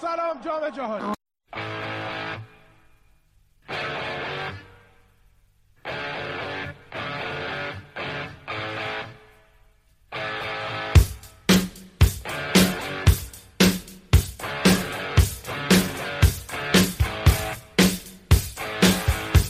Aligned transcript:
سلام 0.00 0.40
جام 0.44 0.70
جهانی 0.76 1.14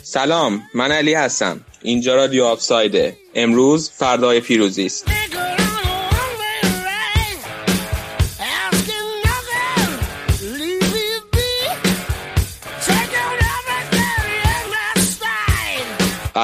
سلام 0.02 0.62
من 0.74 0.92
علی 0.92 1.14
هستم. 1.14 1.60
اینجا 1.82 2.14
رادیو 2.16 2.44
آفسایده. 2.44 3.16
امروز 3.34 3.90
فردای 3.90 4.40
پیروزی 4.40 4.86
است. 4.86 5.17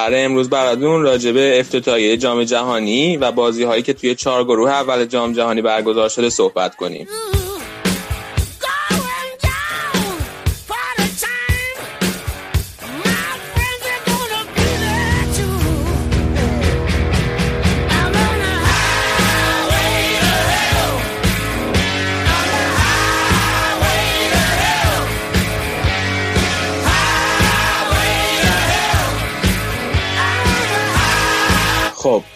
قراره 0.05 0.19
امروز 0.19 0.51
براتون 0.51 1.03
راجع 1.03 1.33
به 1.33 1.61
افتتاحیه 1.61 2.17
جام 2.17 2.45
جهانی 2.45 3.17
و 3.17 3.33
بازی 3.33 3.65
هایی 3.65 3.83
که 3.83 3.93
توی 3.93 4.15
چهار 4.15 4.45
گروه 4.45 4.71
اول 4.71 5.05
جام 5.05 5.33
جهانی 5.33 5.63
برگزار 5.63 6.09
شده 6.09 6.31
صحبت 6.31 6.77
کنیم. 6.77 7.09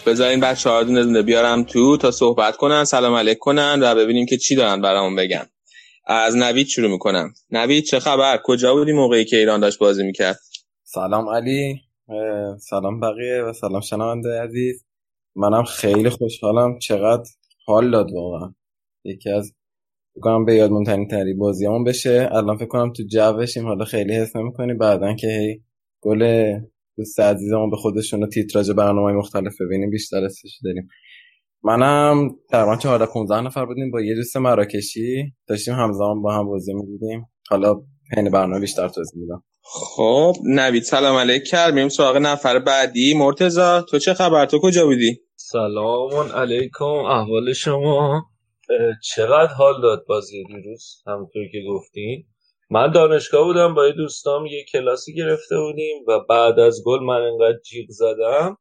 بذارین 0.09 0.39
بچه 0.39 0.69
ها 0.69 0.83
دونه 0.83 1.21
بیارم 1.21 1.63
تو 1.63 1.97
تا 1.97 2.11
صحبت 2.11 2.57
کنن 2.57 2.83
سلام 2.83 3.13
علیک 3.13 3.37
کنن 3.37 3.79
و 3.81 3.95
ببینیم 3.95 4.25
که 4.25 4.37
چی 4.37 4.55
دارن 4.55 4.81
برامون 4.81 5.15
بگن. 5.15 5.45
از 6.07 6.35
نوید 6.35 6.67
شروع 6.67 6.91
می‌کنم. 6.91 7.33
نوید 7.51 7.83
چه 7.83 7.99
خبر؟ 7.99 8.39
کجا 8.43 8.73
بودی 8.73 8.91
موقعی 8.91 9.25
که 9.25 9.37
ایران 9.37 9.59
داشت 9.59 9.79
بازی 9.79 10.03
می‌کرد؟ 10.03 10.39
سلام 10.83 11.29
علی 11.29 11.81
سلام 12.59 12.99
بقیه 12.99 13.43
و 13.43 13.53
سلام 13.53 13.81
شنونده 13.81 14.41
عزیز. 14.41 14.85
منم 15.35 15.63
خیلی 15.63 16.09
خوشحالم. 16.09 16.79
چقدر 16.79 17.29
حال 17.65 17.91
داد 17.91 18.11
واقعا. 18.11 18.53
یکی 19.03 19.29
از 19.29 19.53
بکنم 20.15 20.45
به 20.45 20.55
یاد 20.55 20.71
ترین 20.85 21.07
تری 21.07 21.33
بازیامون 21.33 21.83
بشه. 21.83 22.29
الان 22.31 22.57
فکر 22.57 22.67
کنم 22.67 22.93
تو 22.93 23.03
جوشیم 23.03 23.67
حالا 23.67 23.85
خیلی 23.85 24.13
حس 24.13 24.35
نمی‌کنی؟ 24.35 24.73
بعدا 24.73 25.13
که 25.13 25.27
هی 25.27 25.61
گل 26.01 26.53
دوست 26.99 27.19
عزیزمون 27.19 27.69
به 27.69 27.77
خودشون 27.77 28.21
رو 28.21 28.27
تیتراژ 28.27 28.69
برنامه 28.69 29.13
مختلف 29.13 29.53
ببینیم 29.61 29.89
بیشتر 29.89 30.25
استش 30.25 30.59
داریم. 30.63 30.87
منم 31.63 32.29
تقریبا 32.51 32.75
14 32.75 33.05
15 33.05 33.41
نفر 33.41 33.65
بودیم 33.65 33.91
با 33.91 34.01
یه 34.01 34.15
دوست 34.15 34.37
مراکشی 34.37 35.33
داشتیم 35.47 35.73
همزمان 35.73 36.21
با 36.21 36.33
هم 36.33 36.47
بازی 36.47 36.73
می‌دیدیم 36.73 37.25
حالا 37.49 37.75
پین 38.15 38.29
برنامه 38.29 38.59
بیشتر 38.59 38.87
توضیح 38.87 39.21
میدم. 39.21 39.43
خب 39.63 40.33
نوید 40.45 40.83
سلام 40.83 41.15
علیک. 41.15 41.43
کرد. 41.43 41.73
میریم 41.73 41.89
سراغ 41.89 42.17
نفر 42.17 42.59
بعدی. 42.59 43.13
مرتزا 43.13 43.81
تو 43.81 43.99
چه 43.99 44.13
خبر؟ 44.13 44.45
تو 44.45 44.59
کجا 44.63 44.85
بودی؟ 44.85 45.21
سلام 45.35 46.11
علیکم. 46.35 46.85
احوال 46.85 47.53
شما؟ 47.53 48.23
چقدر 49.03 49.53
حال 49.53 49.81
داد 49.81 50.05
بازی 50.07 50.43
دیروز؟ 50.43 51.03
همونطور 51.07 51.43
که 51.51 51.57
گفتین. 51.69 52.25
من 52.71 52.91
دانشگاه 52.91 53.43
بودم 53.43 53.75
با 53.75 53.87
یه 53.87 53.93
دوستام 53.93 54.45
یه 54.45 54.65
کلاسی 54.71 55.13
گرفته 55.13 55.59
بودیم 55.59 56.03
و 56.07 56.19
بعد 56.29 56.59
از 56.59 56.83
گل 56.85 56.99
من 56.99 57.21
انقدر 57.21 57.59
جیغ 57.59 57.89
زدم 57.89 58.57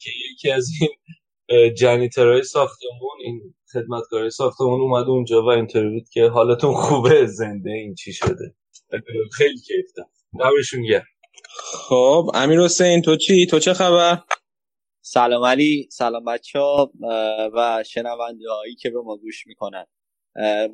که 0.00 0.10
یکی 0.30 0.50
از 0.50 0.68
این 0.80 0.90
janitor 1.74 2.27
های 2.27 2.42
ساختمون 2.42 3.18
این 3.24 3.54
خدمتکارای 3.72 4.30
ساختمون 4.30 4.80
اومد 4.80 5.08
اونجا 5.08 5.42
و 5.42 5.48
اینترویو 5.48 6.02
که 6.12 6.26
حالتون 6.28 6.74
خوبه 6.74 7.26
زنده 7.26 7.70
این 7.70 7.94
چی 7.94 8.12
شده. 8.12 8.54
خیلی 9.36 9.58
کیف 9.58 9.86
دارم 9.96 10.82
گرم. 10.88 11.06
خب 11.88 12.30
امیر 12.34 12.60
حسین 12.60 13.02
تو 13.02 13.16
چی؟ 13.16 13.46
تو 13.46 13.58
چه 13.58 13.74
خبر؟ 13.74 14.18
سلام 15.00 15.44
علی 15.44 15.88
سلام 15.92 16.24
بچه 16.24 16.58
ها 16.58 16.92
و 17.54 17.84
شنونده 17.86 18.50
هایی 18.50 18.74
که 18.74 18.90
به 18.90 19.00
ما 19.00 19.16
گوش 19.16 19.46
می‌کنن. 19.46 19.86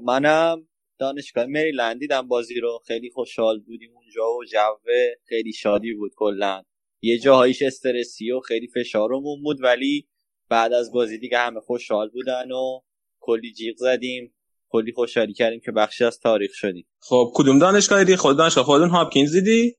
منم 0.04 0.68
دانشگاه 0.98 1.46
مریلند 1.46 2.00
دیدم 2.00 2.28
بازی 2.28 2.60
رو. 2.60 2.80
خیلی 2.86 3.10
خوشحال 3.10 3.60
بودیم 3.60 3.90
اونجا 3.94 4.30
و 4.30 4.44
جو 4.44 4.92
خیلی 5.28 5.52
شادی 5.52 5.94
بود 5.94 6.12
کلا. 6.16 6.62
یه 7.02 7.18
جاهایش 7.18 7.62
استرسی 7.62 8.30
و 8.30 8.40
خیلی 8.40 8.68
فشارمون 8.74 9.42
بود 9.42 9.62
ولی 9.62 10.08
بعد 10.48 10.72
از 10.72 10.92
بازی 10.92 11.18
دیگه 11.18 11.38
همه 11.38 11.60
خوشحال 11.60 12.08
بودن 12.08 12.50
و 12.52 12.80
کلی 13.20 13.52
جیغ 13.52 13.76
زدیم. 13.76 14.34
کلی 14.68 14.92
خوشحالی 14.92 15.32
کردیم 15.32 15.60
که 15.60 15.72
بخشی 15.72 16.04
از 16.04 16.20
تاریخ 16.20 16.50
شدیم. 16.54 16.86
خب 16.98 17.32
کدوم 17.34 17.58
دانشگاه 17.58 18.04
دی؟ 18.04 18.16
خود 18.16 18.38
دانشگاه 18.38 18.64
خودتون 18.64 18.90
هاپکینز 18.90 19.32
دیدی؟ 19.32 19.76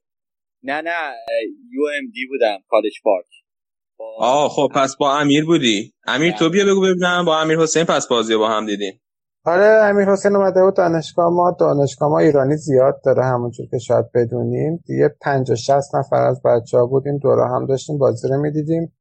نه 0.63 0.81
نه 0.81 1.13
یو 1.71 1.83
ام 1.97 2.11
دی 2.13 2.25
بودم 2.25 2.57
کالج 2.67 2.93
پارک. 3.03 3.25
آه 4.19 4.49
خب 4.49 4.71
پس 4.75 4.95
با 4.99 5.17
امیر 5.19 5.45
بودی. 5.45 5.93
امیر 6.07 6.33
تو 6.33 6.49
بیا 6.49 6.65
بگو 6.65 6.81
ببینم 6.81 7.25
با 7.25 7.41
امیر 7.41 7.57
حسین 7.59 7.83
پس 7.83 8.07
بازی 8.07 8.35
با 8.35 8.49
هم 8.49 8.65
دیدیم. 8.65 9.01
آره 9.45 9.85
امیر 9.85 10.09
حسین 10.09 10.35
اومده 10.35 10.63
بود 10.63 10.75
دانشگاه 10.75 11.29
ما. 11.29 11.51
دانشگاه 11.51 12.09
ما 12.09 12.19
ایرانی 12.19 12.57
زیاد 12.57 13.01
داره 13.03 13.25
همونجور 13.25 13.67
که 13.71 13.77
شاید 13.77 14.11
بدونیم. 14.11 14.83
دیگه 14.85 15.15
پنج 15.21 15.51
و 15.51 15.55
شست 15.55 15.95
نفر 15.95 16.23
از 16.27 16.41
بچه 16.41 16.77
ها 16.77 16.85
بودیم 16.85 17.17
دوره 17.17 17.47
هم 17.47 17.65
داشتیم 17.65 17.97
بازی 17.97 18.27
رو 18.27 18.41
می‌دیدیم. 18.41 18.97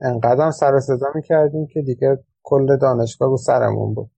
انقدر 0.00 0.44
هم 0.44 0.50
سر 0.50 0.80
صدا 0.80 1.06
می‌کردیم 1.14 1.66
که 1.66 1.82
دیگه 1.82 2.18
کل 2.42 2.76
دانشگاه 2.76 3.28
رو 3.28 3.36
سرمون 3.36 3.94
بود 3.94 4.10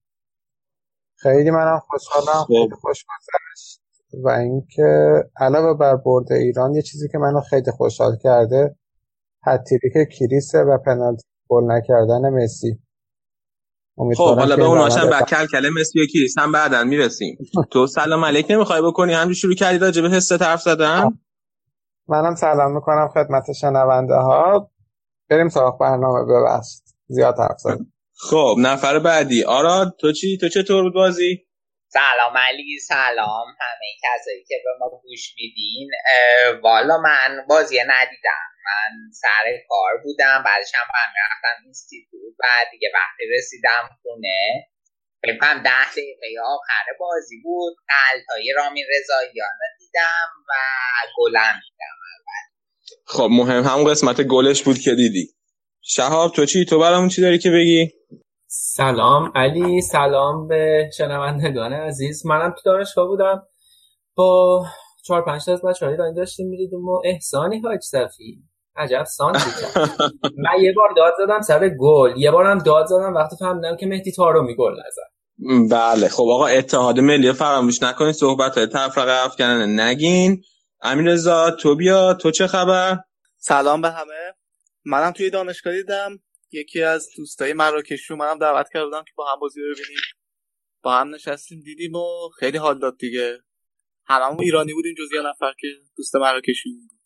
خیلی 1.17 1.51
منم 1.51 1.79
خوشحالم 1.79 2.45
خیلی 2.45 2.75
خوش 2.75 3.05
گذشت. 3.05 3.81
و 4.25 4.29
اینکه 4.29 5.13
علاوه 5.37 5.79
بر 5.79 5.97
برد 5.97 6.33
ایران 6.33 6.75
یه 6.75 6.83
چیزی 6.83 7.09
که 7.09 7.19
منو 7.19 7.41
خیلی 7.41 7.71
خوشحال 7.71 8.17
کرده 8.17 8.77
که 9.93 10.07
کریسه 10.19 10.59
و 10.59 10.79
پنالتی 10.79 11.23
گل 11.49 11.73
نکردن 11.73 12.31
مسی. 12.31 12.81
خب 14.17 14.39
حالا 14.39 14.57
به 14.57 14.65
اون 14.65 14.91
هم 14.91 15.11
بکل 15.11 15.47
کله 15.47 15.71
مثل 15.71 15.99
یکی 15.99 16.27
هم 16.39 16.53
بعدا 16.53 16.85
می‌رسیم. 16.85 17.39
تو 17.71 17.87
سلام 17.87 18.25
علیک 18.25 18.47
نمی‌خوای 18.51 18.83
بکنی؟ 18.83 19.13
همجور 19.13 19.35
شروع 19.35 19.55
کردی 19.55 19.79
راجع 19.79 20.03
به 20.03 20.09
حس 20.09 20.33
طرف 20.33 20.61
زدن؟ 20.61 21.19
منم 22.09 22.35
سلام 22.35 22.75
می‌کنم 22.75 23.09
خدمت 23.15 23.53
شنونده 23.61 24.15
ها 24.15 24.71
بریم 25.31 25.49
سراغ 25.49 25.79
برنامه 25.81 26.25
ببخشید. 26.25 26.83
زیاد 27.09 27.39
حرف 27.39 27.59
زدم. 27.59 27.93
خب 28.31 28.57
نفر 28.59 28.99
بعدی. 28.99 29.45
آراد 29.45 29.97
تو 30.01 30.13
چی؟ 30.13 30.39
تو 30.41 30.49
چطور 30.49 30.83
بود 30.83 30.95
بازی؟ 30.95 31.47
سلام 31.89 32.37
علی 32.49 32.79
سلام. 32.89 33.47
همه 33.61 33.87
کسایی 34.03 34.45
که 34.49 34.55
به 34.65 34.71
ما 34.81 34.91
گوش 34.91 35.35
میدین 35.39 35.91
والا 36.63 36.99
من 36.99 37.47
بازی 37.49 37.77
ندیدم. 37.77 38.50
من 38.67 39.11
سر 39.13 39.45
کار 39.69 39.93
بودم 40.05 40.43
بعدش 40.47 40.73
هم 40.75 40.87
هم 40.95 41.11
رفتم 41.23 41.63
اینستیتوت 41.65 42.35
و 42.41 42.45
دیگه 42.73 42.89
وقتی 42.95 43.25
رسیدم 43.37 43.99
خونه 44.03 44.69
فکرم 45.23 45.63
ده 45.63 45.91
دقیقه 45.93 46.27
آخر 46.45 46.85
بازی 47.01 47.41
بود 47.43 47.77
قلتای 47.89 48.53
رامین 48.57 48.85
رضاییان 48.99 49.57
رو 49.61 49.67
دیدم 49.79 50.29
و 50.49 50.53
گلم 51.19 51.61
دیدم. 51.71 52.01
خب 53.07 53.29
مهم 53.31 53.63
همون 53.63 53.91
قسمت 53.91 54.21
گلش 54.21 54.63
بود 54.63 54.79
که 54.79 54.95
دیدی. 54.95 55.35
شهاب 55.83 56.33
تو 56.33 56.47
چی؟ 56.47 56.65
تو 56.65 56.79
برامون 56.79 57.09
چی 57.09 57.23
داری 57.23 57.39
که 57.39 57.51
بگی؟ 57.51 57.93
سلام 58.47 59.33
علی 59.35 59.81
سلام 59.81 60.49
به 60.49 60.91
شنوندگان 60.97 61.73
عزیز. 61.73 62.27
منم 62.27 62.51
تو 62.51 62.61
دانشگاه 62.65 63.07
بودم. 63.07 63.47
با 64.15 64.65
چهار 65.05 65.25
پنج 65.25 65.45
تا 65.45 65.53
از 65.53 65.63
بچه‌ها 65.63 65.93
ایرانی 65.93 66.15
داشتیم 66.15 66.49
می‌دیدیم 66.49 66.89
و 66.89 67.03
احسانی 67.05 67.61
حاج 67.61 67.81
صفی. 67.81 68.43
عجب 68.81 69.05
سانتی 69.05 69.51
من 70.37 70.63
یه 70.63 70.73
بار 70.73 70.89
داد 70.97 71.13
زدم 71.19 71.41
سر 71.41 71.69
گل 71.69 72.13
یه 72.17 72.31
بارم 72.31 72.59
داد 72.59 72.87
زدم 72.87 73.15
وقتی 73.15 73.37
فهمیدم 73.37 73.77
که 73.77 73.87
مهدی 73.87 74.13
تارو 74.13 74.43
می 74.43 74.57
گل 74.57 74.73
نزد. 74.73 75.11
بله. 75.71 76.09
خب 76.09 76.23
آقا 76.23 76.47
اتحاد 76.47 77.01
ملی 77.01 77.33
فراموش 77.33 77.83
نکنید 77.83 78.15
صحبت 78.15 78.59
های 78.59 78.67
تفرقه 78.67 79.25
افکنن 79.25 79.81
نگین. 79.81 80.43
امین 80.83 81.09
رضا 81.09 81.51
تو 81.51 81.77
بیا 81.77 82.15
تو 82.15 82.31
چه 82.31 82.47
خبر؟ 82.47 82.99
سلام 83.37 83.81
به 83.81 83.91
همه. 83.91 84.35
منم 84.85 85.11
توی 85.11 85.31
دانشگاه 85.31 85.73
دیدم. 85.73 86.19
یکی 86.53 86.83
از 86.83 87.09
دوستای 87.17 87.53
مراکش 87.53 88.11
رو 88.11 88.17
منم 88.17 88.39
دعوت 88.39 88.67
کردم 88.73 89.03
که 89.03 89.13
با 89.17 89.33
هم 89.33 89.41
بازی 89.41 89.61
رو 89.61 89.67
ببینیم. 89.75 90.01
با 90.83 90.95
هم 90.95 91.15
نشستیم 91.15 91.61
دیدیم 91.65 91.95
و 91.95 92.29
خیلی 92.39 92.59
حال 92.59 92.79
داد 92.79 92.99
دیگه. 92.99 93.39
هممون 94.07 94.41
ایرانی 94.41 94.73
بودیم 94.73 94.95
جز 94.99 95.13
یه 95.15 95.21
نفر 95.21 95.53
که 95.61 95.69
دوست 95.97 96.17
مراکشی 96.17 96.71
بود. 96.73 97.00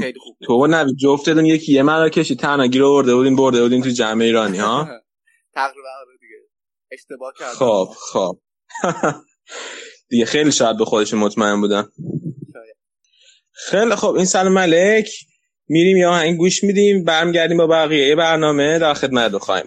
خیلی 0.00 0.18
خوب. 0.20 0.36
تو 0.46 0.66
نه 0.66 0.86
جفتتون 1.00 1.46
یکی 1.46 1.72
یه 1.72 1.82
مراکشی 1.82 2.36
تنها 2.36 2.66
گیر 2.66 2.84
آورده 2.84 3.14
بودیم 3.14 3.36
برده 3.36 3.62
بودیم 3.62 3.82
تو 3.82 3.90
جمع 3.90 4.22
ایرانی 4.24 4.58
ها؟ 4.58 4.84
تقریبا 5.54 5.88
آره 6.00 6.18
دیگه. 6.20 6.34
اشتباه 6.92 7.32
کردم. 7.38 7.54
خب 7.54 7.88
خب. 8.12 8.40
دیگه 10.10 10.24
خیلی 10.24 10.52
شاید 10.52 10.78
به 10.78 10.84
خودشون 10.84 11.20
مطمئن 11.20 11.60
بودن. 11.60 11.88
خیلی 13.52 13.96
خب. 13.96 14.10
این 14.10 14.24
سلام 14.24 14.52
ملک 14.52 15.10
میریم 15.68 15.96
یا 15.96 16.18
این 16.18 16.36
گوش 16.36 16.64
میدیم. 16.64 17.04
برمیگردیم 17.04 17.56
با 17.56 17.66
بقیه 17.66 18.16
برنامه. 18.16 18.78
در 18.78 18.94
خدمت 18.94 19.38
خواهیم. 19.38 19.66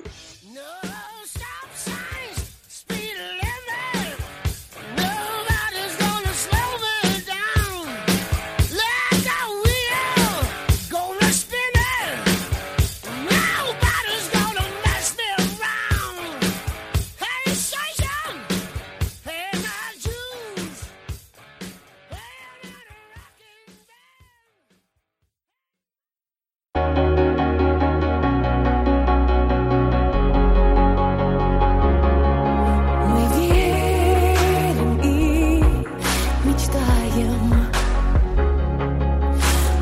мечтаем. 37.17 37.67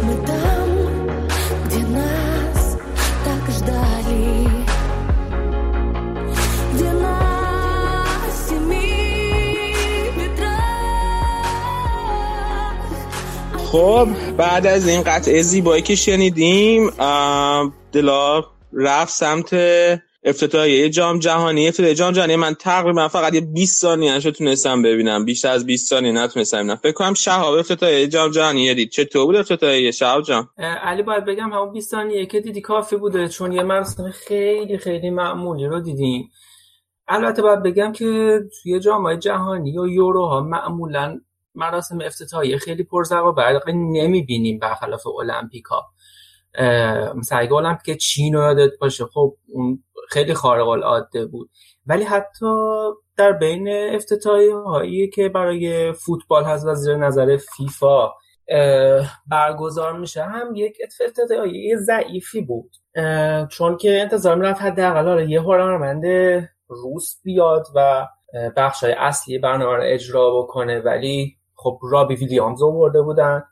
Мы 0.03 0.15
там, 0.27 0.69
где 1.67 1.79
нас 1.79 2.77
так 3.25 3.51
ждали. 3.51 4.49
Где 6.75 6.91
на 6.93 7.19
семи 8.47 10.13
ветрах. 10.17 10.61
خب 13.73 14.09
بعد 14.37 14.67
از 14.67 14.89
این 14.89 15.03
قطعه 15.03 15.43
زیبایی 15.43 15.83
که 15.83 15.95
شنیدیم 15.95 16.91
ام، 17.01 17.73
دلار 17.93 18.47
رفت 18.73 19.13
سمت 19.13 19.55
افتتاحیه. 20.26 20.90
جام 20.90 21.20
جهانی 21.20 21.68
افتتاحیه 21.68 21.96
جام 21.96 22.12
جهانی. 22.14 22.36
من 22.36 22.54
تقریبا 22.54 23.08
فقط 23.08 23.34
یه 23.34 23.42
20 23.42 23.82
ثانیه 23.82 24.20
شو 24.20 24.32
تونستم 24.32 24.82
ببینم. 24.82 25.26
بیشتر 25.26 25.52
از 25.52 25.66
20 25.66 25.90
ثانیه 25.90 26.12
نتونستم 26.12 26.58
ببینم. 26.58 26.76
فکر 26.76 26.92
کنم 26.92 27.14
شهاب 27.14 27.54
افتتاحیه 27.54 28.08
جام 28.08 28.32
جهانی. 28.32 28.74
دید. 28.74 28.90
چطور 28.90 29.26
بود 29.26 29.36
افتتاحیه 29.36 29.92
شهاب 29.92 30.24
جان؟ 30.24 30.50
علی 30.58 31.04
باید 31.04 31.26
بگم 31.26 31.54
همون 31.54 31.72
20 31.72 31.92
ثانیه 31.92 32.26
که 32.26 32.42
دیدی 32.42 32.62
کافی 32.62 32.96
بوده 32.96 33.28
چون 33.28 33.52
یه 33.52 33.64
مراسم 33.64 34.12
خیلی 34.12 34.78
خیلی 34.78 35.10
معمولی 35.10 35.66
رو 35.66 35.80
دیدیم. 35.80 36.32
البته 37.08 37.42
باید 37.42 37.64
بگم 37.64 37.92
که 37.92 38.40
توی 38.64 38.80
جامعه 38.80 39.18
جهانی 39.18 39.78
و 39.78 39.88
یورو 39.88 40.26
ها 40.26 40.42
معمولا 40.42 41.20
مراسم 41.56 41.98
افتتاحیه 42.02 42.58
خیلی 42.58 42.84
پرزر 42.84 43.22
و 43.22 43.34
برق 43.34 43.70
نمی‌بینیم 43.70 44.60
برخلاف 44.60 45.08
المپیکا 45.08 45.86
مثلا 47.16 47.40
اگه 47.40 47.54
المپیک 47.54 47.98
چین 47.98 48.34
رو 48.34 48.42
یادت 48.42 48.72
باشه. 48.82 49.06
خب 49.06 49.36
اون 49.54 49.84
خیلی 50.10 50.34
خارق 50.34 50.68
العاده 50.68 51.26
بود. 51.26 51.50
ولی 51.86 52.04
حتی 52.04 52.46
در 53.18 53.32
بین 53.32 53.68
افتتاحیه 53.70 54.56
هایی 54.56 55.10
که 55.10 55.30
برای 55.30 55.94
فوتبال 55.94 56.44
هست 56.44 56.66
و 56.66 56.76
زیر 56.76 56.96
نظر 56.96 57.38
فیفا 57.38 58.10
برگزار 59.28 60.00
میشه 60.00 60.24
هم 60.24 60.56
یک 60.56 60.78
افتتاحیه 60.84 61.78
ضعیفی 61.78 62.42
بود. 62.42 62.72
چون 63.50 63.78
که 63.78 64.02
انتظار 64.02 64.36
می‌رفت 64.36 64.62
حداقل 64.62 65.08
حالا 65.08 65.22
یه 65.22 65.42
هنرمند 65.42 66.06
روس 66.68 67.22
بیاد 67.24 67.68
و 67.76 68.08
بخشای 68.58 68.92
اصلی 68.92 69.40
برنامه 69.40 69.84
اجرا 69.84 70.42
بکنه. 70.42 70.80
ولی 70.80 71.36
خب 71.56 71.80
رابی 71.92 72.16
ویلیامز 72.16 72.64
آورده 72.64 73.02
بودن. 73.02 73.44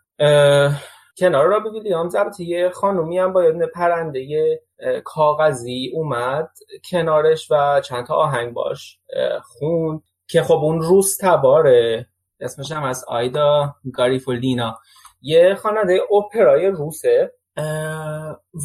کنار 1.18 1.48
رابی 1.48 1.70
ویلیامز 1.70 2.16
البته 2.16 2.44
یه 2.44 2.70
خانومی 2.70 3.18
هم 3.18 3.34
با 3.34 3.44
یه 3.44 3.52
پرنده 3.76 4.60
کاغذی 5.04 5.92
اومد 5.94 6.50
کنارش 6.92 7.52
و 7.52 7.82
چند 7.82 8.06
تا 8.06 8.16
آهنگ 8.16 8.54
باش 8.54 9.00
اه، 9.16 9.42
خوند 9.42 10.02
که 10.28 10.42
خب 10.42 10.54
اون 10.54 10.82
روس 10.82 11.18
تباره. 11.22 12.08
اسمش 12.40 12.72
هم 12.72 12.84
از 12.84 13.06
آیدا 13.08 13.76
گاریفولدینا. 13.94 14.80
یه 15.22 15.56
خواننده 15.56 16.00
اپرای 16.18 16.68
روسه. 16.68 17.34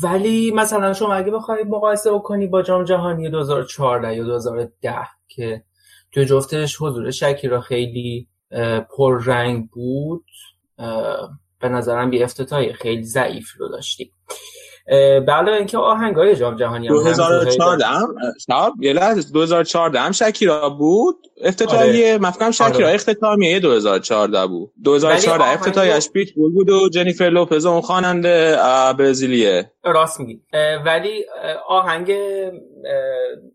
ولی 0.03 0.51
مثلا 0.51 0.93
شما 0.93 1.15
اگه 1.15 1.31
بخوای 1.31 1.65
مقایسه 1.65 2.13
بکنی 2.13 2.47
با 2.47 2.63
جام 2.63 2.85
جهانی 2.85 3.31
2014 3.31 4.17
یا 4.17 4.25
2010 4.25 4.95
که 5.29 5.63
توی 6.13 6.25
جفتش 6.25 6.77
حضور 6.81 7.11
شکیرا 7.11 7.61
خیلی 7.61 8.29
پررنگ 8.97 9.71
بود 9.71 10.25
به 11.61 11.69
نظرم 11.69 12.13
یه 12.13 12.25
افتتاحی 12.25 12.73
خیلی 12.73 13.05
ضعیف 13.05 13.51
رو 13.59 13.69
داشتیم 13.69 14.13
به 15.27 15.33
علاوه 15.33 15.57
اینکه 15.59 15.79
آهنگای 15.79 16.37
جام 16.37 16.57
جهانی 16.57 16.89
هم 16.89 16.95
همیشه 16.95 17.15
خیلی 17.15 17.17
2014 17.17 17.87
هم 17.87 18.15
یه 18.81 18.93
لحظه 18.93 19.33
2014 19.33 20.01
هم 20.01 20.13
شکیرا 20.13 20.71
بود. 20.71 21.17
افتتاحیه 21.45 22.19
کنم 22.19 22.51
شکیرا 22.51 22.87
آره. 22.87 22.95
اختتامیه 22.95 23.61
2014 23.61 24.47
بود. 24.47 24.73
2014 24.85 25.31
ولی 25.33 25.43
آهنگو- 25.43 25.55
افتتاحیش 25.55 26.11
پیت 26.11 26.29
بود. 26.35 26.55
بود 26.55 26.71
و 26.71 26.89
جنیفر 26.89 27.25
لوپز 27.31 27.67
اون 27.67 27.81
خواننده 27.81 28.57
برزیلیه. 28.99 29.73
راست 29.93 30.21
میگی. 30.21 30.43
ولی 30.87 31.25
آهنگ 31.69 32.13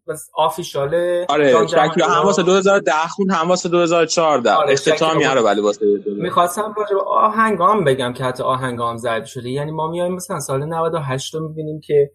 بس 0.07 0.29
آفیشال 0.35 0.95
آره 1.29 1.51
جهانی 1.51 1.67
شکیرا 1.67 2.07
هم 2.07 2.19
رو- 2.21 2.25
واسه 2.27 2.43
2010 2.43 2.91
خوند 3.15 3.31
هم 3.31 3.49
واسه 3.49 3.69
2014 3.69 4.53
آره، 4.53 4.71
اختتامیه 4.73 5.33
رو 5.33 5.41
ولی 5.41 5.61
واسه 5.61 5.79
2014. 5.85 6.23
می‌خواستم 6.23 6.73
راجع 6.77 6.95
به 6.95 7.01
آهنگام 7.07 7.83
بگم 7.83 8.13
که 8.13 8.23
حتی 8.23 8.43
آهنگام 8.43 8.97
زرد 8.97 9.25
شده. 9.25 9.49
یعنی 9.49 9.71
ما 9.71 9.87
میایم 9.87 10.13
مثلا 10.13 10.39
سال 10.39 10.65
98 10.65 11.33
رو 11.35 11.47
می‌بینیم 11.47 11.81
که 11.83 12.11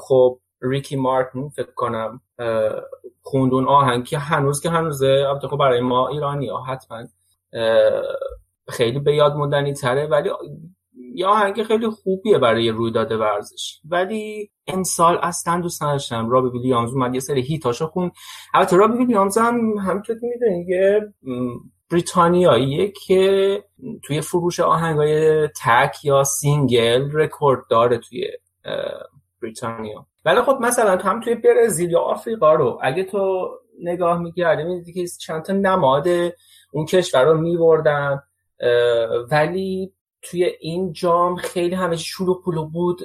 خب 0.00 0.38
ریکی 0.62 0.96
مارتین 0.96 1.48
فکر 1.48 1.72
کنم 1.76 2.20
اه، 2.38 2.72
خوند 3.22 3.54
اون 3.54 3.68
آهنگ 3.68 4.04
که 4.04 4.18
هنوز 4.18 4.60
که 4.60 4.70
هنوزه. 4.70 5.24
البته 5.28 5.48
خب 5.48 5.56
برای 5.56 5.80
ما 5.80 6.08
ایرانی 6.08 6.48
ها 6.48 6.62
حتما 6.62 7.04
خیلی 8.68 8.98
به 8.98 9.14
یاد 9.14 9.34
موندنی 9.34 9.72
تره. 9.74 10.06
ولی 10.06 10.30
یه 11.14 11.26
آهنگ 11.26 11.62
خیلی 11.62 11.88
خوبیه 11.88 12.38
برای 12.38 12.70
رویداد 12.70 13.12
ورزش. 13.12 13.80
ولی 13.84 14.50
امسال 14.66 15.18
اصلا 15.22 15.60
دوست 15.60 15.82
نداشتم. 15.82 16.30
رابی 16.30 16.48
ویلیامز 16.48 16.92
اومد 16.92 17.14
یه 17.14 17.20
سری 17.20 17.42
هیتاشو 17.42 17.86
خوند. 17.86 18.12
البته 18.54 18.76
رابی 18.76 18.98
ویلیامز 18.98 19.38
هم 19.38 19.78
همونطور 19.78 20.20
که 20.20 20.26
می‌دونید 20.26 20.68
یه 20.68 21.12
بریتانیاییه 21.90 22.92
که 23.06 23.64
توی 24.02 24.20
فروش 24.20 24.60
آهنگای 24.60 25.46
تک 25.48 26.04
یا 26.04 26.24
single 26.24 27.10
record 27.12 27.60
داره 27.70 27.98
توی 27.98 28.28
بریتانیا. 29.42 30.06
ولی 30.24 30.42
خب 30.42 30.58
مثلا 30.60 30.96
هم 30.96 31.20
توی 31.20 31.34
برزیل 31.34 31.90
یا 31.90 32.00
آفریقا 32.00 32.54
رو 32.54 32.78
اگه 32.82 33.04
تو 33.04 33.50
نگاه 33.82 34.18
می‌کردی 34.18 34.64
می‌دیدی 34.64 34.92
که 34.92 35.06
چند 35.20 35.42
تا 35.42 35.52
نماد 35.52 36.06
اون 36.72 36.86
کشور 36.86 37.24
رو 37.24 37.38
میبردن. 37.40 38.22
ولی 39.30 39.92
توی 40.24 40.44
این 40.60 40.92
جام 40.92 41.36
خیلی 41.36 41.74
همه 41.74 41.96
شلوغ 41.96 42.44
پلوغ 42.44 42.72
بود 42.72 43.00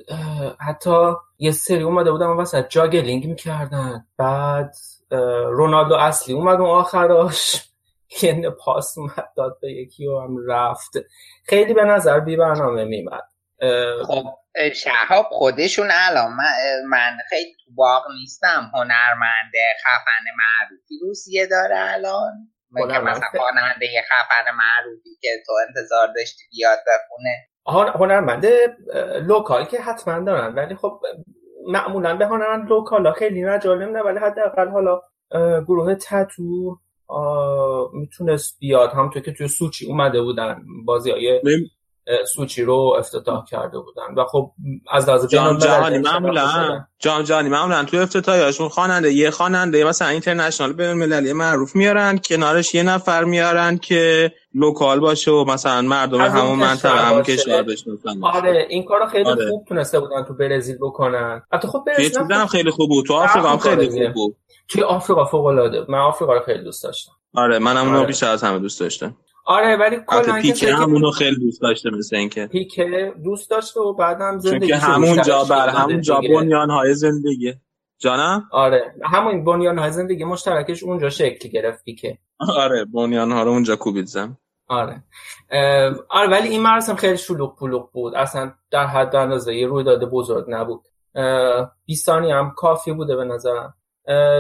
حتی 0.68 1.12
یه 1.38 1.52
سری 1.52 1.84
اومده 1.84 2.12
بودن 2.12 2.28
وسط 2.28 2.70
جاگلینگ 2.70 3.28
می‌کردن. 3.28 4.06
بعد 4.18 4.76
رونالدو 5.52 5.96
اصلی 5.96 6.34
اومد 6.34 6.60
اون 6.60 6.70
آخراش. 6.70 7.66
یه 8.22 8.50
پاس 8.50 8.98
اومد 8.98 9.32
داد 9.38 9.58
به 9.62 9.72
یکی 9.72 10.08
و 10.08 10.20
هم 10.20 10.38
رفت. 10.48 10.92
خیلی 11.46 11.74
به 11.74 11.84
نظر 11.84 12.20
بی 12.20 12.38
برنامه 12.38 12.86
میمد. 12.86 13.24
خب 14.08 14.26
شهاب 14.76 15.26
خودشون 15.32 15.88
الان 15.92 16.32
من, 16.90 17.18
خیلی 17.30 17.56
تو 17.66 17.72
باغ 17.76 18.04
نیستم. 18.20 18.72
هنرمند 18.74 19.52
خفن 19.84 20.26
معروفی 20.38 21.00
روسیه 21.02 21.48
داره 21.48 21.76
الان. 21.80 22.52
که 22.76 23.00
مثلا 23.00 23.28
خواننده 23.38 23.88
خفن 24.10 24.52
معروفی 24.58 25.10
که 25.22 25.30
تو 25.46 25.54
انتظار 25.68 26.08
داشتی 26.16 26.44
بیاد 26.52 26.80
بخونه 26.88 27.48
هنرمند 27.96 28.46
local 29.28 29.66
که 29.66 29.82
حتما 29.82 30.20
دارن 30.20 30.56
ولی 30.56 30.76
خب 30.76 31.02
معمولا 31.68 32.18
به 32.18 32.26
هنرمند 32.26 32.70
local 32.70 33.06
ها 33.06 33.14
خیلی 33.14 33.42
مجالم 33.44 33.98
نه 33.98 34.02
ولی 34.02 34.20
حداقل 34.20 34.68
حالا 34.70 35.02
گروه 35.68 35.96
تتو 35.96 36.80
می‌تونست 37.94 38.60
بیاد 38.60 38.92
همونطور 38.92 39.22
که 39.22 39.34
توی 39.34 39.48
سوچی 39.48 39.86
اومده 39.88 40.22
بودن 40.22 40.64
بازی 40.86 41.12
های 41.12 41.42
سوچی 42.34 42.64
رو 42.64 42.96
افتتاح 43.00 43.46
کرده 43.46 43.80
بودن. 43.80 44.14
و 44.18 44.26
خب 44.26 44.52
از 44.92 45.10
لحاظ 45.10 45.28
جام 45.28 45.58
جهانی 45.58 45.98
معمولا. 45.98 46.86
جام 47.00 47.22
جهانی 47.24 47.50
معمولا 47.50 47.84
تو 47.84 47.98
افتتاحیاشون 47.98 48.70
خواننده 48.70 49.14
یه 49.14 49.32
خواننده 49.32 49.84
مثلا 49.84 50.08
اینترنشنال 50.08 50.74
بین 50.74 50.90
المللی 50.90 51.34
معروف 51.34 51.76
میارن 51.76 52.18
کنارش 52.18 52.76
یه 52.76 52.84
نفر 52.84 53.24
میارن 53.24 53.78
که 53.78 54.32
لوکال 54.54 55.00
باشه 55.00 55.32
و 55.32 55.46
مثلا 55.46 55.82
مردم 55.82 56.22
همون 56.22 56.60
منطقه 56.60 57.00
همون. 57.00 57.24
کشور 57.24 57.64
بشناسن 57.64 58.24
آره 58.24 58.68
این 58.70 58.86
کارو 58.86 59.08
خیلی 59.08 59.30
آره. 59.30 59.50
خوب 59.50 59.66
تونسته 59.68 60.00
بودن 60.00 60.24
تو 60.24 60.34
برزیل 60.34 60.78
بکنن. 60.82 61.42
حتی 61.54 61.68
خب 61.68 61.84
برزیل 61.88 62.32
هم 62.32 62.48
خیلی 62.48 62.72
خوب 62.72 62.90
بود. 62.90 63.06
تو 63.06 63.14
آفریقا 63.14 63.50
هم 63.50 63.58
خیلی 63.58 63.90
خوب 63.90 64.14
بود. 64.14 64.36
توی 64.68 64.84
آفریقا 64.84 65.26
فوق 65.26 65.46
العاده 65.46 65.86
من 65.90 66.00
آفریقا 66.00 66.34
رو 66.34 66.40
خیلی 66.40 66.64
دوست 66.64 66.84
داشتم. 66.84 67.12
آره 67.36 67.60
منم 67.60 67.86
اونو 67.86 67.98
آره. 67.98 68.08
بیشتر 68.08 68.30
از 68.30 68.44
همه 68.44 68.60
دوست 68.60 68.80
داشتم. 68.80 69.16
آره 69.50 69.76
ولی 69.76 69.98
کلا 70.08 70.22
پیکه 70.22 70.54
کسایی 70.54 70.54
که 70.54 70.76
هم 70.76 70.94
اونو 70.94 71.12
خیلی 71.12 71.36
دوست 71.36 71.62
داشته 71.62 71.90
مثل 71.90 72.16
اینکه. 72.16 72.48
پیکه 72.48 73.14
دوست 73.24 73.50
داشته 73.50 73.80
و 73.80 73.94
بعدم 73.94 74.32
چون 74.32 74.40
زندگی 74.40 74.68
که 74.68 74.76
همونجا 74.76 75.44
بر 75.44 75.70
همونجا 75.70 76.22
بنیانهای 76.22 76.94
زندگی. 76.94 77.54
جانم؟ 77.98 78.44
آره 78.52 78.96
همون 79.04 79.44
بنیانهای 79.44 79.92
زندگی 79.92 80.24
مشترکش 80.24 80.84
اونجا 80.84 81.10
شکل 81.10 81.50
گرفت 81.50 81.84
پیکه. 81.84 82.18
آره 82.40 82.86
بنیانها 82.86 83.44
رو 83.44 83.52
اونجا 83.52 83.76
کوبید 83.76 84.06
زم 84.06 84.38
آره. 84.68 85.04
آره 86.10 86.30
ولی 86.32 86.48
این 86.48 86.62
مراسم 86.62 86.96
خیلی 86.96 87.18
شلوغ 87.18 87.60
پلوغ 87.60 87.92
بود. 87.92 88.16
اصلا 88.16 88.52
در 88.72 88.86
حد 88.86 89.16
اندازه 89.16 89.56
یه 89.56 89.68
رویداد 89.68 90.10
بزرگ 90.10 90.46
نبود. 90.48 90.82
اه، 91.16 91.72
20 91.86 92.06
ثانیه 92.06 92.36
هم 92.36 92.54
کافی 92.58 92.94
بوده 92.94 93.16
به 93.16 93.26
نظرم. 93.26 93.74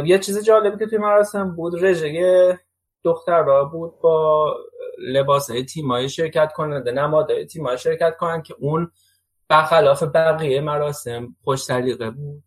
یه 0.05 0.19
چیز 0.19 0.45
جالبی 0.45 0.77
که 0.77 0.85
توی 0.85 0.97
مراسم 0.97 1.55
بود 1.55 1.83
رژه 1.85 2.59
دختر 3.03 3.43
را 3.43 3.65
بود 3.65 3.99
با 4.01 4.55
لباس 4.99 5.49
تیمای 5.73 6.09
شرکت 6.09 6.53
کننده 6.53 6.91
نمادهای 6.91 7.45
تیمای 7.45 7.77
شرکت 7.77 8.17
کنند 8.17 8.43
که 8.43 8.55
اون 8.59 8.91
برخلاف 9.47 10.03
بقیه 10.03 10.61
مراسم 10.61 11.35
خوش 11.43 11.63
سلیقه 11.63 12.09
بود 12.09 12.43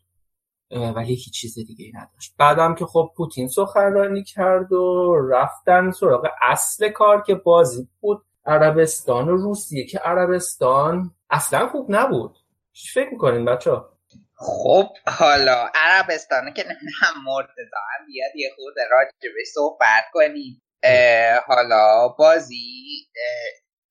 ولی 0.71 1.14
هیچ 1.14 1.32
چیز 1.32 1.54
دیگه 1.54 1.85
ای 1.85 1.92
نداشت. 1.94 2.35
بعدم 2.38 2.75
که 2.75 2.87
خب 2.87 3.12
پوتین 3.16 3.49
سخنرانی 3.49 4.25
کرد 4.25 4.73
و 4.73 5.14
رفتن 5.30 5.90
سراغ 5.90 6.28
اصل 6.42 6.88
کار 6.88 7.23
که 7.23 7.35
بازی 7.35 7.88
بود 8.00 8.23
عربستان 8.47 9.28
و 9.28 9.37
روسیه 9.37 9.87
که 9.87 9.99
عربستان 9.99 11.11
اصلا 11.30 11.68
خوب 11.68 11.87
نبود. 11.88 12.37
چی 12.73 12.88
فکر 12.88 13.11
می‌کنین 13.12 13.44
بچه 13.44 13.71
خب 14.44 14.88
حالا 15.06 15.70
عربستان 15.75 16.54
که 16.54 16.62
نمی‌دونم 16.62 17.25
مرتضا 17.26 17.78
هم 17.90 18.06
بیاد 18.06 18.37
یه 18.37 18.50
خود 18.56 18.75
راجبش 18.90 19.46
صحبت 19.54 20.04
کنیم. 20.12 20.62
حالا 21.46 22.08
بازی 22.08 23.08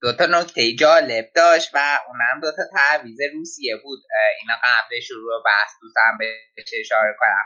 دو 0.01 0.13
تا 0.13 0.25
نکته 0.25 0.75
جالب 0.75 1.25
داشت 1.35 1.69
و 1.73 1.99
اونم 2.07 2.41
دو 2.41 2.51
تا 2.51 2.63
تعویض 2.73 3.17
روسیه 3.33 3.75
بود. 3.83 3.99
اینا 4.41 4.53
قبل 4.63 4.99
شروع 4.99 5.43
بحث 5.45 5.71
دوستم 5.81 6.17
بهش 6.19 6.69
اشاره 6.79 7.15
کنم. 7.19 7.45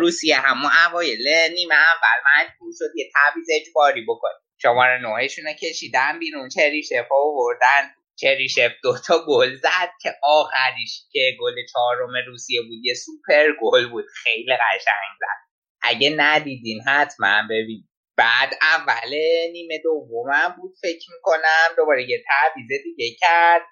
روسیه 0.00 0.36
همون 0.36 0.70
اوایل 0.86 1.28
نیمه 1.54 1.74
اول 1.74 2.18
مجبور 2.34 2.72
شد 2.78 2.96
یه 2.96 3.10
تعویض 3.14 3.46
اجباری 3.60 4.04
بکنه. 4.08 4.32
شماره 4.62 4.98
نوهشون 5.02 5.52
کشیدن 5.52 6.18
بیرون 6.18 6.48
چریشف 6.48 7.06
آوردن. 7.10 7.94
چریشف 8.16 8.72
دوتا 8.82 9.24
گل 9.28 9.54
زد 9.54 9.90
که 10.02 10.14
آخریش 10.22 11.02
که 11.12 11.36
گل 11.40 11.54
چهارم 11.72 12.12
روسیه 12.26 12.60
بود 12.62 12.78
یه 12.84 12.94
سوپر 12.94 13.46
گل 13.62 13.90
بود. 13.90 14.04
خیلی 14.22 14.52
قشنگ 14.56 15.14
زد. 15.20 15.44
اگه 15.82 16.14
ندیدین 16.16 16.80
حتما 16.86 17.42
ببین. 17.50 17.88
بعد 18.16 18.54
اول 18.62 19.14
نیمه 19.52 19.78
دومم 19.78 20.56
بود 20.60 20.74
فکر 20.82 21.06
می‌کنم. 21.14 21.76
دوباره 21.76 22.10
یه 22.10 22.24
تعویض 22.28 22.82
دیگه 22.84 23.16
کرد. 23.20 23.62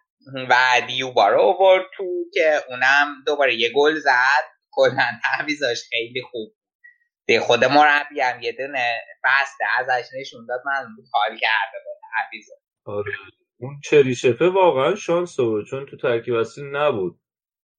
و 0.51 0.83
دیوبا 0.87 1.29
رو 1.29 1.41
آورد 1.41 1.85
تو 1.97 2.05
که 2.35 2.61
اونم 2.69 3.15
دوباره 3.27 3.55
یه 3.55 3.73
گل 3.75 3.99
زد. 3.99 4.45
کلا 4.73 5.07
تعویضاش 5.23 5.83
خیلی 5.91 6.23
خوب 6.23 6.55
به 7.27 7.41
خود 7.41 7.65
مربی 7.65 8.21
هم 8.21 8.43
یه 8.43 8.53
دونه 8.53 9.03
بسته 9.25 9.65
ازش 9.79 10.09
نشون 10.21 10.47
داد. 10.47 10.63
من 10.67 10.97
بود 10.97 11.05
حال 11.13 11.39
کرده 11.39 11.79
با 11.85 11.93
آره. 12.85 13.13
اون 13.62 13.81
چریشفه 13.85 14.49
واقعا 14.49 14.95
شانس 14.95 15.40
آورد 15.40 15.64
چون 15.64 15.87
تو 15.87 15.97
ترکیب 15.97 16.35
اصلی 16.35 16.64
نبود. 16.73 17.19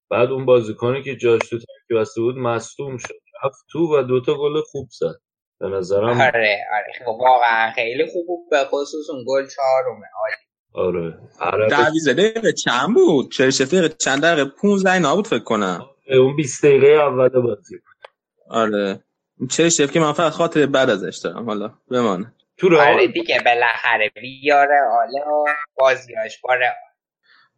بعد 0.09 0.31
اون 0.31 0.45
بازیکنی 0.45 1.03
که 1.03 1.15
جاش 1.15 1.41
تو 1.49 1.57
ترکیب 1.57 1.97
اصلی 1.97 2.23
بود 2.23 2.37
مصدوم 2.37 2.97
شد. 2.97 3.15
رفت 3.43 3.65
تو 3.71 3.79
و 3.79 4.03
دوتا 4.03 4.33
گل 4.33 4.61
خوب 4.61 4.87
زد. 4.91 5.15
به 5.59 5.69
نظرم 5.69 6.21
آره 6.21 6.57
آره. 6.73 7.05
خب 7.05 7.17
واقعا 7.21 7.71
خیلی 7.71 8.05
خوب 8.05 8.27
بود. 8.27 8.49
به 8.51 8.65
خصوص 8.65 9.09
اون 9.09 9.23
گل 9.27 9.47
چهارمه. 9.47 10.05
عالی 10.15 10.87
آره. 10.87 11.19
عرب 11.39 11.69
تعویض 11.69 12.09
دقیقه 12.09 12.51
چند 12.51 12.93
بود؟ 12.93 13.31
چه 13.31 13.65
دقیقه 13.65 13.89
چند 13.89 14.21
دقیقه؟ 14.21 14.51
15 14.61 14.93
اینا 14.93 15.15
بود 15.15 15.27
فکر 15.27 15.43
کنم. 15.43 15.85
اون 16.09 16.35
20 16.35 16.65
دقیقه 16.65 16.87
اول 16.87 17.29
بازی 17.29 17.75
بود. 17.75 18.09
آره. 18.49 19.03
چه 19.49 19.69
شف 19.69 19.91
که 19.91 19.99
من 19.99 20.13
فقط 20.13 20.31
خاطر 20.31 20.65
بعد 20.65 20.89
ازش 20.89 21.17
دارم. 21.23 21.45
حالا 21.45 21.73
بمانه. 21.91 22.33
تو 22.57 22.81
آره 22.81 23.07
دیگه 23.07 23.41
بالاخره 23.45 24.11
بیاره 24.21 24.79
آله 25.01 25.25
و 25.25 25.45
بازیاش 25.77 26.41
باره 26.41 26.75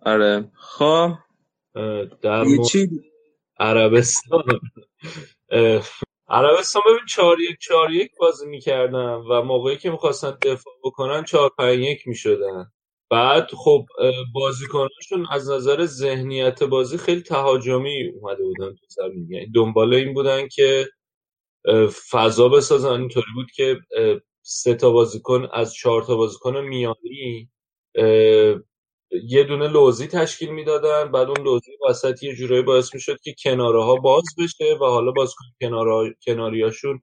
آره. 0.06 0.52
خب. 0.56 1.12
در 2.22 2.44
مورد 2.44 2.68
چی؟ 2.68 2.90
عربستان. 3.60 4.44
عربستان 6.28 6.82
ببین 6.86 7.06
چهار 7.10 7.40
یک 7.40 7.58
چهار 7.60 7.92
یک 7.92 8.12
بازی 8.20 8.48
می‌کردن 8.48 9.14
و 9.14 9.42
موقعی 9.42 9.78
که 9.78 9.92
می‌خواستن 9.92 10.38
دفاع 10.42 10.74
بکنن 10.84 11.24
چهار 11.24 11.52
پنج 11.58 11.80
یک 11.80 12.08
می‌شدن. 12.08 12.72
بعد 13.10 13.48
خب 13.52 13.86
بازیکناشون 14.34 15.28
از 15.32 15.50
نظر 15.50 15.86
ذهنیت 15.86 16.64
بازی 16.64 16.98
خیلی 16.98 17.22
تهاجمی 17.22 18.10
اومده 18.10 18.44
بودن 18.44 18.76
تو 18.76 18.86
زمین. 18.88 19.32
یعنی 19.32 19.52
دنبال 19.52 19.94
این 19.94 20.14
بودن 20.14 20.48
که 20.48 20.88
فضا 22.12 22.50
بسازن. 22.50 22.90
اینطوری 22.90 23.32
بود 23.36 23.52
که 23.52 23.80
سه 24.48 24.76
تا 24.76 24.92
بازیکن 24.92 25.48
از 25.54 25.74
چهار 25.74 26.04
تا 26.04 26.16
بازیکن 26.16 26.58
میانی 26.62 27.50
یه 29.28 29.44
دونه 29.48 29.68
لوزی 29.68 30.08
تشکیل 30.08 30.50
می‌دادن 30.50 31.12
بعد 31.12 31.28
اون 31.28 31.42
لوزی 31.46 31.72
وسط 31.90 32.24
یه 32.24 32.36
جورایی 32.36 32.64
باعث 32.64 32.94
می‌شد 32.94 33.20
که 33.24 33.36
کناره 33.44 33.84
ها 33.84 33.96
باز 33.96 34.24
بشه 34.40 34.76
و 34.82 34.86
حالا 34.86 35.12
بازیکن 35.12 35.46
کناره 35.62 36.16
کناریاشون 36.26 37.02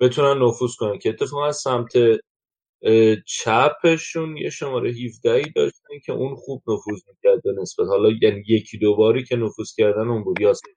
بتونن 0.00 0.42
نفوذ 0.42 0.74
کنن 0.76 0.98
که 0.98 1.08
اتفاقا 1.08 1.46
از 1.46 1.56
سمت 1.56 1.92
چپشون 3.26 4.36
یه 4.36 4.50
شماره 4.50 4.90
17 4.90 5.32
ای 5.32 5.46
داشتن 5.56 5.98
که 6.06 6.12
اون 6.12 6.36
خوب 6.36 6.62
نفوذ 6.68 7.00
می‌کرد 7.08 7.42
نسبت. 7.62 7.86
حالا 7.88 8.10
یعنی 8.22 8.42
یکی 8.48 8.78
دو 8.78 8.96
باری 8.96 9.24
که 9.24 9.36
نفوذ 9.36 9.74
کردن 9.76 10.08
اون 10.08 10.24
بود 10.24 10.40
یاسر 10.40 10.68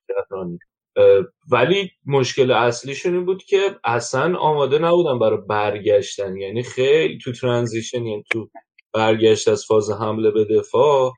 ولی 1.52 1.92
مشکل 2.06 2.52
اصلیشون 2.52 3.14
این 3.16 3.26
بود 3.26 3.44
که 3.44 3.80
اصلا 3.84 4.38
آماده 4.38 4.80
نبودن 4.80 5.20
برای 5.20 5.40
برگشتن. 5.50 6.38
یعنی 6.38 6.64
خیلی 6.64 7.18
تو 7.18 7.32
ترانزیشن 7.32 8.06
یعنی 8.06 8.24
تو 8.32 8.50
برگشت 8.94 9.48
از 9.48 9.66
فاز 9.66 9.92
حمله 9.92 10.32
به 10.32 10.46
دفاع 10.46 11.14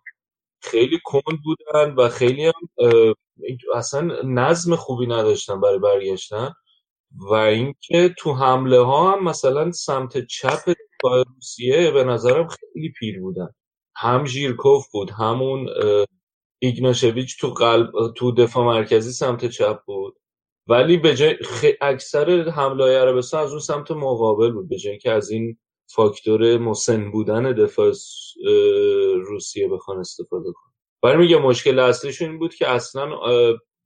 خیلی 0.62 1.00
کند 1.04 1.40
بودن 1.44 1.96
و 1.96 2.10
خیلی 2.10 2.46
هم 2.46 2.54
اصلا 3.76 4.02
نظم 4.24 4.76
خوبی 4.76 5.08
نداشتن 5.08 5.62
برای 5.62 5.80
برگشتن. 5.80 6.54
و 7.18 7.34
اینکه 7.34 8.16
تو 8.18 8.34
حمله 8.34 8.80
ها 8.80 9.12
هم 9.12 9.24
مثلا 9.24 9.72
سمت 9.72 10.28
چپ 10.28 10.60
دفاع 10.70 11.24
روسیه 11.36 11.92
به 11.92 12.04
نظرم 12.04 12.48
خیلی 12.48 12.94
پیر 13.00 13.20
بودن. 13.22 13.50
هم 13.96 14.26
ژیرکوف 14.26 14.92
بود 14.92 15.12
همون 15.12 15.70
ایگناشویچ 16.60 17.40
تو 17.40 17.50
قلب 17.50 17.92
تو 18.16 18.32
دفاع 18.32 18.66
مرکزی 18.66 19.12
سمت 19.12 19.46
چپ 19.46 19.80
بود. 19.86 20.20
ولی 20.68 20.98
به 20.98 21.16
جای 21.16 21.36
خ- 21.38 21.78
اکثر 21.82 22.50
حمله 22.50 22.86
عربستان 23.00 23.44
از 23.44 23.52
اون 23.52 23.60
سمت 23.60 23.92
مقابل 23.92 24.52
بود 24.52 24.70
به 24.70 24.78
جای 24.78 24.98
که 24.98 25.12
از 25.12 25.30
این 25.32 25.58
فاکتور 25.96 26.58
مسن 26.58 27.12
بودن 27.12 27.54
دفاع 27.54 27.94
روسیه 29.28 29.68
بخوان 29.70 30.00
استفاده 30.00 30.52
کنن. 30.54 30.74
ولی 31.04 31.18
میگه 31.18 31.38
مشکل 31.38 31.80
اصلیشون 31.80 32.30
این 32.30 32.40
بود 32.40 32.56
که 32.56 32.70
اصلا 32.70 33.10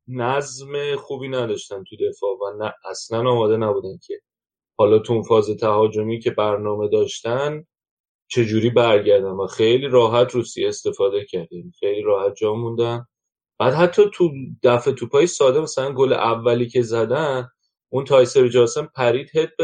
نظم 0.07 0.95
خوبی 0.95 1.27
نداشتن 1.29 1.83
تو 1.83 1.95
دفاع 2.09 2.31
و 2.31 2.63
نه 2.63 2.73
اصلا 2.89 3.31
آماده 3.31 3.57
نبودن 3.57 3.97
که 4.07 4.21
حالا 4.79 4.99
تو 4.99 5.13
اون 5.13 5.23
فاز 5.23 5.49
تهاجمی 5.49 6.19
که 6.19 6.31
برنامه 6.31 6.89
داشتن 6.89 7.65
چجوری 8.33 8.69
برگردن 8.69 9.29
و 9.29 9.47
خیلی 9.47 9.87
راحت 9.87 10.31
روسیه 10.31 10.67
استفاده 10.67 11.25
کردیم. 11.25 11.71
خیلی 11.79 12.01
راحت 12.01 12.35
جا 12.35 12.53
موندن. 12.53 13.05
بعد 13.59 13.73
حتی 13.73 14.01
تو 14.13 14.29
دفعه 14.63 14.93
توپای 14.93 15.27
ساده 15.27 15.59
مثلا 15.59 15.93
گل 15.93 16.13
اولی 16.13 16.69
که 16.69 16.81
زدن 16.81 17.49
اون 17.91 18.05
تایسر 18.05 18.47
جاسم 18.47 18.89
پرید 18.95 19.37
هد, 19.37 19.49
ب... 19.59 19.61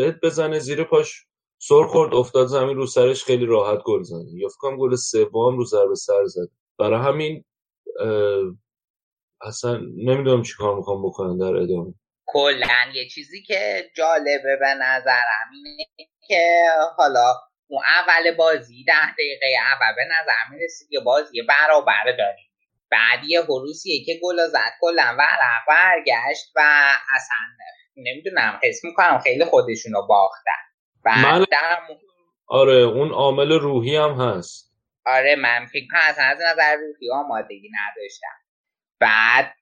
هد 0.00 0.20
بزنه 0.20 0.58
زیر 0.58 0.84
پاش 0.84 1.24
سر 1.58 1.86
خورد 1.86 2.14
افتاد 2.14 2.46
زمین 2.46 2.76
رو 2.76 2.86
سرش 2.86 3.24
خیلی 3.24 3.46
راحت 3.46 3.78
گل 3.84 4.02
زنه 4.02 4.34
یا 4.34 4.48
فکر 4.48 4.76
گل 4.76 4.96
سوم 4.96 5.56
رو 5.56 5.64
ضربه 5.64 5.94
سر 5.94 6.24
زد. 6.26 6.48
برای 6.78 7.00
همین 7.00 7.44
اصلا 9.40 9.80
نمی‌دونم 9.96 10.42
چیکار 10.42 10.76
می‌خوام 10.76 11.06
بکنن 11.06 11.38
در 11.38 11.56
ادامه. 11.56 11.94
کلا 12.26 12.92
یه 12.94 13.08
چیزی 13.08 13.42
که 13.42 13.90
جالبه 13.96 14.56
به 14.60 14.74
نظرم 14.80 15.50
اینه 15.64 15.86
که 16.28 16.64
حالا 16.96 17.47
اون 17.68 17.82
اول 18.00 18.36
بازی 18.36 18.84
ده 18.84 19.12
دقیقه 19.12 19.46
اول 19.72 19.94
به 19.96 20.02
نظر 20.04 20.54
می‌رسید 20.56 20.88
یه 20.92 21.00
بازی 21.00 21.42
برابر 21.42 22.04
داریم. 22.18 22.48
بعد 22.90 23.24
یه 23.28 23.42
حروسیه 23.42 24.04
که 24.04 24.20
گل 24.22 24.46
زد 24.46 24.72
کلا 24.80 25.16
ورق 25.18 25.62
برگشت 25.68 26.52
و 26.56 26.60
اصلا 27.16 27.36
نمی‌دونم 27.96 28.60
حس 28.62 28.84
می‌کنم 28.84 29.18
خیلی 29.18 29.44
خودشونو 29.44 30.02
باختن. 30.06 30.50
بعد 31.04 31.26
من- 31.26 31.46
در 31.50 31.78
مو- 31.88 31.94
آره 32.48 32.74
اون 32.74 33.10
عامل 33.12 33.52
روحی 33.52 33.96
هم 33.96 34.20
هست. 34.20 34.72
آره 35.06 35.36
من 35.36 35.66
فکر 35.66 35.86
کنم 35.90 36.00
اصلا 36.02 36.24
از 36.24 36.38
نظر 36.52 36.76
روحی 36.76 37.10
آمادگی 37.12 37.70
نداشتم. 37.72 38.36
بعد 39.00 39.54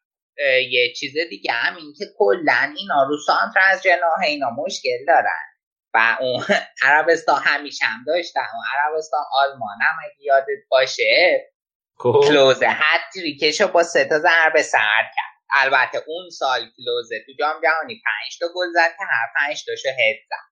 یه 0.71 0.93
چیز 0.95 1.15
دیگه 1.31 1.53
هم 1.53 1.77
این 1.77 1.95
که 1.99 2.05
کلا 2.19 2.75
اینا 2.79 3.03
رو 3.09 3.17
سانتر 3.27 3.61
از 3.71 3.83
جناح 3.83 4.21
اینا 4.27 4.51
مشکل 4.51 5.05
دارن. 5.07 5.56
و 5.97 6.17
اون 6.21 6.45
عربستان 6.89 7.43
همیشه 7.45 7.85
هم 7.85 8.05
داشتن 8.07 8.41
اون 8.55 8.65
عربستان 8.75 9.25
آلمان 9.33 9.79
هم 9.83 9.97
اگه 10.05 10.25
یادت 10.25 10.63
باشه. 10.71 11.53
خب. 11.99 12.21
کلوز 12.29 12.63
هتریکشو 12.67 13.69
با 13.69 13.83
سه 13.83 14.05
تا 14.05 14.19
ضربه 14.19 14.63
سر 14.63 15.03
کرد. 15.17 15.37
البته 15.55 16.05
اون 16.07 16.31
سال 16.31 16.61
کلوزه 16.77 17.25
تو 17.27 17.33
جام 17.39 17.63
جهانی 17.63 18.03
پنج 18.05 18.39
تا 18.41 18.47
گل 18.55 18.73
زد 18.75 18.97
که 18.99 19.05
هر 19.05 19.29
پنج 19.37 19.65
تاشو 19.65 19.89
هد 19.89 20.17
زد. 20.31 20.47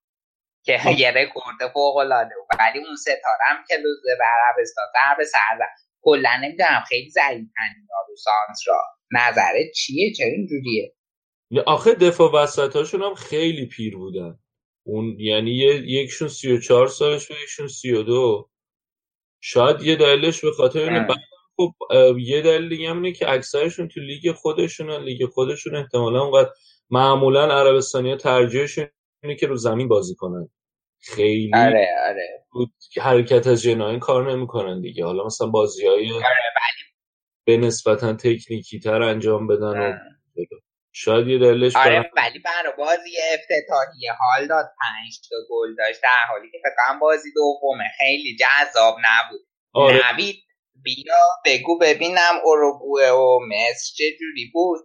که 0.64 0.90
یه 0.90 1.10
رکورد 1.10 1.72
فوق 1.72 1.96
العاده 1.96 2.34
بود. 2.34 2.58
ولی 2.60 2.78
اون 2.86 2.96
ستاره 2.96 3.44
هم 3.48 3.64
کلوزه 3.70 4.16
به 4.18 4.24
عربستان 4.24 4.84
ضربه 4.94 5.24
سر 5.24 5.58
زد. 5.58 5.84
کلا 6.02 6.36
نمی‌دونم 6.42 6.84
خیلی 6.88 7.10
ضعیفن 7.10 7.70
اینا 7.76 8.00
رو 8.08 8.16
سانترا 8.16 8.82
نظرت 9.12 9.72
چیه؟ 9.74 10.12
چرا 10.12 10.26
اینجوریه؟ 10.26 10.94
آخه 11.66 11.94
دفاع 11.94 12.42
وسط 12.42 12.76
هاشون 12.76 13.02
هم 13.02 13.14
خیلی 13.14 13.66
پیر 13.66 13.96
بودن. 13.96 14.38
اون 14.86 15.16
یعنی 15.20 15.50
یه- 15.50 15.90
یکشون 15.90 16.28
سی 16.28 16.52
و 16.52 16.60
چهار 16.60 16.88
سالش 16.88 17.30
و 17.30 17.34
یکشون 17.42 17.68
سی 17.68 17.92
و 17.92 18.02
دو. 18.02 18.48
شاید 19.40 19.82
یه 19.82 19.96
دلیلش 19.96 20.40
به 20.40 20.52
خاطر 20.52 20.78
اینه. 20.80 21.00
بعد 21.06 21.18
خب 21.56 21.72
یه 22.18 22.42
دلیل 22.42 22.68
دیگه 22.68 22.90
هم 22.90 22.96
اینه 23.02 23.12
که 23.12 23.30
اکثرشون 23.30 23.88
تو 23.88 24.00
لیگ 24.00 24.32
خودشون 24.32 24.90
لیگ 25.04 25.26
خودشون 25.26 25.76
احتمالا 25.76 26.22
اونقدر 26.22 26.50
معمولا 26.90 27.46
عربستانی 27.60 28.10
ها 28.10 28.16
ترجیحشون 28.16 28.86
اینه 29.22 29.36
که 29.36 29.46
رو 29.46 29.56
زمین 29.56 29.88
بازی 29.88 30.14
کنن. 30.14 30.48
خیلی 31.00 31.50
آره 31.54 31.88
آره. 32.08 32.44
حرکت 33.00 33.46
از 33.46 33.62
جناین 33.62 33.98
کار 33.98 34.32
نمی‌کنن 34.32 34.80
دیگه. 34.80 35.04
حالا 35.04 35.24
مثلا 35.24 35.46
بازی 35.46 35.86
های 35.86 36.12
آره 36.12 36.24
به 37.46 37.56
نسبتا 37.56 38.12
تکنیکی 38.12 38.78
تر 38.78 39.02
انجام 39.02 39.46
بدن 39.46 39.78
و 39.78 39.82
اه. 39.82 39.98
شاید 40.96 41.28
یه 41.28 41.38
دلیلش 41.38 41.74
برای 41.74 41.98
آره 41.98 42.10
ولی 42.16 42.38
برای 42.38 42.72
بازی 42.78 43.10
افتتاحیه. 43.34 44.12
حال 44.12 44.46
داد 44.46 44.64
پنج 44.64 45.20
تا 45.30 45.36
گل 45.50 45.74
داشت 45.78 46.02
در 46.02 46.24
حالی 46.30 46.50
که 46.50 46.58
فکر 46.62 46.70
کنم 46.76 46.98
بازی 46.98 47.28
دومه. 47.34 47.84
خیلی 47.98 48.36
جذاب 48.36 48.96
نبود. 48.98 49.40
آره. 49.72 50.00
نوید 50.12 50.36
بیا 50.82 51.14
بگو 51.44 51.78
ببینم 51.78 52.34
اوروگوئه 52.44 53.12
و 53.12 53.38
مصر 53.48 53.92
چه 53.96 54.04
جوری 54.20 54.50
بود. 54.52 54.80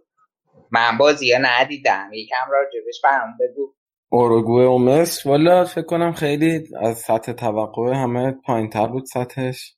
من 0.70 0.98
بازی 0.98 1.32
ها 1.32 1.38
ندیدم. 1.42 2.10
یکم 2.12 2.50
راجبش 2.52 3.00
برام 3.04 3.36
بگو. 3.40 3.74
اوروگوئه 4.08 4.66
و 4.66 4.78
مصر 4.78 5.28
والا 5.28 5.64
فکر 5.64 5.86
کنم 5.86 6.12
خیلی 6.12 6.68
از 6.80 6.98
سطح 6.98 7.32
توقع 7.32 7.92
همه 7.94 8.34
پایین 8.46 8.70
تر 8.70 8.86
بود 8.86 9.04
سطحش. 9.04 9.74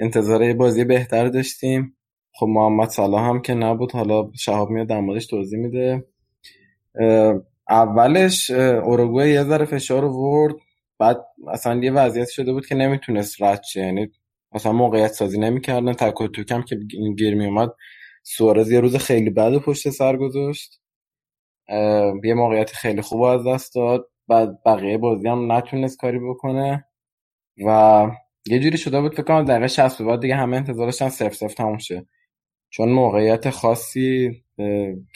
انتظار 0.00 0.42
یه 0.42 0.54
بازی 0.54 0.84
بهتر 0.84 1.28
داشتیم. 1.28 1.96
خب 2.36 2.46
محمد 2.46 2.88
صلاح 2.88 3.28
هم 3.28 3.42
که 3.42 3.54
نبود 3.54 3.92
حالا 3.92 4.30
شهاب 4.34 4.70
میاد 4.70 4.86
در 4.86 5.00
موردش 5.00 5.26
توضیح 5.26 5.58
میده. 5.58 6.04
اولش 7.68 8.50
اوروگوئه 8.50 9.28
یه 9.30 9.44
ذره 9.44 9.64
فشار 9.64 10.04
ورد 10.04 10.54
بعد 10.98 11.26
اصلا 11.48 11.84
یه 11.84 11.92
وضعیت 11.92 12.28
شده 12.28 12.52
بود 12.52 12.66
که 12.66 12.74
نمی‌تونست 12.74 13.42
رد 13.42 13.62
شه 13.62 13.80
یعنی 13.80 14.10
مثلا 14.52 14.72
موقعیت 14.72 15.12
سازی 15.12 15.38
نمی‌کردن. 15.38 15.92
تک 15.92 16.20
و 16.20 16.28
توک 16.28 16.52
هم 16.52 16.62
که 16.62 16.76
گیر 17.16 17.34
میومد 17.34 17.70
سوارز 18.22 18.70
یه 18.70 18.80
روز 18.80 18.96
خیلی 18.96 19.30
بد 19.30 19.58
پشت 19.58 19.90
سر 19.90 20.16
گذاشت. 20.16 20.80
یه 22.24 22.34
موقعیت 22.34 22.70
خیلی 22.70 23.02
خوب 23.02 23.22
از 23.22 23.46
دست 23.46 23.74
داد 23.74 24.10
بعد 24.28 24.62
بقیه 24.66 24.98
بازی 24.98 25.28
هم 25.28 25.52
نتونست 25.52 25.98
کاری 25.98 26.18
بکنه 26.18 26.84
و 27.66 28.06
یه 28.46 28.60
جوری 28.60 28.78
شده 28.78 29.00
بود 29.00 29.12
فکر 29.12 29.22
کنم 29.22 29.44
دقیقه 29.44 29.66
60 29.68 29.98
به 29.98 30.04
بعد 30.04 30.20
دیگه 30.20 30.36
همه 30.36 30.56
انتظار 30.56 30.86
داشتن 30.86 31.08
سف 31.08 31.34
سف 31.34 31.54
تموم 31.54 31.78
شه. 31.78 32.06
چون 32.76 32.88
موقعیت 32.88 33.50
خاصی 33.50 34.42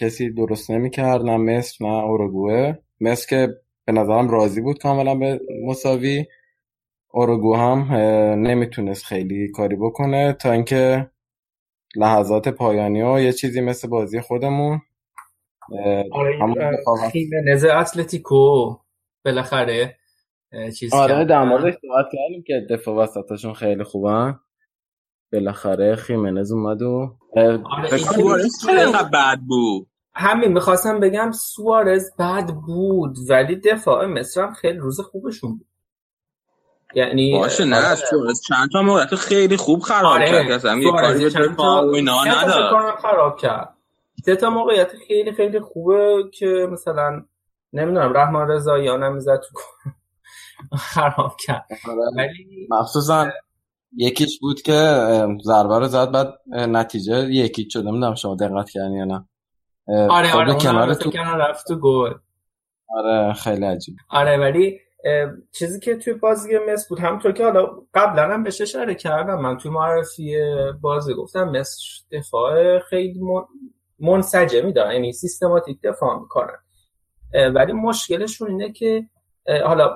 کسی 0.01 0.31
درست 0.31 0.71
نمی‌کرد 0.71 1.23
نه 1.23 1.37
مصر 1.37 1.85
نه 1.85 2.05
اوروگوئه. 2.05 2.79
مصر 3.01 3.27
که 3.29 3.55
به 3.85 3.93
نظرم 3.93 4.31
راضی 4.31 4.61
بود 4.61 4.79
کاملا 4.79 5.15
به 5.15 5.41
مساوی. 5.65 6.25
اوروگو 7.09 7.57
هم 7.57 7.95
نمی‌تونست 8.47 9.05
خیلی 9.05 9.49
کاری 9.49 9.77
بکنه 9.77 10.33
تا 10.33 10.53
اینکه 10.53 11.11
لحظات 11.97 12.49
پایانی 12.49 13.03
و 13.03 13.21
یه 13.21 13.33
چیزی 13.33 13.61
مثل 13.61 13.89
بازی 13.89 14.21
خودمون 14.21 14.81
آره 16.13 16.39
خیمنز 17.13 17.65
اتلتیکو 17.65 18.77
بالاخره 19.25 19.97
چیز 20.79 20.95
آره. 20.95 21.25
در 21.25 21.45
موردش 21.45 21.75
صحبت 21.75 22.07
کردیم 22.13 22.45
که 22.47 22.67
دفاع 22.71 22.95
وسطاشون 22.95 23.53
خیلی 23.53 23.85
خوبن. 23.85 24.39
بالاخره 25.33 25.97
خیمنز 25.97 26.53
اومد 26.53 26.83
و 26.83 27.17
آره، 27.37 27.99
چرا 28.67 29.03
بد 29.13 29.39
بود 29.49 29.87
همین 30.15 30.53
می‌خواستم 30.53 31.01
بگم 31.01 31.31
سوارز 31.33 32.17
بد 32.19 32.51
بود 32.67 33.17
ولی 33.29 33.57
دفاع 33.57 34.07
مصر 34.07 34.43
هم 34.43 34.53
خیلی 34.53 34.79
روز 34.79 35.01
خوبشون 35.01 35.59
بود 35.59 35.67
یعنی 36.95 37.39
باشه 37.39 37.65
نه 37.65 37.77
آره. 37.77 37.95
سوارز 37.95 38.41
چند 38.49 38.69
تا 38.73 38.83
موقعیت 38.83 39.15
خیلی 39.15 39.57
خوب 39.57 39.81
خراب 39.81 40.13
آره 40.13 40.27
کرد 40.27 40.51
اصلا 40.51 40.77
یه 40.77 40.91
سوارز 40.91 41.07
کاری 41.07 41.25
به 41.25 41.31
چند 41.31 41.53
دفاع 41.53 41.85
و 41.85 41.89
اینا 41.89 42.25
نداد 42.25 42.95
خراب 43.03 43.39
کرد 43.39 43.75
سه 44.25 44.37
تا 44.37 44.51
موقعیت 44.51 44.93
خیلی 45.09 45.33
خیلی 45.33 45.61
خوبه 45.61 46.25
که 46.33 46.69
مثلا 46.73 47.25
نمی‌دونم 47.73 48.13
رحمان 48.13 48.49
رضاییان 48.49 49.03
هم 49.03 49.15
می‌زد 49.15 49.41
تو. 49.41 49.59
خراب 50.95 51.37
کرد 51.47 51.67
آره. 51.89 51.99
ولی 52.17 52.69
مخصوصا 52.71 53.31
یکیش 53.97 54.39
بود 54.41 54.63
که 54.63 54.73
ضربه 55.45 55.79
رو 55.79 55.87
زد 55.89 56.11
بعد 56.11 56.35
نتیجه 56.53 57.31
یکی 57.31 57.69
شد. 57.71 57.79
نمی‌دونم 57.79 58.15
شما 58.15 58.35
دقت 58.35 58.71
کردین 58.71 58.93
یا 58.93 59.05
نه. 59.05 59.29
آره 60.11 60.29
خورد 60.29 60.51
آره 60.51 60.59
کنار 60.59 60.95
تو. 60.95 61.11
رفت 61.19 61.67
تو 61.69 61.77
گل. 61.81 62.13
آره 62.89 63.33
خیلی 63.33 63.65
عجیب. 63.65 63.97
آره 64.11 64.37
ولی 64.37 64.81
چیزی 65.53 65.81
که 65.81 65.97
توی 65.97 66.15
بازی 66.15 66.59
مصر 66.73 66.87
بود. 66.89 67.01
همونطور 67.01 67.33
که 67.33 67.45
حالا 67.45 67.67
قبلا 67.95 68.23
هم 68.35 68.43
بهش 68.43 68.61
اشاره 68.61 68.95
کردم. 68.95 69.41
من 69.41 69.57
توی 69.57 69.71
معرفی 69.71 70.37
بازی 70.81 71.15
گفتم 71.15 71.45
مصر 71.49 71.83
دفاع 72.13 72.79
خیلی 72.79 73.21
من- 73.21 73.45
منسجمی 73.99 74.73
دارن 74.73 74.93
یعنی 74.93 75.13
سیستماتیک 75.13 75.81
دفاع 75.83 76.19
می‌کنن. 76.21 76.59
ولی 77.55 77.73
مشکلشون 77.73 78.51
اینه 78.51 78.73
که 78.73 79.09
حالا 79.67 79.95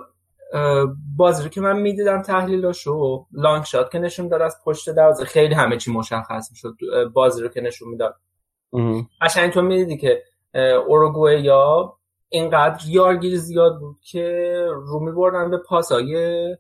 بازی 1.16 1.42
رو 1.42 1.48
که 1.48 1.60
من 1.60 1.80
می‌دیدم 1.80 2.22
تحلیلاشو 2.22 3.26
لانگ 3.32 3.64
شات 3.64 3.90
که 3.90 3.98
نشون 3.98 4.28
داد 4.28 4.42
از 4.42 4.56
پشت 4.64 4.90
دروازه 4.90 5.24
خیلی 5.24 5.54
همه 5.54 5.76
چی 5.76 5.92
مشخص 5.92 6.50
می‌شد 6.50 6.74
بازی 7.14 7.42
رو 7.42 7.48
که 7.48 7.60
نشون 7.60 7.88
می‌داد. 7.88 8.16
قشنگ 9.20 9.52
تو 9.52 9.62
می‌دیدی 9.62 9.98
که 9.98 10.22
اوروگوئه 10.86 11.40
یا 11.40 11.96
اینقدر 12.28 12.84
یارگیری 12.88 13.36
زیاد 13.36 13.78
بود 13.78 13.96
که 14.02 14.56
رو 14.70 15.00
میبردن 15.00 15.50
به 15.50 15.58
پاسای 15.58 16.56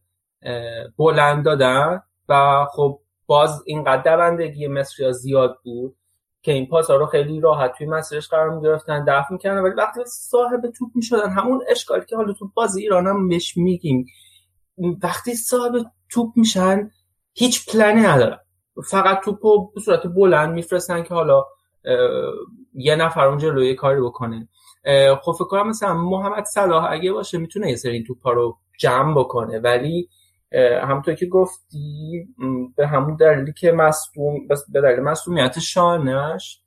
بلند 0.98 1.44
دادن 1.44 2.02
و 2.28 2.64
خب 2.70 3.00
باز 3.26 3.62
اینقدر 3.66 4.16
دوندگی 4.16 4.68
مصری 4.68 5.12
زیاد 5.12 5.58
بود 5.64 5.96
که 6.42 6.52
این 6.52 6.66
پاسا 6.66 6.96
رو 6.96 7.06
خیلی 7.06 7.40
راحت 7.40 7.72
توی 7.78 7.86
مسیرش 7.86 8.28
قرار 8.28 8.50
می‌گرفتن 8.50 9.04
دفع 9.04 9.32
می‌کردن 9.32 9.60
ولی 9.60 9.74
وقتی 9.74 10.00
صاحب 10.06 10.60
توپ 10.78 10.90
می‌شدن 10.94 11.30
همون 11.30 11.60
اشکالی 11.68 12.04
که 12.08 12.16
حالا 12.16 12.32
تو 12.32 12.50
بازی 12.54 12.82
ایران 12.82 13.06
هم 13.06 13.28
بهش 13.28 13.56
میگیم 13.56 14.06
وقتی 15.02 15.34
صاحب 15.34 15.72
توپ 16.10 16.32
میشن 16.36 16.90
هیچ 17.34 17.70
پلنی 17.70 18.00
ندارن. 18.00 18.38
فقط 18.90 19.24
توپ 19.24 19.46
رو 19.46 19.72
به 19.74 19.80
صورت 19.80 20.06
بلند 20.06 20.54
میفرستن 20.54 21.02
که 21.02 21.14
حالا 21.14 21.44
یه 22.74 22.96
نفر 22.96 23.26
اون 23.26 23.38
جلوی 23.38 23.66
یه 23.66 23.74
کاری 23.74 24.00
بکنه. 24.00 24.48
خب 25.22 25.32
فکر 25.32 25.44
کنم 25.44 25.68
مثلا 25.68 25.94
محمد 25.94 26.44
صلاح 26.44 26.86
اگه 26.90 27.12
باشه 27.12 27.38
می‌تونه 27.38 27.70
یه 27.70 27.76
سری 27.76 28.04
توپا 28.04 28.32
رو 28.32 28.58
جمع 28.78 29.14
بکنه 29.18 29.58
ولی 29.58 30.08
همونطور 30.60 31.14
که 31.14 31.26
گفتی 31.26 32.26
به 32.76 32.86
همون 32.86 33.16
دلیلی 33.16 33.52
که 33.52 33.72
مصدوم 33.72 34.46
بس- 34.48 34.70
به 34.72 34.80
دلیل 34.80 35.00
مصدومیت 35.00 35.58
شانش 35.58 36.60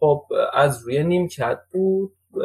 خب 0.00 0.22
از 0.54 0.84
روی 0.84 1.02
نیمکت 1.04 1.58
بود. 1.72 2.12
اه، 2.34 2.40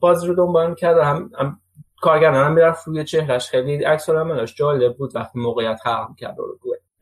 بازی 0.00 0.26
رو 0.26 0.34
دنبال 0.34 0.70
می‌کرد 0.70 0.96
و 0.96 1.00
هم, 1.02 1.30
هم 1.38 1.60
کارگردان 2.00 2.44
هم 2.44 2.52
می‌رفت 2.52 2.86
روی 2.88 3.04
چهرش 3.04 3.48
خیلی 3.50 3.84
عکس 3.84 4.08
العملش 4.08 4.54
جالب 4.54 4.96
بود 4.96 5.16
وقتی 5.16 5.38
موقعیت 5.38 5.76
خلق 5.84 6.08
کرد 6.18 6.36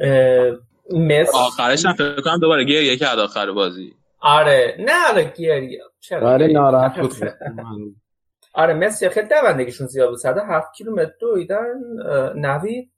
اه، 0.01 0.57
مصر 0.99 1.39
آخرش 1.39 1.87
هم 1.87 1.93
فکر 1.93 2.21
کنم 2.21 2.39
دوباره 2.39 2.65
گریه 2.65 2.97
کرد 2.97 3.19
آخر 3.19 3.53
بازی. 3.53 3.95
آره. 4.21 4.77
نه 4.79 4.93
آره 5.11 5.33
گریه 5.39 5.81
چرا؟ 6.01 6.31
آره 6.31 6.47
ناراحت 6.47 6.95
کرد؟ 6.95 7.03
بود 7.03 7.15
آره 8.55 8.75
مصر 8.75 9.09
خیلی 9.09 9.29
دوندگیشون 9.29 9.87
زیاد 9.87 10.09
بود. 10.09 10.19
107 10.19 10.73
کیلومتر 10.73 11.13
دویدن 11.21 11.75
نوید 12.37 12.93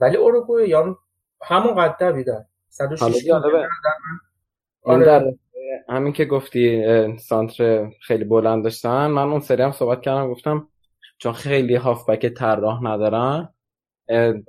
ولی 0.00 0.16
اوروگوئه 0.16 0.68
یا 0.68 0.98
همون 1.42 1.74
قد 1.74 1.96
دویدن 2.00 2.44
106 2.68 3.02
حالا 3.02 3.14
کیلومتر 3.14 3.48
جالبه. 3.50 3.68
این 4.84 4.94
آره. 4.94 5.04
در 5.04 5.32
همین 5.88 6.12
که 6.12 6.24
گفتی 6.24 6.84
سانتر 7.18 7.90
خیلی 8.02 8.24
بلند 8.24 8.64
داشتن 8.64 9.06
من 9.06 9.28
اون 9.28 9.40
سری 9.40 9.62
هم 9.62 9.72
صحبت 9.72 10.00
کردم 10.00 10.30
گفتم 10.30 10.68
چون 11.18 11.32
خیلی 11.32 11.74
هافبک 11.74 12.26
طراح 12.26 12.84
ندارن 12.84 13.48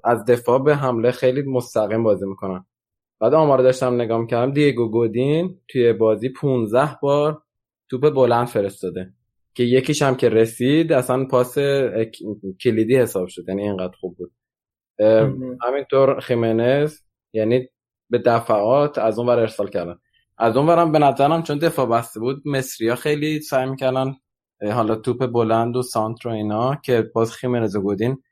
از 0.03 0.25
دفاع 0.25 0.63
به 0.63 0.75
حمله 0.75 1.11
خیلی 1.11 1.41
مستقیم 1.41 2.03
بازی 2.03 2.25
می‌کنن. 2.25 2.65
بعد 3.19 3.33
آمار 3.33 3.59
داشتم 3.59 3.95
نگاه 4.01 4.21
می‌کردم 4.21 4.51
دیگو 4.51 4.89
گودین 4.91 5.61
توی 5.67 5.93
بازی 5.93 6.29
15 6.29 6.97
بار 7.01 7.41
توپ 7.89 8.09
بلند 8.09 8.47
فرستاده. 8.47 9.13
که 9.53 9.63
یکیش 9.63 10.01
هم 10.01 10.15
که 10.15 10.29
رسید 10.29 10.93
اصلا 10.93 11.25
پاس 11.25 11.57
کلیدی 12.63 12.97
حساب 12.97 13.27
شد 13.27 13.43
یعنی 13.47 13.63
اینقدر 13.63 13.95
خوب 13.99 14.17
بود. 14.17 14.31
همینطور 15.63 16.19
خیمنز 16.19 16.99
یعنی 17.33 17.67
به 18.09 18.17
دفعات 18.17 18.97
از 18.97 19.19
اون 19.19 19.27
ور 19.27 19.39
ارسال 19.39 19.69
کردن. 19.69 19.95
از 20.37 20.57
اون 20.57 20.67
ورم 20.67 20.91
به 20.91 20.99
نظرم 20.99 21.43
چون 21.43 21.57
دفاع 21.57 21.85
بسته 21.85 22.19
بود 22.19 22.41
مصریا 22.45 22.95
خیلی 22.95 23.41
سعی 23.41 23.69
می‌کردن 23.69 24.13
حالا 24.61 24.95
توپ 24.95 25.25
بلند 25.25 25.75
و 25.75 25.81
سانتر 25.81 26.29
و 26.29 26.31
اینا 26.31 26.75
که 26.75 27.01
باز 27.13 27.31
خیمنز 27.31 27.75
و 27.75 27.81
گودین 27.81 28.23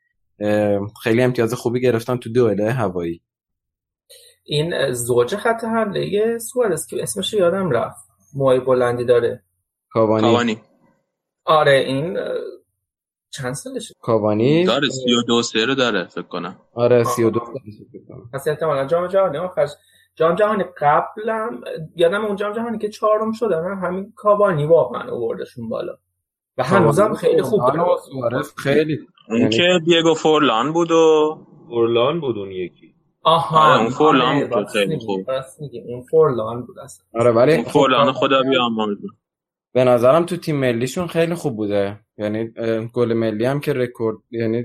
خیلی 1.02 1.22
امتیاز 1.22 1.54
خوبی 1.54 1.80
گرفتن 1.80 2.16
تو 2.16 2.32
دوئله 2.32 2.72
هوایی. 2.72 3.22
این 4.44 4.92
زوج 4.92 5.36
خط 5.36 5.64
حمله 5.64 6.38
سوارز 6.38 6.86
که 6.86 7.02
اسمش 7.02 7.34
یادم 7.34 7.70
رفت. 7.70 8.08
موهای 8.34 8.60
بلندی 8.60 9.04
داره. 9.04 9.44
کاوانی. 9.90 10.22
کاوانی. 10.22 10.60
آره 11.48 11.72
این 11.72 12.18
چند 13.30 13.52
سالشه؟ 13.54 13.94
کاوانی؟ 14.00 14.64
داره 14.64 14.88
32 14.88 15.42
سه 15.42 15.64
رو 15.66 15.74
داره 15.74 16.04
فکر 16.04 16.22
کنم. 16.22 16.56
آره 16.74 17.04
32 17.04 17.38
سالشه 17.40 17.84
فکر 17.92 18.02
کنم. 18.08 18.30
پس 18.34 18.48
احتمالا 18.48 18.86
جام 18.86 19.06
جهانی 19.06 19.38
آخرش 19.38 19.70
جام 20.16 20.34
جهانی 20.34 20.64
قبلم 20.80 21.60
یادم 21.96 22.24
اون 22.24 22.36
جام 22.36 22.52
جهانی 22.52 22.78
که 22.78 22.88
چهارم 22.88 23.32
شدن 23.32 23.78
همین 23.82 24.12
کاوانی 24.16 24.66
واقعا 24.66 25.12
آوردشون 25.12 25.68
بالا. 25.68 25.92
و 26.58 26.62
هنوزم 26.64 27.14
خیلی 27.14 27.42
خوب 27.42 27.60
آره، 27.60 27.76
داره 27.76 27.96
سوارز 28.10 28.52
خیلی. 28.56 28.98
اون 29.28 29.38
یعنی- 29.40 29.56
که 29.56 29.80
دیگو 29.84 30.14
فورلان 30.14 30.72
بود 30.72 30.90
و 30.90 31.38
اورلان 31.68 32.20
بود 32.20 32.38
اون 32.38 32.50
یکی. 32.52 32.94
آها 33.22 33.72
آره، 33.72 33.80
اون 33.80 33.90
فورلان 33.90 34.36
آره، 34.36 34.46
بود 34.46 34.66
خیلی 34.66 34.98
خوب. 34.98 35.30
راست 35.30 35.60
میگی. 35.60 35.80
اون 35.80 36.02
فورلان 36.10 36.62
بود 36.66 36.78
اصلا. 36.78 37.04
آره 37.20 37.30
ولی 37.30 37.54
اون 37.54 37.64
فورلان 37.64 38.12
خدا 38.12 38.42
بیامرز 38.42 38.98
به 39.72 39.84
نظرم 39.84 40.26
تو 40.26 40.36
تیم 40.36 40.56
ملیشون 40.56 41.06
خیلی 41.06 41.34
خوب 41.34 41.56
بوده. 41.56 42.00
یعنی 42.18 42.50
گل 42.92 43.12
ملی 43.12 43.44
هم 43.44 43.60
که 43.60 43.72
رکورد 43.72 44.16
یعنی 44.30 44.64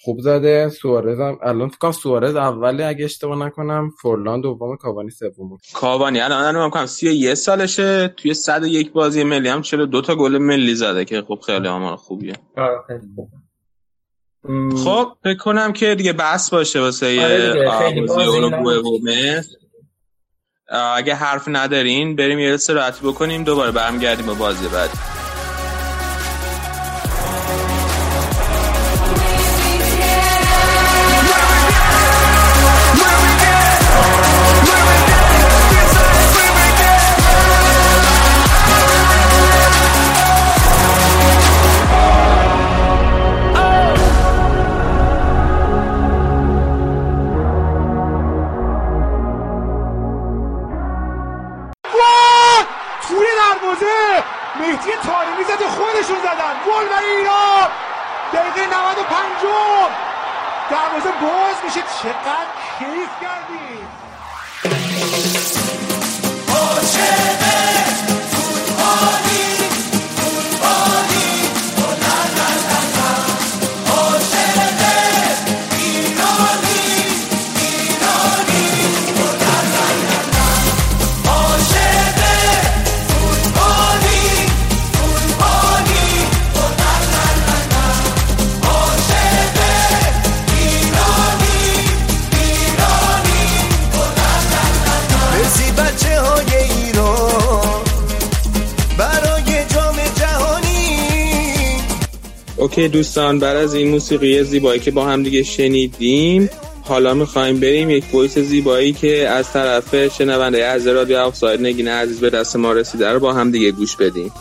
خوب 0.00 0.20
زده. 0.20 0.68
سوارز 0.68 1.20
هم 1.20 1.38
الان 1.42 1.68
فکر 1.68 1.78
کنم 1.78 1.92
سوارز 1.92 2.36
اولی 2.36 2.82
اگه 2.82 3.04
اشتباه 3.04 3.38
نکنم 3.46 3.90
فورلان 4.02 4.40
دوم 4.40 4.76
کاوانی 4.76 5.10
سوم. 5.10 5.48
بود 5.48 5.60
کاوانی 5.74 6.20
الان 6.20 6.44
الان 6.44 6.64
میگم 6.64 6.86
31 6.86 7.34
سالشه. 7.34 8.08
توی 8.08 8.34
101 8.34 8.92
بازی 8.92 9.24
ملی 9.24 9.48
هم 9.48 9.62
42 9.62 10.00
تا 10.00 10.14
گل 10.14 10.38
ملی 10.38 10.74
زده 10.74 11.04
که 11.04 11.22
خب 11.22 11.40
خیلی 11.46 11.68
آمار 11.68 11.96
خوبیه. 11.96 12.34
آره 12.56 13.00
خب 14.84 15.12
فکر 15.24 15.38
کنم 15.38 15.72
که 15.72 15.94
دیگه 15.94 16.12
بس 16.12 16.50
باشه 16.50 16.80
واسه 16.80 17.06
آره 17.24 17.64
بازی 17.64 18.00
بازی 18.00 18.28
اوروگوئه 18.28 18.76
و 18.76 18.80
نبود. 18.80 19.08
مصر 19.08 19.54
آه، 19.56 19.58
اگه 20.68 21.14
حرف 21.14 21.44
ندارین 21.46 22.16
بریم 22.16 22.38
یه 22.38 22.54
استراحتی 22.54 23.00
بکنیم 23.06 23.44
دوباره 23.44 23.70
برمیگردیم 23.70 24.26
با 24.26 24.34
بازی 24.34 24.68
بعد 24.68 25.17
95 58.98 59.48
دروازه 60.70 61.10
باز 61.20 61.56
میشه. 61.64 61.80
چقدر 62.02 62.48
کیف 62.78 63.10
کردیم 63.20 63.88
اوکی 102.58 102.88
دوستان 102.88 103.38
بعد 103.38 103.56
از 103.56 103.74
این 103.74 103.88
موسیقی 103.88 104.44
زیبایی 104.44 104.80
که 104.80 104.90
با 104.90 105.04
هم 105.04 105.22
دیگه 105.22 105.42
شنیدیم 105.42 106.50
حالا 106.82 107.14
می‌خوایم 107.14 107.60
بریم 107.60 107.90
یک 107.90 108.04
voice 108.12 108.38
زیبایی 108.38 108.92
که 108.92 109.28
از 109.28 109.52
طرف 109.52 110.08
شنونده 110.18 110.64
از 110.64 110.86
رادیو 110.86 111.16
آفساید 111.16 111.60
نگین 111.60 111.88
عزیز 111.88 112.20
به 112.20 112.30
دست 112.30 112.56
ما 112.56 112.72
رسیده 112.72 113.08
رو 113.08 113.20
با 113.20 113.32
هم 113.32 113.50
دیگه 113.50 113.70
گوش 113.70 113.96
بدیم. 113.96 114.32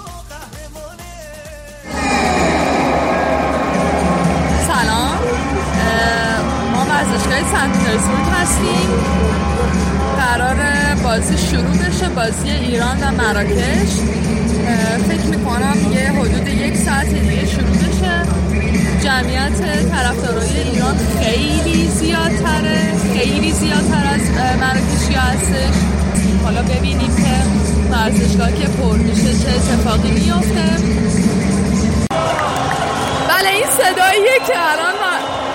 سلام. 4.67 5.17
ما 6.73 6.85
ورزشگاه 6.89 7.39
هستیم. 8.31 8.89
قرار 10.17 10.57
بازی 11.03 11.37
شروع 11.37 11.87
بشه 11.87 12.09
بازی 12.09 12.49
ایران 12.49 12.97
و 13.01 13.11
مراکش. 13.11 14.16
جمعیت 19.57 19.89
طرفدارای 19.89 20.59
ایران 20.59 20.97
خیلی 21.19 21.87
زیادتره 21.87 22.93
خیلی 23.13 23.51
زیادتر 23.51 24.03
از 24.13 24.21
مراکشی 24.59 25.13
هستش. 25.13 25.75
حالا 26.43 26.61
ببینیم 26.61 27.15
که 27.15 27.35
ورزشگاه 27.91 28.51
که 28.51 28.67
پر 28.67 28.97
میشه 28.97 29.33
چه 29.33 29.49
اتفاقی 29.49 30.11
میفته 30.11 30.83
بله 33.29 33.49
این 33.49 33.67
صداییه 33.69 34.39
که 34.47 34.53
الان 34.71 34.93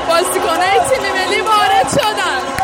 بازیکنهای 0.09 0.79
تیم 0.91 1.12
ملی 1.12 1.41
وارد 1.41 1.88
شدن. 1.91 2.62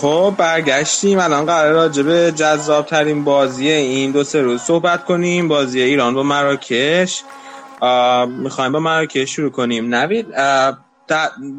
خب 0.00 0.34
برگشتیم. 0.38 1.18
الان 1.18 1.46
قرار 1.46 1.72
راجع 1.72 2.02
به 2.02 2.32
جذاب 2.36 2.86
ترین 2.86 3.24
بازی 3.24 3.68
این 3.68 4.10
دو 4.10 4.24
سه 4.24 4.42
روز 4.42 4.60
صحبت 4.60 5.04
کنیم. 5.04 5.48
بازی 5.48 5.80
ایران 5.80 6.14
با 6.14 6.22
مراکش. 6.22 7.22
می‌خوایم 8.28 8.72
با 8.72 8.80
مراکش 8.80 9.30
شروع 9.30 9.50
کنیم. 9.50 9.94
نوید 9.94 10.26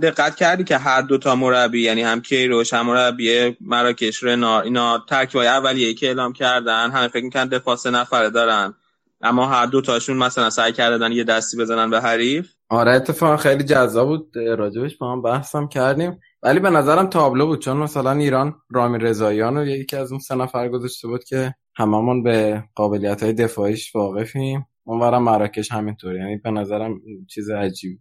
دقت 0.02 0.36
کردی 0.36 0.64
که 0.64 0.78
هر 0.78 1.02
دو 1.02 1.18
تا 1.18 1.36
مربی 1.36 1.82
یعنی 1.82 2.02
هم 2.02 2.22
کیروش 2.22 2.74
هم 2.74 2.86
مربی 2.86 3.58
مراکش 3.62 4.24
رنا 4.24 4.62
اینا 4.62 5.04
ترکیبای 5.10 5.48
اولیه 5.48 5.94
که 5.94 6.08
اعلام 6.08 6.34
کردن 6.34 6.92
همه 6.92 7.08
فکر 7.08 7.24
می‌کنن 7.24 7.48
دفاع 7.48 7.76
سه 7.76 7.90
نفره 7.90 8.30
دارن. 8.30 8.74
اما 9.24 9.48
هر 9.48 9.66
دو 9.66 9.82
تاشون 9.82 10.18
مثلا 10.18 10.50
سعی 10.50 10.72
کردن 10.72 11.12
یه 11.12 11.24
دستی 11.24 11.58
بزنن 11.58 11.90
به 11.90 12.02
حریف. 12.02 12.54
آره 12.70 12.92
اتفاقا 12.92 13.38
خیلی 13.38 13.64
جذاب 13.64 14.08
بود. 14.08 14.38
راجبش 14.58 14.98
با 14.98 15.12
هم 15.12 15.22
بحثم 15.22 15.68
کردیم. 15.68 16.20
ولی 16.44 16.60
به 16.60 16.70
نظرم 16.70 17.08
تابلو 17.08 17.46
بود 17.46 17.60
چون 17.60 17.78
مثلا 17.78 18.12
ایران 18.12 18.56
رامی 18.70 18.98
رضاییان 18.98 19.58
رو 19.58 19.66
یکی 19.66 19.96
از 19.96 20.12
اون 20.12 20.20
سه 20.20 20.36
نفر 20.36 20.70
گذاشته 20.70 21.08
بود 21.08 21.24
که 21.24 21.56
هممون 21.76 22.24
به 22.24 22.64
قابلیت 22.76 23.24
های 23.24 23.34
دفاعیش 23.34 23.96
واقفیم. 23.96 24.66
اونورم 24.84 25.24
مراکش 25.24 25.72
همینطور. 25.72 26.16
یعنی 26.16 26.38
به 26.38 26.52
نظرم 26.52 27.02
چیز 27.30 27.50
عجیب. 27.50 28.00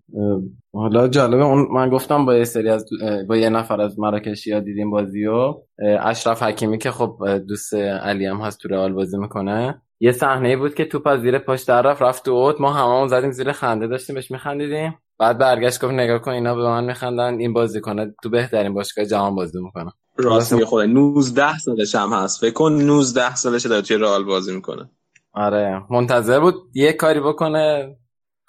حالا 0.72 1.08
جالبه 1.08 1.44
اون 1.44 1.68
من 1.70 1.90
گفتم 1.90 2.26
با 2.26 2.34
یه 2.34 2.44
سری 2.44 2.68
از 2.68 2.86
با 3.28 3.36
یه 3.36 3.48
نفر 3.48 3.80
از 3.80 3.98
مراکشی 3.98 4.52
ها 4.52 4.60
دیدیم 4.60 4.90
بازی 4.90 5.26
و 5.26 5.54
اشرف 6.00 6.42
حکیمی 6.42 6.78
که 6.78 6.90
خب 6.90 7.18
دوست 7.48 7.74
علی 7.74 8.26
هم 8.26 8.36
هست 8.36 8.58
تو 8.58 8.68
رئال 8.68 8.92
بازی 8.92 9.18
می‌کنه. 9.18 9.82
یه 10.00 10.12
صحنه 10.12 10.56
بود 10.56 10.74
که 10.74 10.84
توپ 10.84 11.06
از 11.06 11.20
زیر 11.20 11.38
پاش 11.38 11.62
در 11.62 11.82
رفت 11.82 12.02
رفت 12.02 12.24
تو 12.24 12.30
اوت. 12.30 12.60
ما 12.60 12.72
هممون 12.72 13.08
زدیم 13.08 13.30
زیر 13.32 13.52
خنده 13.52 13.86
داشتیم 13.86 14.14
بهش 14.14 14.30
میخندیدیم. 14.30 14.98
بعد 15.18 15.38
برگشت 15.38 15.84
گفت 15.84 15.92
نگاه 15.92 16.18
کن 16.18 16.30
اینا 16.30 16.54
به 16.54 16.62
من 16.62 16.84
میخندن. 16.84 17.38
این 17.38 17.52
بازی 17.52 17.80
کنه 17.80 18.14
تو 18.22 18.30
بهترین 18.30 18.74
باشگاه 18.74 19.04
جهان 19.04 19.34
بازی 19.34 19.60
می‌کنه. 19.60 19.92
راست 20.16 20.52
میگه 20.52 20.66
خدا 20.66 20.86
19 20.86 21.58
سالش 21.58 21.94
هم 21.94 22.12
هست. 22.12 22.40
فکر 22.40 22.52
کن 22.52 22.72
19 22.72 23.34
سالشه 23.34 23.68
داره 23.68 23.82
توی 23.82 23.96
رئال 23.96 24.24
بازی 24.24 24.54
می‌کنه. 24.54 24.90
آره. 25.32 25.82
منتظر 25.90 26.40
بود 26.40 26.54
یه 26.74 26.92
کاری 26.92 27.20
بکنه. 27.20 27.96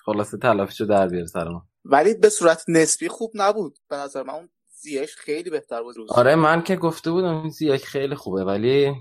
خلاصه 0.06 0.38
تلافیشو 0.38 0.86
در 0.86 1.08
بیاره 1.08 1.28
سر 1.28 1.48
ما. 1.48 1.64
ولی 1.86 2.14
به 2.14 2.30
صورت 2.30 2.64
نسبی 2.68 3.08
خوب 3.08 3.32
نبود. 3.36 3.80
به 3.90 3.96
نظر 3.96 4.24
من 4.24 4.34
اون 4.34 4.50
زیش 4.82 5.16
خیلی 5.16 5.50
بهتر 5.50 5.84
بود 5.84 5.98
روز 5.98 6.12
آره 6.12 6.36
من 6.36 6.62
که 6.64 6.76
گفته 6.76 7.12
بودم 7.12 7.50
زیک 7.50 7.86
خیلی 7.86 8.16
خوبه 8.16 8.44
ولی 8.44 8.94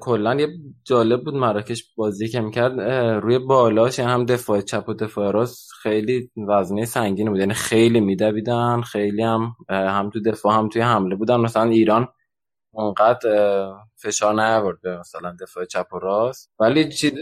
کلا 0.00 0.34
یه 0.34 0.48
جالب 0.84 1.24
بود 1.24 1.34
مراکش 1.34 1.84
بازی 1.96 2.28
که 2.28 2.40
می‌کرد 2.40 2.80
روی 3.22 3.38
بالاش 3.38 3.98
یعنی 3.98 4.10
هم 4.10 4.24
دفاع 4.24 4.60
چپ 4.60 4.88
و 4.88 4.94
دفاع 4.94 5.30
راست 5.30 5.70
خیلی 5.82 6.30
وزنه 6.48 6.84
سنگینی 6.84 7.30
بود 7.30 7.38
یعنی 7.38 7.54
خیلی 7.54 8.00
میدویدن 8.00 8.80
خیلی 8.80 9.22
هم 9.22 9.56
هم 9.68 10.10
تو 10.10 10.20
دفاع 10.20 10.54
هم 10.54 10.68
توی 10.68 10.82
حمله 10.82 11.16
بودن. 11.16 11.36
مثلا 11.36 11.70
ایران 11.70 12.08
اونقدر 12.72 13.72
فشار 13.96 14.34
نیاورد 14.34 14.88
مثلا 14.88 15.36
دفاع 15.40 15.64
چپ 15.64 15.94
و 15.94 15.98
راست. 15.98 16.50
ولی 16.58 16.88
چیز 16.88 17.12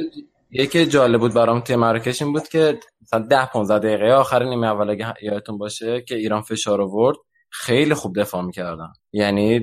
یکی 0.50 0.86
جالب 0.86 1.20
بود 1.20 1.34
برام 1.34 1.60
توی 1.60 1.76
مراکش 1.76 2.22
این 2.22 2.32
بود 2.32 2.48
که 2.48 2.80
مثلا 3.02 3.26
10 3.30 3.46
15 3.46 3.78
دقیقه 3.78 4.12
آخر 4.12 4.44
نیمه 4.44 4.66
اول 4.66 4.90
اگه 4.90 5.14
یادتون 5.22 5.58
باشه 5.58 6.00
که 6.00 6.14
ایران 6.14 6.42
فشار 6.42 6.80
آورد. 6.80 7.16
خیلی 7.50 7.94
خوب 7.94 8.20
دفاع 8.20 8.42
می‌کردن. 8.42 8.92
یعنی 9.12 9.58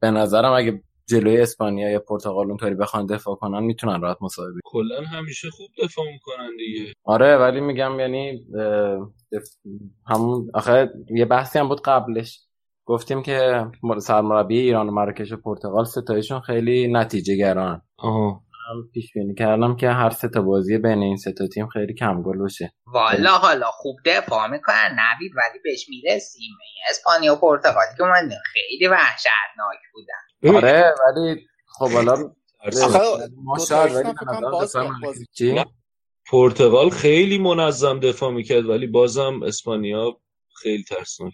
به 0.00 0.10
نظرم 0.10 0.52
اگه 0.52 0.82
جلوی 1.06 1.40
اسپانیا 1.40 1.90
یا 1.90 1.98
پرتغال 1.98 2.48
اونطوری 2.48 2.74
بخوان 2.74 3.06
دفاع 3.06 3.34
کنن 3.34 3.62
می‌تونن 3.62 4.00
راحت 4.00 4.16
مساوی 4.20 4.60
کلا 4.64 5.00
همیشه 5.02 5.50
خوب 5.50 5.68
دفاع 5.84 6.04
می‌کنن 6.12 6.56
دیگه. 6.56 6.92
آره 7.04 7.36
ولی 7.36 7.60
میگم 7.60 8.00
یعنی 8.00 8.46
دف- 9.32 9.58
همون 10.06 10.50
آخه 10.54 10.90
یه 11.10 11.24
بحثی 11.24 11.58
هم 11.58 11.68
بود 11.68 11.80
قبلش. 11.80 12.40
گفتیم 12.84 13.22
که 13.22 13.66
مر- 13.82 13.98
سرمربی 13.98 14.58
ایران 14.58 14.88
و 14.88 14.92
مراکش 14.92 15.32
و 15.32 15.36
پرتغال 15.36 15.84
ستایشون 15.84 16.40
خیلی 16.40 16.88
نتیجه 16.92 17.36
گران 17.36 17.82
آها. 17.98 18.40
هم 18.68 18.88
پیش 18.94 19.12
بینی 19.12 19.34
کردم 19.34 19.76
که 19.76 19.90
هر 19.90 20.10
سه 20.10 20.28
تا 20.28 20.42
بازی 20.42 20.78
بین 20.78 20.98
این 20.98 21.16
سه 21.16 21.32
تا 21.32 21.46
تیم 21.46 21.68
خیلی 21.68 21.94
کم 21.94 22.22
گل 22.22 22.38
باشه. 22.38 22.72
والا 22.86 23.30
حالا 23.30 23.70
خوب 23.70 23.96
دفاع 24.04 24.46
می‌کنن 24.46 24.96
نوید 24.98 25.32
ولی 25.36 25.58
بهش 25.64 25.88
می‌رسیم. 25.88 26.52
اسپانیا 26.90 27.34
و 27.34 27.36
پرتغالی 27.36 27.96
که 27.98 28.04
من 28.04 28.30
خیلی 28.44 28.88
وحشتناک 28.88 29.78
بودن. 29.92 30.56
آره 30.56 30.94
ولی 31.06 31.46
خب 31.66 31.90
حالا؟ 31.90 32.14
نه. 35.42 35.64
پرتغال 36.30 36.90
خیلی 36.90 37.38
منظم 37.38 38.00
دفاع 38.00 38.30
می‌کرد 38.30 38.66
ولی 38.66 38.86
بازم 38.86 39.42
اسپانیا 39.42 40.16
خیلی 40.62 40.84
ترسناک. 40.84 41.32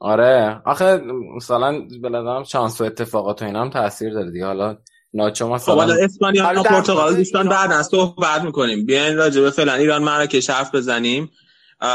آره 0.00 0.62
آخه 0.64 0.96
مثلا 1.36 1.88
به 2.02 2.08
نظرم 2.08 2.44
شانس 2.44 2.80
و 2.80 2.84
اتفاقات 2.84 3.42
و 3.42 3.44
اینا 3.44 3.60
هم 3.60 3.70
تاثیر 3.70 4.12
داره 4.12 4.30
دیگه. 4.30 4.46
حالا 4.46 4.78
ناچو 5.14 5.46
خب 5.46 5.52
مثلا 5.52 5.74
حالا 5.74 5.94
اسپانیا 5.94 6.52
و 6.56 6.62
پرتغال 6.62 7.14
دوستان 7.16 7.48
بعد 7.48 7.72
از 7.72 7.86
صحبت 7.86 8.42
می‌کنیم. 8.42 8.86
بیاین 8.86 9.16
راجع 9.16 9.40
به 9.40 9.50
فعلا 9.50 9.74
ایران 9.74 10.02
مراکش 10.02 10.50
حرف 10.50 10.74
بزنیم. 10.74 11.30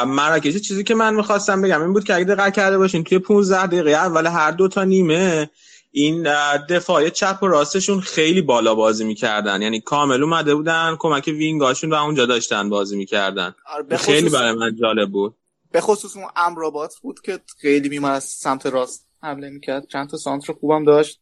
مراکش 0.07 0.57
چیزی 0.57 0.83
که 0.83 0.95
من 0.95 1.15
می‌خواستم 1.15 1.61
بگم 1.61 1.81
این 1.81 1.93
بود 1.93 2.03
که 2.03 2.15
اگه 2.15 2.25
دقت 2.25 2.53
کرده 2.53 2.77
باشین 2.77 3.03
توی 3.03 3.19
15 3.19 3.67
دقیقه 3.67 3.89
اول 3.89 4.27
هر 4.27 4.51
دو 4.51 4.67
تا 4.67 4.83
نیمه 4.83 5.49
این 5.91 6.27
دفاع 6.69 7.09
چپ 7.09 7.39
و 7.43 7.47
راستشون 7.47 8.01
خیلی 8.01 8.41
بالا 8.41 8.75
بازی 8.75 9.03
می‌کردن. 9.05 9.61
یعنی 9.61 9.81
کامل 9.81 10.23
اومده 10.23 10.55
بودن 10.55 10.95
کمک 10.99 11.27
وینگاشون 11.27 11.91
رو 11.91 12.03
اونجا 12.03 12.25
داشتن 12.25 12.69
بازی 12.69 12.97
می‌کردن. 12.97 13.55
آره 13.73 13.97
خیلی 13.97 14.29
برای 14.29 14.51
من 14.51 14.75
جالب 14.75 15.11
بود. 15.11 15.35
به 15.71 15.81
خصوص 15.81 16.17
اون 16.17 16.25
امرابات 16.35 16.95
بود 17.01 17.21
که 17.21 17.39
خیلی 17.61 17.89
میمد 17.89 18.11
از 18.11 18.23
سمت 18.23 18.65
راست 18.65 19.07
حمله 19.21 19.49
می‌کرد. 19.49 19.87
چند 19.87 20.09
تا 20.09 20.17
سانتر 20.17 20.53
خوبم 20.53 20.85
داشت. 20.85 21.19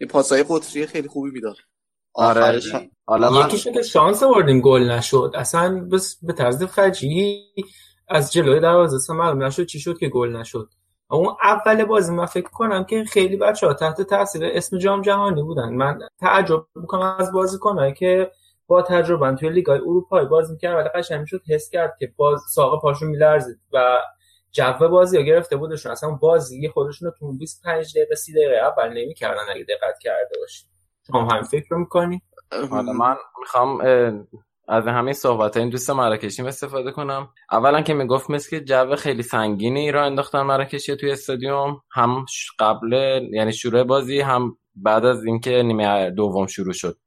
یه 0.00 0.06
پاسای 0.06 0.44
قطری 0.48 0.86
خیلی 0.86 1.08
خوبی 1.08 1.30
می‌داد. 1.30 1.56
آره 2.14 2.60
حالا 3.06 3.30
من 3.30 3.46
یکیشون 3.46 3.72
که 3.72 3.82
شانس 3.82 4.22
آوردیم 4.22 4.60
گل 4.60 4.90
نشد. 4.90 5.32
اصلا 5.34 5.88
بس 5.92 6.18
به 6.22 6.32
طرز 6.32 6.62
فجیعی 6.62 7.44
از 8.08 8.32
جلوی 8.32 8.60
دروازه 8.60 8.96
اصلا 8.96 9.16
معلوم 9.16 9.42
نشد 9.42 9.66
چی 9.66 9.80
شد 9.80 9.98
که 9.98 10.08
گل 10.08 10.36
نشد. 10.36 10.68
اون 11.10 11.36
اول 11.42 11.84
بازی 11.84 12.12
من 12.12 12.26
فکر 12.26 12.48
کنم 12.50 12.84
که 12.84 13.04
خیلی 13.04 13.36
بچه 13.36 13.66
ها 13.66 13.74
تحت 13.74 14.02
تاثیر 14.02 14.44
اسم 14.44 14.78
جام 14.78 15.02
جهانی 15.02 15.42
بودن. 15.42 15.68
من 15.68 15.98
تعجب 16.20 16.66
می‌کنم 16.74 17.16
از 17.18 17.32
بازیکنایی 17.32 17.94
که 17.94 18.30
با 18.66 18.82
تجربه 18.82 19.36
توی 19.36 19.50
لیگ 19.50 19.66
های 19.66 19.78
اروپایی 19.78 20.26
بازی 20.26 20.52
می‌کردن. 20.52 20.76
ولی 20.76 20.88
قشنگ 20.88 21.20
می‌شد 21.20 21.42
حس 21.48 21.70
کرد 21.70 21.96
که 21.98 22.12
باز 22.16 22.40
ساق 22.54 22.82
پاشون 22.82 23.08
میلرزید 23.08 23.58
و 23.72 23.98
جو 24.52 24.88
بازی 24.90 25.16
ها 25.16 25.22
گرفته 25.22 25.56
بودشون. 25.56 25.92
اصلا 25.92 26.10
بازی 26.10 26.68
خودشون 26.68 27.08
رو 27.08 27.14
تو 27.18 27.38
25 27.38 27.90
دقیقه 27.96 28.14
30 28.14 28.32
دقیقه 28.32 28.56
اول 28.56 28.88
نمی‌کردن 28.88 29.42
اگه 29.54 29.64
دقت 29.64 29.98
کرده 30.00 30.38
باشید 30.40 30.68
شما 31.06 31.28
هم 31.32 31.42
فکر 31.42 31.74
می‌کنی؟ 31.74 32.22
حالا 32.70 32.92
من 32.92 33.16
می‌خوام 33.40 33.80
از 34.68 34.86
همین 34.86 35.12
صحبت 35.12 35.56
این 35.56 35.68
دوست 35.68 35.90
مراکشیم 35.90 36.46
استفاده 36.46 36.92
کنم. 36.92 37.28
اولا 37.52 37.82
که 37.82 37.94
می‌گفت 37.94 38.30
مثل 38.30 38.50
که 38.50 38.64
جو 38.64 38.96
خیلی 38.96 39.22
سنگینی 39.22 39.92
را 39.92 40.04
انداختن 40.04 40.42
مراکشی 40.42 40.96
توی 40.96 41.12
استادیوم. 41.12 41.80
هم 41.90 42.26
قبل 42.58 42.92
یعنی 43.32 43.52
شروع 43.52 43.82
بازی 43.82 44.20
هم 44.20 44.58
بعد 44.74 45.04
از 45.04 45.24
اینکه 45.24 45.62
نیمه 45.62 46.10
دوم 46.10 46.46
شروع 46.46 46.72
شد. 46.72 46.98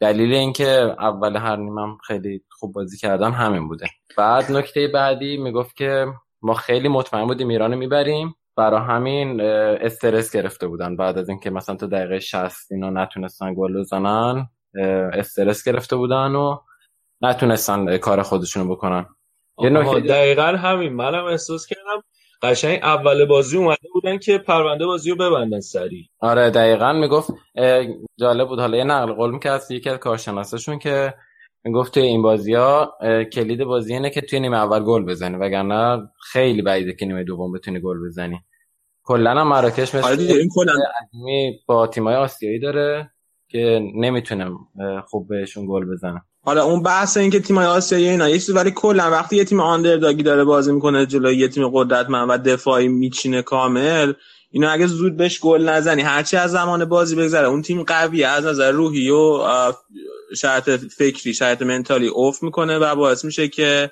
دلیل 0.00 0.34
اینکه 0.34 0.94
اول 0.98 1.36
هر 1.36 1.56
نیمه 1.56 1.96
خیلی 2.06 2.44
خوب 2.50 2.72
بازی 2.72 2.98
کردن 2.98 3.30
همین 3.30 3.68
بوده. 3.68 3.86
بعد 4.16 4.52
نکته 4.52 4.88
بعدی 4.88 5.36
می‌گفت 5.36 5.76
که 5.76 6.06
ما 6.42 6.54
خیلی 6.54 6.88
مطمئن 6.88 7.26
بودیم 7.26 7.48
ایران 7.48 7.74
می‌بریم. 7.74 8.34
برا 8.56 8.80
همین 8.80 9.40
استرس 9.40 10.36
گرفته 10.36 10.66
بودن. 10.66 10.96
بعد 10.96 11.18
از 11.18 11.28
اینکه 11.28 11.50
مثلا 11.50 11.76
تا 11.76 11.86
دقیقه 11.86 12.18
60 12.18 12.72
اینا 12.72 12.90
نتونستن 12.90 13.54
گل 13.54 13.80
بزنن 13.80 14.48
استرس 15.12 15.64
گرفته 15.68 15.96
بودن 15.96 16.34
و 16.34 16.58
نتونستن 17.22 17.96
کار 17.96 18.22
خودشونو 18.22 18.70
بکنن. 18.70 19.06
یه 19.58 19.70
نکته 19.70 20.00
دقیقا 20.00 20.42
همین. 20.42 20.92
منم 20.92 21.24
احساس 21.24 21.66
کردم 21.66 22.02
قشنگ 22.42 22.80
اول 22.82 23.24
بازی 23.24 23.56
اومده 23.56 23.88
بودن 23.92 24.18
که 24.18 24.38
پرونده 24.38 24.86
بازی 24.86 25.10
رو 25.10 25.16
ببندن 25.16 25.60
سریع. 25.60 26.04
آره 26.20 26.50
دقیقا 26.50 26.92
می‌گفت 26.92 27.30
جالب 28.20 28.48
بود. 28.48 28.60
حالا 28.60 28.76
یه 28.76 28.84
نقل 28.84 29.12
قول 29.12 29.38
از 29.48 29.70
یکی 29.70 29.90
از 29.90 29.98
کارشناساشون 29.98 30.78
که 30.78 31.14
می‌گفت 31.64 31.94
توی 31.94 32.02
این 32.02 32.22
بازی 32.22 32.54
ها 32.54 32.98
کلید 33.32 33.64
بازی 33.64 33.92
اینه 33.92 34.10
که 34.10 34.20
توی 34.20 34.40
نیمه 34.40 34.56
اول 34.56 34.84
گل 34.84 35.04
بزنی 35.04 35.36
وگرنه 35.36 36.08
خیلی 36.32 36.62
بعیده 36.62 36.92
که 36.92 37.06
نیمه 37.06 37.24
دوم 37.24 37.52
بتونی 37.52 37.80
گل 37.80 38.06
بزنی. 38.06 38.40
کلا 39.04 39.30
هم 39.30 39.48
مراکش 39.48 39.94
آره 39.94 40.04
مثل 40.04 40.16
دیگه 40.16 40.34
این 40.34 41.54
با 41.66 41.86
تیمای 41.86 42.14
آسیایی 42.14 42.58
داره 42.58 43.10
که 43.48 43.80
نمی‌تونم 43.94 44.58
خوب 45.06 45.28
بهشون 45.28 45.66
گل 45.68 45.84
بزنه 45.92 46.22
حالا 46.44 46.64
اون 46.64 46.82
بحث 46.82 47.16
این 47.16 47.30
که 47.30 47.40
تیم‌های 47.40 47.66
آسیایی 47.66 48.08
اینا 48.08 48.28
یه 48.28 48.38
چیزی 48.38 48.52
ولی 48.52 48.70
کلا 48.70 49.10
وقتی 49.10 49.36
یه 49.36 49.44
تیم 49.44 49.60
آندرداگی 49.60 50.22
داره 50.22 50.44
بازی 50.44 50.72
می‌کنه 50.72 51.06
جلوی 51.06 51.36
یه 51.36 51.48
تیم 51.48 51.68
قدرتمند 51.68 52.30
و 52.30 52.38
دفاعی 52.38 52.88
میچینه 52.88 53.42
کامل 53.42 54.12
اینو 54.50 54.68
اگه 54.72 54.86
زود 54.86 55.16
بهش 55.16 55.40
گل 55.40 55.68
نزنی 55.68 56.02
هرچی 56.02 56.36
از 56.36 56.50
زمان 56.50 56.84
بازی 56.84 57.16
بگذره 57.16 57.46
اون 57.46 57.62
تیم 57.62 57.82
قویه 57.82 58.26
از 58.26 58.46
نظر 58.46 58.70
روحی 58.70 59.10
و 59.10 59.38
شرط 60.36 60.70
فکری 60.70 61.34
شرط 61.34 61.62
منتالی 61.62 62.08
اوف 62.08 62.42
می‌کنه 62.42 62.78
و 62.78 62.94
باعث 62.94 63.24
میشه 63.24 63.48
که 63.48 63.90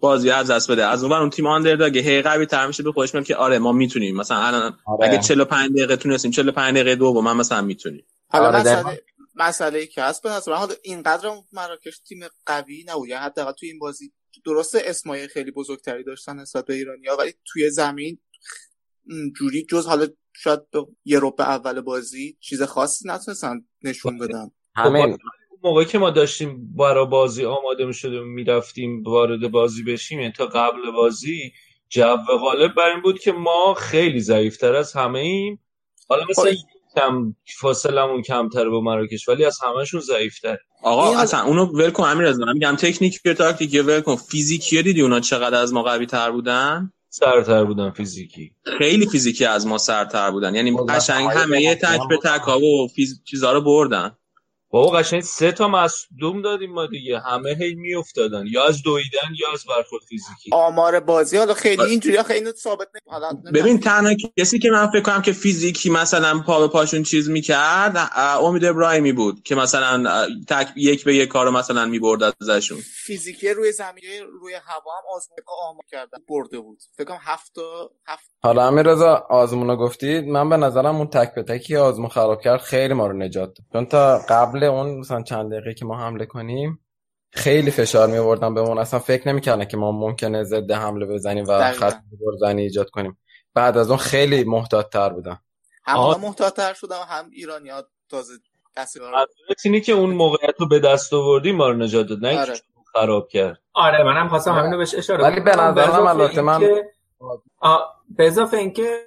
بازی 0.00 0.30
از 0.30 0.50
دست 0.50 0.70
بده. 0.70 0.86
از 0.86 1.04
اون 1.04 1.12
اون 1.12 1.30
تیم 1.30 1.46
آندرداگ 1.46 1.98
هی 1.98 2.22
قوی 2.22 2.46
تر 2.46 2.66
میشه 2.66 2.82
به 2.82 2.92
خودش 2.92 3.14
میاد 3.14 3.26
که 3.26 3.36
آره 3.36 3.58
ما 3.58 3.72
می‌تونیم. 3.72 4.16
مثلا 4.16 4.38
الان 4.38 4.78
آره. 4.86 5.08
اگه 5.08 5.18
45 5.18 5.70
دقیقه 5.70 5.96
تونستیم 5.96 6.30
45 6.30 6.74
دقیقه 6.74 6.96
دوم 6.96 7.24
من 7.24 7.36
مثلا 7.36 7.62
می‌تونیم. 7.62 8.04
حالا 8.28 8.58
آره، 8.58 9.00
مسئله 9.34 9.78
ای 9.78 9.86
که 9.86 10.02
هست 10.02 10.22
به 10.22 10.30
نظر 10.30 10.52
حالا 10.52 10.74
اینقدر 10.82 11.30
مراکش 11.52 11.98
تیم 11.98 12.20
قوی 12.46 12.84
نبود 12.88 13.08
یعنی 13.08 13.24
حداقل 13.24 13.52
توی 13.52 13.68
این 13.68 13.78
بازی 13.78 14.12
درسته 14.44 14.82
اسمای 14.84 15.28
خیلی 15.28 15.50
بزرگتری 15.50 16.04
داشتن 16.04 16.36
نسبت 16.36 16.64
به 16.66 16.74
ایرانیا 16.74 17.16
ولی 17.16 17.34
توی 17.44 17.70
زمین 17.70 18.18
جوری 19.36 19.66
جز 19.70 19.86
حالا 19.86 20.06
شاید 20.32 20.70
به 20.70 20.86
یه 21.04 21.20
اول 21.38 21.80
بازی 21.80 22.36
چیز 22.40 22.62
خاصی 22.62 23.08
نتونستن 23.08 23.64
نشون 23.82 24.18
بدن. 24.18 24.50
همین. 24.76 25.18
موقعی 25.62 25.84
که 25.84 25.98
ما 25.98 26.10
داشتیم 26.10 26.74
برای 26.76 27.06
بازی 27.06 27.44
آماده 27.44 27.84
می 27.84 27.94
شدیم 27.94 28.26
می‌رفتیم 28.26 29.02
وارد 29.02 29.50
بازی 29.50 29.82
بشیم 29.82 30.20
یعنی 30.20 30.32
تا 30.32 30.46
قبل 30.46 30.90
بازی 30.96 31.52
جو 31.88 32.16
غالب 32.40 32.74
بر 32.74 32.90
این 32.90 33.02
بود 33.02 33.18
که 33.18 33.32
ما 33.32 33.74
خیلی 33.74 34.20
ضعیفتر 34.20 34.74
از 34.74 34.92
همه 34.92 35.18
ایم 35.18 35.60
حالا 36.08 36.24
مثلا 36.30 36.52
کم 36.96 37.36
فاصلمون 37.60 38.22
کمتر 38.22 38.68
با 38.68 38.80
مراکش 38.80 39.28
ولی 39.28 39.44
از 39.44 39.58
همهشون 39.62 40.00
ضعیفتر. 40.00 40.58
آقا 40.82 41.18
اصلا 41.18 41.44
اونو 41.44 41.64
ول 41.64 41.90
کن 41.90 42.04
امیر 42.04 42.26
رضا. 42.26 42.44
من 42.44 42.52
میگم 42.52 42.76
تکنیک 42.76 43.20
و 43.24 43.34
تاکتیک 43.34 43.82
ول 43.86 44.00
کن. 44.00 44.16
فیزیکی 44.16 44.82
دیدی 44.82 45.02
اونا 45.02 45.20
چقدر 45.20 45.58
از 45.58 45.72
ما 45.72 45.82
قوی 45.82 46.06
تر 46.06 46.30
بودن؟ 46.30 46.92
سرتر 47.08 47.64
بودن 47.64 47.90
فیزیکی. 47.90 48.52
خیلی 48.78 49.06
فیزیکی 49.06 49.44
از 49.44 49.66
ما 49.66 49.78
سرتر 49.78 50.30
بودن. 50.30 50.54
یعنی 50.54 50.72
خب، 50.72 50.86
قشنگ 50.88 51.26
همه 51.30 51.56
آیه 51.56 51.74
تک 51.74 52.00
به. 52.08 52.16
تک 52.16 52.40
ها 52.40 52.60
و 52.60 52.88
فیز... 52.88 53.22
چیزا 53.24 53.52
رو 53.52 53.60
بردن. 53.60 54.16
بابا 54.72 54.90
قشنگ 54.98 55.20
سه 55.20 55.52
تا 55.52 55.68
مصدوم 55.68 56.42
دادیم 56.42 56.72
ما 56.72 56.86
دیگه. 56.86 57.20
همه 57.20 57.56
هی 57.60 57.74
میافتادن. 57.74 58.44
یا 58.46 58.66
از 58.66 58.82
دویدن 58.82 59.28
یا 59.40 59.52
از 59.52 59.64
برخورد 59.64 60.02
فیزیکی. 60.08 60.50
آمار 60.52 61.00
بازی 61.00 61.36
حالا 61.36 61.54
خیلی 61.54 61.82
اینجوری 61.82 62.22
خیلی 62.22 62.52
ثابت 62.52 62.88
نمی 62.94 63.12
حالا 63.12 63.30
نمی‌دونم. 63.30 63.52
ببین 63.52 63.80
تنها 63.80 64.14
کسی 64.36 64.58
که 64.58 64.70
من 64.70 64.90
فکر 64.90 65.00
کنم 65.00 65.22
که 65.22 65.32
فیزیکی 65.32 65.90
مثلا 65.90 66.40
پا 66.40 66.60
به 66.60 66.68
پاشون 66.68 67.02
چیز 67.02 67.30
می‌کرد 67.30 68.10
امید 68.16 68.64
ابراهیمی 68.64 69.12
بود 69.12 69.42
که 69.42 69.54
مثلا 69.54 70.26
تک 70.48 70.68
یک 70.76 71.04
به 71.04 71.14
یک 71.14 71.28
کارو 71.28 71.50
مثلا 71.50 71.84
می‌برد 71.84 72.34
ازشون. 72.40 72.80
فیزیکی 72.80 73.50
روی 73.50 73.72
زمین 73.72 74.02
روی 74.40 74.54
هوا 74.54 74.92
هم 74.96 75.02
آزمون 75.16 75.38
آمار 75.68 75.84
کردن. 75.90 76.18
برده 76.28 76.58
بود. 76.58 76.78
فکر 76.96 77.04
کنم 77.04 77.18
هفت 77.22 77.54
تا 77.54 77.90
هفت 78.06 78.30
حالا 78.42 78.66
امیر 78.66 78.86
رضا 78.86 79.26
آزمون 79.30 79.68
رو 79.68 79.76
گفتید. 79.76 80.28
من 80.28 80.48
به 80.48 80.56
نظرم 80.56 80.96
اون 80.96 81.06
تک 81.06 81.34
به 81.34 81.42
تکی 81.42 81.76
آزمون 81.76 82.08
خراب 82.08 82.40
کرد 82.40 82.60
خیلی 82.60 82.94
ما 82.94 83.06
رو 83.06 83.12
نجات 83.12 83.48
داد. 83.48 83.66
چون 83.72 83.86
تا 83.86 84.18
قبل 84.28 84.64
اون 84.64 84.98
مثلا 84.98 85.22
چند 85.22 85.52
دقیقه 85.52 85.74
که 85.74 85.84
ما 85.84 85.96
حمله 85.98 86.26
کنیم 86.26 86.80
خیلی 87.32 87.70
فشار 87.70 88.08
می 88.08 88.18
آوردن 88.18 88.54
بهمون. 88.54 88.78
اصلا 88.78 89.00
فکر 89.00 89.28
نمی‌کردن 89.28 89.64
که 89.64 89.76
ما 89.76 89.92
ممکنه 89.92 90.44
ضد 90.44 90.70
حمله 90.70 91.06
بزنیم 91.06 91.44
و. 91.48 91.72
خط 91.72 91.96
گلزنی 92.26 92.62
ایجاد 92.62 92.90
کنیم. 92.90 93.18
بعد 93.54 93.78
از 93.78 93.88
اون 93.88 93.98
خیلی 93.98 94.44
محتاط 94.44 94.88
تر 94.88 95.08
بودن. 95.08 95.38
هم 95.84 95.96
آها. 95.96 96.06
اونا 96.14 96.26
محتاط‌تر 96.28 96.74
شدن 96.74 96.96
و 96.96 97.02
هم 97.02 97.30
ایرانی 97.32 97.68
ها 97.68 97.82
تازه 98.08 98.32
اینه 99.64 99.80
که 99.80 99.92
اون 99.92 100.10
موقعیت 100.10 100.54
رو 100.58 100.68
به 100.68 100.78
دست 100.80 101.14
آوردیم 101.14 101.56
ما 101.56 101.68
رو 101.68 101.74
نجات 101.74 102.06
داد. 102.06 102.18
نه 102.26 102.40
آره. 102.40 102.54
خراب 102.92 103.28
کرد. 103.28 103.58
آره 103.72 104.04
منم 104.04 104.28
خواستم 104.28 104.52
همین 104.52 104.72
رو 104.72 104.78
بهش 104.78 104.94
اشاره 104.94 105.22
ولی 105.22 105.40
به. 105.40 105.50
نظرم 105.50 105.78
اضافه 105.78 106.06
البته 106.06 106.40
من- 106.42 106.68
آ، 107.60 107.76
به 108.16 108.26
اضافه 108.26 108.56
اینکه 108.56 108.98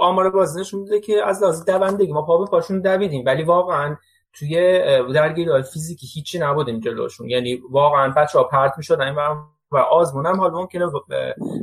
آمار 0.00 0.30
بازی 0.30 0.60
نشون 0.60 0.80
میده 0.80 1.00
که 1.00 1.24
از 1.26 1.42
لحاظ 1.42 1.64
دوندگی 1.64 2.12
ما 2.12 2.22
پا 2.22 2.38
به 2.38 2.50
پاشون 2.50 2.80
دویدیم 2.80 3.22
ولی 3.26 3.42
واقعا 3.42 3.96
توی 4.32 4.54
درگیری 5.14 5.50
های 5.50 5.62
فیزیکی 5.62 6.06
هیچی 6.14 6.38
نبودیم 6.38 6.80
جلوشون. 6.80 7.28
یعنی 7.28 7.60
واقعا 7.70 8.12
بچه 8.16 8.38
ها 8.38 8.44
پرت 8.44 8.72
می‌شدن 8.76 9.14
و 9.14 9.20
و 9.70 9.76
آزمون 9.76 10.26
هم 10.26 10.40
حالا 10.40 10.58
ممکنه 10.58 10.86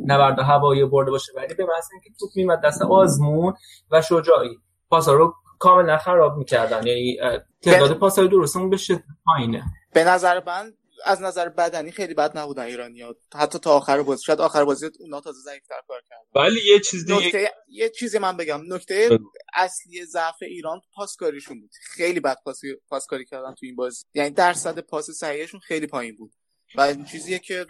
نبرد 0.05 0.39
هوایی 0.39 0.85
برده 0.85 1.11
باشه. 1.11 1.33
ولی 1.35 1.53
به 1.53 1.65
محض 1.65 1.87
اینکه 1.91 2.09
توپ 2.19 2.29
میمد 2.35 2.61
دست 2.61 2.81
آزمون 2.81 3.53
و 3.91 4.01
شجاعی 4.01 4.57
پاسا 4.89 5.13
رو 5.13 5.33
کاملا 5.59 5.97
خراب 5.97 6.37
می‌کردن. 6.37 6.87
یعنی 6.87 7.17
تعداد 7.61 7.93
پاسای 7.93 8.27
درستمون 8.27 8.69
به 8.69 8.77
شدت 8.77 9.03
پایینه. 9.25 9.63
به 9.93 10.03
نظر 10.03 10.41
من 10.47 10.73
از 11.03 11.21
نظر 11.21 11.49
بدنی 11.49 11.91
خیلی 11.91 12.13
بد 12.13 12.37
نبودن 12.37 12.63
ایرانی 12.63 13.01
ها 13.01 13.15
حتی 13.35 13.59
تا 13.59 13.71
آخر 13.71 14.01
بازی. 14.01 14.23
شاید 14.23 14.41
آخر 14.41 14.65
بازی 14.65 14.89
اونا 14.99 15.21
تازه 15.21 15.39
ضعیف‌تر 15.41 15.81
کار 15.87 16.01
کردن. 16.09 16.41
ولی 16.43 16.59
یه 16.73 16.79
چیز 16.79 17.05
دیگه 17.05 17.25
نکته 17.25 17.51
یه 17.67 17.89
چیزی 17.89 18.19
من 18.19 18.37
بگم. 18.37 18.73
نکته. 18.73 19.19
اصلی 19.53 20.05
ضعف 20.05 20.35
ایران 20.41 20.81
پاسکاریشون 20.93 21.61
بود. 21.61 21.71
خیلی 21.81 22.19
بد 22.19 22.37
پاسی 22.45 22.75
پاسکاری 22.89 23.25
کردن 23.25 23.53
تو 23.53 23.65
این 23.65 23.75
بازی. 23.75 24.05
یعنی 24.13 24.29
درصد 24.29 24.79
پاس 24.79 25.09
صحیحشون 25.09 25.59
خیلی 25.59 25.87
پایین 25.87 26.15
بود. 26.15 26.31
و 26.75 26.81
این 26.81 27.05
چیزیه 27.05 27.39
که 27.39 27.65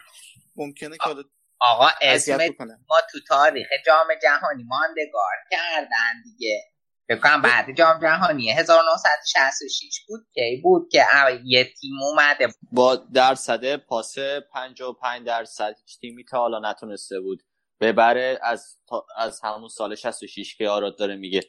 ممکنه 0.55 0.97
که 0.97 1.15
آقا 1.59 1.89
اسم 2.01 2.37
ما 2.89 2.97
تو 3.11 3.19
تاریخ 3.27 3.67
جام 3.85 4.07
جهانی. 4.23 4.63
ماندگار 4.63 5.35
کردن 5.51 6.21
دیگه. 6.23 6.63
فکر 7.07 7.19
کنم 7.19 7.41
بعد 7.41 7.77
جام 7.77 7.99
جهانی 8.01 8.51
1966 8.51 9.99
بود 10.07 10.27
کی 10.33 10.61
بود 10.63 10.89
که 10.91 11.05
یه 11.45 11.63
تیم 11.63 11.91
اومده. 12.01 12.47
با 12.71 12.95
درصد 12.95 13.75
پاس 13.75 14.15
55 14.53 15.27
درصد 15.27 15.75
هیچ 15.85 15.99
تیمی 15.99 16.25
تا 16.25 16.37
حالا 16.37 16.71
نتونسته 16.71 17.19
بود 17.19 17.43
ببره. 17.81 18.39
از 18.43 18.77
تا- 18.87 19.05
از 19.17 19.41
همون 19.43 19.67
سال 19.69 19.95
66 19.95 20.55
که 20.57 20.69
آراد 20.69 20.97
داره 20.97 21.15
میگه. 21.15 21.41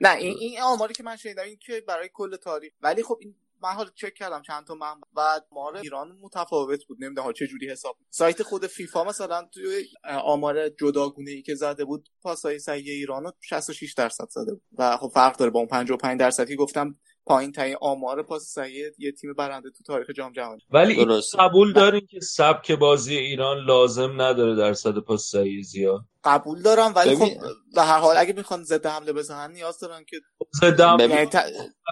نه 0.00 0.14
این 0.16 0.36
این 0.40 0.60
آماری 0.60 0.94
که 0.94 1.02
من 1.02 1.16
شنیدم 1.16 1.42
این 1.42 1.58
که 1.66 1.80
برای 1.88 2.08
کل 2.12 2.36
تاریخ. 2.36 2.72
ولی 2.80 3.02
خب 3.02 3.18
این 3.20 3.34
من 3.64 3.70
حالا 3.70 3.90
چک 3.94 4.14
کردم 4.14 4.42
چند 4.42 4.66
تا 4.66 4.74
من 4.74 4.94
و 5.16 5.40
آمار 5.52 5.76
ایران 5.76 6.18
متفاوت 6.22 6.84
بود 6.84 7.04
نمی‌دونم 7.04 7.32
چه 7.32 7.46
جوری 7.46 7.70
حساب 7.70 7.96
سایت 8.10 8.42
خود 8.42 8.66
فیفا 8.66 9.04
مثلا 9.04 9.48
توی 9.54 9.84
آمار 10.24 10.68
جداگونه 10.68 11.30
ای 11.30 11.42
که 11.42 11.54
زده 11.54 11.84
بود 11.84 12.08
پاسای 12.22 12.58
صحیح 12.58 12.90
ایران 12.92 13.24
رو 13.24 13.32
66 13.40 13.92
درصد 13.94 14.26
زده 14.30 14.52
بود. 14.52 14.62
و 14.78 14.96
خب 14.96 15.08
فرق 15.14 15.36
داره 15.36 15.50
با 15.50 15.58
اون 15.58 15.68
55 15.68 16.20
درصدی 16.20 16.56
گفتم 16.56 16.94
پایین 17.26 17.52
ترین 17.52 17.76
آمار 17.80 18.22
پاس 18.22 18.42
صحیح 18.42 18.84
یه 18.98 19.12
تیم 19.12 19.32
برنده 19.34 19.70
تو 19.70 19.84
تاریخ 19.84 20.10
جام 20.10 20.32
جهانی. 20.32 20.60
ولی. 20.70 21.06
قبول 21.38 21.72
دارین 21.72 22.06
که 22.06 22.20
سبک 22.20 22.72
بازی 22.72 23.16
ایران 23.16 23.64
لازم 23.64 24.22
نداره 24.22 24.54
درصد 24.56 24.98
پاس 24.98 25.22
صحیح 25.30 25.62
زیاد؟ 25.62 26.00
قبول 26.24 26.62
دارم 26.62 26.92
ولی 26.96 27.16
ببین- 27.16 27.40
خب 27.40 27.46
به 27.74 27.82
هر 27.82 27.98
حال 27.98 28.16
اگه 28.16 28.32
می‌خوان 28.32 28.62
ضد 28.64 28.86
حمله 28.86 29.12
بزنن 29.12 29.52
نیاز 29.52 29.78
دارن 29.78 30.04
که 30.04 30.20
ضد 30.60 30.80
هم 30.80 30.96
ببین- 30.96 31.10
یعنی 31.10 31.26
ت- 31.26 31.44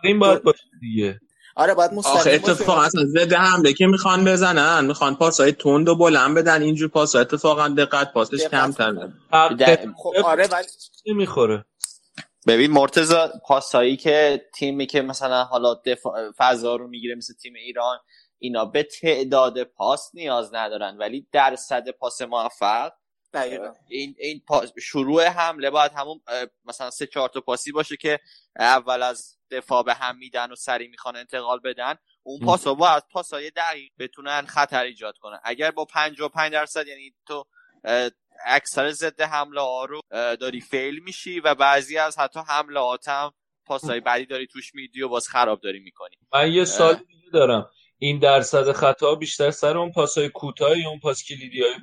این 0.05 0.19
باید 0.19 0.43
باشه 0.43 0.65
دیگه. 0.81 1.21
آره 1.57 1.75
باید 1.75 1.91
آخه 1.91 1.99
مستقیم 1.99 2.41
باشه. 2.41 2.53
اتفاقا 2.53 2.83
اصلا 2.83 3.05
ضد 3.05 3.33
حمله 3.33 3.73
که 3.73 3.87
می‌خوان 3.87 4.25
بزنن 4.25 4.85
می‌خوان 4.85 5.17
پاسای 5.17 5.53
تند 5.53 5.89
و 5.89 5.95
بلند 5.95 6.35
بدن 6.37 6.63
اینجور 6.63 6.89
پاسا 6.89 7.21
اتفاقا 7.21 7.69
دقت 7.69 8.13
پاسش 8.13 8.49
کنن. 8.49 8.71
در- 9.59 9.89
خب 9.97 10.13
آره 10.25 10.49
ولی 10.49 10.67
نمی‌خوره 11.07 11.65
ببین 12.47 12.71
مرتزا 12.71 13.33
پاسایی 13.47 13.97
که 13.97 14.47
تیمی 14.55 14.87
که 14.87 15.03
مثلا 15.03 15.45
حالا 15.45 15.75
دفاع 15.75 16.31
فضا 16.39 16.77
رو 16.77 16.89
می‌گیره 16.89 17.15
مثل 17.15 17.35
تیم 17.35 17.55
ایران 17.55 17.99
اینا 18.39 18.65
به 18.65 18.83
تعداد 18.83 19.65
پاس 19.65 20.11
نیاز 20.15 20.55
ندارن 20.55 20.97
ولی 20.99 21.27
درصد 21.33 21.91
پاس 21.91 22.23
موفق 22.23 22.93
دقیقا. 23.35 23.73
این 23.89 24.15
این 24.19 24.43
پاس 24.47 24.73
شروع 24.83 25.25
حمله 25.25 25.71
باید 25.71 25.93
همون 25.93 26.21
مثلا 26.65 26.91
سه 26.91 27.07
چهار 27.07 27.29
تا 27.29 27.41
پاسی 27.41 27.73
باشه 27.73 27.97
که 27.97 28.21
اول 28.59 29.03
از 29.03 29.39
دفاع 29.51 29.83
به 29.83 29.95
هم 29.95 30.17
میدن 30.17 30.53
و 30.53 30.55
سری 30.55 30.89
می‌خوان 30.89 31.17
انتقال 31.17 31.61
بدن. 31.65 31.95
اون 32.23 32.41
پاس 32.41 32.67
ها 32.67 32.75
باید 32.75 33.03
پاسای 33.13 33.51
دقیق 33.51 33.93
بتونن 33.99 34.47
خطر 34.47 34.83
ایجاد 34.83 35.19
کنن. 35.19 35.41
اگر 35.45 35.71
با 35.71 35.85
55 35.85 36.53
درصد 36.53 36.87
یعنی 36.87 37.15
تو 37.27 37.45
اکثر 38.47 38.91
ضد 38.91 39.21
حمله 39.21 39.61
ها 39.61 39.85
رو 39.85 40.01
داری 40.11 40.61
فیل 40.61 40.99
میشی 40.99 41.41
و 41.41 41.55
بعضی 41.55 41.99
از 41.99 42.19
حتی 42.19 42.41
حمله 42.49 42.81
هم 43.07 43.33
پاسای 43.67 44.01
بعدی 44.01 44.27
داری 44.27 44.47
توش 44.47 44.75
میدی 44.75 45.03
و 45.03 45.09
باز 45.09 45.29
خراب 45.29 45.61
داری 45.61 45.81
می‌کنی. 45.81 46.17
من 46.33 46.53
یه 46.53 46.65
سال 46.65 46.95
دیگه 46.95 47.31
دارم. 47.33 47.71
این 48.03 48.19
درصد 48.19 48.73
خطا 48.73 49.15
بیشتر 49.15 49.51
سر 49.51 49.79
اون 49.79 49.93
پاسای 49.93 50.29
کوتاه 50.29 50.79
یا 50.79 50.89
اون 50.89 51.01
پاس 51.01 51.25
کلیدی 51.25 51.63
های 51.63 51.75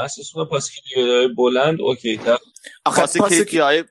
احساس 0.00 0.36
می‌کنم 0.36 0.48
پاس 0.50 0.70
کلیدی 0.70 1.10
های 1.10 1.28
بلند 1.28 1.80
اوکی 1.80 2.16
تر 2.16 2.38
آخه 2.84 3.00
پاس 3.00 3.16
پاس 3.16 3.32
کلیدی 3.32 3.58
های 3.58 3.84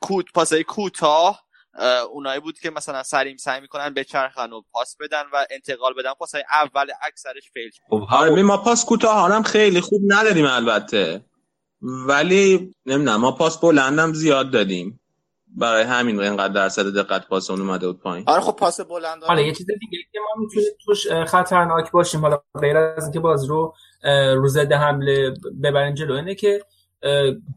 کوت 0.00 0.26
پاسای 0.34 0.64
کوتاه 0.64 1.44
اه، 1.74 2.02
اونایی 2.02 2.40
بود 2.40 2.58
که 2.58 2.70
مثلا 2.70 3.02
سریم 3.02 3.36
سعی 3.36 3.60
می‌کنن 3.60 3.94
بچرخن 3.94 4.52
و 4.52 4.62
پاس 4.72 4.96
بدن 5.00 5.22
و 5.32 5.46
انتقال 5.50 5.94
بدن. 5.98 6.12
پاسای 6.18 6.44
اول 6.50 6.86
اکثرش 7.06 7.50
فیل. 7.52 7.70
خب 7.90 8.06
ما 8.38 8.56
پاس 8.56 8.84
کوتاه 8.84 9.32
هم 9.32 9.42
خیلی 9.42 9.80
خوب 9.80 10.02
نداریم 10.06 10.46
البته. 10.46 11.24
ولی 11.82 12.74
نمی‌دونم 12.86 13.20
ما 13.20 13.32
پاس 13.32 13.60
بلندم 13.60 14.12
زیاد 14.12 14.50
دادیم. 14.50 14.99
برای 15.56 15.82
همین 15.82 16.20
اینقدر 16.20 16.52
درصد 16.52 16.94
دقت 16.94 17.28
پاس 17.28 17.50
اون 17.50 17.60
اومده 17.60 17.86
بود 17.86 18.00
پایین. 18.00 18.24
آره 18.28 18.40
خب 18.40 18.56
پاس 18.56 18.80
بلند 18.80 19.24
حالا 19.24 19.40
یه 19.40 19.52
چیز 19.52 19.66
دیگه 19.66 19.98
که 20.12 20.18
ما 20.18 20.42
می‌تونیم 20.42 20.68
توش 20.84 21.12
خطرناک 21.12 21.90
باشیم. 21.90 22.20
حالا 22.20 22.40
غیر 22.60 22.76
از 22.76 23.04
اینکه 23.04 23.20
بازی 23.20 23.46
رو 23.46 23.74
رو 24.34 24.48
ضد 24.48 24.72
حمله 24.72 25.34
ببریم 25.62 25.94
جلو 25.94 26.14
اینه 26.14 26.34
که 26.34 26.64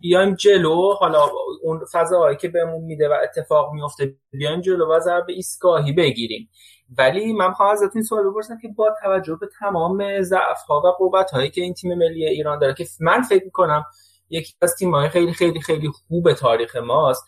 بیایم 0.01 0.36
جلو. 0.36 0.93
حالا 0.93 1.25
اون 1.63 1.79
فضاهایی 1.91 2.38
که 2.38 2.47
بهمون 2.47 2.82
میده 2.84 3.10
و 3.10 3.13
اتفاق 3.23 3.73
میفته 3.73 4.15
بیایم 4.32 4.62
جلو 4.62 4.95
و 4.95 4.99
ضربه 4.99 5.34
ایستگاهی 5.34 5.91
بگیریم. 5.91 6.49
ولی 6.97 7.34
من 7.34 7.53
خواهم 7.53 7.71
ازتون 7.71 7.91
این 7.95 8.03
سوال 8.03 8.29
بپرسم 8.29 8.58
که 8.62 8.67
با 8.67 8.95
توجه 9.03 9.38
به 9.41 9.49
تمام 9.60 10.21
ضعف 10.21 10.62
ها 10.67 10.82
و 10.86 10.88
قوت 10.88 11.32
هایی 11.32 11.49
که 11.49 11.62
این 11.62 11.73
تیم 11.73 11.97
ملی 11.97 12.25
ایران 12.25 12.60
داره 12.60 12.73
که 12.73 12.86
من 12.99 13.21
فکر 13.21 13.45
می‌کنم 13.45 13.86
یکی 14.29 14.53
از 14.62 14.75
تیم 14.75 14.95
های 14.95 15.10
خیلی 15.10 15.34
خیلی 15.34 15.62
خیلی 15.62 15.91
خوب 16.08 16.34
تاریخ 16.34 16.75
ماست 16.75 17.25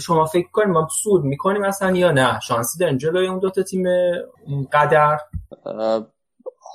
شما 0.00 0.26
فکر 0.26 0.48
کنید 0.52 0.68
ما 0.68 0.88
سود 1.02 1.24
می‌کنیم 1.24 1.62
اصلا 1.62 1.96
یا 1.96 2.10
نه؟ 2.10 2.40
شانسی 2.40 2.78
داریم 2.78 2.98
جلوی 2.98 3.26
اون 3.26 3.38
دوتا 3.38 3.62
تیم 3.62 3.86
قدر؟ 4.72 5.18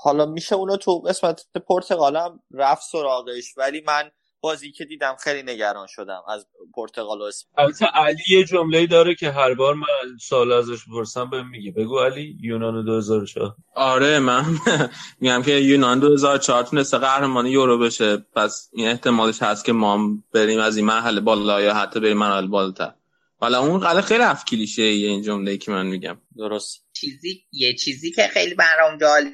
حالا 0.04 0.26
میشه 0.26 0.56
اونو 0.56 0.78
تو 0.78 1.00
قسمت 1.00 1.46
پرتغالم 1.68 2.40
رفت 2.52 2.84
سراغش 2.92 3.58
ولی 3.58 3.84
من 3.88 4.12
بازی 4.46 4.72
که 4.72 4.86
دیدم 4.86 5.16
خیلی 5.16 5.44
نگران 5.54 5.88
شدم 5.88 6.24
از 6.30 6.48
پرتغال 6.76 7.22
و 7.22 7.24
اسپانیا. 7.24 7.68
البته 7.68 7.86
علی 7.86 8.24
یه 8.30 8.44
جمله 8.44 8.88
داره 8.88 9.16
که 9.16 9.32
هر 9.32 9.54
بار 9.54 9.74
من 9.74 10.18
سوال 10.22 10.52
ازش 10.52 10.86
بپرسم 10.88 11.30
بهم 11.30 11.50
میگه. 11.50 11.72
بگو 11.72 12.00
علی 12.00 12.38
یونان 12.42 12.86
2004 12.86 13.56
آره 13.76 14.20
من 14.20 14.46
میگم 15.22 15.44
که 15.44 15.52
یونان 15.52 16.00
2004 16.00 16.64
تونسته 16.64 16.98
قهرمان 16.98 17.46
یورو 17.46 17.80
بشه. 17.80 18.18
پس 18.18 18.70
این 18.74 18.88
احتمالش 18.88 19.42
هست 19.42 19.66
که 19.66 19.74
ما 19.74 19.94
هم 19.94 20.24
بریم 20.34 20.60
از 20.60 20.78
این 20.78 20.86
مرحله 20.86 21.22
بالا 21.22 21.62
یا 21.62 21.74
حتی 21.74 22.00
بریم 22.00 22.18
مرحله 22.18 22.48
بالاتر. 22.48 22.94
حالا 23.40 23.60
اون 23.60 23.80
قضیه 23.80 24.02
خیلی 24.02 24.20
رفت 24.20 24.48
کلیشه 24.48 24.82
این 24.82 25.22
جمله 25.22 25.58
که 25.58 25.72
من 25.72 25.86
میگم. 25.86 26.18
درست. 26.38 26.86
چیزی 26.94 27.44
یه 27.52 27.74
چیزی 27.74 28.12
که 28.12 28.28
خیلی 28.28 28.56
برام 28.56 28.98
جالب 28.98 29.34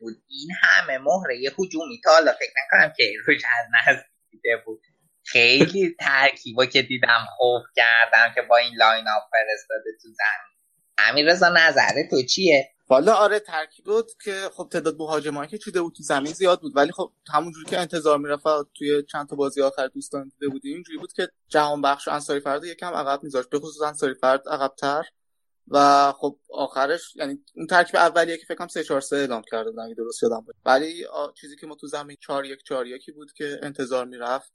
بود. 0.00 0.14
این 0.28 0.48
همه 0.62 0.98
مهره 0.98 1.36
هجومی 1.58 2.00
تا 2.04 2.10
حالا 2.10 2.32
فکر 2.32 2.52
نکنم 2.66 2.92
که 2.96 3.04
روش 3.26 3.42
از 3.58 3.66
نزدیک 3.88 4.09
دیده 4.30 4.62
بود. 4.66 4.82
خیلی 5.24 5.96
ترکیبا 6.00 6.66
که 6.66 6.82
دیدم 6.82 7.26
خوب 7.36 7.62
کردم 7.76 8.34
که 8.34 8.42
با 8.42 8.56
این 8.56 8.74
لاین 8.76 9.04
اپ 9.08 9.22
فرستاده 9.32 9.90
تو 10.02 10.08
زمین. 10.08 10.50
امیر 10.98 11.32
رضا 11.32 11.48
نظر 11.48 12.08
تو 12.10 12.22
چیه؟ 12.22 12.68
والا 12.88 13.14
آره 13.14 13.38
ترکیب 13.38 13.84
بود 13.84 14.06
که 14.24 14.32
خب 14.54 14.68
تعداد 14.72 14.96
مهاجمایی 14.98 15.50
که 15.50 15.58
چیده 15.58 15.82
بود 15.82 15.94
تو 15.96 16.02
زمین 16.02 16.32
زیاد 16.32 16.60
بود. 16.60 16.76
ولی 16.76 16.92
خب 16.92 17.12
همونجوری 17.34 17.66
که 17.66 17.78
انتظار 17.78 18.18
می‌رفت 18.18 18.44
توی 18.74 19.02
چند 19.12 19.28
تا 19.28 19.36
بازی 19.36 19.62
آخر 19.62 19.86
دوستان 19.86 20.28
دیده 20.28 20.48
بودیم 20.48 20.74
اینجوری 20.74 20.98
بود 20.98 21.12
که 21.12 21.28
جهان 21.48 21.82
بخش 21.82 22.08
و 22.08 22.10
انصاری 22.10 22.40
فرد 22.40 22.64
یکم 22.64 22.94
عقب 22.94 23.22
میذاشت. 23.22 23.48
به 23.48 23.58
خصوص 23.58 23.82
انصاری 23.82 24.14
فرد 24.14 24.48
عقبتر. 24.48 25.04
و 25.70 26.12
خب 26.12 26.38
آخرش 26.50 27.16
یعنی 27.16 27.44
اون 27.54 27.66
ترکیب 27.66 27.96
اولیه 27.96 28.36
که 28.36 28.46
فکر 28.46 28.54
کنم 28.54 28.68
3 28.68 28.84
4 28.84 29.00
3 29.00 29.16
اعلام 29.16 29.42
کرده 29.50 29.70
بودن 29.70 29.92
درست 29.92 30.22
یادم 30.22 30.40
باشه. 30.40 30.58
ولی 30.64 31.06
چیزی 31.40 31.56
که 31.56 31.66
ما 31.66 31.74
تو 31.74 31.86
زمین 31.86 32.16
4 32.20 32.44
1 32.44 32.62
4 32.62 32.86
1 32.86 33.10
بود 33.14 33.32
که 33.32 33.60
انتظار 33.62 34.06
می‌رفت 34.06 34.52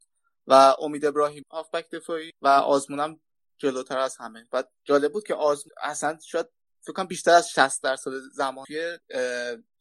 و 0.47 0.75
امید 0.79 1.05
ابراهیم 1.05 1.43
هافبک 1.51 1.89
دفاعی 1.91 2.31
و 2.41 2.47
آزمونم 2.47 3.19
جلوتر 3.57 3.97
از 3.97 4.17
همه. 4.17 4.47
و 4.53 4.63
جالب 4.83 5.13
بود 5.13 5.27
که 5.27 5.33
آزمون 5.33 5.73
اصلا 5.81 6.17
شاید 6.25 6.47
فکر 6.81 6.93
کنم 6.93 7.07
بیشتر 7.07 7.31
از 7.31 7.49
60 7.49 7.83
درصد 7.83 8.11
زمان 8.33 8.65
توی 8.65 8.97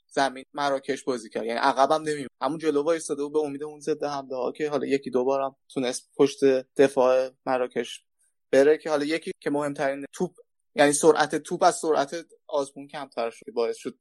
زمین 0.08 0.44
مراکش 0.52 1.04
بازی 1.04 1.30
کرد. 1.30 1.44
یعنی 1.44 1.58
عقبم 1.58 2.02
نمیمون 2.02 2.28
همون 2.42 2.58
جلو 2.58 2.82
وایساده 2.82 3.22
بود 3.22 3.32
به 3.32 3.38
امید 3.38 3.62
اون 3.62 3.80
ضد 3.80 4.04
حمله 4.04 4.36
ها 4.36 4.52
که 4.52 4.70
حالا 4.70 4.86
یکی 4.86 5.10
دو 5.10 5.24
بارم 5.24 5.56
تونست 5.68 6.10
پشت 6.16 6.38
دفاع 6.76 7.30
مراکش 7.46 8.04
بره 8.50 8.78
که 8.78 8.90
حالا 8.90 9.04
یکی 9.04 9.32
که 9.40 9.50
مهمترین 9.50 10.04
توپ 10.12 10.30
یعنی 10.74 10.92
سرعت 10.92 11.34
توپ 11.34 11.62
از 11.62 11.76
سرعت 11.76 12.16
آزمون 12.46 12.88
کمتر 12.88 13.30
شد 13.30 13.46
باعث 13.54 13.76
شد 13.76 13.98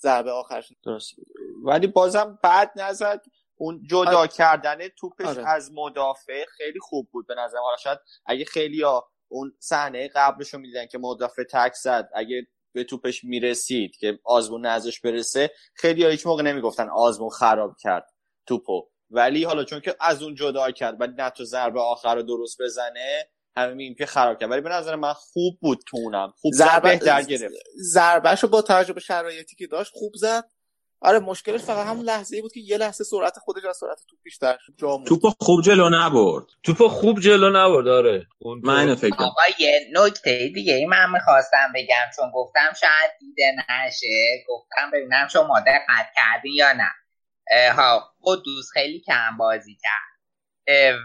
ضربه 0.00 0.30
آخرش 0.30 0.72
درست 0.84 1.14
ولی 1.64 1.86
بازم 1.86 2.38
بد 2.44 2.70
نزد 2.76 3.22
اون 3.56 3.82
جدا 3.90 4.18
آره. 4.18 4.28
کردن 4.28 4.88
توپش 4.88 5.26
آره. 5.26 5.48
از 5.48 5.72
مدافع 5.72 6.44
خیلی 6.56 6.80
خوب 6.80 7.08
بود 7.12 7.26
به 7.26 7.34
نظر 7.34 7.58
حالا 7.58 7.76
شاید 7.76 7.98
اگه 8.26 8.44
خیلی 8.44 8.82
ها 8.82 9.10
اون 9.28 9.52
صحنه 9.58 10.08
قبلش 10.14 10.54
رو 10.54 10.60
می‌دیدن 10.60 10.86
که 10.86 10.98
مدافع 10.98 11.42
تک 11.52 11.72
زد 11.74 12.10
اگه 12.14 12.46
به 12.72 12.84
توپش 12.84 13.24
می‌رسید 13.24 13.96
که 13.96 14.18
آزمون 14.24 14.66
نزدش 14.66 15.00
برسه 15.00 15.50
خیلی 15.74 16.04
ها 16.04 16.10
هیچ 16.10 16.26
موقع 16.26 16.42
نمی‌گفتن 16.42 16.88
آزمون 16.88 17.30
خراب 17.30 17.76
کرد 17.80 18.06
توپو 18.46 18.88
ولی 19.10 19.44
حالا 19.44 19.64
چون 19.64 19.80
که 19.80 19.96
از 20.00 20.22
اون 20.22 20.34
جدا 20.34 20.70
کرد 20.70 21.00
ولی 21.00 21.12
نه 21.12 21.30
تو 21.30 21.44
ضربه 21.44 21.80
آخر 21.80 22.14
رو 22.14 22.22
درست 22.22 22.62
بزنه 22.62 23.28
همه 23.58 23.74
میگیم 23.74 23.94
که 23.94 24.06
خراب 24.06 24.38
کرد. 24.38 24.50
ولی 24.50 24.60
به 24.60 24.68
نظر 24.68 24.96
من 24.96 25.12
خوب 25.12 25.58
بود 25.60 25.78
تو 25.86 25.96
اونم. 25.96 26.32
خوب 26.40 26.52
زد 26.54 26.82
بهتر 26.82 27.22
گرفت. 27.22 27.54
ضربهش 27.76 28.42
رو 28.42 28.48
با 28.48 28.62
توجه 28.62 28.92
به 28.92 29.00
شرایطی 29.00 29.56
که 29.56 29.66
داشت 29.66 29.92
خوب 29.94 30.12
زد. 30.14 30.44
آره 31.00 31.18
مشکلش 31.18 31.60
فقط 31.60 31.86
همون 31.86 32.04
لحظه 32.04 32.36
ای 32.36 32.42
بود 32.42 32.52
که 32.52 32.60
یه 32.60 32.76
لحظه 32.76 33.04
سرعت 33.04 33.38
خودش 33.38 33.64
از 33.64 33.76
سرعت 33.76 33.98
توپ 34.08 34.18
بیشتر 34.22 34.58
شد. 34.60 34.72
توپ 35.06 35.32
خوب 35.40 35.62
جلو 35.62 35.88
نبرد. 35.90 36.44
توپ 36.62 36.86
خوب 36.86 37.20
جلو 37.20 37.50
نبرد 37.50 37.88
آره. 37.88 38.26
اون 38.38 38.60
من 38.64 38.94
فکر 38.94 39.16
کنم. 39.16 39.26
آقا 39.26 39.42
یه 39.58 39.80
نکته 39.92 40.50
دیگه 40.54 40.74
ای 40.74 40.86
من 40.86 41.10
می‌خواستم 41.12 41.72
بگم 41.74 42.10
چون 42.16 42.30
گفتم 42.34 42.72
شاید 42.80 43.10
دیده 43.20 43.52
نشه. 43.68 44.44
گفتم 44.48 44.90
ببینم 44.92 45.28
شما 45.28 45.60
دقت 45.60 46.06
کردین 46.16 46.52
یا 46.54 46.72
نه. 46.72 46.90
ها 47.72 48.14
قدوس 48.22 48.70
خیلی 48.72 49.00
کم 49.00 49.36
بازی 49.38 49.78
کرد. 49.82 50.17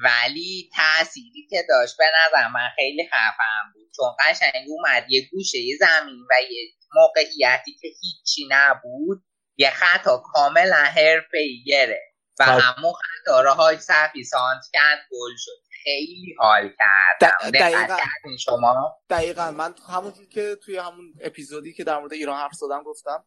ولی 0.04 0.70
تأثیری 0.76 1.48
که 1.50 1.64
داشت 1.70 1.98
به 1.98 2.06
نظر 2.26 2.48
من 2.48 2.70
خیلی 2.76 3.08
خفن 3.08 3.72
بود. 3.74 3.88
چون 3.96 4.16
قشنگ 4.20 4.66
اومد 4.68 5.06
یه 5.10 5.30
گوشه 5.32 5.60
زمین 5.80 6.20
و 6.30 6.34
یه 6.52 6.68
موقعیتی 6.96 7.72
که 7.82 7.88
هیچی 8.02 8.48
نبود 8.50 9.24
یه 9.58 9.70
خطا 9.70 10.24
کاملا 10.34 10.76
حرفه‌ای 10.76 11.64
گرفت 11.68 12.14
و 12.40 12.46
خب. 12.46 12.62
همون 12.64 12.94
خطا 12.94 13.42
رو 13.42 13.50
های 13.50 13.78
صفی 13.78 14.24
سانت 14.24 14.64
کرد 14.74 15.00
گل 15.12 15.36
شد. 15.38 15.64
خیلی 15.84 16.36
حال 16.40 16.70
کردم. 16.80 17.38
د- 17.38 17.52
دقت 17.52 17.54
دقیقاً. 17.54 17.98
شما؟ 18.40 18.96
دقیقا. 19.10 19.52
من 19.52 19.74
همونجور 19.90 20.26
که 20.28 20.58
توی 20.66 20.78
همون 20.78 21.14
اپیزودی 21.22 21.74
که 21.74 21.84
در 21.84 22.00
مورد 22.00 22.14
ایران 22.14 22.40
حرف 22.40 22.54
زدم 22.54 22.84
گفتم. 22.84 23.26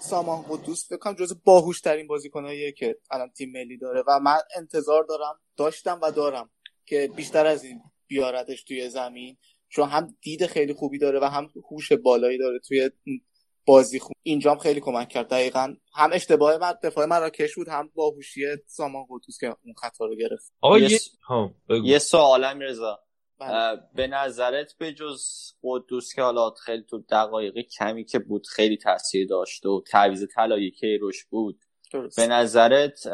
سامان 0.00 0.42
قدوس 0.48 0.88
فکر 0.88 0.96
کنم 0.96 1.14
جز 1.14 1.36
باهوش 1.44 1.80
ترین 1.80 2.06
بازیکناییه 2.06 2.72
که 2.72 2.96
الان 3.10 3.30
تیم 3.30 3.52
ملی 3.52 3.78
داره 3.78 4.04
و 4.08 4.20
من 4.20 4.38
انتظار 4.56 5.04
دارم 5.04 5.40
داشتم 5.56 6.00
و 6.02 6.10
دارم 6.10 6.50
که 6.86 7.10
بیشتر 7.16 7.46
از 7.46 7.64
این 7.64 7.80
بیارتش 8.06 8.62
توی 8.64 8.88
زمین 8.88 9.36
چون 9.68 9.88
هم 9.88 10.16
دید 10.20 10.46
خیلی 10.46 10.72
خوبی 10.72 10.98
داره 10.98 11.20
و 11.20 11.24
هم 11.24 11.48
هوش 11.70 11.92
بالایی 11.92 12.38
داره 12.38 12.58
توی 12.58 12.90
بازی 13.66 13.98
خوب 13.98 14.16
اینجا 14.22 14.50
هم 14.50 14.58
خیلی 14.58 14.80
کمک 14.80 15.08
کرد. 15.08 15.28
دقیقا 15.28 15.74
هم 15.94 16.10
اشتباه 16.12 16.56
من 16.58 16.74
دفاع 16.82 17.06
مراکش 17.06 17.54
بود 17.54 17.68
هم 17.68 17.90
باهوشی 17.94 18.40
سامان 18.66 19.04
قدوس 19.10 19.38
که 19.40 19.46
اون 19.46 19.74
خطا 19.78 20.04
رو 20.06 20.16
گرفت. 20.16 20.52
آقا 20.60 20.78
یه 20.78 20.82
یه 20.84 20.98
س- 20.98 21.10
یه 21.84 21.98
سوالم 21.98 22.60
رضا. 22.60 23.00
به 23.94 24.06
نظرت 24.06 24.74
به 24.78 24.92
جز 24.92 25.22
قدوس 25.62 26.14
که 26.14 26.22
حالا 26.22 26.50
خیلی 26.50 26.82
تو 26.82 27.04
دقایق 27.10 27.58
کمی 27.58 28.04
که 28.04 28.18
بود 28.18 28.46
خیلی 28.46 28.76
تاثیر 28.76 29.28
داشته 29.28 29.68
و 29.68 29.80
تعویض 29.90 30.26
طلایی 30.34 30.70
کیروش 30.70 31.24
بود 31.24 31.60
درست. 31.92 32.20
به 32.20 32.26
نظرت 32.26 33.08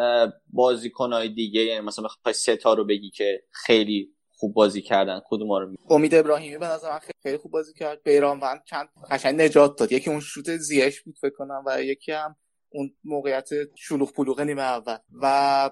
بازیکنهای 0.53 1.29
دیگه 1.29 1.61
یعنی 1.61 1.81
مثلا 1.81 2.05
بخوای 2.05 2.33
سه 2.33 2.57
تا 2.57 2.75
رو 2.75 2.85
بگی 2.85 3.11
که 3.11 3.43
خیلی 3.51 4.15
خوب 4.41 4.55
بازی 4.55 4.83
کردن 4.83 5.21
کدوم 5.27 5.53
رو 5.53 5.67
میگی؟ 5.71 5.83
امید 5.91 6.15
ابراهیمی 6.15 6.59
به 6.59 6.67
نظر 6.67 6.91
من 6.91 6.99
خیلی, 7.23 7.37
خوب 7.37 7.53
بازی 7.53 7.73
کرد. 7.75 8.03
بیران 8.03 8.41
وند 8.41 8.63
چند 8.65 8.89
قشنگ 9.11 9.41
نجات 9.41 9.79
داد. 9.79 9.93
یکی 9.93 10.11
اون 10.11 10.21
شوت 10.21 10.57
زیش 10.57 11.01
بود 11.01 11.19
فکر 11.21 11.35
کنم 11.35 11.63
و 11.67 11.83
یکی 11.83 12.13
هم 12.13 12.37
اون 12.69 12.97
موقعیت 13.05 13.49
شلوغ 13.75 14.13
پلوغ 14.13 14.41
نیمه 14.41 14.63
اول. 14.63 14.97
و 15.23 15.71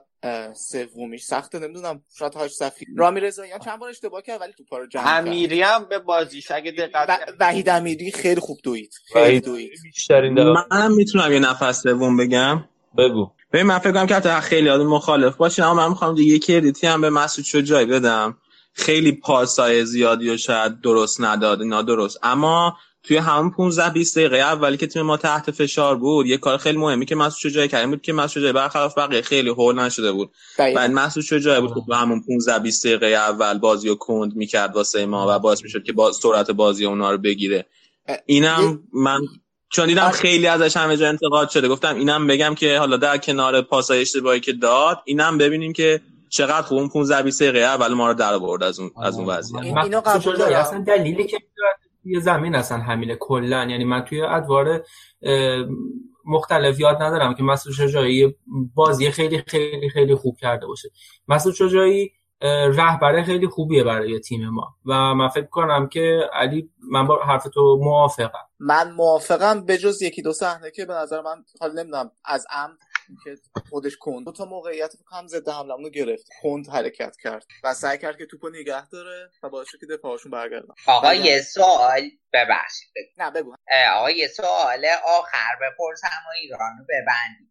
سومیش. 0.55 1.25
سخته 1.25 1.59
نمی‌دونم 1.59 2.03
شاید 2.19 2.35
هاش 2.35 2.51
صفی 2.51 2.87
رامی 2.97 3.21
رضاییان 3.21 3.59
چند 3.59 3.79
بار 3.79 3.91
اشتباه 3.91 4.23
کرد 4.23 4.41
ولی 4.41 4.53
توپا 4.53 4.79
رو 4.79 4.87
جمع 4.87 5.05
کرد. 5.05 5.27
امیری 5.27 5.63
هم 5.63 5.85
به 5.85 5.99
بازیش 5.99 6.51
اگه 6.51 6.71
دقت 6.71 7.21
وحید 7.41 7.69
امیری 7.69 8.13
خیلی 8.13 8.41
خوب 8.41 8.59
دوید. 8.63 8.95
خیلی 9.13 9.41
دوید. 9.41 9.71
بیشترین 9.83 10.43
منم 10.43 10.95
می‌تونم 10.95 11.33
یه 11.33 11.39
نفس 11.39 11.83
سوم 11.83 12.17
بگم. 12.17 12.65
بگو. 12.99 13.31
ببین 13.53 13.67
من 13.67 13.79
فکر 13.79 13.93
کنم 13.93 14.07
که 14.07 14.15
حتی 14.15 14.31
خیلی 14.31 14.69
آدم 14.69 14.87
مخالف 14.87 15.37
باشین 15.37 15.65
اما 15.65 15.75
من 15.75 15.89
می‌خوام 15.89 16.15
دیگه 16.15 16.39
کردیتی 16.39 16.87
هم 16.87 17.01
به 17.01 17.11
مسعود 17.11 17.47
شجاعی 17.47 17.87
بدم. 17.87 18.37
خیلی 18.73 19.13
پاسای 19.13 19.85
زیادی 19.85 20.31
و 20.31 20.37
شاید 20.37 20.81
درست 20.81 21.21
نداد 21.21 21.61
اینا 21.61 21.83
درست. 21.83 22.19
اما 22.23 22.77
توی 23.09 23.17
همون 23.17 23.51
15 23.51 23.89
20 23.91 24.19
دقیقه 24.19 24.37
اولی 24.37 24.77
که 24.77 24.87
تیم 24.87 25.03
ما 25.03 25.17
تحت 25.17 25.51
فشار 25.51 25.97
بود 25.97 26.27
یه 26.27 26.37
کار 26.37 26.57
خیلی 26.59 26.79
مهمی 26.79 27.07
که 27.07 27.15
مسعود 27.15 27.53
شجاعی 27.53 27.69
کرد 27.69 27.89
بود 27.89 28.03
که 28.03 28.13
مسعود 28.13 28.31
شجاعی 28.31 28.53
برخلاف 28.53 28.99
بقیه 28.99 29.23
خیلی 29.23 29.49
هول 29.49 29.79
نشده 29.79 30.13
بود 30.13 30.31
دقیقاً. 30.59 30.81
و 30.81 30.89
مسعود 30.89 31.25
شجاعی 31.27 31.61
بود 31.61 31.75
که 31.75 31.81
تو 31.87 31.95
همون 31.95 32.23
15 32.29 32.59
20 32.59 32.87
دقیقه 32.87 33.07
اول 33.07 33.59
بازی 33.59 33.89
رو 33.89 33.95
کند 33.95 34.37
می‌کرد 34.37 34.77
واسه 34.77 35.07
ما 35.07 35.27
و 35.37 35.39
باعث 35.39 35.63
می‌شد 35.63 35.83
که 35.83 35.93
با 35.93 36.13
سرعت 36.13 36.51
بازی 36.51 36.87
اونا 36.87 37.11
رو 37.11 37.19
بگیره 37.19 37.67
اینم 38.27 38.83
من 38.93 39.21
چون 39.73 39.87
دیدم 39.87 40.03
آره. 40.03 40.13
خیلی 40.13 40.47
ازش 40.47 40.77
همه 40.77 40.97
جا 40.97 41.09
انتقاد 41.09 41.49
شده 41.51 41.69
گفتم 41.69 41.97
اینم 41.97 42.27
بگم 42.27 42.55
که 42.55 42.79
حالا 42.79 42.97
در 42.97 43.19
کنار 43.19 43.63
پاسای 43.63 44.01
اشتباهی 44.01 44.41
که 44.41 44.53
داد 44.53 44.99
اینم 45.05 45.39
ببینیم 45.39 45.73
که 45.73 46.01
چقدر 46.29 46.63
خوب 46.63 46.79
اون 46.79 46.89
15 46.89 47.23
20 47.23 47.43
دقیقه 47.43 47.59
اول 47.59 47.95
ما 47.95 48.09
رو 48.09 48.15
در 48.15 48.35
آورد 48.35 48.63
از 48.63 48.81
اون 48.81 48.91
از 49.03 49.17
اون 49.19 49.27
وضعیت 49.27 49.63
این- 49.65 49.79
اینو 49.79 50.01
قبول 50.01 50.37
دارم. 50.37 50.61
اصلا 50.61 50.85
دلیلی 50.87 51.27
که 51.27 51.39
توی 52.09 52.21
زمین 52.21 52.55
اصلا 52.55 52.79
همینه 52.79 53.17
کلا 53.17 53.65
یعنی 53.65 53.85
من 53.85 54.01
توی 54.05 54.23
ادوار 54.23 54.85
مختلف 56.25 56.81
یاد 56.81 57.03
ندارم 57.03 57.35
که 57.35 57.43
مسعود 57.43 57.75
شجاعی 57.75 58.35
بازی 58.75 59.11
خیلی 59.11 59.43
خیلی 59.47 59.89
خیلی 59.89 60.15
خوب 60.15 60.37
کرده 60.37 60.67
باشه. 60.67 60.91
مسعود 61.29 61.55
شجاعی 61.55 62.13
رهبر 62.75 63.23
خیلی 63.23 63.47
خوبیه 63.47 63.85
برای 63.85 64.21
تیم 64.21 64.49
ما. 64.49 64.75
و 64.87 65.15
من 65.15 65.29
فکر 65.29 65.47
کنم 65.47 65.89
که 65.89 66.21
علی 66.33 66.71
من 66.93 67.07
با 67.07 67.19
حرف 67.23 67.45
تو 67.55 67.79
موافقم. 67.83 68.49
من 68.59 68.93
موافقم 68.93 69.65
به 69.65 69.79
جز 69.79 70.03
یکی 70.03 70.23
دو 70.23 70.33
صحنه 70.33 70.71
که 70.71 70.87
به 70.87 70.95
نظر 70.95 71.21
من 71.21 71.45
حالا 71.61 71.83
نمی‌دونم 71.83 72.11
از 72.25 72.47
عمد 72.51 72.79
که 73.25 73.37
خودش 73.71 73.97
کند. 73.97 74.25
دو 74.25 74.33
تا 74.33 74.45
موقعیت 74.45 74.93
کنم 75.07 75.27
ضد 75.27 75.49
حملمون 75.49 75.85
رو 75.85 75.91
گرفت. 75.91 76.27
کند 76.43 76.69
حرکت 76.69 77.17
کرد. 77.23 77.47
و 77.65 77.75
سعی 77.75 77.99
کرد 77.99 78.19
که 78.19 78.27
توپو 78.27 78.49
نگه 78.49 78.89
داره 78.89 79.31
و 79.43 79.49
باعث 79.49 79.69
شد 79.69 79.79
که 79.81 79.87
دفاعشون 79.87 80.33
برگردن. 80.33 80.75
آقا 80.87 81.09
بله. 81.09 81.27
یه 81.27 81.43
سوال. 81.43 82.11
ببخشید. 82.33 82.89
نه 83.17 83.31
بگو. 83.31 83.55
آقا 83.95 84.11
یه 84.11 84.29
سوال. 84.29 84.87
آخر 85.05 85.57
بپرسم 85.63 86.23
و 86.27 86.31
ایران 86.43 86.79
رو 86.79 86.85
ببندیم 86.89 87.49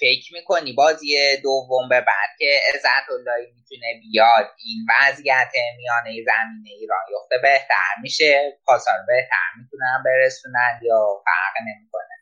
فکر 0.00 0.32
می‌کنی 0.32 0.72
بازی 0.72 1.36
دوم 1.42 1.88
به 1.88 2.00
بعد 2.00 2.30
که 2.38 2.60
عزت 2.74 3.10
اللهی 3.10 3.52
می‌تونه 3.56 4.00
بیاد 4.02 4.46
این 4.64 4.86
وضعیت 4.90 5.52
میانه 5.76 6.24
زمین 6.24 6.64
ایران 6.66 7.00
یخته 7.14 7.38
بهتر 7.42 7.94
میشه؟ 8.02 8.58
پاسار 8.66 8.98
بهتر 9.06 9.48
می‌تونن 9.58 10.02
برسونن 10.04 10.80
یا 10.82 11.22
فرق 11.24 11.62
نمی‌کنه؟ 11.66 12.15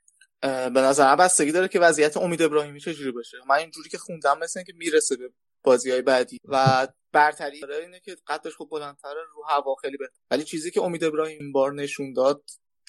به 0.45 0.81
نظر 0.81 1.17
بستگی 1.17 1.53
داره 1.53 1.69
که 1.69 1.81
وضعیت 1.81 2.17
امید 2.17 2.43
ابراهیمی 2.43 2.81
چجوری 2.81 3.13
باشه. 3.13 3.37
من 3.49 3.57
اینجوری 3.57 3.89
که 3.89 3.99
خوندم 3.99 4.39
مثل 4.39 4.59
اینکه 4.59 4.73
می‌رسه 4.77 5.17
به 5.17 5.31
بازی 5.63 5.91
های 5.91 6.03
بعدی 6.03 6.39
و 6.45 6.89
برتری 7.13 7.61
داره 7.61 7.77
اینه 7.77 8.01
که 8.01 8.17
قدش 8.27 8.55
خوب 8.55 8.71
بلندتره 8.71 9.21
رو 9.35 9.45
هوا 9.49 9.75
خیلی 9.75 9.97
بهتر. 9.97 10.15
ولی 10.31 10.45
چیزی 10.45 10.71
که 10.71 10.83
امید 10.83 11.05
ابراهیم 11.05 11.53
بار 11.53 11.73
نشون 11.73 12.13
داد 12.13 12.45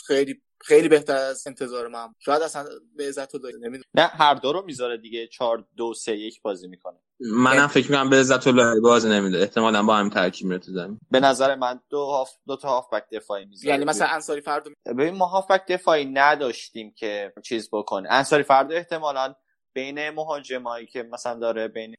خیلی 0.08 0.41
خیلی 0.62 0.89
بهتر 0.89 1.16
از 1.16 1.47
انتظار 1.47 1.88
من 1.88 2.08
بود. 2.08 2.16
شاید 2.20 2.41
اصلا 2.41 2.66
به 2.95 3.08
عزت 3.08 3.36
الله 3.36 3.51
نمی‌دونم. 3.53 3.84
نه 3.93 4.03
هر 4.03 4.34
دو 4.34 4.53
رو 4.53 4.62
می‌ذاره 4.66 4.97
دیگه. 4.97 5.28
چهار 5.28 5.66
دو 5.78 5.93
سه 5.93 6.18
یک 6.18 6.41
بازی 6.41 6.68
می‌کنه. 6.68 6.99
منم 7.20 7.68
فکر 7.68 7.91
می‌کنم 7.91 8.10
به 8.10 8.16
عزت 8.16 8.47
الله 8.47 8.82
باز 8.82 9.06
نمیده. 9.06 9.39
احتمالا 9.39 9.84
با 9.84 9.95
همین 9.95 10.10
ترکیب 10.10 10.47
میره 10.47 10.60
تو 10.60 10.72
زمین. 10.72 10.99
به 11.12 11.20
نظر 11.20 11.56
من 11.56 11.80
دو 11.89 12.06
هاف 12.06 12.32
دو 12.47 12.56
تا 12.56 12.68
هافبک 12.68 13.10
دفاعی 13.12 13.45
می‌ذاره. 13.45 13.70
یعنی 13.70 13.86
مثلا 13.86 14.08
انصاری 14.08 14.41
فرد 14.41 14.68
ببین 14.86 15.16
ما 15.16 15.26
هافبک 15.26 15.66
دفاعی 15.68 16.06
نداشتیم 16.06 16.91
که 16.91 17.34
چیز 17.43 17.70
بکنه. 17.72 18.08
انصاری 18.12 18.43
فرد 18.43 18.72
احتمالا 18.72 19.36
بین 19.74 20.10
مهاجمایی 20.10 20.86
که 20.86 21.03
مثلا 21.03 21.39
داره 21.39 21.68
بین 21.68 21.95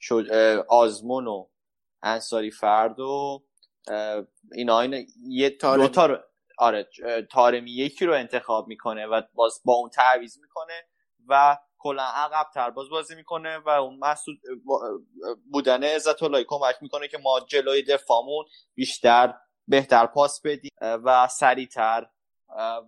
آزمون 0.69 1.27
و 1.27 1.47
انصاری 2.03 2.51
فرد 2.51 3.01
و 3.01 3.43
اینا 4.53 4.81
این 4.81 5.07
یه 5.29 5.51
تارمی. 5.51 5.83
دو 5.83 5.89
تا 5.89 6.07
رو- 6.07 6.19
آره 6.57 6.89
تارمی 7.31 7.71
یکی 7.71 8.07
رو 8.07 8.15
انتخاب 8.15 8.69
می‌کنه 8.69 9.07
و 9.07 9.23
باز 9.35 9.61
با 9.65 9.75
اون 9.75 9.91
تعویض 9.91 10.39
می‌کنه 10.39 10.87
و 11.29 11.59
کلا 11.79 12.03
عقب 12.03 12.47
تر 12.55 12.71
باز 12.71 12.89
بازی 12.89 13.15
می‌کنه 13.15 13.59
و 13.59 13.69
اون 13.69 13.99
مسعود 13.99 14.39
بودن 15.53 15.85
عزت 15.85 16.23
اللهی 16.23 16.45
کمک 16.49 16.75
می‌کنه 16.81 17.09
که 17.09 17.19
ما 17.19 17.41
جلوی 17.41 17.83
دفاعمون 17.83 18.45
بیشتر 18.75 19.35
بهتر 19.69 20.07
پاس 20.07 20.41
بدیم 20.45 20.71
و 20.81 21.29
سریعتر 21.29 22.07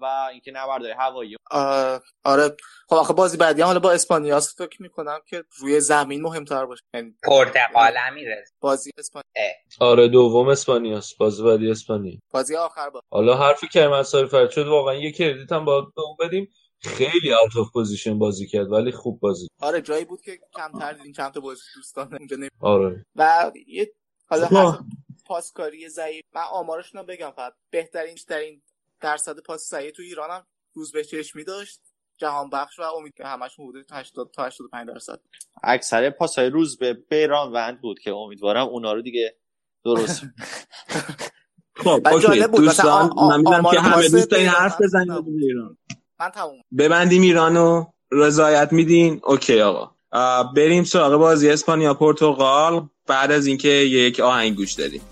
و 0.01 0.29
اینکه 0.33 0.51
نبردهای 0.51 0.93
هوایی. 0.99 1.37
آره. 2.25 2.57
خب 2.89 2.95
آخه 2.95 3.13
بازی 3.13 3.37
بعدی 3.37 3.61
هم 3.61 3.67
حالا 3.67 3.81
با 3.81 3.93
اسپانیا 3.93 4.37
است 4.37 4.65
فکر 4.65 4.83
می‌کنم 4.83 5.19
که 5.27 5.45
روی 5.59 5.81
زمین 5.81 6.23
مهمتر 6.23 6.67
باشه. 6.67 6.83
یعنی 6.95 7.15
امیررضا 8.09 8.53
بازی 8.61 8.91
اسپانیا. 8.99 9.53
آره 9.81 10.09
دوم 10.09 10.49
اسپانیاست 10.49 11.19
بازی 11.19 11.43
بعدی 11.43 11.71
اسپانیا. 11.71 12.19
بازی 12.31 12.57
آخر 12.57 12.91
با. 12.91 13.01
حالا 13.11 13.37
حرفی 13.37 13.69
که 13.69 13.83
انصاری 13.85 14.29
فرد 14.29 14.51
شد 14.51 14.67
واقعا 14.67 14.95
یه 14.95 15.13
credit 15.13 15.53
هم 15.53 15.65
باید 15.65 15.85
به 15.97 16.03
اون 16.03 16.17
بدیم. 16.21 16.49
خیلی 16.81 17.33
out 17.33 17.57
of 17.57 17.73
position 17.73 18.19
بازی 18.19 18.47
کرد 18.47 18.73
ولی 18.73 18.93
خوب 18.93 19.21
بازی. 19.21 19.49
آره 19.61 19.81
جایی 19.81 20.05
بود 20.05 20.21
که 20.23 20.39
کمتر 20.57 20.93
دیدیم 20.93 21.13
چند 21.13 21.33
تا 21.33 21.41
بازی 21.41 21.63
دوستانه 21.75 22.17
اونجا 22.19 22.37
نمی... 22.37 22.49
آره. 22.61 23.07
و 23.17 23.53
یه 23.67 23.93
حالا 24.31 24.47
خب. 24.47 24.79
پاسکاری 25.27 25.89
ضعیف. 25.89 26.25
من 26.35 26.43
آمارشون 26.53 27.01
رو 27.01 27.07
بگم 27.07 27.31
فقط. 27.31 27.53
بهترین 27.71 28.15
بیشترین 28.15 28.63
درصد 29.01 29.39
پاس 29.39 29.63
صحیح 29.63 29.91
تو 29.91 30.03
ایران 30.03 30.31
هم 30.31 30.47
روز 30.75 30.93
به 30.93 31.05
چشمی 31.05 31.45
داشت. 31.45 31.81
جهان 32.17 32.51
بخش 32.51 32.79
و 32.79 32.83
امید 32.83 33.15
که 33.15 33.25
همشون 33.25 33.69
حدود 33.69 33.87
80 33.93 34.31
تا 34.31 34.45
85 34.45 34.89
درصد. 34.89 35.21
اکثر 35.63 36.11
پاسهای 36.11 36.51
روز 36.51 36.79
به 36.79 36.93
بیران 36.95 37.53
وند 37.53 37.81
بود 37.81 37.99
که 37.99 38.11
امیدوارم 38.13 38.67
اونا 38.67 38.93
رو 38.93 39.03
دیگه 39.03 39.37
درست 39.85 40.23
خب 41.85 42.21
جالب 42.21 42.51
بود. 42.51 42.61
مثلا 42.61 43.03
دوستان 43.03 43.29
من 43.29 43.39
می‌دونم 43.39 43.71
که 43.71 43.81
همه 43.81 44.09
دوست 44.09 44.35
بیران 44.35 44.55
حرف 44.55 44.83
بزنید 44.83 45.25
به 45.25 45.31
ایران. 45.41 45.79
من 46.21 46.29
تموم. 46.29 46.63
ببندیم 46.79 47.23
ایرانو 47.23 47.85
رضایت 48.13 48.73
میدین؟ 48.73 49.21
اوکی 49.25 49.61
آقا. 49.61 49.91
بریم 50.45 50.85
سراغ 50.85 51.15
بازی 51.15 51.51
اسپانیا 51.51 51.95
پرتغال 51.95 52.89
بعد 53.07 53.31
از 53.31 53.47
اینکه 53.47 53.69
یک 53.69 54.21
آهنگ 54.21 54.57
گوش 54.57 54.73
دادیم. 54.73 55.03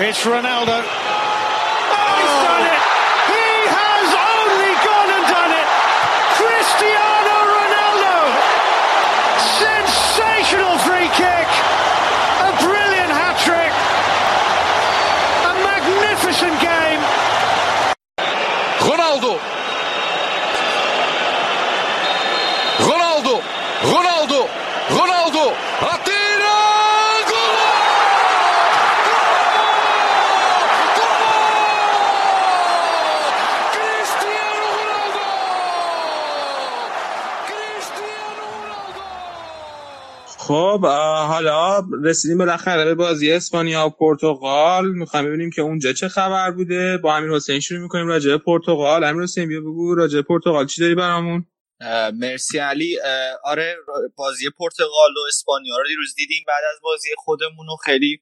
It's 0.00 0.22
Ronaldo. 0.24 1.07
خب 40.68 40.86
حالا 41.28 41.86
رسیدیم 42.04 42.38
بالاخره 42.38 42.84
به 42.84 42.94
بازی 42.94 43.32
اسپانیا 43.32 43.86
و 43.86 43.90
پرتغال. 43.90 44.88
می‌خوایم 44.88 45.26
ببینیم 45.26 45.50
که 45.50 45.62
اونجا 45.62 45.92
چه 45.92 46.08
خبر 46.08 46.50
بوده. 46.50 46.98
با 46.98 47.16
امیر 47.16 47.30
حسین 47.30 47.60
شروع 47.60 47.80
می‌کنیم 47.80 48.06
راجع 48.06 48.30
به 48.30 48.38
پرتغال. 48.38 49.04
امیر 49.04 49.22
حسین 49.22 49.48
بیا 49.48 49.60
بگو 49.60 49.94
راجع 49.94 50.16
به 50.16 50.22
پرتغال 50.22 50.66
چی 50.66 50.80
داری 50.80 50.94
برامون؟ 50.94 51.46
مرسی 52.14 52.58
علی. 52.58 52.98
آره 53.44 53.76
بازی 54.16 54.50
پرتغال 54.58 55.16
و 55.16 55.20
اسپانیا 55.28 55.76
رو 55.76 55.84
دیروز 55.88 56.14
دیدیم. 56.16 56.44
بعد 56.46 56.64
از 56.74 56.80
بازی 56.82 57.08
خودمون 57.16 57.66
رو 57.66 57.76
خیلی 57.84 58.20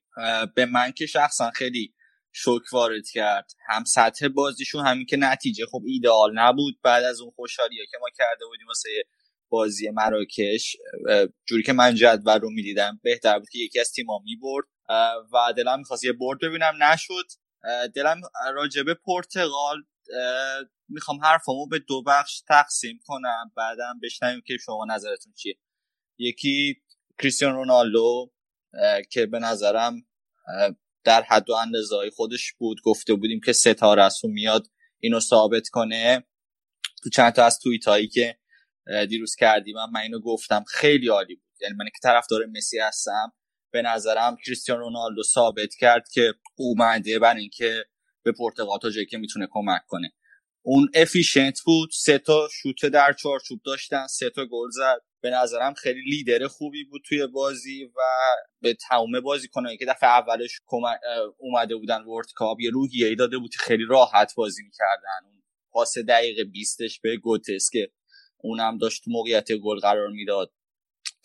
به 0.55 0.65
من 0.65 0.91
که 0.91 1.05
شخصا 1.05 1.51
خیلی 1.51 1.93
شوک 2.31 2.63
وارد 2.73 3.09
کرد. 3.13 3.51
هم 3.69 3.83
سطح 3.83 4.27
بازیشون 4.27 4.85
همین 4.85 5.05
که 5.05 5.17
نتیجه 5.17 5.65
خب 5.71 5.81
ایدئال 5.85 6.31
نبود. 6.35 6.73
بعد 6.83 7.03
از 7.03 7.21
اون 7.21 7.31
خوشحالی 7.35 7.75
که 7.91 7.97
ما 8.01 8.07
کرده 8.17 8.45
بودیم 8.45 8.67
واسه 8.67 8.89
بازی 9.49 9.89
مراکش 9.89 10.75
جوری 11.45 11.63
که 11.63 11.73
من 11.73 11.95
جدول 11.95 12.39
رو 12.39 12.49
می‌دیدم 12.49 12.99
بهتر 13.03 13.39
بود 13.39 13.49
که 13.49 13.59
یکی 13.59 13.79
از 13.79 13.91
تیم‌ها 13.91 14.19
می‌برد. 14.25 14.65
و 15.33 15.53
دلم 15.57 15.79
می‌خواست 15.79 16.03
یه 16.03 16.13
برد 16.13 16.39
ببینم. 16.39 16.83
نشد. 16.83 17.25
دلم 17.95 18.21
راجبه 18.53 18.93
پرتغال 18.93 19.77
می‌خوام 20.89 21.23
حرفمو 21.23 21.67
به 21.67 21.79
دو 21.79 22.03
بخش 22.03 22.41
تقسیم 22.47 22.99
کنم. 23.05 23.51
بعدم 23.55 23.99
بشنویم 24.03 24.41
که 24.45 24.57
شما 24.65 24.85
نظرتون 24.89 25.33
چیه. 25.33 25.57
یکی 26.17 26.81
کریستیان 27.19 27.53
رونالدو 27.53 28.31
که 29.09 29.25
به 29.25 29.39
نظرم 29.39 30.05
در 31.03 31.21
حد 31.21 31.49
و 31.49 31.53
اندازه 31.53 31.95
های 31.95 32.09
خودش 32.09 32.53
بود. 32.53 32.81
گفته 32.83 33.13
بودیم 33.13 33.39
که 33.45 33.53
ستاره 33.53 34.03
است 34.03 34.25
و 34.25 34.27
میاد 34.27 34.67
اینو 34.99 35.19
ثابت 35.19 35.69
کنه. 35.69 36.27
تو 37.03 37.09
چند 37.09 37.33
تا 37.33 37.45
از 37.45 37.59
توییت 37.59 37.87
هایی 37.87 38.07
که 38.07 38.37
دیروز 39.09 39.35
کردیم 39.35 39.75
من 39.93 39.99
اینو 40.01 40.19
گفتم. 40.19 40.63
خیلی 40.67 41.07
عالی 41.07 41.35
بود. 41.35 41.43
یعنی 41.61 41.75
من 41.75 41.85
که 41.85 41.99
طرفدار 42.03 42.45
مسی 42.45 42.79
هستم 42.79 43.33
به 43.71 43.81
نظرم 43.81 44.37
کریستیان 44.45 44.79
رونالدو 44.79 45.23
ثابت 45.23 45.75
کرد 45.75 46.09
که 46.09 46.33
او 46.55 46.75
منده 46.77 47.19
بر 47.19 47.35
اینکه 47.35 47.85
به 48.23 48.31
پرتغال 48.31 48.79
تا 48.79 48.89
جایی 48.89 49.05
که 49.05 49.17
می‌تونه 49.17 49.47
کمک 49.51 49.81
کنه. 49.87 50.13
اون 50.61 50.89
افیشنت 50.93 51.59
بود. 51.65 51.89
سه 51.93 52.17
تا 52.17 52.47
شوت 52.51 52.85
در 52.85 53.13
چارچوب 53.13 53.59
داشتن. 53.65 54.07
سه 54.07 54.29
تا 54.29 54.45
گل 54.45 54.69
زد. 54.69 55.01
به 55.21 55.29
نظرم 55.29 55.73
خیلی 55.73 56.01
لیدر 56.01 56.47
خوبی 56.47 56.83
بود 56.83 57.01
توی 57.05 57.27
بازی 57.27 57.83
و 57.83 57.99
به 58.61 58.73
تمام 58.73 59.19
بازیکنایی 59.19 59.77
که 59.77 59.85
دفعه 59.85 60.09
اولش 60.09 60.59
اومده 61.37 61.75
بودن 61.75 62.01
ورد 62.03 62.31
کاپ 62.35 62.59
یه 62.61 62.69
روحیه‌ای 62.69 63.15
داده 63.15 63.37
بود 63.37 63.55
خیلی 63.55 63.83
راحت 63.89 64.35
بازی 64.35 64.63
می‌کردن. 64.63 65.25
اون 65.25 65.43
پاس 65.71 65.97
دقیقه 65.97 66.43
20ش 66.43 66.99
به 67.03 67.17
گوتس 67.17 67.69
که 67.69 67.91
اونم 68.37 68.77
داشت 68.77 69.03
تو 69.03 69.11
موقعیت 69.11 69.51
گل 69.51 69.79
قرار 69.79 70.09
می‌داد. 70.09 70.53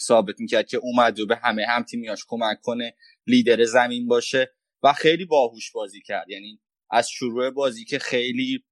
ثابت 0.03 0.41
می‌کرد 0.41 0.69
که 0.69 0.77
اومد 0.77 1.21
و 1.21 1.27
به 1.27 1.37
همه 1.37 1.67
هم 1.67 1.83
تیمیاش 1.83 2.25
کمک 2.29 2.61
کنه 2.61 2.97
لیدر 3.27 3.65
زمین 3.65 4.09
باشه 4.09 4.55
و 4.83 4.93
خیلی 4.93 5.25
باهوش 5.25 5.73
بازی 5.73 6.01
کرد. 6.01 6.31
یعنی 6.31 6.61
از 6.91 7.11
شروع 7.11 7.51
بازی 7.51 7.85
که 7.85 7.99
خیلی 7.99 8.65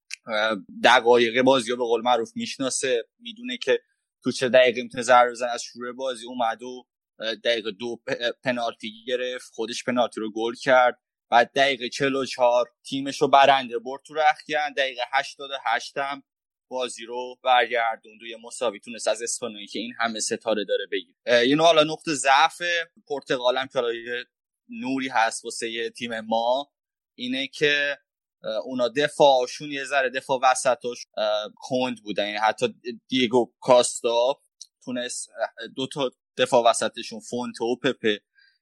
دقایق 0.85 1.43
بازی 1.43 1.71
رو 1.71 1.77
به 1.77 1.85
قول 1.85 2.03
معروف 2.03 2.33
می‌شناسه 2.35 3.05
می‌دونه 3.19 3.57
که 3.57 3.81
تو 4.25 4.33
چه 4.33 4.49
دقیقه 4.49 4.83
می‌تونه 4.83 5.03
ضربه 5.03 5.31
بزنه. 5.31 5.51
از 5.51 5.63
شروع 5.63 5.93
بازی 5.93 6.27
اومد 6.27 6.63
و 6.63 6.87
دقیقه 7.45 7.71
دو 7.71 8.03
پنالتی 8.45 9.05
گرفت 9.07 9.51
خودش 9.55 9.85
پنالتی 9.85 10.21
رو 10.21 10.33
گل 10.33 10.55
کرد. 10.55 10.99
بعد 11.31 11.53
دقیقه 11.55 11.89
44 11.89 12.67
تیمش 12.85 13.23
رو 13.23 13.29
برنده 13.29 13.79
برد 13.79 14.03
تو 14.07 14.15
رختکن 14.15 14.73
دقیقه 14.77 15.03
88 15.13 15.99
هم 15.99 16.23
بازی 16.71 17.05
رو 17.05 17.37
برگردوند 17.45 18.23
و 18.23 18.27
یه 18.27 18.37
مساوی 18.43 18.81
تونست 18.81 19.09
از 19.09 19.23
اسپانیایی 19.23 19.67
که 19.67 19.79
این 19.79 19.93
همه 19.99 20.21
ستاره 20.21 20.65
داره 20.65 20.87
بگیر 20.93 21.15
اینو 21.27 21.65
حالا 21.65 21.83
نقطه 21.85 22.15
ضعف 22.15 22.63
پرتغال 23.09 23.59
هم 23.59 23.67
که 23.67 23.81
نوری 24.69 25.09
هست 25.09 25.45
واسه 25.45 25.91
تیم 25.91 26.21
ما 26.21 26.73
اینه 27.19 27.47
که 27.47 27.99
اونا 28.65 28.89
دفاعشون 28.89 29.73
یه 29.73 29.85
ذره 29.85 30.11
دفاع 30.11 30.41
وسطش 30.43 31.07
کند 31.55 32.03
بودن. 32.03 32.27
یعنی 32.27 32.39
حتی 32.39 32.75
دیگو 33.09 33.53
کاستا 33.61 34.43
تونست 34.85 35.31
دو 35.77 35.87
تا 35.87 36.11
دفاع 36.37 36.65
وسطشون 36.71 37.21
فونتو 37.21 37.65
و 37.65 37.77
پپه 37.77 38.21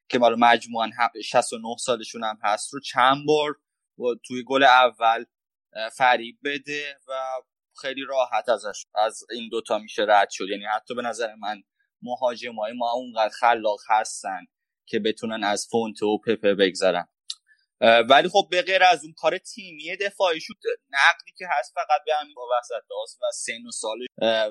که 0.09 0.19
مال 0.19 0.35
مجموعا 0.39 0.91
هم- 0.99 1.23
69 1.25 1.77
سالشون 1.79 2.25
هم 2.25 2.39
هست 2.43 2.75
رو 2.75 2.81
چند 2.81 3.27
بار 3.27 3.57
توی 4.27 4.45
گل 4.47 4.63
اول 4.63 5.25
فریب 5.97 6.39
بده 6.45 6.99
و 7.09 7.13
خیلی 7.81 8.03
راحت 8.09 8.49
ازش 8.49 8.85
از 8.95 9.25
این 9.31 9.49
دوتا 9.49 9.79
میشه 9.79 10.05
رد 10.09 10.29
شد. 10.31 10.45
یعنی 10.51 10.65
حتی 10.65 10.95
به 10.95 11.03
نظر 11.03 11.35
من 11.35 11.63
مهاجمای 12.03 12.73
ما 12.73 12.93
اونقدر 12.93 13.33
خلاق 13.41 13.79
هستن 13.89 14.41
که 14.87 14.99
بتونن 14.99 15.45
از 15.45 15.69
فونت 15.71 16.03
و 16.03 16.19
پپه 16.19 16.55
بگذرن. 16.55 17.09
ولی 17.81 18.29
خب 18.29 18.49
به 18.51 18.63
غیر 18.63 18.85
از 18.85 19.05
اون 19.05 19.13
کار 19.17 19.39
تیمی 19.39 19.97
دفاعی 19.97 20.41
شد. 20.41 20.55
نقدی 20.91 21.33
که 21.39 21.45
هست 21.59 21.75
فقط 21.75 22.01
به 22.07 22.13
همین 22.21 22.35
وسط 22.59 22.85
و 22.91 23.33
سن 23.35 23.67
و 23.67 23.71
سال 23.71 23.99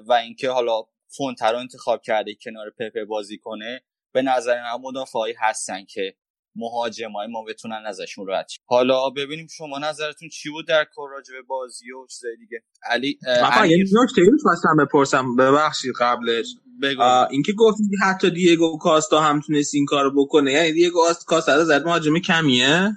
و 0.08 0.14
اینکه 0.14 0.50
حالا 0.50 0.84
فونت 1.18 1.42
رو 1.42 1.58
انتخاب 1.58 2.02
کرده 2.02 2.36
کنار 2.36 2.70
پپه 2.70 3.06
بازی 3.06 3.38
کنه 3.38 3.84
به 4.14 4.22
نظر 4.22 4.62
من 4.62 4.82
مدافعی 4.82 5.34
هستن 5.40 5.86
که 5.86 6.16
مهاجمای 6.58 7.28
ما 7.28 7.44
بتونن 7.44 7.84
ازشون 7.86 8.30
رد. 8.30 8.48
حالا 8.66 9.10
ببینیم 9.10 9.48
شما 9.58 9.80
نظرتون 9.80 10.30
چی 10.30 10.50
بود 10.50 10.68
در 10.68 10.84
کار 10.84 11.10
راجع 11.10 11.34
به 11.34 11.42
بازی 11.42 11.92
و 11.92 12.08
چیزای 12.08 12.36
دیگه. 12.38 12.64
علی 12.84 13.20
یه 13.70 13.86
نکته 14.04 14.22
ای 14.22 14.28
خواستم 14.44 14.76
بپرسم. 14.80 15.36
ببخشید 15.36 15.94
قبلش. 16.00 16.46
اینکه 17.32 17.54
گفتی 17.58 17.84
حتی 18.04 18.30
دیگو 18.30 18.78
کاستا 18.78 19.22
هم 19.22 19.42
تونست 19.42 19.76
این 19.76 19.86
کارو 19.86 20.24
بکنه. 20.24 20.52
یعنی 20.52 20.72
دیگو 20.72 21.00
کاستا 21.28 21.64
زد 21.64 21.86
مهاجم 21.86 22.20
کمیه؟ 22.20 22.92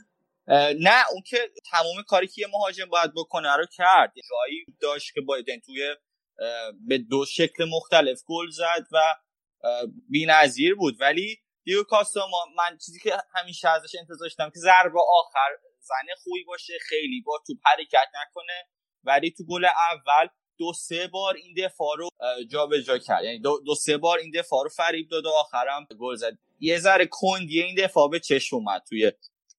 نه 0.81 1.05
اون 1.13 1.23
که 1.27 1.39
تمام 1.71 2.03
کاری 2.09 2.27
که 2.27 2.41
یه 2.41 2.47
مهاجم 2.53 2.87
باید 2.91 3.13
بکنه 3.17 3.57
رو 3.57 3.65
کرد. 3.77 4.13
جایی 4.15 4.65
داشت 4.81 5.15
که 5.15 5.21
باید 5.21 5.47
توی 5.67 5.95
به 6.89 6.99
دو 6.99 7.25
شکل 7.25 7.65
مختلف 7.69 8.23
گل 8.27 8.51
زد 8.51 8.87
و 8.93 8.99
بی 10.09 10.27
نظیر 10.27 10.75
بود. 10.75 10.97
ولی 11.01 11.37
دیو 11.65 11.83
کاستا 11.83 12.27
ما 12.27 12.39
من 12.57 12.79
چیزی 12.79 13.01
که 13.01 13.17
همیشه 13.35 13.69
ازش 13.69 13.95
انتظار 13.99 14.19
داشتم 14.21 14.51
که 14.51 14.61
ضربه 14.61 15.01
آخر 15.09 15.49
زنه 15.81 16.15
خوبی 16.23 16.45
باشه 16.45 16.73
خیلی 16.89 17.23
با 17.27 17.43
توپ 17.47 17.57
حرکت 17.65 18.09
نکنه. 18.23 18.69
ولی 19.05 19.31
تو 19.31 19.45
گل 19.45 19.65
اول 19.65 20.29
دو 20.59 20.73
سه 20.73 21.07
بار 21.07 21.35
این 21.35 21.55
دفاع 21.65 21.97
رو 21.99 22.09
اه، 22.21 22.45
جابجا 22.45 22.99
کرد. 22.99 23.25
یعنی 23.25 23.39
دو, 23.39 23.61
دو 23.67 23.75
سه 23.75 23.97
بار 23.97 24.19
این 24.19 24.31
دفاع 24.35 24.65
رو 24.65 24.71
فریب 24.71 25.09
داد 25.11 25.27
و 25.27 25.31
آخرم 25.31 25.87
گل 25.99 26.15
زد. 26.15 26.39
یه 26.61 26.79
ذره 26.79 27.09
کندی 27.11 27.63
این 27.63 27.85
دفاع 27.85 28.09
به 28.09 28.21
چشم 28.21 28.57
اومد 28.57 28.83
توی 28.89 29.13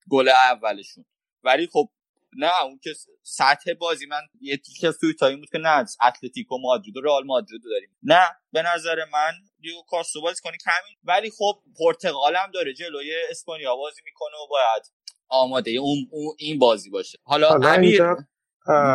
گل 0.09 0.29
اولشون. 0.29 1.05
ولی 1.43 1.67
خب 1.67 1.89
نه 2.37 2.63
اون 2.63 2.79
که 2.83 2.89
سطح 3.23 3.73
بازی 3.73 4.05
من 4.05 4.21
یه 4.41 4.57
تیکه 4.57 4.87
از 4.87 4.97
توی 4.97 5.13
تایم 5.13 5.39
بود 5.39 5.49
که 5.49 5.57
نه 5.57 5.85
اتلتیکو 6.07 6.57
مادرید 6.57 6.97
و 6.97 7.01
رئال 7.01 7.23
مادرید 7.25 7.61
رو 7.63 7.71
داریم. 7.71 7.89
نه 8.03 8.21
به 8.51 8.61
نظر 8.75 8.95
من 9.13 9.31
دیگو 9.59 9.73
کاستا 9.89 10.11
رو 10.11 10.21
بازی 10.21 10.41
کنی 10.43 10.57
کمی 10.57 10.97
ولی 11.03 11.29
خب 11.37 11.61
پرتغال 11.79 12.35
هم 12.35 12.51
داره 12.51 12.73
جلوی 12.73 13.13
اسپانیا 13.29 13.75
بازی 13.75 14.01
می‌کنه 14.05 14.35
و 14.43 14.47
باید 14.49 14.83
آماده 15.29 15.71
اون, 15.71 15.97
اون 16.11 16.35
این 16.39 16.59
بازی 16.59 16.89
باشه. 16.89 17.17
حالا 17.23 17.49
حالا 17.49 17.69
امیر 17.69 18.01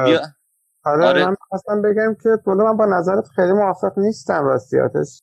بیا. 0.04 0.22
آره, 0.84 1.06
آره. 1.06 1.26
من 1.26 1.36
خواستم 1.48 1.82
بگم 1.82 2.16
که 2.22 2.28
والا 2.46 2.64
من 2.64 2.76
با 2.76 2.86
نظرت 2.86 3.28
خیلی 3.36 3.52
موافق 3.52 3.98
نیستم 3.98 4.44
راستیاتش. 4.44 5.22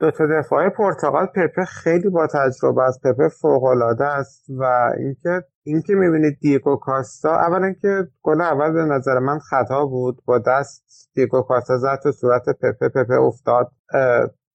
دو 0.00 0.10
تا 0.10 0.26
دفاع 0.40 0.68
پرتغال 0.68 1.26
پپه 1.26 1.64
خیلی 1.64 2.08
با 2.08 2.26
تجربه 2.26 2.82
است. 2.82 3.00
پپه 3.00 3.28
فوق 3.28 3.64
العاده 3.64 4.04
است 4.04 4.44
و 4.48 4.92
اینکه 4.98 5.42
اینکه 5.66 5.94
می‌بینید 5.94 6.38
دیگو 6.40 6.76
کاستا 6.76 7.36
اولا 7.36 7.72
که 7.82 8.08
گل 8.22 8.40
اول 8.40 8.72
به 8.72 8.84
نظر 8.84 9.18
من 9.18 9.38
خطا 9.38 9.86
بود 9.86 10.22
با 10.24 10.38
دست 10.38 11.10
دیگو 11.14 11.42
کاستا 11.42 11.78
زد 11.78 12.00
تو 12.02 12.12
صورت 12.12 12.42
پپه 12.48 12.88
پپه 12.88 13.14
افتاد. 13.14 13.72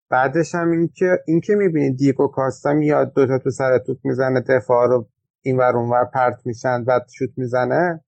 بعدش 0.10 0.56
هم 0.56 0.72
اینکه 0.72 1.20
اینکه 1.28 1.56
می‌بینید 1.56 1.98
دیگو 1.98 2.28
کاستا 2.28 2.74
میاد 2.74 3.14
دوتا 3.14 3.38
تو 3.38 3.50
سر 3.50 3.78
توپ 3.78 3.98
می‌زنه 4.04 4.42
دفاع 4.42 4.88
رو 4.88 5.08
این 5.42 5.58
ور 5.58 5.78
اون 5.78 5.90
ور 5.90 6.06
پرت 6.06 6.40
میشن 6.46 6.84
بعد 6.84 7.06
شوت 7.18 7.30
می‌زنه. 7.38 8.04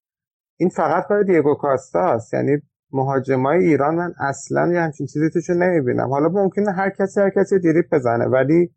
این 0.58 0.70
فقط 0.70 1.08
کار 1.08 1.24
دیگو 1.24 1.56
کاستاست. 1.56 2.34
یعنی 2.34 2.62
مهاجمای 2.92 3.58
ایران 3.58 3.96
من 3.96 4.14
اصلا 4.20 4.74
یه 4.74 4.82
همچین 4.82 5.08
چیزی 5.08 5.30
توشون 5.30 5.64
نمی‌بینم. 5.64 6.10
حالا 6.10 6.30
ممکنه 6.30 6.72
هر 6.72 6.90
کسی 6.90 7.22
هر 7.22 7.30
کسی 7.30 7.60
دریپ 7.60 7.86
بزنه 7.92 8.26
ولی 8.26 8.72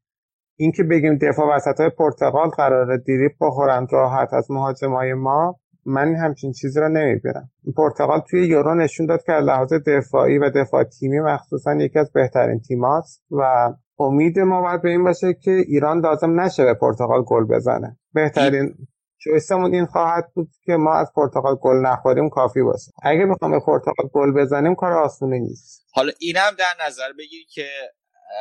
اینکه 0.57 0.83
بگیم 0.83 1.19
دفاع 1.19 1.57
وسط 1.57 1.81
های 1.81 1.91
پرتغال 1.91 2.49
قراره 2.49 2.99
دریپ 2.99 3.33
بخورن 3.41 3.87
راحت 3.91 4.33
از 4.33 4.51
مهاجمای 4.51 5.15
ما 5.15 5.61
من 5.87 6.15
همچین 6.15 6.53
چیزی 6.53 6.81
رو 6.81 6.89
نمی‌بینم. 6.89 7.51
پرتغال 7.77 8.21
توی 8.31 8.47
یورو 8.47 8.75
نشون 8.75 9.07
داد 9.07 9.23
که 9.23 9.33
از 9.33 9.45
لحاظ 9.45 9.73
دفاعی 9.73 10.39
و 10.39 10.51
دفاع 10.51 10.85
تیمی 10.85 11.21
مخصوصا 11.21 11.75
یکی 11.75 11.99
از 11.99 12.13
بهترین 12.13 12.61
تیماست 12.61 13.25
و 13.31 13.73
امید 13.99 14.39
ما 14.39 14.63
باید 14.63 14.83
به 14.83 14.91
این 14.91 15.05
باشه 15.05 15.35
که 15.35 15.51
ایران 15.51 16.01
لازم 16.01 16.41
نشه 16.41 16.65
به 16.65 16.75
پرتغال 16.75 17.23
گل 17.23 17.45
بزنه. 17.45 17.99
بهترین 18.13 18.75
چویسمون 19.19 19.75
این 19.75 19.87
خواهد 19.87 20.31
بود 20.35 20.49
که 20.65 20.73
ما 20.73 20.95
از 20.95 21.13
پرتغال 21.17 21.57
گل 21.63 21.77
نخوریم 21.77 22.29
کافی 22.29 22.63
باشه. 22.63 22.93
اگه 23.03 23.27
بخوام 23.27 23.51
به 23.51 23.61
پرتغال 23.61 24.11
گل 24.13 24.33
بزنیم 24.33 24.75
کار 24.75 24.93
آسونی 24.93 25.41
نیست. 25.41 25.87
حالا 25.95 26.13
اینم 26.21 26.51
در 26.59 26.87
نظر 26.87 27.13
بگیر 27.19 27.43
که 27.55 27.67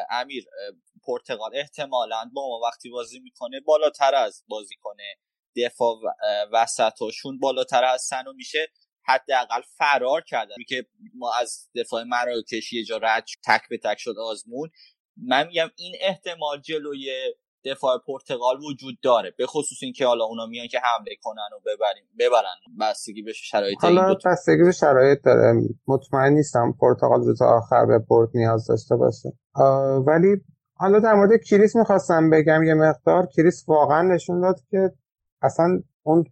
امیر 0.09 0.43
پرتغال 1.05 1.51
احتمالا 1.53 2.29
با 2.33 2.47
ما 2.47 2.59
وقتی 2.67 2.89
بازی 2.89 3.19
می‌کنه 3.19 3.59
بالاتر 3.65 4.15
از 4.15 4.43
بازی 4.47 4.75
کنه. 4.81 5.03
دفاع 5.55 5.95
وسطاشون 6.53 7.39
بالاتر 7.39 7.83
هستن 7.93 8.27
و 8.27 8.33
میشه. 8.33 8.67
حداقل 9.05 9.61
فرار 9.77 10.21
کردن. 10.21 10.55
که 10.67 10.85
ما 11.15 11.31
از 11.41 11.69
دفاع 11.75 12.03
مراکش 12.03 12.73
یه 12.73 12.83
جا 12.83 12.97
رد 12.97 13.25
تک 13.45 13.61
به 13.69 13.77
تک 13.77 13.97
شد 13.97 14.15
آزمون. 14.19 14.69
من 15.17 15.47
میگم 15.47 15.69
این 15.75 15.95
احتمال 16.01 16.61
جلوی 16.61 17.11
دفاع 17.65 17.97
پرتغال 18.07 18.57
وجود 18.63 18.99
داره. 19.01 19.33
به 19.37 19.45
خصوص 19.45 19.77
اینکه 19.81 20.05
حالا 20.05 20.25
اونا 20.25 20.45
میان 20.45 20.67
که 20.67 20.79
حمله 20.79 21.15
کنن 21.21 21.49
و 21.55 21.59
ببریم 21.59 22.03
ببرن. 22.19 22.55
بستگی 22.79 23.21
به 23.21 23.33
شرایط 23.33 23.77
حالا 23.81 24.15
بستگی 24.25 24.63
به 24.63 24.71
شرایط 24.71 25.19
داره. 25.25 25.61
مطمئن 25.87 26.33
نیستم 26.33 26.73
پرتغال 26.81 27.19
روز 27.19 27.41
آخر 27.41 27.85
به 27.85 27.99
برد 28.09 28.29
نیاز 28.33 28.67
داشته 28.67 28.95
باشه. 28.95 29.29
ولی 30.07 30.41
حالا 30.75 30.99
در 30.99 31.13
مورد 31.13 31.41
کریس 31.43 31.75
می‌خواستم 31.75 32.29
بگم 32.29 32.63
یه 32.63 32.73
مقدار. 32.73 33.25
کریس 33.25 33.63
واقعا 33.67 34.01
نشون 34.01 34.41
داد 34.41 34.59
که 34.69 34.91
اصلا 35.41 35.79
اون 36.03 36.25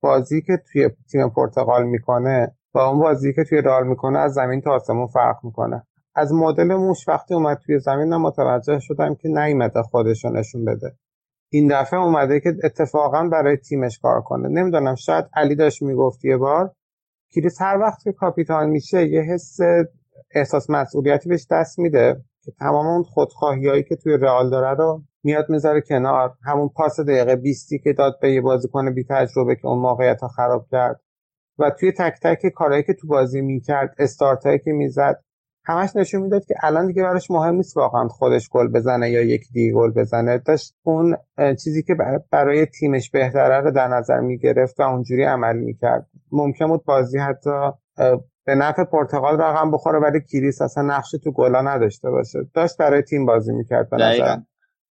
بازی 0.00 0.42
که 0.42 0.62
توی 0.72 0.90
تیم 1.10 1.28
پرتغال 1.28 1.84
می‌کنه 1.84 2.54
با 2.72 2.88
اون 2.88 2.98
بازی 2.98 3.32
که 3.32 3.44
توی 3.44 3.60
رئال 3.60 3.86
می‌کنه 3.86 4.18
از 4.18 4.32
زمین 4.32 4.60
تا 4.60 4.70
آسمون 4.70 5.06
فرق 5.06 5.36
می‌کنه. 5.42 5.82
از 6.14 6.32
مدل 6.32 6.74
موش 6.74 7.08
وقتی 7.08 7.34
اومد 7.34 7.58
توی 7.66 7.78
زمین 7.78 8.08
من 8.08 8.16
متوجه 8.16 8.78
شدم 8.78 9.14
که 9.14 9.28
نیومده 9.28 9.82
خودش 9.82 10.24
نشون 10.24 10.64
بده. 10.64 10.92
این 11.50 11.80
دفعه 11.80 12.00
اومده 12.00 12.40
که 12.40 12.56
اتفاقا 12.64 13.28
برای 13.28 13.56
تیمش 13.56 13.98
کار 13.98 14.20
کنه. 14.20 14.48
نمی‌دونم 14.48 14.94
شاید 14.94 15.24
علی 15.34 15.54
داشت 15.54 15.82
می‌گفت 15.82 16.24
یه 16.24 16.36
بار. 16.36 16.72
کریس 17.30 17.62
هر 17.62 17.78
وقت 17.78 18.02
که 18.02 18.12
کاپیتان 18.12 18.68
میشه 18.68 19.06
یه 19.06 19.20
حس 19.20 19.56
احساس 20.34 20.70
مسئولیتی 20.70 21.28
بهش 21.28 21.46
دست 21.50 21.78
میده. 21.78 22.24
که 22.48 22.54
تمام 22.58 22.86
اون 22.86 23.02
خودخواهیایی 23.02 23.82
که 23.82 23.96
توی 23.96 24.16
رئال 24.16 24.50
داره 24.50 24.76
رو 24.78 25.02
میاد 25.22 25.50
می‌ذاره 25.50 25.80
کنار. 25.80 26.34
همون 26.44 26.68
پاس 26.68 27.00
دقیقه 27.00 27.36
20 27.36 27.68
که 27.84 27.92
داد 27.92 28.18
به 28.22 28.32
یه 28.32 28.40
بازیکن 28.40 28.94
بی 28.94 29.04
تجربه 29.04 29.56
که 29.56 29.66
اون 29.66 29.78
موقعیت 29.78 30.20
ها 30.20 30.28
خراب 30.28 30.66
کرد. 30.70 31.00
و 31.58 31.70
توی 31.70 31.92
تک 31.92 32.14
تک 32.22 32.46
کارهایی 32.46 32.82
که 32.82 32.94
تو 32.94 33.06
بازی 33.06 33.40
می‌کرد 33.40 33.94
استارتایی 33.98 34.58
که 34.58 34.72
می‌زد 34.72 35.24
همش 35.64 35.96
نشون 35.96 36.22
می‌داد 36.22 36.44
که 36.44 36.54
الان 36.62 36.86
دیگه 36.86 37.02
براش 37.02 37.30
مهم 37.30 37.54
نیست 37.54 37.76
واقعا 37.76 38.08
خودش 38.08 38.48
گل 38.48 38.68
بزنه 38.68 39.10
یا 39.10 39.22
یکی 39.22 39.52
دیگه 39.52 39.72
گل 39.74 39.90
بزنه. 39.90 40.38
داشت 40.38 40.74
اون 40.82 41.16
چیزی 41.38 41.82
که 41.82 41.94
بر- 41.94 42.20
برای 42.30 42.66
تیمش 42.66 43.10
بهتره 43.10 43.60
رو 43.60 43.70
در 43.70 43.88
نظر 43.88 44.20
می‌گرفت 44.20 44.80
و 44.80 44.82
اونجوری 44.82 45.24
عمل 45.24 45.56
می‌کرد. 45.56 46.06
ممکن 46.32 46.66
بود 46.66 46.84
بازی 46.84 47.18
حتی 47.18 47.50
به 48.48 48.54
نفع 48.54 48.84
پرتغال 48.84 49.40
رقم 49.40 49.70
بخوره 49.70 49.98
ولی 49.98 50.20
کریس 50.32 50.62
اصلا 50.62 50.82
نقش 50.82 51.10
تو 51.24 51.32
گلا 51.32 51.62
نداشته 51.62 52.10
باشه. 52.10 52.38
داشت 52.54 52.76
برای 52.76 53.02
تیم 53.02 53.26
بازی 53.26 53.52
می‌کرد 53.52 53.90
به 53.90 53.96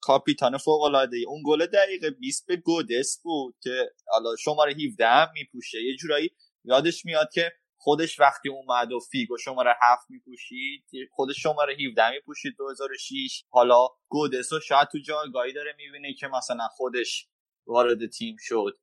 کاپیتان 0.01 0.57
فوق 0.57 0.81
العاده 0.81 1.17
اون 1.27 1.43
گل 1.45 1.65
دقیقه 1.65 2.09
20 2.09 2.47
به 2.47 2.55
گودس 2.55 3.21
بود 3.23 3.55
که 3.61 3.75
حالا 4.07 4.35
شماره 4.35 4.73
17 4.87 5.07
هم 5.07 5.27
میپوشه. 5.33 5.77
یه 5.83 5.95
جورایی 5.95 6.29
یادش 6.63 7.05
میاد 7.05 7.29
که 7.33 7.51
خودش 7.77 8.19
وقتی 8.19 8.49
اومد 8.49 8.91
و 8.91 8.99
فیگو 8.99 9.37
شماره 9.37 9.73
7 9.81 10.05
میپوشید 10.09 10.83
خودش 11.11 11.43
شماره 11.43 11.73
17 11.89 12.11
میپوشید 12.11 12.53
2006 12.57 13.43
حالا 13.49 13.87
گودس 14.07 14.53
رو 14.53 14.59
شاید 14.59 14.87
تو 14.87 14.97
جایگاهی 14.97 15.53
داره 15.53 15.71
می‌بینه 15.77 16.13
که 16.13 16.27
مثلا 16.27 16.67
خودش 16.67 17.27
وارد 17.67 18.09
تیم 18.09 18.35
شد. 18.39 18.79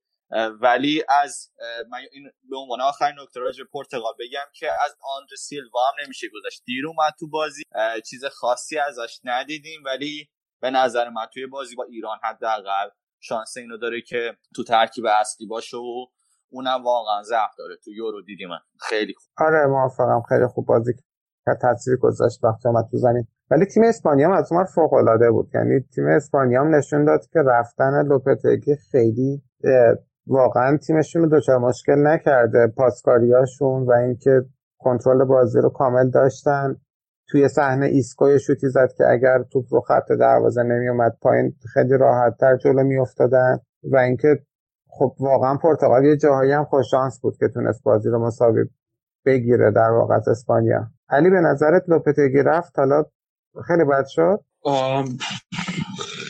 ولی 0.61 1.03
از 1.09 1.51
من 1.91 1.99
این 2.12 2.31
به 2.51 2.57
عنوان 2.57 2.81
آخرین 2.81 3.14
نکته 3.20 3.41
راجع 3.41 3.64
به 3.64 3.68
پرتغال 3.72 4.12
بگم 4.20 4.47
که 4.55 4.66
از 4.85 4.97
آندر 5.16 5.37
سیلوا 5.39 5.81
هم 5.89 6.05
نمیشه 6.05 6.27
گذاشت. 6.35 6.62
دیر 6.64 6.87
اومد 6.87 7.12
تو 7.20 7.29
بازی. 7.29 7.62
چیز 8.11 8.25
خاصی 8.25 8.79
ازش 8.79 9.20
ندیدیم 9.25 9.83
ولی 9.85 10.31
به 10.61 10.70
نظر 10.70 11.09
من 11.09 11.27
توی 11.35 11.47
بازی 11.47 11.77
با 11.77 11.85
ایران 11.85 12.18
حداقل 12.22 12.89
شانس 13.20 13.57
اینو 13.57 13.77
داره 13.77 14.01
که 14.01 14.37
تو 14.57 14.64
ترکیب 14.64 15.05
اصلی 15.07 15.47
باشه 15.47 15.77
و 15.77 16.07
اونم 16.49 16.85
واقعا 16.85 17.22
ضعف 17.22 17.51
داره. 17.59 17.77
تو 17.85 17.91
یورو 17.91 18.22
دیدیم. 18.22 18.49
خیلی 18.81 19.14
خوب. 19.14 19.47
آره 19.47 19.66
موافقم. 19.66 20.22
خیلی 20.29 20.47
خوب 20.47 20.66
بازی 20.66 20.93
کرد. 21.47 21.59
تاثیر 21.62 21.97
گذاشت 21.97 22.45
وقتی 22.45 22.68
اومد 22.68 22.85
تو 22.91 22.97
زمین. 22.97 23.27
ولی 23.51 23.64
تیم 23.66 23.83
اسپانیا 23.83 24.29
هم 24.29 24.35
از 24.35 24.53
اون 24.53 24.64
فوق 24.64 24.93
العاده 24.93 25.31
بود. 25.31 25.51
یعنی 25.55 25.81
تیم 25.95 26.05
اسپانیا 26.07 26.61
هم 26.61 26.75
نشون 26.75 27.05
داد 27.05 27.20
که 27.33 27.39
رفتن 27.47 28.07
لوپتگی 28.09 28.77
خیلی 28.91 29.43
واقعا 30.27 30.77
تیمشون 30.77 31.22
رو 31.22 31.29
دچار 31.29 31.59
مشکل 31.59 32.07
نکرده. 32.07 32.66
پاسکاریاشون 32.66 33.83
و 33.83 33.93
اینکه 33.93 34.45
کنترل 34.79 35.25
بازی 35.25 35.61
رو 35.61 35.68
کامل 35.68 36.11
داشتن. 36.11 36.77
توی 37.29 37.49
صحنه 37.49 37.87
ایسکو 37.87 38.39
شوتی 38.39 38.68
زد 38.68 38.93
که 38.99 39.05
اگر 39.11 39.43
توپ 39.53 39.64
رو 39.70 39.81
خط 39.81 40.12
دروازه 40.20 40.62
نمیومد 40.62 41.16
پایین 41.22 41.55
خیلی 41.75 41.99
راحت 41.99 42.37
تر 42.41 42.57
جلو 42.57 42.83
میافتادن. 42.83 43.59
و 43.93 43.97
اینکه 43.97 44.39
خب 44.89 45.14
واقعا 45.20 45.57
پرتغال 45.57 46.05
یه 46.05 46.16
جاهایی 46.16 46.53
هم 46.53 46.64
خوش 46.64 46.91
شانس 46.91 47.20
بود 47.20 47.37
که 47.41 47.49
تونست 47.49 47.83
بازی 47.83 48.09
رو 48.09 48.27
مساوی 48.27 48.64
بگیره 49.27 49.70
در 49.70 49.91
واقع 49.91 50.14
اسپانیا. 50.14 50.87
علی 51.09 51.31
به 51.31 51.41
نظرت 51.41 51.83
لوپتگی 51.89 52.43
رفت؟ 52.45 52.79
حالا 52.79 53.05
خیلی 53.66 53.85
بد 53.85 54.07
شد. 54.07 54.41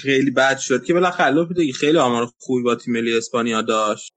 خیلی 0.05 0.31
بد 0.31 0.59
شد 0.59 0.85
که 0.85 0.95
بالاخره 0.95 1.31
لوپتگی 1.35 1.73
خیلی 1.73 1.99
آمار 1.99 2.29
خوبی 2.39 2.63
با 2.63 2.75
تیم 2.75 2.95
ملی 2.95 3.17
اسپانیا 3.17 3.63
داشت. 3.63 4.13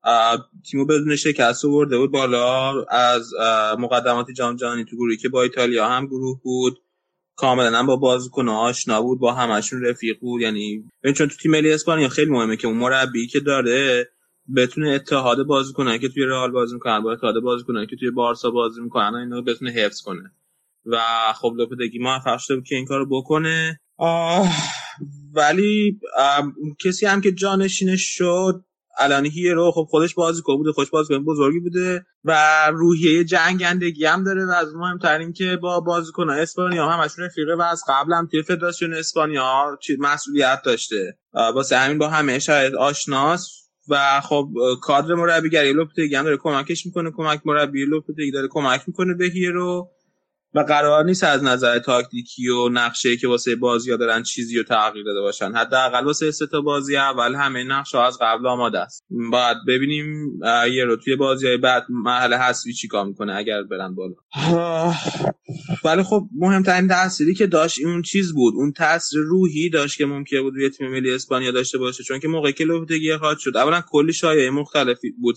تیمو 0.71 0.85
بدون 0.85 1.15
شکست 1.15 1.65
برده 1.65 1.97
بود 1.97 2.11
بالا 2.11 2.83
از 2.83 3.33
مقدمات 3.79 4.31
جام 4.31 4.55
جهانی 4.55 4.85
تو 4.85 4.95
گروهی 4.95 5.17
که 5.17 5.29
با 5.29 5.43
ایتالیا 5.43 5.87
هم 5.87 6.05
گروه 6.05 6.39
بود. 6.43 6.77
کاملا 7.35 7.83
با 7.83 7.95
بازیکن 7.95 8.49
آشنا 8.49 9.01
بود 9.01 9.19
با 9.19 9.33
همشون 9.33 9.85
رفیق 9.85 10.19
بود. 10.19 10.41
یعنی 10.41 10.83
چون 11.03 11.27
تو 11.27 11.35
تیم 11.41 11.51
ملی 11.51 11.71
اسپانیا 11.71 12.09
خیلی 12.09 12.31
مهمه 12.31 12.57
که 12.57 12.67
اون 12.67 12.77
مربی 12.77 13.27
که 13.27 13.39
داره 13.39 14.09
بتونه 14.55 14.89
اتحاد 14.89 15.43
بازیکنایی 15.43 15.99
که 15.99 16.09
توی 16.09 16.23
رئال 16.25 16.51
بازی 16.51 16.73
می‌کنن 16.73 16.99
با 16.99 17.11
اتحاد 17.11 17.39
بازیکنایی 17.39 17.87
که 17.87 17.95
توی 17.95 18.11
بارسا 18.11 18.51
بازی 18.51 18.81
می‌کنن 18.81 19.15
اینا 19.15 19.41
بتونه 19.41 19.71
حفظ 19.71 20.01
کنه. 20.01 20.31
و 20.85 20.97
خب 21.35 21.53
لوپتگی 21.57 21.99
موفق 21.99 22.37
شده 22.37 22.55
بود 22.55 22.65
که 22.65 22.75
این 22.75 22.85
کارو 22.85 23.05
بکنه. 23.05 23.79
ولی 25.33 25.99
اون 26.57 26.75
کسی 26.79 27.05
هم 27.05 27.21
که 27.21 27.31
جانشینش 27.31 28.01
شد 28.17 28.63
الان 28.99 29.25
هیرو 29.25 29.71
خب 29.71 29.87
خودش 29.89 30.13
بازیکن 30.13 30.55
بوده 30.57 30.71
خوش 30.71 30.89
بازیکن 30.89 31.23
بزرگی 31.23 31.59
بوده 31.59 32.05
و 32.23 32.41
روحیه 32.73 33.23
جنگندگی 33.23 34.05
هم 34.05 34.23
داره 34.23 34.45
و 34.45 34.49
از 34.49 34.75
مهمتر 34.75 35.17
این 35.17 35.33
که 35.33 35.57
با 35.61 35.79
بازیکن 35.79 36.29
اسپانیا 36.29 36.89
هم 36.89 36.99
همشون 36.99 37.25
رفیقه 37.25 37.55
و 37.55 37.61
از 37.61 37.83
قبل 37.87 38.13
هم 38.13 38.27
توی 38.31 38.43
فدراسیون 38.43 38.93
اسپانیا 38.93 39.77
مسئولیت 39.99 40.61
داشته. 40.65 41.17
واسه 41.33 41.77
همین 41.77 41.97
با 41.97 42.09
همه 42.09 42.39
شاید 42.39 42.75
آشناس 42.75 43.51
و 43.89 44.21
خب 44.21 44.49
کادر 44.81 45.13
مربیگری 45.13 45.73
لوپتگی 45.73 46.15
هم 46.15 46.23
داره 46.23 46.37
کمکش 46.37 46.85
می‌کنه 46.85 47.11
کمک 47.17 47.41
مربی 47.45 47.85
لوپتگی 47.85 48.31
داره 48.31 48.47
کمک 48.51 48.81
می‌کنه 48.87 49.13
به 49.13 49.25
هیرو. 49.25 49.91
و 50.57 50.59
قرار 50.59 51.05
نیست 51.05 51.23
از 51.23 51.43
نظر 51.43 51.79
تاکتیکی 51.79 52.47
و 52.47 52.69
نقشه 52.69 53.17
که 53.17 53.27
واسه 53.27 53.55
بازی 53.55 53.97
دارن 53.97 54.23
چیزی 54.23 54.57
رو 54.57 54.63
تغییر 54.63 55.05
داده 55.05 55.21
باشن. 55.21 55.51
حداقل 55.51 56.05
واسه 56.05 56.31
سه 56.31 56.47
تا 56.47 56.61
بازی 56.61 56.97
اول 56.97 57.35
همه 57.35 57.63
نقشه 57.63 57.99
از 57.99 58.17
قبل 58.21 58.47
آماده 58.47 58.79
است. 58.79 59.03
بعد 59.31 59.57
ببینیم 59.67 60.39
یه 60.73 60.83
رو 60.83 60.95
توی 60.95 61.15
بازی 61.15 61.47
های 61.47 61.57
بعد 61.57 61.85
محل 61.89 62.33
حذفی 62.33 62.73
چیکار 62.73 63.05
می‌کنه 63.05 63.35
اگر 63.35 63.63
برن 63.63 63.95
بالا. 63.95 64.15
ولی 65.85 66.03
خب 66.03 66.27
مهمترین 66.35 66.87
تأثیری 66.87 67.33
که 67.33 67.47
داشت 67.47 67.79
اون 67.85 68.01
چیز 68.01 68.33
بود. 68.33 68.53
اون 68.57 68.71
تاثیر 68.71 69.19
روحی 69.19 69.69
داشت 69.69 69.97
که 69.97 70.05
ممکن 70.05 70.41
بود 70.41 70.53
روی 70.53 70.69
تیم 70.69 70.91
ملی 70.91 71.13
اسپانیا 71.13 71.51
داشته 71.51 71.77
باشه. 71.77 72.03
چون 72.03 72.19
که 72.19 72.27
موقعی 72.27 72.53
که 72.53 72.63
لوپتگی 72.63 73.11
اخراج 73.11 73.37
شد 73.37 73.57
اولا 73.57 73.81
کلی 73.89 74.13
شایعه 74.13 74.49
مختلفی 74.49 75.11
بود 75.21 75.35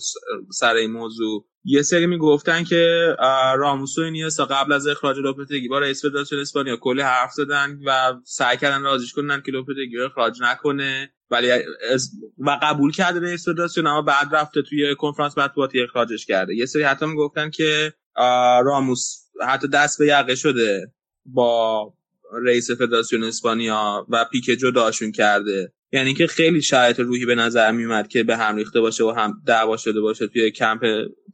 سر 0.51 0.75
این 0.75 0.91
موضوع. 0.91 1.45
یه 1.63 1.81
سری 1.81 2.05
می‌گفتن 2.05 2.63
که 2.63 3.15
راموس 3.57 3.97
و 3.97 4.01
اینیستا 4.01 4.45
قبل 4.45 4.73
از 4.73 4.87
اخراج 4.87 5.17
لوپتگی. 5.17 5.67
با 5.67 5.79
رئیس 5.79 6.05
فدراسیون 6.05 6.41
اسپانیا. 6.41 6.77
کلی 6.77 7.01
حرف 7.01 7.31
زدن 7.31 7.79
و 7.85 8.13
سعی 8.23 8.57
کردن 8.57 8.81
راضیش 8.83 9.13
کنن 9.13 9.41
که 9.45 9.51
لوپتگی 9.51 9.97
رو 9.97 10.05
اخراج 10.05 10.37
نکنه. 10.41 11.13
ولی 11.31 11.51
از- 11.91 12.11
و 12.37 12.59
قبول 12.61 12.91
کرده 12.91 13.19
رئیس 13.19 13.49
فدراسیون 13.49 13.87
اما 13.87 14.01
بعد 14.01 14.35
رفته 14.35 14.61
توی 14.61 14.95
کنفرانس 14.95 15.37
مطبوعاتی 15.37 15.81
اخراجش 15.83 16.25
کرده. 16.25 16.55
یه 16.55 16.65
سری 16.65 16.83
حتی 16.83 17.05
می‌گفتن 17.05 17.49
که 17.49 17.93
راموس 18.65 19.15
حتی 19.47 19.67
دست 19.67 19.99
به 19.99 20.05
یقه 20.07 20.35
شده 20.35 20.93
با 21.25 21.93
رئیس 22.45 22.71
فدراسیون 22.71 23.23
اسپانیا 23.23 24.05
و 24.09 24.25
پیکه 24.31 24.55
جداشون 24.55 25.11
کرده. 25.11 25.73
یعنی 25.91 26.13
که 26.13 26.27
خیلی 26.27 26.61
شرایط 26.61 26.99
روحی 26.99 27.25
به 27.25 27.35
نظر 27.35 27.71
میومد 27.71 28.07
که 28.07 28.23
به 28.23 28.37
هم 28.37 28.55
ریخته 28.55 28.81
باشه 28.81 29.03
و 29.03 29.11
هم 29.11 29.33
دعوا 29.47 29.77
شده 29.77 30.01
باشه 30.01 30.27
توی 30.27 30.51
کمپ 30.51 30.81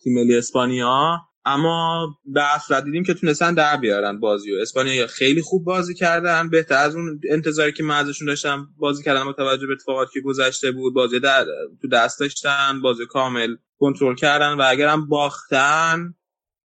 تیم 0.04 0.14
ملی 0.14 0.36
اسپانیا. 0.36 1.18
اما 1.46 2.08
در 2.36 2.58
صورت 2.68 2.84
دیدیم 2.84 3.04
که 3.04 3.14
تونستن 3.14 3.54
در 3.54 3.78
بیارن 3.78 4.20
بازی 4.20 4.52
و 4.52 4.62
اسپانیا 4.62 5.08
خیلی 5.08 5.42
خوب 5.42 5.64
بازی 5.66 5.94
کردن. 5.94 6.50
بهتر 6.50 6.76
از 6.76 6.96
اون 6.96 7.22
انتظاری 7.30 7.72
که 7.72 7.84
من 7.84 7.96
ازشون 7.96 8.28
داشتم 8.28 8.68
بازی 8.78 9.04
کردن 9.04 9.26
با 9.26 9.34
توجه 9.34 9.68
به 9.68 9.74
اتفاقاتی 9.74 10.12
که 10.14 10.22
گذشته 10.22 10.72
بود. 10.72 10.94
بازی 10.94 11.20
در 11.20 11.46
تو 11.82 11.88
دست 11.88 12.20
داشتن 12.20 12.82
بازی 12.82 13.06
کامل 13.06 13.56
کنترل 13.80 14.16
کردن 14.16 14.54
و 14.54 14.64
اگرم 14.68 15.08
باختن 15.08 16.14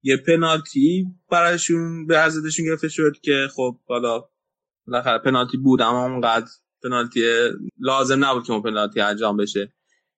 یه 0.02 0.16
پنالتی 0.16 1.06
براشون 1.30 2.06
به 2.06 2.18
ازشون 2.18 2.66
گرفته 2.66 2.88
شد 2.88 3.12
که 3.22 3.48
خب 3.56 3.78
حالا 3.88 4.24
بالاخره 4.86 5.18
پنالتی 5.18 5.56
بود 5.56 5.82
اما 5.82 6.04
اونقدر 6.04 6.46
پنالتی 6.82 7.50
لازم 7.78 8.24
نبود 8.24 8.44
که 8.44 8.52
اون 8.52 8.62
پنالتی 8.62 9.00
انجام 9.00 9.36
بشه. 9.36 9.72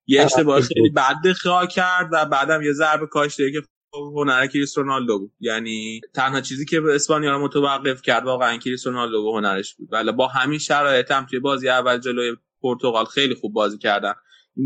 یه 0.07 0.23
اشتباه 0.23 0.61
خیلی 0.61 0.91
بد 0.91 1.17
دفاع 1.25 1.67
کرد 1.67 2.09
و 2.13 2.25
بعدم 2.25 2.63
یه 2.63 2.73
ضربه 2.73 3.07
کاشته 3.07 3.53
که 3.53 3.63
هنر 3.95 4.47
کریس 4.47 4.79
رونالدو 4.79 5.19
بود. 5.19 5.33
یعنی 5.41 6.01
تنها 6.15 6.41
چیزی 6.41 6.65
که 6.65 6.83
اسپانیا 6.95 7.31
رو 7.31 7.45
متوقف 7.45 8.03
کرد 8.03 8.25
واقعا 8.25 8.57
کریس 8.57 8.87
رونالدو 8.87 9.23
و 9.23 9.37
هنرش 9.37 9.75
بود. 9.75 9.89
ولی 9.93 10.13
با 10.13 10.29
همین 10.29 10.59
شرایط 10.59 11.11
هم 11.11 11.27
توی 11.27 11.39
بازی 11.39 11.69
اول 11.69 11.99
جلوی 11.99 12.37
پرتغال 12.63 13.05
خیلی 13.05 13.35
خوب 13.35 13.53
بازی 13.53 13.79
کردن. 13.79 14.15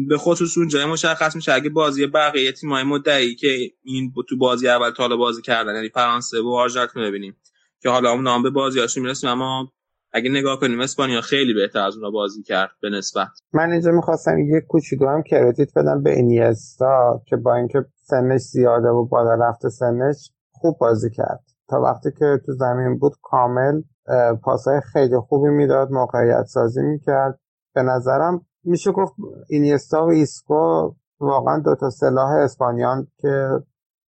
به 0.09 0.19
خصوص 0.19 0.59
اون 0.59 0.69
جای 0.69 0.85
مشخص 0.85 1.37
میشه 1.37 1.53
اگه 1.53 1.71
بازی 1.71 2.07
بقیه 2.07 2.53
تیم‌های 2.53 2.83
مدعی 2.83 3.35
که 3.35 3.73
این 3.85 4.15
تو 4.29 4.37
بازی 4.37 4.69
اول 4.69 4.91
تا 4.91 5.03
حالا 5.03 5.17
بازی 5.17 5.43
کردن 5.43 5.75
یعنی 5.75 5.89
فرانسه 5.89 6.41
و 6.41 6.49
آرژانتین 6.49 7.03
ببینیم. 7.03 7.37
که 7.83 7.89
حالا 7.89 8.11
اون 8.11 8.23
نام 8.23 8.43
به 8.43 8.51
بازیاشون 8.51 9.03
می‌رسیم 9.03 9.31
اما 9.31 9.73
اگه 10.13 10.31
نگاه 10.31 10.61
کنیم 10.61 10.81
اسپانیا 10.81 11.21
خیلی 11.21 11.55
بهتر 11.55 11.79
از 11.79 11.97
اونها 11.97 12.11
بازی 12.11 12.43
کرد 12.43 12.71
به 12.83 12.91
نسبت. 12.91 13.29
من 13.53 13.73
اینجا 13.73 13.91
می‌خواستم 13.91 14.39
یک 14.39 14.65
کوچولو 14.69 15.09
هم 15.09 15.23
کردیت 15.23 15.69
بدم 15.77 16.03
به 16.03 16.11
اینیستا 16.11 17.23
که 17.27 17.37
با 17.37 17.55
اینکه 17.55 17.85
سنش 17.95 18.41
زیاده 18.41 18.89
و 18.89 19.07
بالا 19.07 19.35
رفته 19.35 19.69
سنش 19.69 20.31
خوب 20.53 20.79
بازی 20.81 21.11
کرد. 21.11 21.45
تا 21.69 21.81
وقتی 21.81 22.11
که 22.19 22.41
تو 22.47 22.53
زمین 22.53 22.99
بود 22.99 23.13
کامل 23.23 23.83
اه، 24.09 24.35
پاسهای 24.45 24.81
خیلی 24.93 25.19
خوبی 25.19 25.49
می‌داد 25.49 25.91
موقعیت 25.91 26.45
سازی 26.45 26.83
می‌کرد. 26.83 27.39
به 27.75 27.83
نظرم 27.83 28.47
میشه 28.65 28.93
گفت 28.93 29.13
اینیستا 29.49 30.07
و 30.07 30.11
ایسکو 30.11 30.93
واقعا 31.21 31.59
دوتا 31.59 31.91
سلاح 31.91 32.31
اسپانیان 32.31 33.07
که 33.19 33.49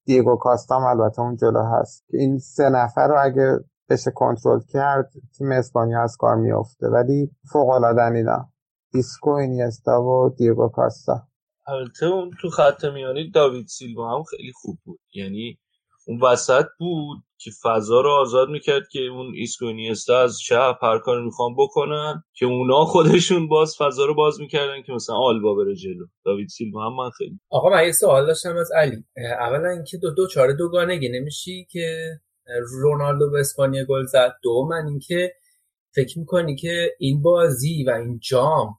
دیگو 0.07 0.37
کاستام 0.37 0.85
البته 0.85 1.21
اون 1.21 1.37
جلو 1.37 1.63
هست. 1.63 2.05
این 2.13 2.39
سه 2.39 2.69
نفر 2.69 3.09
رو 3.09 3.15
اگه 3.25 3.59
بشه 3.91 4.11
کنترل 4.15 4.61
کرد 4.73 5.11
تیم 5.39 5.53
اسپانیا 5.53 6.03
از 6.03 6.17
کار 6.19 6.37
میافته. 6.37 6.87
ولی 6.87 7.31
فوق 7.53 7.69
العاده 7.69 8.07
اینا 8.15 8.49
ایسکو 8.95 9.31
اینیستا 9.31 10.03
و 10.03 10.35
دیگو 10.39 10.69
کاستا. 10.69 11.21
البته 11.67 12.07
اون 12.07 12.31
تو 12.41 12.51
خط 12.51 12.85
میانی 12.85 13.31
داوید 13.31 13.67
سیلوا 13.67 14.17
هم 14.17 14.23
خیلی 14.23 14.53
خوب 14.55 14.79
بود. 14.85 15.01
یعنی 15.15 15.59
اون 16.07 16.21
وسط 16.23 16.67
بود 16.79 17.19
که 17.39 17.51
فضا 17.63 18.01
رو 18.01 18.11
آزاد 18.11 18.49
می‌کرد 18.49 18.83
که 18.93 19.01
اون 19.01 19.33
ایسکونیستا 19.35 20.21
از 20.21 20.39
چپ 20.39 20.77
هر 20.83 20.99
کاری 20.99 21.25
می‌خوان 21.25 21.55
بکنن 21.59 22.23
که 22.35 22.47
اونا 22.47 22.85
خودشون 22.85 23.49
باز 23.49 23.77
فضا 23.79 24.05
رو 24.05 24.15
باز 24.15 24.41
می‌کردن 24.41 24.83
که 24.87 24.93
مثلا 24.93 25.17
آلبا 25.17 25.55
بره 25.55 25.75
جلو. 25.75 26.07
داوید 26.25 26.49
سیلوا 26.49 26.87
هم 26.87 26.97
من 26.97 27.11
خیلی 27.11 27.41
آقا 27.51 27.71
من 27.71 27.85
یه 27.85 27.93
سوال 27.93 28.27
داشتم 28.27 28.57
از 28.57 28.73
علی. 28.77 29.05
اولا 29.41 29.71
اینکه 29.71 29.99
دو 29.99 30.15
دو 30.15 30.27
چاره 30.27 30.55
دوگانگی 30.55 31.09
نمیشی 31.09 31.67
که 31.71 32.09
رونالدو 32.83 33.31
به 33.31 33.41
اسپانیا 33.41 33.85
گل 33.85 34.07
زد. 34.07 34.33
دو 34.43 34.69
من 34.71 34.87
اینکه 34.87 35.35
فکر 35.95 36.19
می‌کنی 36.19 36.57
که 36.57 36.97
این 36.99 37.23
بازی 37.23 37.85
و 37.85 37.91
این 37.91 38.21
جام 38.23 38.79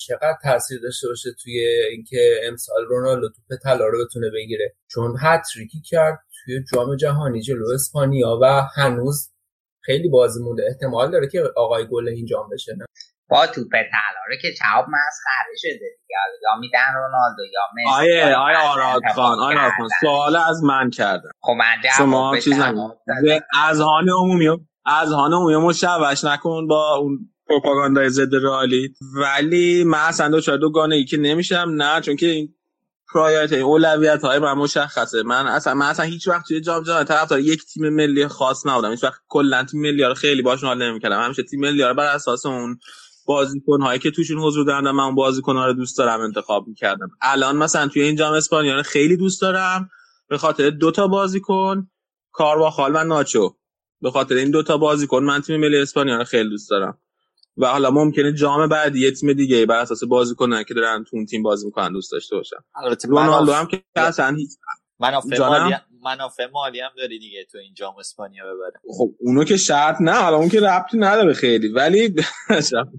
چقدر 0.00 0.38
تاثیر 0.42 0.80
داشته 0.80 1.08
باشه 1.08 1.30
توی 1.42 1.58
اینکه 1.90 2.40
امسال 2.44 2.84
رونالدو 2.88 3.28
توپ 3.28 3.58
طلا 3.62 3.86
رو 3.86 4.04
بتونه 4.04 4.30
بگیره؟ 4.34 4.74
چون 4.86 5.16
هتریکی 5.20 5.80
کرد 5.80 6.18
توی 6.44 6.64
جام 6.74 6.96
جهانی 6.96 7.42
جلو 7.42 7.70
اسپانیا 7.74 8.38
و 8.42 8.62
هنوز 8.74 9.30
خیلی 9.80 10.08
بازی 10.08 10.42
مونده 10.42 10.62
احتمال 10.68 11.10
داره 11.10 11.28
که 11.28 11.42
آقای 11.56 11.86
گل 11.90 12.08
این 12.08 12.26
جام 12.26 12.48
بشه 12.52 12.74
نه؟ 12.76 12.84
با 13.28 13.46
توپ 13.46 13.70
طلا 13.70 14.20
رو 14.28 14.36
که 14.42 14.48
چاپ 14.58 14.84
مسخره 14.88 15.54
شده 15.56 15.70
دیگه. 15.72 16.16
یا 16.42 16.60
میدن 16.60 16.94
رونالدو 16.94 17.42
یا 17.52 17.60
مسی 17.74 18.00
آیه 18.00 18.36
آیه 18.36 18.56
آراد 18.56 19.02
خان 19.14 19.38
آیه 19.38 19.58
آراد 19.58 19.72
خان 19.78 19.88
سوال 20.00 20.36
از 20.36 20.62
من 20.62 20.90
کردم. 20.90 21.30
خب 21.40 21.52
من 21.58 21.90
شما 21.96 22.30
جواب 22.30 22.38
چیز. 22.38 22.58
نکن 22.58 22.90
اذهان 23.62 24.08
عمومی 24.08 24.48
اذهان 24.86 25.32
عمومی 25.32 25.56
مشوش 25.56 26.24
نکن 26.24 26.66
با 26.66 26.94
اون 26.94 27.18
پروپاگاندای 27.48 28.08
ضد 28.08 28.34
رئالی. 28.34 28.94
ولی 29.16 29.84
من 29.84 29.98
اصلا 29.98 30.28
دو 30.28 30.40
چهار 30.40 30.58
دوگانه 30.58 30.94
ای 30.94 31.04
که 31.04 31.16
نمیشم 31.16 31.74
نه 31.76 32.00
چون 32.00 32.16
که 32.16 32.26
این 32.26 32.54
پرایورت 33.14 33.52
اولویت 33.52 34.24
های 34.24 34.38
من 34.38 34.52
مشخصه. 34.52 35.22
من 35.22 35.46
اصلا 35.46 35.74
من 35.74 35.86
اصلا 35.86 36.06
هیچ 36.06 36.28
وقت 36.28 36.48
توی 36.48 36.60
جام 36.60 36.82
جهانی 36.82 37.04
طرفدار 37.04 37.40
یک 37.40 37.64
تیم 37.64 37.88
ملی 37.88 38.28
خاص 38.28 38.66
نبودم. 38.66 38.90
هیچ 38.90 39.04
وقت 39.04 39.20
کلا 39.28 39.64
تیم 39.64 39.80
ملی 39.80 40.04
رو 40.04 40.14
خیلی 40.14 40.42
باشون 40.42 40.68
حال 40.68 40.82
نمی‌کردم. 40.82 41.22
همیشه 41.22 41.42
تیم 41.42 41.60
ملی 41.60 41.82
رو 41.82 41.94
بر 41.94 42.14
اساس 42.14 42.46
اون 42.46 42.78
بازیکن 43.26 43.82
هایی 43.82 43.98
که 43.98 44.10
توشون 44.10 44.38
حضور 44.38 44.66
دارن 44.66 44.86
و 44.86 44.92
من 44.92 45.04
اون 45.04 45.14
بازیکن 45.14 45.56
ها 45.56 45.66
رو 45.66 45.72
دوست 45.72 45.98
دارم 45.98 46.20
انتخاب 46.20 46.68
می‌کردم. 46.68 47.10
الان 47.22 47.56
مثلا 47.56 47.88
توی 47.88 48.02
این 48.02 48.16
جام 48.16 48.34
اسپانیا 48.34 48.76
رو 48.76 48.82
خیلی 48.82 49.16
دوست 49.16 49.42
دارم. 49.42 49.90
به 50.28 50.38
خاطر 50.38 50.70
دو 50.70 50.90
تا 50.90 51.08
بازیکن 51.08 51.90
کارواخال 52.32 52.92
و 52.94 53.04
ناچو. 53.04 53.56
به 54.00 54.10
خاطر 54.10 54.34
این 54.34 54.50
دوتا 54.50 54.78
بازیکن 54.78 55.22
من 55.22 55.40
تیم 55.40 55.60
ملی 55.60 55.78
اسپانیا 55.78 56.16
رو 56.16 56.24
خیلی 56.24 56.48
دوست 56.48 56.70
دارم. 56.70 56.98
و 57.56 57.66
حالا 57.66 57.90
ممکنه 57.90 58.32
جام 58.32 58.68
بعدی 58.68 59.00
یه 59.00 59.10
تیم 59.10 59.32
دیگه 59.32 59.66
بر 59.66 59.76
اساس 59.78 60.04
بازیکنان 60.04 60.64
که 60.64 60.74
دارن 60.74 61.04
تو 61.04 61.16
اون 61.16 61.26
تیم 61.26 61.42
بازی 61.42 61.66
می‌کنن 61.66 61.92
دوست 61.92 62.12
داشته 62.12 62.36
باشم 62.36 62.64
البته 62.74 63.08
رونالدو 63.08 63.52
هم 63.52 63.66
که 63.66 63.84
اصلا 63.96 64.34
هیچ 64.34 64.50
منافع؟ 66.04 66.46
مالی 66.52 66.80
هم 66.80 66.90
داری 66.96 67.18
دیگه 67.18 67.46
تو 67.52 67.58
این 67.58 67.74
جام 67.74 67.94
اسپانیا 67.98 68.44
ببره. 68.44 68.80
خب 68.98 69.10
اونو 69.20 69.44
که 69.44 69.56
شرط 69.56 69.96
نه 70.00 70.12
حالا 70.12 70.36
اون 70.36 70.48
که 70.48 70.60
ربطی 70.60 70.98
نداره 70.98 71.32
خیلی. 71.32 71.68
ولی 71.68 72.14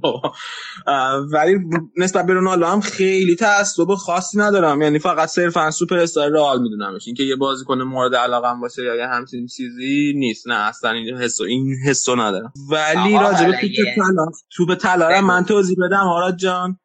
ولی 1.34 1.60
نسبت 1.98 2.26
به 2.26 2.34
رونالدو 2.34 2.66
هم 2.66 2.82
خیلی 2.82 3.36
تعصب 3.36 3.96
خاصی 3.96 4.38
ندارم. 4.38 4.82
یعنی 4.82 5.00
فقط 5.00 5.30
صرفا 5.30 5.72
سوپر 5.72 5.98
استار 5.98 6.32
رئال 6.32 6.62
میدونمش. 6.62 7.08
اینکه 7.08 7.24
یه 7.24 7.36
بازیکن 7.36 7.82
مورد 7.82 8.16
علاقم 8.16 8.62
باشه 8.62 8.84
یا 8.84 8.96
یه 8.96 9.08
همچین 9.08 9.48
چیزی 9.48 10.14
نیست. 10.16 10.48
نه 10.48 10.56
اصلا 10.56 10.92
این 10.92 11.18
حسو 11.18 11.44
این 11.44 11.76
حسو 11.88 12.16
ندارم. 12.16 12.54
ولی 12.70 13.14
راجع 13.14 13.46
به 13.46 13.58
توپ 13.58 13.96
طلا 13.96 14.26
توپ 14.56 14.76
طلا. 14.76 15.22
من 15.22 15.46
توضیح 15.46 15.78
بدم 15.86 16.08
آراد 16.08 16.36
جان. 16.38 16.80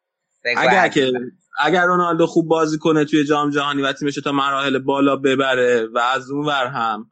اگر. 0.57 0.87
که 0.87 1.11
اگر 1.59 1.85
رونالدو 1.85 2.27
خوب 2.27 2.47
بازی 2.47 2.77
کنه 2.77 3.05
توی 3.05 3.23
جام 3.25 3.49
جهانی 3.49 3.81
و 3.81 3.93
تیمش 3.93 4.15
تا 4.15 4.31
مراحل 4.31 4.79
بالا 4.79 5.15
ببره 5.15 5.87
و 5.93 5.99
از 6.15 6.31
اون 6.31 6.45
ور 6.45 6.67
هم 6.67 7.10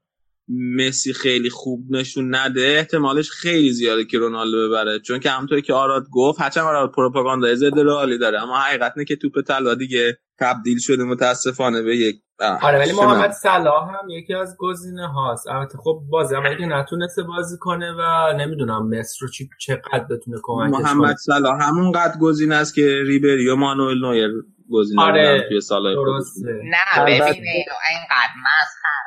مسی 0.49 1.13
خیلی 1.13 1.49
خوب 1.49 1.85
نشون 1.89 2.35
نده 2.35 2.61
احتمالش 2.61 3.31
خیلی 3.31 3.71
زیاده 3.71 4.05
که 4.05 4.17
رونالدو 4.17 4.69
ببره. 4.69 4.99
چون 4.99 5.19
که 5.19 5.29
همونطوری 5.29 5.61
که 5.61 5.73
آراد 5.73 6.05
گفت 6.11 6.41
هرچند 6.41 6.63
آراد 6.65 6.91
پروپاگاندای 6.91 7.55
ضد 7.55 7.79
رئالی 7.79 8.17
داره 8.17 8.43
اما 8.43 8.57
حقیقت 8.57 8.93
اینه 8.95 9.05
که 9.05 9.15
توپ 9.15 9.41
طلا 9.47 9.75
دیگه 9.75 10.17
تبدیل 10.39 10.79
شده 10.79 11.03
متاسفانه 11.03 11.81
به 11.81 11.95
یک 11.97 12.15
آره 12.61 12.79
ولی 12.79 12.91
محمد 12.91 13.17
من- 13.17 13.31
صلاح 13.31 13.89
هم 13.89 14.09
یکی 14.09 14.33
از 14.33 14.55
گزینه 14.59 15.07
هاست. 15.07 15.47
البته 15.47 15.77
خب 15.77 16.01
بازی 16.09 16.35
هم 16.35 16.43
که 16.57 16.65
نتونسته 16.65 17.23
بازی 17.23 17.57
کنه 17.59 17.91
و 17.99 18.33
نمی‌دونم 18.37 18.89
مصر 18.89 19.17
رو 19.21 19.27
چی 19.27 19.49
چقدر 19.59 20.03
بتونه 20.09 20.37
کمکش 20.43 20.71
کنه. 20.71 20.81
محمد 20.93 21.15
صلاح 21.15 21.63
همونقدر 21.63 22.13
گزینه 22.21 22.55
است 22.55 22.75
که 22.75 23.01
ریبری 23.05 23.49
و 23.49 23.55
مانوئل 23.55 23.97
نویر 23.97 24.31
گزینه 24.71 25.01
آره، 25.01 25.33
بودن 25.33 25.49
توی 25.49 25.61
سالهای 25.61 25.95
درسته. 25.95 26.41
نه. 26.63 27.03
ببین 27.05 27.23
اینقدر 27.23 28.33
مسخره 28.45 28.98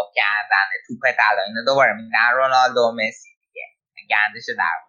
است 0.00 0.08
خب 0.08 0.12
کردن 0.14 0.68
توپ 0.86 1.02
طلا 1.18 1.42
اینو 1.46 1.64
دوباره 1.64 1.92
میدن 1.92 2.30
رونالدو 2.34 2.80
و 2.80 2.92
مسی 2.92 3.28
دیگه 3.40 3.66
گندش 4.10 4.44
در. 4.58 4.86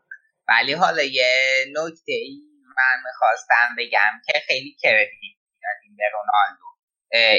ولی 0.48 0.74
حالا 0.74 1.04
یه 1.04 1.66
نکته 1.78 2.12
ای 2.12 2.42
من 2.78 2.98
می‌خواستم 3.06 3.76
بگم 3.78 4.22
که 4.26 4.40
خیلی 4.48 4.76
کردیت 4.82 5.38
می‌دادیم 5.52 5.98
به 5.98 6.04
رونالدو 6.14 6.68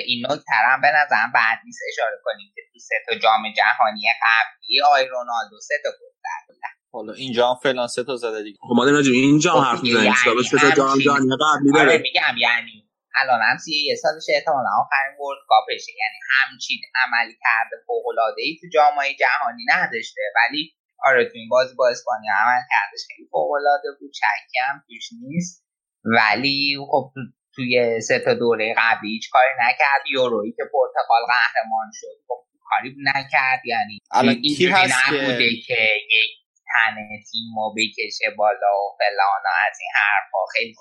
این 0.06 0.26
نکته 0.26 0.52
هم 0.52 0.80
به 0.80 0.88
نظرم 0.88 1.32
بعد 1.34 1.58
نیست 1.64 1.80
اشاره 1.92 2.16
کنیم 2.24 2.52
که 2.54 2.60
تو 2.72 2.78
سه 2.78 2.94
تا 3.08 3.18
جام 3.18 3.52
جهانی 3.56 4.02
قبلی 4.22 4.82
آی 4.92 5.06
رونالدو 5.06 5.60
سه 5.60 5.74
تا 5.84 5.90
گل 5.90 6.14
زد 6.22 6.54
حالا 6.92 7.12
اینجا 7.12 7.48
هم 7.48 7.56
فعلا 7.62 7.86
سه 7.86 8.04
تا 8.04 8.16
زده 8.16 8.42
دیگه. 8.42 8.58
خب 8.60 8.74
ما 8.76 8.84
داریم 8.84 8.96
راجع 8.96 9.10
به 9.10 9.16
این 9.16 9.38
جام 9.38 9.60
خب 9.60 9.66
حرف 9.68 9.82
می‌زنیم 9.82 10.04
یعنی 10.04 10.42
سه 10.42 10.58
تا 10.58 10.70
جام 10.70 10.88
همچین- 10.88 11.04
جهانی 11.04 11.28
قبلی 11.40 11.72
داره 11.72 11.98
میگم 11.98 12.36
یعنی 12.38 12.87
الان 13.20 13.40
هم 13.42 13.58
سی 13.64 13.72
یه 13.88 13.96
سالش 14.02 14.26
احتمالا 14.34 14.70
آخرین 14.82 15.14
ورلد 15.20 15.42
کاپشه 15.48 15.92
یعنی 16.02 16.18
همچین 16.36 16.80
عملی 17.02 17.36
کرده 17.44 17.76
فوق 17.86 18.06
العاده 18.12 18.42
ای 18.42 18.56
تو 18.60 18.66
جامعه 18.74 19.14
جهانی 19.14 19.64
نداشته. 19.74 20.20
ولی 20.36 20.62
آره 21.08 21.24
تو 21.24 21.34
این 21.34 21.48
بازی 21.48 21.74
با 21.74 21.88
اسپانیا 21.88 22.32
عمل 22.42 22.62
کردش. 22.72 23.02
خیلی 23.08 23.28
فوق 23.30 23.50
العاده 23.52 23.88
بود. 24.00 24.10
چکی 24.20 24.58
هم 24.66 24.84
توش 24.86 25.06
نیست. 25.22 25.66
ولی 26.04 26.76
خب 26.90 27.04
تو 27.14 27.20
توی 27.54 28.00
سه 28.00 28.18
تا 28.18 28.34
دوره 28.34 28.74
قبلی 28.78 29.10
هیچ 29.10 29.30
کاری 29.32 29.54
نکرد. 29.60 30.02
یورویی 30.10 30.52
که 30.52 30.64
پرتغال 30.72 31.22
قهرمان 31.32 31.88
شد. 31.94 32.16
خب 32.28 32.40
کاری 32.68 32.96
نکرد. 33.04 33.62
یعنی 33.66 33.98
اینجوری 34.14 34.72
نبوده 34.72 35.50
که 35.66 35.80
یک 36.10 36.30
تن 36.70 36.94
تیم 37.30 37.58
و 37.58 37.74
بکشه 37.76 38.30
بالا 38.36 38.72
و 38.82 38.96
فلان 38.98 39.44
از 39.66 39.76
این 39.80 39.92
حرفا. 39.94 40.42
خیلی 40.54 40.74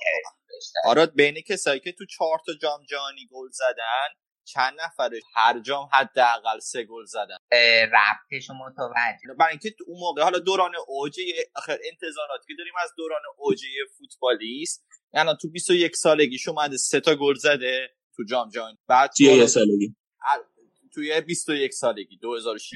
آراد 0.85 1.13
بین 1.15 1.41
کسایی 1.47 1.79
که 1.79 1.91
تو 1.91 2.05
چهار 2.05 2.37
تا 2.45 2.53
جام 2.61 2.83
جهانی 2.89 3.27
گل 3.31 3.49
زدن 3.51 4.07
چند 4.43 4.73
نفره 4.81 5.19
هر 5.35 5.59
جام 5.59 5.89
حداقل 5.93 6.59
سه 6.59 6.83
گل 6.83 7.05
زدن. 7.05 7.37
ربطش 7.83 8.49
متوجه. 8.49 9.33
برای 9.39 9.49
اینکه 9.51 9.69
تو 9.69 9.83
اون 9.87 9.99
موقع 9.99 10.23
حالا 10.23 10.39
دوران 10.39 10.71
اوج 10.87 11.19
آخر 11.55 11.77
انتظاراتی 11.91 12.45
که 12.47 12.53
داریم 12.57 12.73
از 12.83 12.89
دوران 12.97 13.21
اوج 13.37 13.59
فوتبالیست 13.97 14.85
یعنی 15.13 15.31
تو 15.41 15.49
21 15.51 15.95
سالگیش 15.95 16.47
اومده 16.47 16.77
سه 16.77 16.99
تا 16.99 17.15
گل 17.15 17.35
زده 17.35 17.89
تو 18.15 18.23
جام 18.29 18.49
جهانی. 18.49 18.77
بعد 18.87 19.11
حالا 19.27 19.37
یه 19.37 19.47
سالگی. 19.47 19.95
ال- 20.21 20.45
توی 20.93 21.21
21 21.21 21.73
سالگی 21.73 22.17
2006 22.17 22.73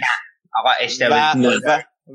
آقا 0.60 0.70
اشتباه. 0.80 1.36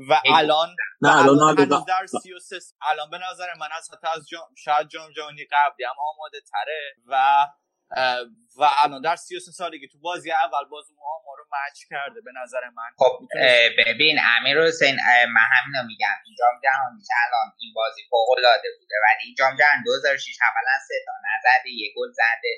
و, 0.09 0.21
الان 0.35 0.75
نه 1.01 1.17
الان 1.17 1.55
در 1.87 2.05
33 2.05 2.59
الان 2.81 3.09
به 3.09 3.17
نظر 3.31 3.53
من 3.59 3.69
از 3.77 3.89
حتی 3.93 4.07
از 4.15 4.27
جام 4.27 4.55
شاید 4.57 4.87
جام 4.87 5.11
جهانی 5.11 5.45
قبلی 5.51 5.85
هم 5.85 5.95
آماده 6.13 6.41
تره 6.51 6.95
و 7.05 7.47
و 8.59 8.69
الان 8.83 9.01
در 9.01 9.15
33 9.15 9.51
سالگی 9.51 9.87
تو 9.87 9.99
بازی 9.99 10.31
اول 10.31 10.69
باز 10.71 10.85
اون 10.89 10.99
آمار 11.15 11.37
رو 11.37 11.45
مچ 11.53 11.77
کرده 11.89 12.21
به 12.21 12.31
نظر 12.43 12.69
من. 12.77 12.89
خب 12.97 13.27
ببین 13.77 14.17
امیر 14.37 14.61
حسین 14.61 14.95
من 15.35 15.47
همینو 15.55 15.87
میگم. 15.87 16.17
این 16.25 16.35
جام 16.39 16.55
جهانی 16.63 17.01
که 17.07 17.13
الان 17.27 17.53
این 17.59 17.73
بازی 17.75 18.01
فوق 18.09 18.29
العاده 18.37 18.69
بوده 18.79 18.95
ولی 19.03 19.25
این 19.25 19.35
جام 19.37 19.55
جهانی 19.55 19.83
2006 19.85 20.37
اولا 20.41 20.75
سه 20.87 20.95
تا 21.05 21.13
نزده 21.27 21.69
یه 21.69 21.93
گل 21.97 22.11
زده. 22.11 22.53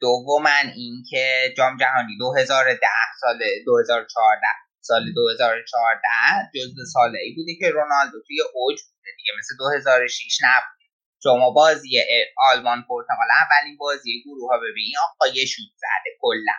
دوما 0.00 0.50
اینکه 0.74 1.54
جام 1.56 1.76
جهانی 1.76 2.18
2010 2.18 2.86
سال 3.20 3.38
2014 3.66 4.46
سال 4.80 5.12
2014 5.12 6.08
جزو 6.54 6.84
ساله 6.92 7.18
ای 7.18 7.34
بوده 7.34 7.54
که 7.60 7.70
رونالدو 7.70 8.18
توی 8.26 8.40
اوج 8.54 8.78
بوده 8.82 9.10
دیگه. 9.16 9.32
مثل 9.38 9.56
2006 9.58 10.38
نبود 10.42 10.80
شما 11.22 11.50
بازی 11.50 12.02
آلمان 12.36 12.84
پرتغال 12.88 13.28
اولین 13.42 13.76
بازی 13.76 14.22
گروه 14.24 14.50
ها 14.50 14.58
ببین 14.58 14.92
آقا 15.08 15.26
یه 15.34 15.44
شوت 15.46 15.72
زده 15.76 16.10
کلا. 16.20 16.58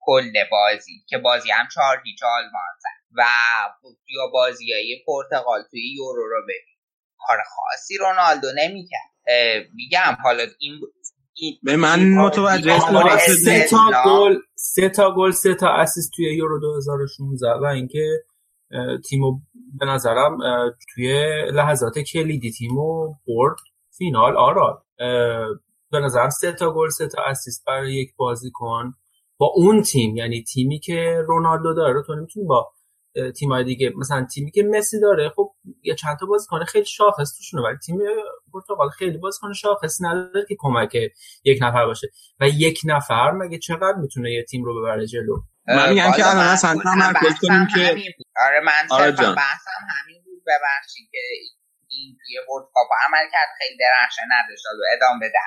کل 0.00 0.32
بازی. 0.50 1.04
که 1.08 1.18
بازی 1.18 1.50
هم 1.50 1.68
چهار 1.74 2.02
هیچ 2.04 2.22
آلمان 2.22 2.72
زد. 2.78 3.02
و 3.18 3.24
یا 4.14 4.26
بازی 4.32 4.72
های 4.72 5.02
پرتغال 5.06 5.62
توی 5.70 5.94
یورو 5.94 6.28
رو 6.28 6.42
ببین. 6.42 6.76
کار 7.18 7.38
خاصی 7.54 7.96
رونالدو 7.98 8.48
نمی‌کرد. 8.56 9.10
میگم 9.74 10.16
حالا 10.22 10.46
این 10.58 10.80
این 11.34 11.58
به 11.62 11.76
من 11.76 12.08
متوجه 12.08 12.78
سه 13.18 13.66
تا 13.70 14.02
گل 14.06 14.38
سه 14.64 14.88
تا 14.88 15.14
گل 15.16 15.30
سه 15.30 15.54
تا 15.54 15.68
اسیست 15.68 16.10
توی 16.16 16.36
یورو 16.36 16.60
2016 16.60 17.48
و 17.62 17.64
اینکه 17.64 18.24
تیمو 19.08 19.40
به 19.78 19.86
نظرم 19.86 20.38
توی 20.94 21.32
لحظات 21.52 21.98
کلیدی 21.98 22.50
تیمو 22.50 23.14
برد. 23.26 23.56
فینال 23.98 24.36
آراد. 24.36 24.82
اه، 24.98 25.46
به 25.90 26.00
نظرم 26.00 26.30
سه 26.30 26.52
تا 26.52 26.74
گل 26.74 26.88
سه 26.88 27.08
تا 27.08 27.22
اسیست 27.22 27.64
برای 27.66 27.94
یک 27.94 28.16
بازیکن. 28.16 28.92
با 29.36 29.52
اون 29.54 29.82
تیم 29.82 30.16
یعنی 30.16 30.42
تیمی 30.42 30.78
که 30.78 31.22
رونالدو 31.26 31.74
داره 31.74 32.02
تو 32.06 32.14
نمی‌تونی 32.14 32.46
با 32.46 32.72
تیمای 33.36 33.64
دیگه 33.64 33.92
مثلا 33.96 34.26
تیمی 34.34 34.50
که 34.50 34.62
مسی 34.62 35.00
داره 35.00 35.32
خب 35.36 35.52
یه 35.82 35.94
چند 35.94 36.18
تا 36.20 36.26
بازیکن 36.26 36.64
خیلی 36.64 36.84
شاخص 36.84 37.36
توشونه 37.36 37.62
ولی 37.62 37.76
تیم 37.86 37.98
پرتغال 38.54 38.88
خیلی 38.88 39.18
بازیکن 39.18 39.52
شاخص 39.52 39.98
نداره 40.00 40.46
که 40.48 40.56
کمک 40.58 40.96
یک 41.44 41.58
نفر 41.62 41.84
باشه. 41.86 42.08
و 42.40 42.48
یک 42.48 42.80
نفر 42.84 43.30
مگه 43.30 43.58
چقدر 43.58 43.96
می‌تونه 43.96 44.30
یه 44.30 44.44
تیم 44.44 44.64
رو 44.64 44.82
ببره 44.82 45.06
جلو؟ 45.06 45.36
من 45.68 45.88
میگم 45.88 46.12
که 46.16 46.30
الان 46.30 46.46
اصلا 46.46 46.78
تمرکز 46.84 47.34
کنیم 47.42 47.66
که. 47.74 47.82
آره 48.46 48.60
من 48.60 48.86
آره. 48.90 49.10
بحثم 49.12 49.82
همین 49.88 50.22
بود. 50.24 50.42
ببخشید 50.46 51.08
که 51.12 51.18
این 51.88 52.16
توی 52.20 52.36
ورد 52.38 52.66
کاپ 52.74 52.88
عمل 53.06 53.26
کرد 53.32 53.48
خیلی 53.58 53.76
درخشان 53.84 54.24
نداشت. 54.36 54.62
حالا 54.66 54.84
ادامه 54.96 55.26
بده 55.26 55.38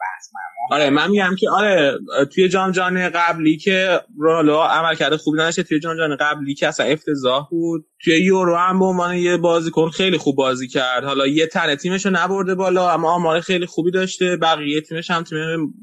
بحث 0.00 0.28
آره 0.70 0.90
من 0.90 1.10
میگم 1.10 1.34
که 1.38 1.50
آره 1.50 1.98
توی 2.34 2.48
جام 2.48 2.70
جهانی 2.70 3.08
قبلی 3.08 3.56
که 3.56 4.00
رونالدو 4.18 4.56
عمل 4.56 4.94
کرده 4.94 5.16
خوبی 5.16 5.38
نداشته 5.38 5.62
توی 5.62 5.80
جام 5.80 5.96
جهانی 5.96 6.16
قبلی 6.16 6.54
که 6.54 6.68
اصلا 6.68 6.86
افتضاح 6.86 7.48
بود. 7.50 7.86
توی 8.04 8.20
یورو 8.20 8.56
هم 8.56 8.78
به 8.78 8.84
عنوان 8.84 9.14
یه 9.16 9.36
بازیکن 9.36 9.88
خیلی 9.88 10.18
خوب 10.18 10.36
بازی 10.36 10.68
کرد. 10.68 11.04
حالا 11.04 11.26
یه 11.26 11.46
تنه 11.46 11.76
تیمش 11.76 12.06
رو 12.06 12.12
نبرده 12.14 12.54
بالا 12.54 12.90
اما 12.90 13.10
آمار 13.10 13.40
خیلی 13.40 13.66
خوبی 13.66 13.90
داشته. 13.90 14.36
بقیه 14.36 14.80
تیمش 14.80 15.10
هم 15.10 15.22
تیم 15.22 15.74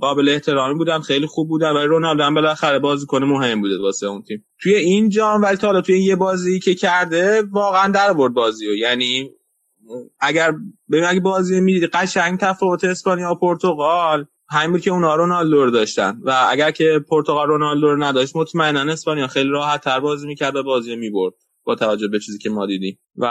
قابل 0.00 0.28
احترامی 0.28 0.74
بودن 0.74 1.00
خیلی 1.00 1.26
خوب 1.26 1.48
بودن. 1.48 1.70
ولی 1.70 1.86
رونالدو 1.86 2.22
هم 2.22 2.34
بالاخره 2.34 2.78
بازیکن 2.78 3.24
مهم 3.24 3.60
بوده 3.60 3.78
واسه 3.82 4.06
اون 4.06 4.22
تیم. 4.22 4.44
توی 4.60 4.74
این 4.74 5.08
جام 5.08 5.42
ولی 5.42 5.56
تا 5.56 5.66
حالا 5.66 5.80
توی 5.80 6.04
یه 6.04 6.16
بازی 6.16 6.60
که 6.60 6.74
کرده 6.74 7.42
واقعا 7.50 7.92
در 7.92 8.12
برد 8.12 8.34
بازی 8.34 8.66
رو 8.66 8.74
یعنی 8.74 9.30
اگر 10.20 10.52
ببین 10.90 11.04
اگه 11.04 11.20
بازی 11.20 11.60
می‌دید 11.60 11.84
قشنگ 11.84 12.38
تفاوت 12.38 12.84
اسپانیا 12.84 13.30
و 13.30 13.34
پرتغال 13.34 14.26
همین 14.50 14.80
که 14.80 14.90
اونا 14.90 15.14
رونالدو 15.14 15.64
رو 15.64 15.70
داشتن. 15.70 16.20
و 16.24 16.46
اگر 16.50 16.70
که 16.70 17.00
پرتغال 17.10 17.48
رونالدو 17.48 17.86
رو 17.94 18.04
نداشت 18.04 18.36
مطمئنا 18.36 18.92
اسپانیا 18.92 19.26
خیلی 19.26 19.48
راحت 19.50 19.84
تر 19.84 20.00
بازی 20.00 20.26
می‌کرد 20.26 20.56
و 20.56 20.62
بازی 20.62 20.96
می‌برد. 20.96 21.34
با 21.68 21.74
توجه 21.74 22.08
به 22.08 22.18
چیزی 22.18 22.38
که 22.38 22.50
ما 22.50 22.66
دیدیم. 22.66 22.98
و 23.16 23.26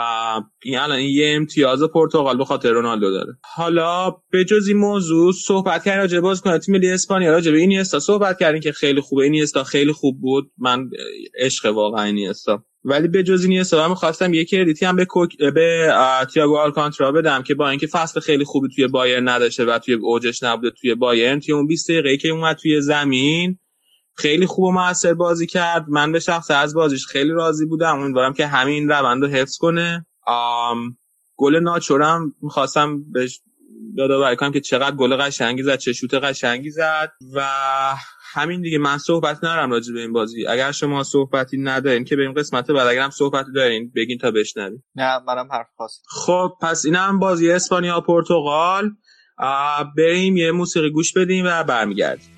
این 0.62 0.78
الان 0.78 0.98
این 0.98 1.10
یه 1.10 1.36
امتیاز 1.36 1.82
پرتغال 1.82 2.38
به 2.38 2.44
خاطر 2.44 2.72
رونالدو 2.72 3.10
داره. 3.10 3.38
حالا 3.54 4.10
به 4.30 4.44
جز 4.44 4.68
این 4.68 4.76
موضوع 4.76 5.32
صحبت 5.32 5.84
کردن 5.84 5.98
راجع 5.98 6.16
به 6.16 6.20
بازیکن 6.20 6.58
تیم 6.58 6.74
ملی 6.74 6.90
اسپانیا 6.90 7.30
راجع 7.30 7.52
به 7.52 7.58
اینیستا 7.58 7.98
صحبت 7.98 8.38
کردیم 8.38 8.60
که 8.60 8.72
خیلی 8.72 9.00
خوبه. 9.00 9.24
اینیستا 9.24 9.64
خیلی 9.64 9.92
خوب 9.92 10.20
بود. 10.20 10.50
من 10.58 10.90
عشق 11.38 11.66
واقعا 11.66 12.04
اینیستا. 12.04 12.64
ولی 12.84 13.08
به 13.08 13.22
جز 13.22 13.44
اینیستا 13.44 13.82
من 13.82 13.90
می‌خواستم 13.90 14.34
یک 14.34 14.48
کردیتی 14.48 14.86
هم 14.86 14.96
به 14.96 15.04
کوک 15.04 15.36
به 15.54 15.94
تییاگو 16.34 16.56
آلکانترا 16.56 17.12
بدم 17.12 17.42
که 17.42 17.54
با 17.54 17.70
اینکه 17.70 17.86
فصل 17.86 18.20
خیلی 18.20 18.44
خوبی 18.44 18.68
توی 18.74 18.86
بایرن 18.86 19.28
نداشته 19.28 19.64
و 19.64 19.78
توی 19.78 19.94
اوجش 19.94 20.42
نبوده 20.42 20.70
توی 20.70 20.94
بایرن 20.94 21.40
توی 21.40 21.54
اون 21.54 21.66
20 21.66 21.90
دقیقه‌ای 21.90 22.16
که 22.16 22.28
اومد 22.28 22.56
توی 22.56 22.80
زمین 22.80 23.58
خیلی 24.18 24.46
خوب 24.46 24.64
و 24.64 24.72
موثر 24.72 25.14
بازی 25.14 25.46
کرد. 25.46 25.88
من 25.88 26.12
به 26.12 26.20
شخص 26.20 26.50
از 26.50 26.74
بازیش 26.74 27.06
خیلی 27.06 27.30
راضی 27.30 27.66
بودم. 27.66 27.98
امیدوارم 27.98 28.32
که 28.32 28.46
همین 28.46 28.88
روند 28.88 29.22
رو 29.22 29.28
حفظ 29.28 29.56
کنه. 29.56 30.06
آم، 30.26 30.96
گل 31.36 31.56
ناچورم 31.56 32.34
می‌خواستم 32.42 33.12
بهش 33.12 33.40
یادآوری 33.94 34.36
کنم 34.36 34.52
که 34.52 34.60
چقدر 34.60 34.96
گل 34.96 35.16
قشنگی 35.16 35.62
زد 35.62 35.78
چه 35.78 35.92
شوت 35.92 36.14
قشنگی 36.14 36.70
زد. 36.70 37.12
و 37.34 37.46
همین 38.32 38.60
دیگه 38.60 38.78
من 38.78 38.98
صحبت 38.98 39.36
ندارم 39.36 39.70
راجع 39.70 39.94
به 39.94 40.00
این 40.00 40.12
بازی. 40.12 40.46
اگر 40.46 40.72
شما 40.72 41.02
صحبتی 41.02 41.58
ندارین 41.58 42.04
که 42.04 42.16
بریم 42.16 42.32
قسمت 42.32 42.70
بعد 42.70 42.86
اگرم 42.86 43.10
صحبتی 43.10 43.52
دارین. 43.52 43.92
بگین 43.96 44.18
تا 44.18 44.30
بشنویم. 44.30 44.84
نه 44.94 45.18
منم 45.18 45.48
حرف 45.52 45.66
خاصی 45.76 46.00
خب 46.08 46.52
پس 46.62 46.84
اینم 46.84 47.18
بازی 47.18 47.50
اسپانیا 47.50 48.00
پرتغال. 48.00 48.90
بریم 49.96 50.36
یه 50.36 50.52
موسیقی 50.52 50.90
گوش 50.90 51.12
بدیم 51.12 51.44
و 51.46 51.64
برمیگردیم. 51.64 52.37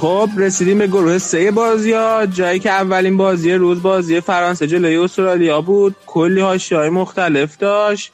خب 0.00 0.28
رسیدیم 0.38 0.78
به 0.78 0.86
گروه 0.86 1.18
سه 1.18 1.50
بازی 1.50 1.92
ها 1.92 2.26
جایی 2.26 2.58
که 2.58 2.70
اولین 2.70 3.16
بازی 3.16 3.52
روز 3.52 3.82
بازی 3.82 4.20
فرانسه 4.20 4.66
جلوی 4.66 4.96
استرالیا 4.96 5.60
بود. 5.60 5.94
کلی 6.06 6.40
های 6.40 6.88
مختلف 6.88 7.56
داشت. 7.56 8.12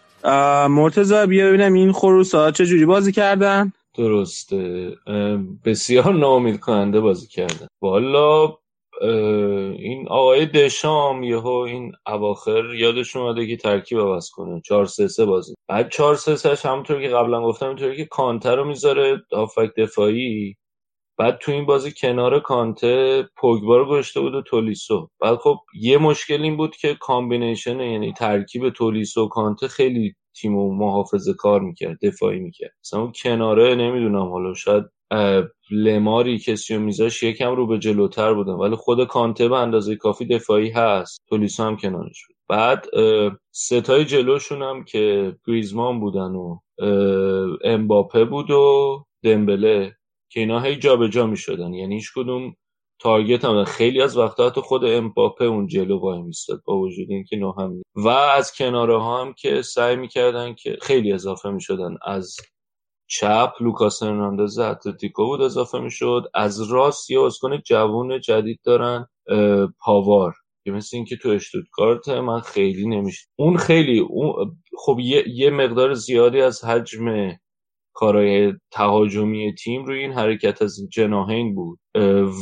مرتضا 0.69 1.27
بیا 1.27 1.47
ببینم 1.49 1.73
این 1.73 1.93
خروس 1.93 2.35
ها 2.35 2.51
چجوری 2.51 2.87
بازی 2.87 3.13
کردن؟ 3.13 3.73
درسته. 3.99 4.91
بسیار 5.65 6.15
ناامید 6.15 6.61
کننده 6.61 7.01
بازی 7.01 7.27
کردن. 7.27 7.67
والا 7.83 8.57
این 9.79 10.07
آقای 10.09 10.47
دشام 10.47 11.23
یهو 11.23 11.49
این 11.49 11.93
اواخر 12.07 12.75
یادش 12.75 13.17
اومده 13.17 13.47
که 13.47 13.57
ترکیب 13.57 13.99
عوض 13.99 14.31
کنه. 14.31 14.61
4 14.65 14.87
3 14.87 15.09
3 15.09 15.25
بازی. 15.25 15.55
بعد 15.69 15.91
4 15.91 16.15
3 16.15 16.37
3 16.37 16.69
همونطور 16.69 17.01
که 17.01 17.09
قبلا 17.09 17.43
گفتم 17.43 17.69
اینطوری 17.69 17.97
که 17.97 18.05
کانتر 18.05 18.57
رو 18.57 18.65
می‌ذاره 18.65 19.23
هافک 19.33 19.71
دفاعی. 19.77 20.57
بعد 21.19 21.39
تو 21.39 21.53
این 21.53 21.67
بازی 21.67 21.93
کنار 22.01 22.41
کانته 22.41 23.25
پوگبا 23.37 23.77
رو 23.77 23.87
گذاشته 23.87 24.21
بود 24.21 24.35
و 24.35 24.43
تولیسو. 24.43 25.11
بعد 25.21 25.37
خب 25.37 25.57
یه 25.81 25.99
مشکل 25.99 26.43
این 26.43 26.57
بود 26.57 26.77
که 26.77 26.95
combination 27.01 27.81
یعنی 27.81 28.13
ترکیب 28.13 28.71
تولیسو 28.71 29.25
و 29.25 29.29
کانته 29.29 29.69
خیلی 29.69 30.15
تیم 30.37 30.57
و 30.57 30.75
محافظه 30.75 31.35
کار 31.35 31.61
می‌کرد 31.61 31.99
دفاعی 32.03 32.39
می‌کرد. 32.39 32.73
مثلا 32.85 33.01
اون 33.01 33.13
کناره 33.23 33.75
نمی‌دونم 33.75 34.29
حالا 34.31 34.55
شاید 34.55 34.85
لماری 35.71 36.39
کسی 36.39 36.75
رو 36.75 36.81
میذاش 36.81 37.23
یکم 37.23 37.55
رو 37.55 37.67
به 37.67 37.79
جلوتر 37.79 38.35
بودن. 38.35 38.53
ولی 38.53 38.77
خود 38.77 39.07
کانته 39.07 39.49
به 39.49 39.57
اندازه 39.57 39.97
کافی 39.97 40.27
دفاعی 40.27 40.71
هست. 40.71 41.21
تولیسو 41.29 41.63
هم 41.63 41.77
کنارش 41.77 42.27
بود. 42.27 42.37
بعد 42.49 42.87
ستای 43.51 44.05
جلوشون 44.05 44.63
هم 44.63 44.85
که 44.85 45.37
گریزمان 45.47 46.01
بودن 46.01 46.35
و 46.35 46.59
امباپه 47.65 48.25
بود 48.25 48.51
و 48.51 49.05
دمبله. 49.23 49.97
که 50.35 50.41
اینا 50.41 50.61
هی 50.61 50.77
جابجا 50.77 51.27
می‌شدن. 51.27 51.75
یعنی 51.75 51.95
هیچ 51.95 52.13
کدوم 52.17 52.55
تارگت 53.01 53.45
هم 53.45 53.65
خیلی 53.65 54.03
از 54.03 54.17
وقتا 54.17 54.47
حتی 54.47 54.61
خود 54.61 54.85
امباپه 54.85 55.45
اون 55.45 55.67
جلو 55.67 56.01
وای 56.01 56.23
میستاد 56.23 56.63
با 56.65 56.79
وجود 56.79 57.11
اینکه 57.11 57.37
نو 57.37 57.53
هم. 57.53 57.83
و 57.95 58.09
از 58.09 58.53
کناره 58.53 58.99
ها 58.99 59.21
هم 59.21 59.33
که 59.33 59.63
سعی 59.63 59.97
می‌کردن 59.97 60.55
که 60.55 60.77
خیلی 60.83 61.13
اضافه 61.13 61.51
می‌شدن. 61.51 61.97
از 62.03 62.37
چپ 63.07 63.53
لوکاس 63.61 64.03
هرناندز 64.03 64.59
اتلتیکو 64.59 65.27
بود 65.27 65.41
اضافه 65.41 65.79
می‌شد. 65.79 66.23
از 66.35 66.63
راست 66.73 67.11
یه 67.11 67.21
اسکن 67.21 67.59
جوون 67.59 68.21
جدید 68.21 68.61
دارن 68.65 69.07
پاوار. 69.81 70.35
که 70.65 70.73
مثل 70.73 70.97
اینکه 70.97 71.17
تو 71.17 71.29
اشتوتگارت 71.29 72.09
من 72.09 72.41
خیلی 72.41 72.87
نمیشه 72.87 73.27
اون 73.39 73.57
خیلی 73.57 73.99
اون 73.99 74.57
خب 74.79 74.99
یه, 75.01 75.25
یه 75.29 75.51
مقدار 75.51 75.95
زیادی 75.95 76.41
از 76.41 76.65
حجم 76.65 77.33
کارهای 77.95 78.53
تهاجمی 78.73 79.55
تیم 79.55 79.85
روی 79.85 79.99
این 79.99 80.13
حرکت 80.13 80.63
از 80.63 80.81
جناهین 80.93 81.55
بود. 81.55 81.79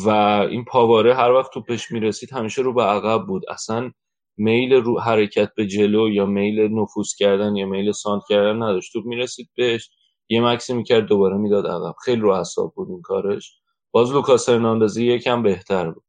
و 0.07 0.09
این 0.51 0.65
پاواره 0.65 1.15
هر 1.15 1.33
وقت 1.33 1.53
توپش 1.53 1.91
می‌رسید 1.93 2.33
همیشه 2.33 2.63
رو 2.63 2.73
به 2.75 2.83
عقب 2.83 3.27
بود. 3.27 3.43
اصلا 3.51 3.91
میل 4.37 4.73
رو 4.73 5.01
حرکت 5.01 5.51
به 5.57 5.67
جلو 5.67 6.11
یا 6.11 6.27
میل 6.27 6.61
نفوذ 6.61 7.15
کردن 7.19 7.57
یا 7.57 7.67
میل 7.67 7.93
سانت 7.93 8.23
کردن 8.29 8.57
نداشت. 8.57 8.93
توپ 8.93 9.05
می‌رسید 9.07 9.49
بهش 9.57 9.91
یه 10.29 10.43
مکسی 10.45 10.75
می‌کرد 10.75 11.07
دوباره 11.07 11.37
می‌داد 11.37 11.67
عقب. 11.67 11.95
خیلی 12.05 12.21
رو 12.21 12.31
اعصاب 12.31 12.73
بود 12.77 12.89
این 12.91 13.03
کارش. 13.03 13.59
باز 13.93 14.13
لوکاس 14.13 14.49
هرناندزی 14.49 15.07
یکم 15.07 15.43
بهتر 15.43 15.91
بود. 15.91 16.05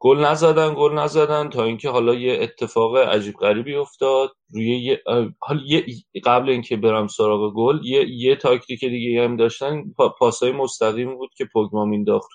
گل 0.00 0.18
نزدن 0.24 0.74
گل 0.74 0.92
نزدن 0.94 1.48
تا 1.50 1.64
اینکه 1.64 1.90
حالا 1.90 2.14
یه 2.14 2.38
اتفاق 2.42 2.96
عجیب 2.96 3.34
غریبی 3.36 3.74
افتاد. 3.74 4.30
روی 4.54 4.78
یه 4.78 5.02
حالا 5.40 5.60
یه 5.66 5.84
قبل 6.24 6.50
اینکه 6.50 6.76
برم 6.76 7.06
سراغ 7.06 7.54
گل 7.54 7.80
یه 7.84 8.08
یه 8.08 8.36
تاکتیک 8.36 8.84
دیگه 8.84 9.24
هم 9.24 9.36
داشتن. 9.36 9.84
پا 9.96 10.08
پاسای 10.08 10.52
مستقیم 10.52 11.16
بود 11.16 11.30
که 11.36 11.44
پوگبا 11.52 11.84
مینداخت 11.84 12.30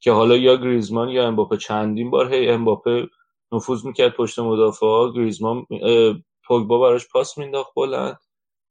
که 0.00 0.12
حالا 0.12 0.36
یا 0.36 0.56
گریزمان 0.56 1.08
یا 1.08 1.28
امباپه. 1.28 1.56
چندین 1.56 2.10
بار 2.10 2.34
هی 2.34 2.48
امباپه 2.48 3.08
نفوذ 3.52 3.86
می‌کرد 3.86 4.14
پشت 4.14 4.38
مدافع 4.38 5.12
گریزمان 5.16 5.66
پوگبا 6.46 6.78
براش 6.80 7.08
پاس 7.08 7.38
مینداخت 7.38 7.74
بلند 7.76 8.18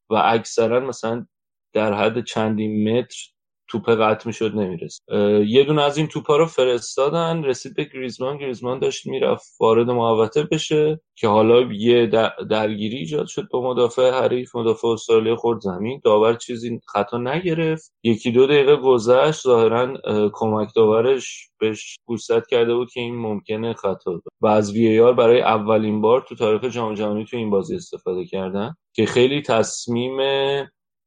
و 0.09 0.21
اکثرا 0.25 0.79
مثلا 0.79 1.25
در 1.73 1.93
حد 1.93 2.25
چندین 2.25 2.99
متر 2.99 3.32
توپ 3.74 3.89
قطع 3.89 4.28
می‌شد 4.28 4.55
نمی‌رسید. 4.55 5.03
یه 5.47 5.63
دونه 5.63 5.82
از 5.82 5.97
این 5.97 6.07
توپا 6.07 6.38
رو 6.38 6.45
فرستادن 6.45 7.43
رسید 7.43 7.76
به 7.76 7.84
گریزمان. 7.93 8.38
گریزمان 8.38 8.80
داشت 8.80 9.07
می‌رفت 9.07 9.55
وارد 9.59 9.89
محوطه 9.89 10.43
بشه 10.43 10.99
که 11.15 11.28
حالا 11.28 11.61
یه 11.61 12.05
در- 12.07 12.34
درگیری 12.49 12.97
ایجاد 12.97 13.28
شد 13.28 13.47
با 13.51 13.69
مدافع 13.71 14.11
حریف. 14.11 14.55
مدافع 14.55 14.88
استرالیا 14.88 15.36
خورد 15.36 15.61
زمین. 15.61 16.01
داور 16.03 16.34
چیزی 16.34 16.80
خطا 16.88 17.17
نگرفت. 17.17 17.93
یکی 18.03 18.32
دو 18.32 18.47
دقیقه 18.47 18.76
گذشت. 18.76 19.43
ظاهرا 19.43 19.97
اه، 20.05 20.30
کمک 20.34 20.69
داورش 20.76 21.49
بهش 21.59 21.95
گوشزد 22.05 22.47
کرده 22.47 22.76
بود 22.76 22.91
که 22.91 22.99
این 22.99 23.15
ممکنه 23.15 23.74
خطا 23.74 24.21
و 24.41 24.47
از 24.47 24.74
وی 24.74 24.99
آر 24.99 25.13
برای 25.13 25.41
اولین 25.41 26.01
بار 26.01 26.21
تو 26.30 26.36
تاریخ 26.36 26.63
جام 26.63 26.93
جهانی 26.93 27.26
تو 27.26 27.38
این 27.38 27.49
بازی 27.49 27.76
استفاده 27.76 28.26
کردن 28.26 28.76
که 28.95 29.05
خیلی 29.05 29.41
تصمیم 29.41 30.17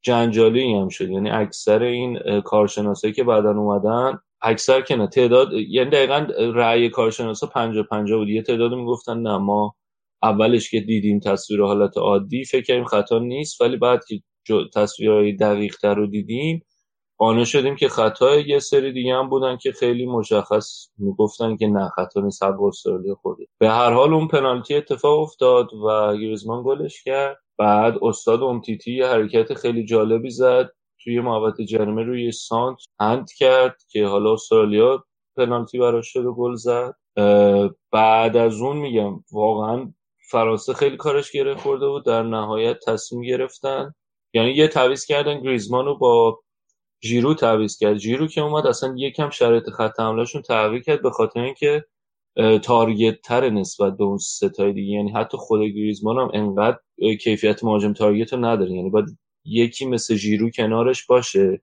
جنجالی 0.06 0.74
هم 0.74 0.88
شد. 0.88 1.10
یعنی 1.10 1.30
اکثر 1.30 1.82
این 1.82 2.40
کارشناسایی 2.40 3.14
که 3.14 3.24
بعدا 3.24 3.50
اومدن 3.50 4.18
اکثر 4.42 4.80
که 4.80 4.96
نه 4.96 5.06
تعداد 5.06 5.52
یعنی 5.52 5.90
دقیقا 5.90 6.26
رأی 6.54 6.88
کارشناسا 6.90 7.46
پنجا 7.46 7.82
پنجا 7.82 8.18
بود. 8.18 8.28
یه 8.28 8.42
تعداد 8.42 8.74
می‌گفتن 8.74 9.18
نه 9.18 9.36
ما 9.38 9.74
اولش 10.22 10.70
که 10.70 10.80
دیدیم 10.80 11.20
تصویر 11.20 11.62
حالت 11.62 11.98
عادی 11.98 12.44
فکر 12.44 12.62
کردیم 12.62 12.84
خطا 12.84 13.18
نیست. 13.18 13.60
ولی 13.60 13.76
بعد 13.76 14.00
که 14.06 14.54
تصویرهای 14.74 15.32
دقیق 15.32 15.76
تر 15.76 15.94
رو 15.94 16.06
دیدیم 16.06 16.62
قانع 17.18 17.44
شدیم 17.44 17.76
که 17.76 17.88
خطا 17.88 18.36
یه 18.36 18.58
سری 18.58 18.92
دیگه 18.92 19.14
هم 19.14 19.28
بودن 19.28 19.56
که 19.56 19.72
خیلی 19.72 20.06
مشخص 20.06 20.88
می‌گفتن 20.98 21.56
که 21.56 21.66
نه 21.66 21.88
خطا 21.88 22.20
نیست. 22.20 22.42
حق 22.42 22.62
استرالیا 22.62 23.14
خورده. 23.14 23.46
به 23.58 23.68
هر 23.68 23.92
حال 23.92 24.14
اون 24.14 24.28
پنالتی 24.28 24.74
اتفاق 24.74 25.18
افتاد 25.20 25.74
و 25.74 26.16
گریزمان 26.16 26.62
گلش 26.62 27.02
کرد. 27.02 27.36
بعد 27.58 27.94
استاد 28.02 28.42
امتیتی 28.42 28.92
یه 28.94 29.06
حرکت 29.06 29.54
خیلی 29.54 29.84
جالبی 29.84 30.30
زد. 30.30 30.70
توی 31.04 31.20
محوطه 31.20 31.64
جریمه 31.64 32.02
روی 32.02 32.32
سانت 32.32 32.78
هند 33.00 33.32
کرد 33.38 33.76
که 33.88 34.06
حالا 34.06 34.32
استرالیا 34.32 35.04
پنالتی 35.36 35.78
براش 35.78 36.12
شد 36.12 36.24
گل 36.24 36.54
زد. 36.54 36.94
بعد 37.92 38.36
از 38.36 38.60
اون 38.60 38.76
میگم 38.76 39.24
واقعا 39.32 39.92
فرانسه 40.30 40.72
خیلی 40.74 40.96
کارش 40.96 41.32
گره 41.32 41.54
خورده 41.54 41.88
بود. 41.88 42.06
در 42.06 42.22
نهایت 42.22 42.76
تصمیم 42.86 43.22
گرفتن. 43.22 43.94
یعنی 44.34 44.50
یه 44.50 44.68
تعویض 44.68 45.04
کردن 45.06 45.42
گریزمان 45.42 45.84
رو 45.84 45.98
با 45.98 46.40
ژیرو 47.04 47.34
تعویض 47.34 47.78
کرد. 47.78 47.98
ژیرو 47.98 48.26
که 48.26 48.40
اومد 48.40 48.66
اصلا 48.66 48.94
یکم 48.96 49.30
شرایط 49.30 49.70
خط 49.70 50.00
حملهشون 50.00 50.42
تغییر 50.42 50.82
کرد 50.82 51.02
به 51.02 51.10
خاطر 51.10 51.40
اینکه 51.40 51.84
تارگت 52.62 53.20
تر 53.22 53.50
نسبت 53.50 53.96
به 53.96 54.04
اون 54.04 54.18
ستای 54.18 54.72
دیگه. 54.72 54.92
یعنی 54.92 55.10
حتی 55.10 55.36
خود 55.36 55.60
گریزمان 55.62 56.18
هم 56.18 56.30
انقدر 56.34 56.78
کیفیت 57.20 57.64
مهاجم 57.64 57.92
تارگت 57.92 58.32
رو 58.32 58.44
نداره. 58.44 58.72
یعنی 58.72 58.90
باید 58.90 59.18
یکی 59.44 59.86
مثل 59.86 60.14
ژیرو 60.14 60.50
کنارش 60.50 61.06
باشه 61.06 61.62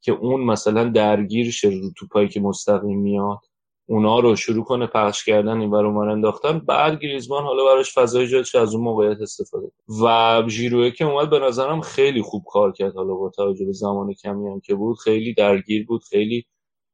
که 0.00 0.12
اون 0.12 0.40
مثلا 0.40 0.84
درگیر 0.84 1.50
شه 1.50 1.68
رو 1.68 1.90
توپایی 1.96 2.28
که 2.28 2.40
مستقیم 2.40 2.98
میاد 2.98 3.38
اونا 3.86 4.18
رو 4.18 4.36
شروع 4.36 4.64
کنه 4.64 4.86
پخش 4.86 5.24
کردن 5.24 5.60
این 5.60 5.70
ور 5.70 5.86
انداختن. 5.86 6.58
بعد 6.58 7.00
گریزمان 7.00 7.42
حالا 7.42 7.64
براش 7.64 7.94
فضای 7.94 8.22
ایجاد 8.22 8.44
شه 8.44 8.58
از 8.58 8.74
اون 8.74 8.84
موقعیت 8.84 9.20
استفاده. 9.20 9.70
و 10.02 10.42
ژیروه 10.48 10.90
که 10.90 11.04
اومد 11.04 11.30
به 11.30 11.38
نظرم 11.38 11.80
خیلی 11.80 12.22
خوب 12.22 12.44
کار 12.46 12.72
کرد 12.72 12.94
حالا 12.94 13.14
با 13.14 13.30
توجه 13.30 13.64
به 13.64 13.72
زمان 13.72 14.12
کمی 14.12 14.48
هم 14.48 14.60
که 14.60 14.74
بود. 14.74 14.98
خیلی 14.98 15.34
درگیر 15.34 15.86
بود 15.86 16.02
خیلی 16.04 16.46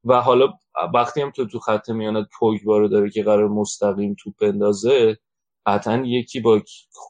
و 0.05 0.21
حالا 0.21 0.49
وقتی 0.95 1.21
هم 1.23 1.31
تو 1.31 1.47
تو 1.47 1.59
خط 1.59 1.91
میانت 1.91 2.29
پوگبا 2.39 2.79
رو 2.79 2.89
داره 2.89 3.11
که 3.11 3.23
قرار 3.23 3.49
مستقیم 3.49 4.17
توپ 4.19 4.35
بندازه 4.41 5.19
قطعا 5.67 6.03
یکی 6.07 6.41
با 6.41 6.63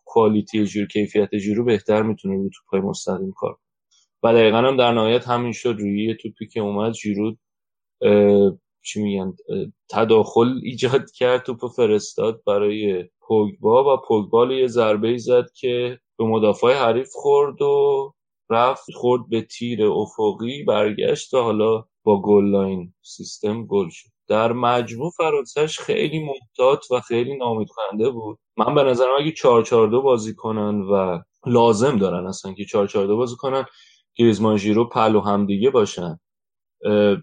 quality 0.05 0.67
ژیرو 0.67 0.87
کیفیت 0.87 1.39
ژیرو 1.39 1.65
بهتر 1.65 2.03
می‌تونه 2.03 2.35
رو 2.37 2.51
توپای 2.55 2.81
مستقیم 2.81 3.33
کار. 3.33 3.59
و 4.25 4.35
دقیقا 4.35 4.59
هم 4.59 4.77
در 4.77 4.93
نهایت 4.93 5.29
همین 5.29 5.53
شد 5.53 5.77
روی 5.81 6.07
یه 6.07 6.15
توپی 6.15 6.49
که 6.49 6.61
اومد 6.61 6.93
ژیرو 6.95 7.37
اه، 8.03 8.53
چی 8.85 9.03
میگن 9.03 9.35
تداخل 9.91 10.61
ایجاد 10.65 11.11
کرد 11.13 11.43
توپ 11.43 11.69
فرستاد 11.77 12.43
برای 12.47 13.05
پوگبا 13.21 13.95
و 13.95 13.99
پوگبا 14.09 14.55
یه 14.55 14.67
ضربه 14.67 15.19
زد 15.19 15.47
که 15.55 16.01
به 16.19 16.25
مدافع 16.25 16.75
حریف 16.75 17.11
خورد 17.13 17.63
و 17.63 18.15
رفت 18.51 18.93
خورد 18.95 19.29
به 19.31 19.43
تیر 19.43 19.87
افقی 19.87 20.65
برگشت 20.65 21.35
و 21.35 21.43
حالا 21.43 21.85
با 22.05 22.23
goal 22.23 22.45
line 22.45 22.95
system 23.03 23.67
گل 23.67 23.89
شد. 23.89 24.09
در 24.29 24.53
مجموع 24.53 25.11
فرانسهش 25.11 25.79
خیلی 25.79 26.25
محتاط 26.25 26.91
و 26.91 27.01
خیلی 27.01 27.37
ناامید 27.37 27.69
کننده 27.69 28.11
بود. 28.11 28.39
من 28.57 28.75
به 28.75 28.83
نظرم 28.83 29.09
اگه 29.19 29.33
4 29.33 29.63
4 29.63 29.89
2 29.89 30.03
بازی 30.03 30.35
کنن 30.35 30.81
و 30.81 31.19
لازم 31.47 31.99
دارن 31.99 32.27
اصلا 32.27 32.53
که 32.53 32.65
4 32.65 32.87
4 32.87 33.07
2 33.07 33.17
بازی 33.17 33.37
کنن 33.37 33.65
گریزمان 34.15 34.57
ژیرو 34.57 34.89
پلو 34.89 35.21
هم 35.21 35.47
دیگه 35.47 35.71
باشن. 35.71 36.21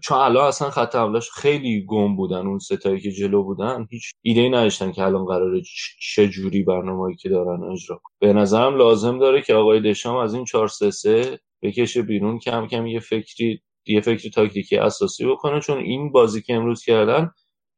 چون 0.02 0.18
الان 0.18 0.46
اصلا 0.46 0.70
خط 0.70 0.96
حملهش 0.96 1.30
خیلی 1.30 1.84
گم 1.84 2.16
بودن 2.16 2.46
اون 2.46 2.58
ستایی 2.58 3.00
که 3.00 3.10
جلو 3.10 3.42
بودن 3.42 3.86
هیچ 3.90 4.12
ایده 4.22 4.40
ای 4.40 4.48
نداشتن 4.48 4.92
که 4.92 5.02
الان 5.02 5.24
قراره 5.24 5.62
چه 6.00 6.28
جوری 6.28 6.62
برنامه‌ای 6.62 7.16
که 7.16 7.28
دارن 7.28 7.64
اجرا 7.72 7.96
کنن. 7.96 8.16
به 8.18 8.32
نظرم 8.32 8.76
لازم 8.76 9.18
داره 9.18 9.42
که 9.42 9.54
آقای 9.54 9.80
دشام 9.80 10.16
از 10.16 10.34
این 10.34 10.44
4 10.44 10.68
3 10.68 10.90
3 10.90 11.38
بکشه 11.62 12.02
بیرون. 12.02 12.38
کم 12.38 12.66
کم 12.66 12.86
یه 12.86 13.00
فکری 13.00 13.62
یه 13.88 14.00
فکر 14.00 14.30
تاکتیکی 14.30 14.76
اساسی 14.76 15.26
بکنه 15.26 15.60
چون 15.60 15.78
این 15.78 16.12
بازی 16.12 16.42
که 16.42 16.54
امروز 16.54 16.84
کردن 16.84 17.30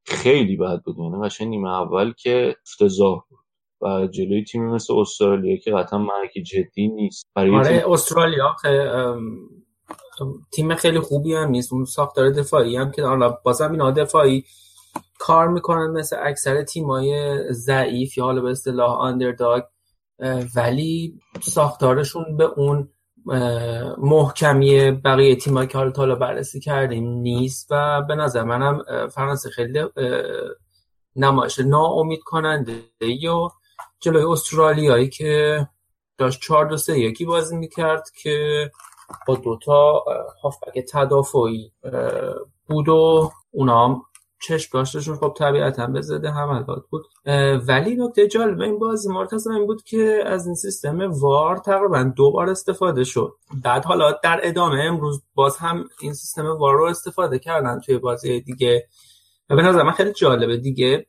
خیلی 0.07 0.57
بد 0.57 0.83
بود. 0.85 0.99
یعنی 0.99 1.25
قشنگ 1.25 1.49
نیمه 1.49 1.71
اول 1.71 2.13
که 2.13 2.57
افتضاح 2.63 3.23
بود 3.31 3.39
و 3.81 4.07
جلوی 4.07 4.45
تیمی 4.45 4.73
مثل 4.73 4.95
استرالیا 4.99 5.57
که 5.57 5.71
قطعا 5.71 5.99
مرکی 5.99 6.43
جدی 6.43 6.89
نیست. 6.89 7.27
برای 7.35 7.53
یه 7.53 7.63
تیم 7.63 7.77
آره 7.77 7.85
استرالیا 7.89 8.57
خ- 8.63 8.67
ام، 8.67 9.27
تیم 10.53 10.75
خیلی 10.75 11.01
خوبی 11.01 11.35
هم 11.35 11.49
نیست. 11.51 11.73
اون 11.73 11.85
ساختار 11.85 12.31
دفاعی 12.31 12.77
هم 12.77 12.91
که 12.91 13.03
حالا 13.03 13.31
بازم 13.45 13.73
اینا 13.73 13.91
دفاعی 13.91 14.45
کار 15.19 15.49
می‌کنن 15.49 15.91
مثل 15.91 16.17
اکثر 16.23 16.63
تیمای 16.63 17.39
ضعیف 17.53 18.19
یا 18.19 18.25
حالا 18.25 18.41
به 18.43 18.51
اصطلاح 18.51 18.91
آندرداگ 18.99 19.63
ولی 20.57 21.21
ساختارشون 21.41 22.37
به 22.37 22.45
اون 22.45 22.89
محکمی 23.99 24.91
بقیه 24.91 25.37
تیمایی 25.37 25.69
که 25.69 25.79
حالا 25.79 25.91
تا 25.91 26.15
بررسی 26.15 26.61
کردیم 26.61 27.09
نیست 27.09 27.69
و 27.71 28.03
به 28.03 28.15
نظر 28.15 28.45
منم 28.45 28.83
فرانسه 29.09 29.51
خیلی 29.51 29.85
نمایش 31.17 31.59
ناامید 31.59 32.21
کننده 32.25 32.83
و 33.03 33.49
جلوی 34.01 34.25
استرالیایی 34.25 35.09
که 35.09 35.67
داشت 36.19 36.41
چهار 36.43 36.67
دو 36.67 36.77
سه 36.77 36.99
یکی 36.99 37.25
بازی 37.25 37.57
می‌کرد 37.57 38.11
که 38.23 38.71
با 39.27 39.35
دوتا 39.37 40.05
هافبک 40.43 40.85
تدافعی 40.93 41.73
بود 42.67 42.89
و 42.89 43.31
اونا 43.51 43.89
هم 43.89 44.03
چشم 44.43 44.69
داشتشون 44.73 45.17
خب 45.17 45.35
طبیعتا 45.39 45.87
به 45.87 46.01
ضد 46.01 46.27
حملات 46.27 46.83
بود. 46.91 47.07
ولی 47.69 47.97
نکته 47.97 48.29
جالب 48.29 48.61
این 48.61 48.79
بازی 48.79 49.09
مرتضی 49.09 49.51
این 49.51 49.67
بود 49.67 49.83
که 49.83 50.23
از 50.27 50.47
این 50.47 50.55
سیستم 50.55 51.11
وار 51.11 51.57
تقریبا 51.57 52.03
دو 52.17 52.31
بار 52.31 52.51
استفاده 52.51 53.05
شد. 53.05 53.33
بعد 53.65 53.85
حالا 53.85 54.19
در 54.23 54.41
ادامه 54.43 54.81
امروز 54.85 55.23
باز 55.35 55.57
هم 55.57 55.85
این 56.01 56.13
سیستم 56.13 56.47
وار 56.47 56.77
رو 56.77 56.85
استفاده 56.85 57.39
کردن 57.39 57.81
توی 57.81 57.99
بازی 57.99 58.41
دیگه. 58.41 58.89
و 59.51 59.57
به 59.57 59.63
نظر 59.63 59.83
من 59.83 59.93
خیلی 59.93 60.13
جالبه 60.13 60.57
دیگه. 60.57 61.07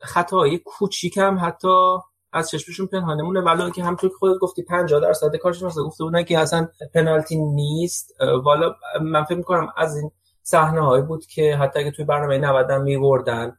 خطاهای 0.00 0.58
کوچیک 0.58 1.16
هم 1.16 1.38
حتی 1.42 1.96
از 2.32 2.50
چشمشون 2.50 2.86
پنهانه 2.86 3.22
مونه 3.22 3.40
ولی 3.40 3.70
که 3.70 3.84
همونطور 3.84 4.10
که 4.10 4.16
خودت 4.16 4.38
گفتی 4.38 4.62
50 4.62 5.00
درصد 5.00 5.46
مثلا 5.46 5.84
گفته 5.84 6.04
بودن 6.04 6.22
که 6.22 6.38
اصلا 6.38 6.68
پنالتی 6.94 7.36
نیست. 7.36 8.14
والا 8.44 8.74
من 9.02 9.24
فکر 9.24 9.38
می‌کنم 9.38 9.72
از 9.76 9.96
این 9.96 10.10
صحنه 10.46 10.80
هایی 10.80 11.02
بود 11.02 11.26
که 11.26 11.56
حتی 11.56 11.78
اگه 11.80 11.90
توی 11.90 12.04
برنامه 12.04 12.38
90 12.38 12.70
هم 12.70 12.82
میبردن 12.82 13.56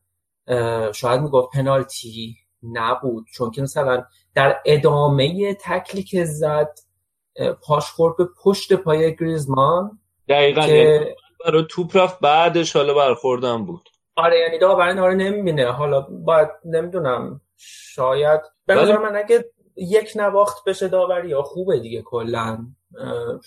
شاید 0.93 1.21
می‌گفت 1.21 1.51
پنالتی 1.53 2.35
نبود. 2.63 3.25
چون 3.33 3.51
که 3.51 3.61
مثلا 3.61 4.03
در 4.35 4.61
ادامه 4.65 5.53
تکلی 5.53 6.03
که 6.03 6.25
زد 6.25 6.79
پاش 7.63 7.91
خورد 7.91 8.17
به 8.17 8.27
پشت 8.43 8.73
پای 8.73 9.15
گریزمان 9.15 9.99
دقیقا 10.29 10.61
که- 10.61 10.73
یعنی 10.73 11.05
برای 11.45 11.65
توپ 11.69 11.97
رفت 11.97 12.19
بعدش 12.19 12.75
حالا 12.75 12.93
برخوردن 12.93 13.65
بود. 13.65 13.89
آره 14.15 14.39
یعنی 14.39 14.59
داور 14.59 14.93
رو 14.95 15.13
نمی‌بینه. 15.15 15.71
حالا 15.71 16.01
باید 16.01 16.49
نمی‌دونم 16.65 17.41
شاید 17.57 18.41
به 18.65 18.97
من 18.99 19.15
اگه 19.15 19.45
یک 19.75 20.11
نواخت 20.15 20.63
بشه 20.69 20.87
داوری 20.87 21.29
یا 21.29 21.41
خوبه 21.41 21.79
دیگه 21.79 22.01
کلا. 22.01 22.65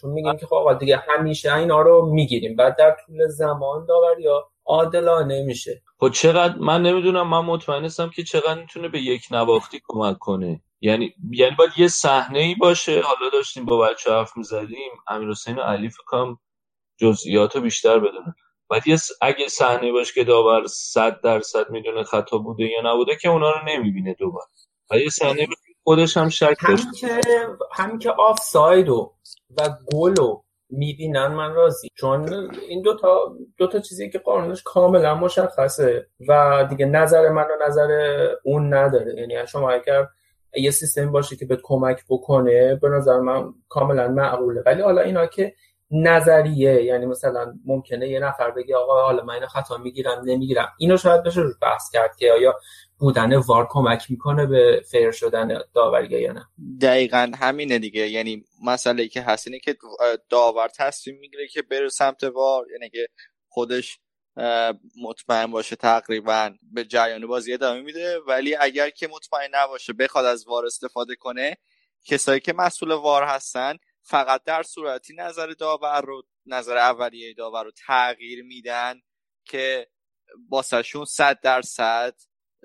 چون 0.01 0.11
میگیم 0.11 0.37
که 0.37 0.47
خب 0.47 0.79
دیگه 0.81 1.05
همیشه 1.09 1.55
اینا 1.55 1.81
رو 1.83 2.07
می‌گیریم. 2.13 2.57
بعد 2.57 2.77
در 2.79 2.97
طول 3.07 3.29
زمان 3.29 3.87
داوری 3.87 4.23
یا 4.23 4.51
عادلانه 4.67 5.43
میشه. 5.47 5.83
خب 6.01 6.09
چقدر 6.11 6.57
من 6.59 6.83
نمی‌دونم 6.83 7.29
من 7.29 7.41
مطمئن 7.41 7.83
نیستم 7.83 8.11
که 8.11 8.23
چقدر 8.23 8.61
می‌تونه 8.61 8.89
به 8.89 9.01
یک 9.01 9.23
نواختی 9.31 9.81
کمک 9.89 10.19
کنه. 10.19 10.63
یعنی 10.81 11.15
یعنی 11.31 11.57
باید 11.59 11.71
یه 11.77 11.89
صحنه 11.89 12.39
ای 12.39 12.55
باشه. 12.55 13.03
حالا 13.03 13.31
داشتیم 13.33 13.65
با 13.65 13.79
بچه 13.79 14.13
حرف 14.13 14.37
می‌زدیم. 14.37 14.91
امیر 15.09 15.31
حسین 15.31 15.57
و 15.57 15.63
علی 15.63 15.91
فکرم 15.91 16.39
جزئیات 16.99 17.57
رو 17.57 17.63
بیشتر 17.63 17.99
بدونن. 17.99 18.35
ولی 18.71 18.83
یه 18.87 18.97
س- 18.97 19.11
اگه 19.23 19.49
صحنه 19.49 19.93
باشه 19.93 20.15
که 20.15 20.25
داور 20.25 20.67
صد 20.67 21.21
درصد 21.21 21.71
می‌دونه 21.71 22.03
خطا 22.05 22.39
بوده 22.39 22.65
یا 22.65 22.81
نبوده 22.95 23.17
که 23.17 23.29
اونا 23.29 23.51
رو 23.51 23.59
نمی‌بینه 23.69 24.15
دوباره. 24.15 24.47
ولی 24.91 25.03
یه 25.03 25.11
صحنه 25.11 25.47
خودش 25.85 26.17
هم 26.17 26.29
شک 26.29 26.57
داشته 26.69 26.69
همین 26.69 26.93
که 26.93 27.21
همین 27.73 27.99
که 27.99 28.11
آف 28.11 28.39
سایدو 28.41 29.15
و 29.57 29.69
گلو 29.93 30.41
می‌بینن 30.71 31.27
من 31.27 31.55
راضی. 31.55 31.89
چون 31.95 32.51
این 32.69 32.83
دوتا 32.83 33.37
دوتا 33.59 33.79
چیزی 33.79 34.11
که 34.11 34.19
قانونش 34.19 34.63
کاملا 34.63 35.15
مشخصه 35.15 36.07
و 36.29 36.65
دیگه 36.71 36.87
نظر 36.87 37.29
من 37.29 37.43
و 37.45 37.67
نظر 37.67 37.91
اون 38.45 38.75
نداره. 38.75 39.15
یعنی 39.15 39.47
شما 39.47 39.71
اگر 39.71 40.07
یه 40.57 40.71
سیستم 40.71 41.13
باشه 41.13 41.37
که 41.37 41.47
بهت 41.47 41.61
کمک 41.63 42.05
بکنه 42.09 42.75
به 42.75 42.89
نظر 42.89 43.19
من 43.19 43.55
کاملا 43.69 44.09
معقوله. 44.09 44.63
ولی 44.67 44.83
حالا 44.83 45.03
اینا 45.03 45.27
که 45.27 45.55
نظریه 45.91 46.85
یعنی 46.85 47.07
مثلا 47.07 47.55
ممکنه 47.65 48.09
یه 48.09 48.21
نفر 48.21 48.51
بگه 48.51 48.77
آقا 48.77 49.03
حالا 49.03 49.25
من 49.25 49.47
خطا 49.47 49.77
می‌گیرم 49.77 50.23
نمی‌گیرم. 50.25 50.69
اینو 50.79 50.97
شاید 50.97 51.23
بشه 51.23 51.41
روش 51.41 51.55
بحث 51.63 51.91
کرد 51.93 52.17
که 52.17 52.33
آیا 52.33 52.55
بودن 52.99 53.37
وار 53.37 53.67
کمک 53.71 54.11
می‌کنه 54.11 54.47
به 54.47 54.83
فیر 54.91 55.11
شدن 55.11 55.61
داوری 55.75 56.21
یا 56.21 56.33
نه. 56.33 56.47
دقیقا 56.81 57.33
همینه 57.41 57.79
دیگه. 57.79 58.09
یعنی 58.09 58.45
مسئله 58.65 59.09
که 59.09 59.23
هست 59.23 59.47
اینه 59.47 59.59
که 59.59 59.77
داور 60.31 60.69
تصمیم 60.69 61.19
می‌گیره 61.19 61.49
که 61.49 61.63
بره 61.63 61.89
سمت 61.89 62.25
وار 62.25 62.67
یعنی 62.73 62.91
که 62.91 63.09
خودش 63.49 63.99
مطمئن 65.03 65.47
باشه 65.47 65.77
تقریبا 65.77 66.51
به 66.73 66.85
جریان 66.85 67.27
بازی 67.27 67.53
ادامه 67.53 67.81
میده. 67.81 68.19
ولی 68.27 68.55
اگر 68.55 68.91
که 68.91 69.09
مطمئن 69.09 69.49
نباشه 69.55 69.93
بخواد 69.93 70.25
از 70.25 70.47
وار 70.49 70.67
استفاده 70.67 71.15
کنه 71.15 71.57
کسایی 72.05 72.41
که 72.41 72.53
مسئول 72.53 72.93
وار 72.93 73.25
هستن 73.25 73.75
فقط 74.09 74.45
در 74.45 74.63
صورتی 74.63 75.15
نظر 75.15 75.47
داور 75.47 76.01
رو 76.01 76.23
نظر 76.47 76.77
اولیه 76.77 77.35
داور 77.35 77.65
رو 77.65 77.71
تغییر 77.87 78.45
میدن 78.45 79.01
که 79.45 79.91
باسشون 80.49 81.05
صد 81.05 81.41
درصد 81.41 82.15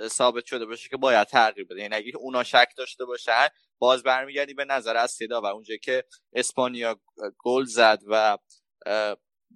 ثابت 0.08 0.46
شده 0.46 0.66
باشه 0.66 0.90
که 0.90 0.98
باید 0.98 1.28
تغییر 1.28 1.68
بده. 1.68 1.82
یعنی 1.82 1.96
اگه 1.96 2.12
اونا 2.18 2.44
شک 2.44 2.68
داشته 2.78 3.06
باشن 3.06 3.48
باز 3.80 4.04
برمیگردی 4.04 4.54
به 4.54 4.66
نظر 4.66 4.98
اصلی 4.98 5.28
داور. 5.28 5.52
اونجا 5.52 5.76
که 5.76 6.04
اسپانیا 6.34 7.00
گل 7.38 7.64
زد 7.64 8.00
و 8.08 8.38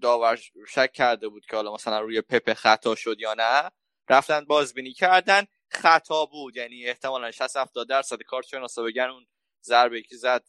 داور 0.02 0.40
شک 0.68 0.92
کرده 0.94 1.28
بود 1.28 1.46
که 1.46 1.56
حالا 1.56 1.74
مثلا 1.74 2.00
روی 2.00 2.22
پپ 2.22 2.54
خطا 2.54 2.96
شد 2.96 3.20
یا 3.20 3.34
نه 3.38 3.72
رفتن 4.10 4.46
بازبینی 4.46 4.94
کردن. 4.94 5.46
خطا 5.70 6.26
بود. 6.26 6.58
یعنی 6.58 6.86
احتمالا 6.86 7.32
60 7.32 7.58
70 7.58 7.90
درصد 7.90 8.22
کارشناسا 8.22 8.84
بگن 8.84 9.10
اون 9.10 9.28
ضربه 9.64 10.02
که 10.02 10.16
زد 10.16 10.46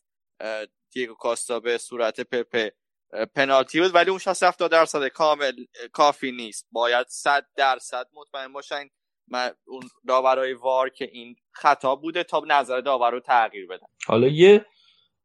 دیگو 0.92 1.14
کاستا 1.14 1.60
به 1.60 1.78
صورت 1.78 2.20
پپ 2.20 2.70
اه، 3.12 3.24
پنالتی 3.24 3.80
بود 3.80 3.94
ولی 3.94 4.10
اون 4.10 4.18
60 4.18 4.42
70 4.42 4.70
درصد 4.70 5.08
کامل 5.08 5.52
کافی 5.92 6.32
نیست. 6.32 6.66
باید 6.72 7.06
100 7.08 7.46
درصد 7.56 8.06
مطمئن 8.14 8.52
باشن 8.52 8.88
من 9.28 9.50
اون 9.66 9.82
داورای 10.08 10.52
وار 10.52 10.88
که 10.88 11.08
این 11.12 11.36
خطا 11.52 11.96
بوده 11.96 12.24
تا 12.24 12.42
نظر 12.48 12.80
داور 12.80 13.10
رو 13.10 13.20
تغییر 13.20 13.66
بدن. 13.66 13.86
حالا 14.06 14.28
یه 14.28 14.66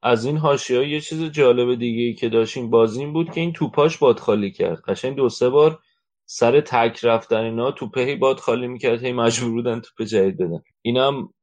از 0.04 0.26
این 0.26 0.38
حاشیه 0.38 0.90
یه 0.90 1.02
چیز 1.02 1.24
جالب 1.24 1.80
دیگه 1.80 2.04
ای 2.04 2.14
که 2.14 2.30
داشتیم 2.30 2.70
بازی 2.70 3.00
این 3.00 3.14
بود 3.14 3.32
که 3.32 3.42
این 3.42 3.54
توپاش 3.54 3.98
باد 3.98 4.20
خالی 4.20 4.52
کرد. 4.52 4.82
قشنگ 4.88 5.16
دو 5.16 5.30
سه 5.30 5.50
بار 5.50 5.80
سر 6.26 6.62
تک 6.62 7.06
رفتن 7.06 7.38
اینا 7.44 7.72
توپه 7.72 8.02
هی 8.02 8.16
باد 8.16 8.40
خالی 8.40 8.68
می‌کرد 8.68 9.04
هی 9.06 9.12
مجبور 9.12 9.52
بودن 9.52 9.82
توپ 9.82 10.08
جدید 10.08 10.38
بدن. 10.38 10.64
اینم 10.82 11.34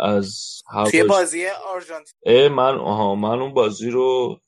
از 0.00 0.62
توی 0.90 1.04
بازی 1.04 1.46
آرژانتین. 1.46 2.48
من 2.48 2.78
آها 2.78 3.14
من 3.14 3.40
اون 3.40 3.54
بازی 3.54 3.90
رو 3.90 4.40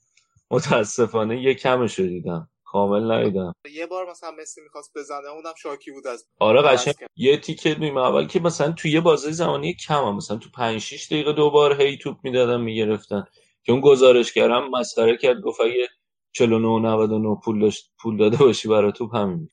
متاسفانه 0.51 1.43
یه 1.43 1.55
کمش 1.55 1.99
رو 1.99 2.07
دیدم. 2.07 2.51
کامل 2.65 3.13
ندیدم. 3.13 3.55
یه 3.75 3.87
بار 3.87 4.11
مثلا 4.11 4.31
مسی 4.41 4.61
می‌خواست 4.61 4.93
بزنه 4.97 5.29
اونم 5.29 5.55
شاکی 5.63 5.91
بود 5.91 6.07
از 6.07 6.27
آره 6.39 6.63
قشنگ. 6.63 6.95
یه 7.17 7.37
تیکه 7.37 7.79
نیمه 7.79 8.01
اول 8.01 8.27
که 8.27 8.41
مثلا 8.41 8.73
تو 8.73 8.89
یه 8.89 9.01
بازه 9.01 9.31
زمانی 9.31 9.75
کم 9.75 10.05
هم. 10.05 10.17
مثلا 10.17 10.37
تو 10.37 10.49
5 10.55 10.81
6 10.81 11.07
دقیقه 11.07 11.33
دوبار 11.33 11.83
هی 11.83 11.99
توپ 11.99 12.17
می‌دادن 12.23 12.61
می‌گرفتن. 12.61 13.25
که 13.65 13.73
اون 13.73 13.81
گزارشگرم 13.81 14.71
مسخره 14.71 15.17
کرد 15.17 15.41
گفت 15.41 15.61
اگه 15.61 15.89
49 16.33 16.89
99 16.89 17.37
پول 17.45 17.61
داشت 17.61 17.91
پول 18.03 18.17
داده 18.17 18.37
باشی 18.37 18.69
برای 18.69 18.93
توپ 18.93 19.15
همین. 19.15 19.49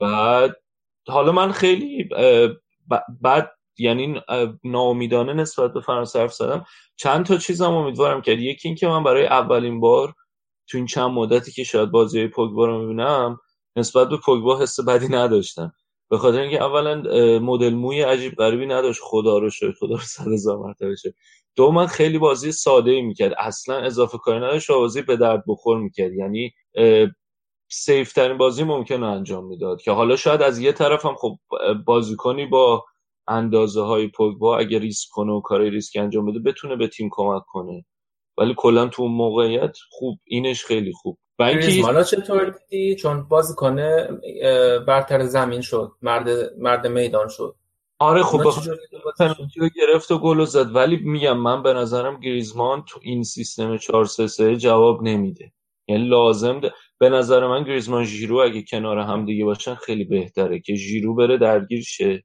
بعد 0.00 0.56
حالا 1.08 1.32
من 1.32 1.52
خیلی 1.52 2.08
بعد 3.20 3.50
یعنی 3.78 4.20
ناامیدانه 4.64 5.32
نسبت 5.32 5.72
به 5.72 5.80
فرانسه 5.80 6.18
حرف 6.20 6.32
زدم. 6.34 6.64
چند 6.96 7.26
تا 7.26 7.36
چیزم 7.36 7.72
امیدوارم 7.72 8.22
کرد. 8.22 8.38
یکی 8.38 8.68
این 8.68 8.76
که 8.76 8.86
من 8.86 9.04
برای 9.04 9.26
اولین 9.26 9.80
بار 9.80 10.14
تو 10.68 10.78
این 10.78 10.86
چند 10.86 11.10
مدتی 11.10 11.52
که 11.52 11.64
شاید 11.64 11.90
بازی 11.90 12.18
های 12.18 12.28
پوگبا 12.28 12.66
رو 12.66 12.80
می‌بینم 12.80 13.38
نسبت 13.76 14.08
به 14.08 14.16
پوگبا 14.16 14.58
حس 14.58 14.80
بدی 14.80 15.08
نداشتم. 15.08 15.72
به 16.10 16.18
خاطر 16.18 16.40
اینکه 16.40 16.62
اولا 16.62 17.02
مدل 17.38 17.74
موی 17.74 18.02
عجیب 18.02 18.34
غریبی 18.34 18.66
نداشت. 18.66 19.00
خدا 19.02 19.38
رو 19.38 19.50
شکر 19.50 19.72
خدا 19.72 19.94
رو 19.94 20.00
صد 20.00 20.32
هزار 20.32 20.58
مرتبه 20.58 20.96
شکر. 20.96 21.12
دو 21.56 21.70
من 21.70 21.86
خیلی 21.86 22.18
بازی 22.18 22.52
ساده 22.52 22.90
ای 22.90 23.02
می‌کرد. 23.02 23.34
اصلا 23.38 23.76
اضافه 23.76 24.18
کاری 24.18 24.38
نداشت 24.38 24.70
و 24.70 24.78
بازی 24.78 25.02
به 25.02 25.16
درد 25.16 25.44
بخور 25.48 25.78
می‌کرد. 25.78 26.12
یعنی 26.12 26.52
سیف 27.70 28.12
ترین 28.12 28.38
بازی 28.38 28.64
ممکن 28.64 29.00
رو 29.00 29.10
انجام 29.10 29.46
می‌داد. 29.46 29.82
که 29.82 29.90
حالا 29.92 30.16
شاید 30.16 30.42
از 30.42 30.58
یه 30.58 30.72
طرف 30.72 31.06
هم 31.06 31.14
خب 31.14 31.36
بازیکنی 31.86 32.46
با 32.46 32.84
اندازه 33.28 33.82
های 33.82 34.08
پوگبا 34.08 34.58
اگه 34.58 34.78
ریسک 34.78 35.08
کنه 35.12 35.32
و 35.32 35.40
کارهای 35.40 35.70
ریسک 35.70 35.96
انجام 35.96 36.26
بده 36.26 36.38
بتونه 36.38 36.76
به 36.76 36.88
تیم 36.88 37.08
کمک 37.12 37.42
کنه. 37.46 37.84
ولی 38.38 38.54
کلا 38.56 38.88
تو 38.88 39.02
اون 39.02 39.12
موقعیت 39.12 39.76
خوب 39.90 40.18
اینش 40.24 40.64
خیلی 40.64 40.92
خوب. 40.92 41.18
و 41.38 41.42
اینکه 41.42 42.04
چطور 42.04 42.54
دیدی؟ 42.70 42.96
چون 42.96 43.22
بازیکن 43.22 43.78
اه، 43.78 44.78
برتر 44.78 45.24
زمین 45.24 45.60
شد 45.60 45.92
مرد 46.02 46.28
مرد 46.58 46.86
میدان 46.86 47.28
شد. 47.28 47.56
آره 47.98 48.22
خب؟ 48.22 48.38
پنالتی 49.18 49.60
رو 49.60 49.68
گرفت 49.76 50.10
و 50.10 50.18
گل 50.18 50.44
زد. 50.44 50.74
ولی 50.74 50.96
میگم 50.96 51.38
من 51.38 51.62
به 51.62 51.72
نظرم 51.72 52.20
گریزمان 52.20 52.84
تو 52.88 53.00
این 53.02 53.22
سیستم 53.22 53.76
4 53.76 54.04
3 54.04 54.26
3 54.26 54.56
جواب 54.56 55.02
نمیده. 55.02 55.52
یعنی 55.88 56.08
لازم 56.08 56.60
ده. 56.60 56.72
به 56.98 57.08
نظر 57.08 57.46
من 57.46 57.64
گریزمان 57.64 58.04
ژیرو 58.04 58.36
اگه 58.36 58.62
کنار 58.62 58.98
هم 58.98 59.26
دیگه 59.26 59.44
باشن 59.44 59.74
خیلی 59.74 60.04
بهتره 60.04 60.60
که 60.60 60.74
ژیرو 60.74 61.14
بره 61.14 61.38
درگیر 61.38 61.82
شه 61.82 62.24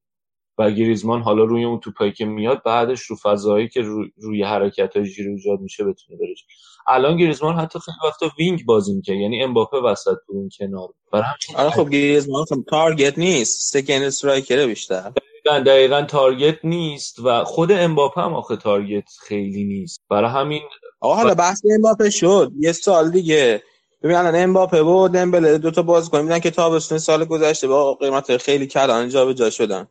و 0.59 0.71
گریزمان 0.71 1.21
حالا 1.21 1.43
روی 1.43 1.65
اون 1.65 1.79
توپایی 1.79 2.11
که 2.11 2.25
میاد 2.25 2.63
بعدش 2.65 3.01
رو 3.01 3.15
فضایی 3.23 3.69
که 3.69 3.81
رو- 3.81 4.07
روی 4.17 4.43
حرکت 4.43 4.97
های 4.97 5.05
ژیرو 5.05 5.31
ایجاد 5.31 5.59
میشه 5.59 5.83
بتونه 5.83 6.19
بره 6.19 6.35
الان 6.87 7.17
گریزمان 7.17 7.55
حتی 7.55 7.79
خیلی 7.79 7.97
وقتا 8.05 8.31
wing 8.39 8.65
بازی 8.65 8.93
می‌کنه 8.95 9.21
یعنی 9.21 9.43
امباپه 9.43 9.77
وسط 9.77 10.17
بود 10.27 10.37
اون 10.37 10.49
کنار. 10.59 10.89
برای 11.13 11.25
آره 11.57 11.69
خب 11.69 11.89
گریزمان 11.89 12.45
خب 12.45 12.55
target 12.69 13.19
نیست 13.19 13.73
second 13.73 14.03
striker 14.03 14.59
ه 14.59 14.67
بیشتر. 14.67 15.13
دقیقا, 15.45 15.59
دقیقا 15.59 16.01
target 16.03 16.59
نیست 16.65 17.19
و 17.19 17.43
خود 17.43 17.71
امباپه 17.71 18.21
هم 18.21 18.33
آخه 18.35 18.55
target 18.57 19.09
خیلی 19.27 19.63
نیست. 19.63 20.01
برای 20.09 20.31
همین 20.31 20.61
آقا 21.01 21.15
حالا 21.15 21.35
بحث 21.35 21.61
امباپه 21.75 22.09
شد. 22.09 22.51
یه 22.59 22.71
سال 22.71 23.11
دیگه. 23.11 23.63
ببین 24.03 24.15
الان 24.17 24.35
امباپه 24.35 24.83
و 24.83 25.07
دمبله 25.07 25.57
دو 25.57 25.71
تا 25.71 25.81
بازیکن 25.81 26.21
میدن 26.21 26.39
که 26.39 26.51
تابستون 26.51 26.97
سال 26.97 27.25
گذشته 27.25 27.67
با 27.67 27.93
قیمت 27.93 28.37
خیلی 28.37 28.67
کلان 28.67 29.09
جابجا 29.09 29.49
شدن. 29.49 29.87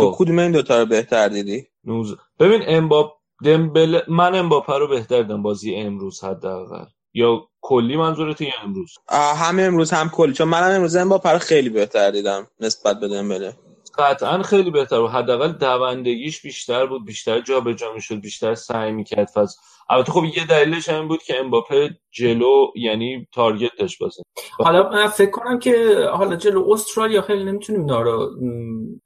تو 0.00 0.12
خب. 0.12 0.16
کدوم 0.18 0.38
این 0.38 0.52
دوتا 0.52 0.80
رو 0.80 0.86
بهتر 0.86 1.28
دیدی؟ 1.28 1.66
نوز 1.84 2.16
ببین 2.40 2.62
امباپ 2.66 3.12
دمبله 3.44 4.02
من 4.08 4.34
امباپه 4.34 4.78
رو 4.78 4.88
بهتر 4.88 5.22
دیدم 5.22 5.42
بازی 5.42 5.74
امروز 5.74 6.24
حداقل. 6.24 6.84
یا 7.14 7.48
کلی 7.60 7.96
منظورت 7.96 8.40
یا 8.40 8.48
امروز؟ 8.64 8.94
آه، 9.08 9.36
هم 9.38 9.58
امروز 9.60 9.92
هم 9.92 10.10
کلی. 10.10 10.32
چون 10.34 10.48
منم 10.48 10.76
امروز 10.76 10.96
امباپه 10.96 11.30
رو 11.30 11.38
خیلی 11.38 11.68
بهتر 11.70 12.10
دیدم 12.10 12.48
نسبت 12.60 13.00
به 13.00 13.08
دمبله. 13.08 13.54
قطعا 13.98 14.42
خیلی 14.42 14.70
بهتر 14.70 15.00
بود. 15.00 15.10
حداقل 15.10 15.52
دوندگیش 15.52 16.42
بیشتر 16.42 16.86
بود 16.86 17.04
بیشتر 17.04 17.40
جابجا 17.40 17.92
می‌شد 17.94 18.20
بیشتر 18.20 18.54
سعی 18.54 18.92
می‌کرد 18.92 19.26
فاز. 19.26 19.56
البته 19.90 20.12
خب 20.12 20.24
یه 20.24 20.46
دلیلش 20.46 20.88
هم 20.88 21.08
بود 21.08 21.22
که 21.22 21.40
امباپه 21.40 21.90
جلو 22.10 22.66
یعنی 22.76 23.28
target 23.32 23.70
داشت 23.78 23.98
بازی. 23.98 24.22
حالا 24.58 24.90
من 24.90 25.06
فکر 25.06 25.30
کنم 25.30 25.58
که 25.58 26.06
حالا 26.12 26.36
جلو 26.36 26.72
استرالیا 26.72 27.22
خیلی 27.22 27.44
نمی‌تونیم 27.44 27.80
اینا 27.80 28.02
رو 28.02 28.30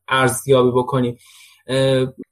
ارزیابی 0.08 0.70
بکنیم. 0.70 1.18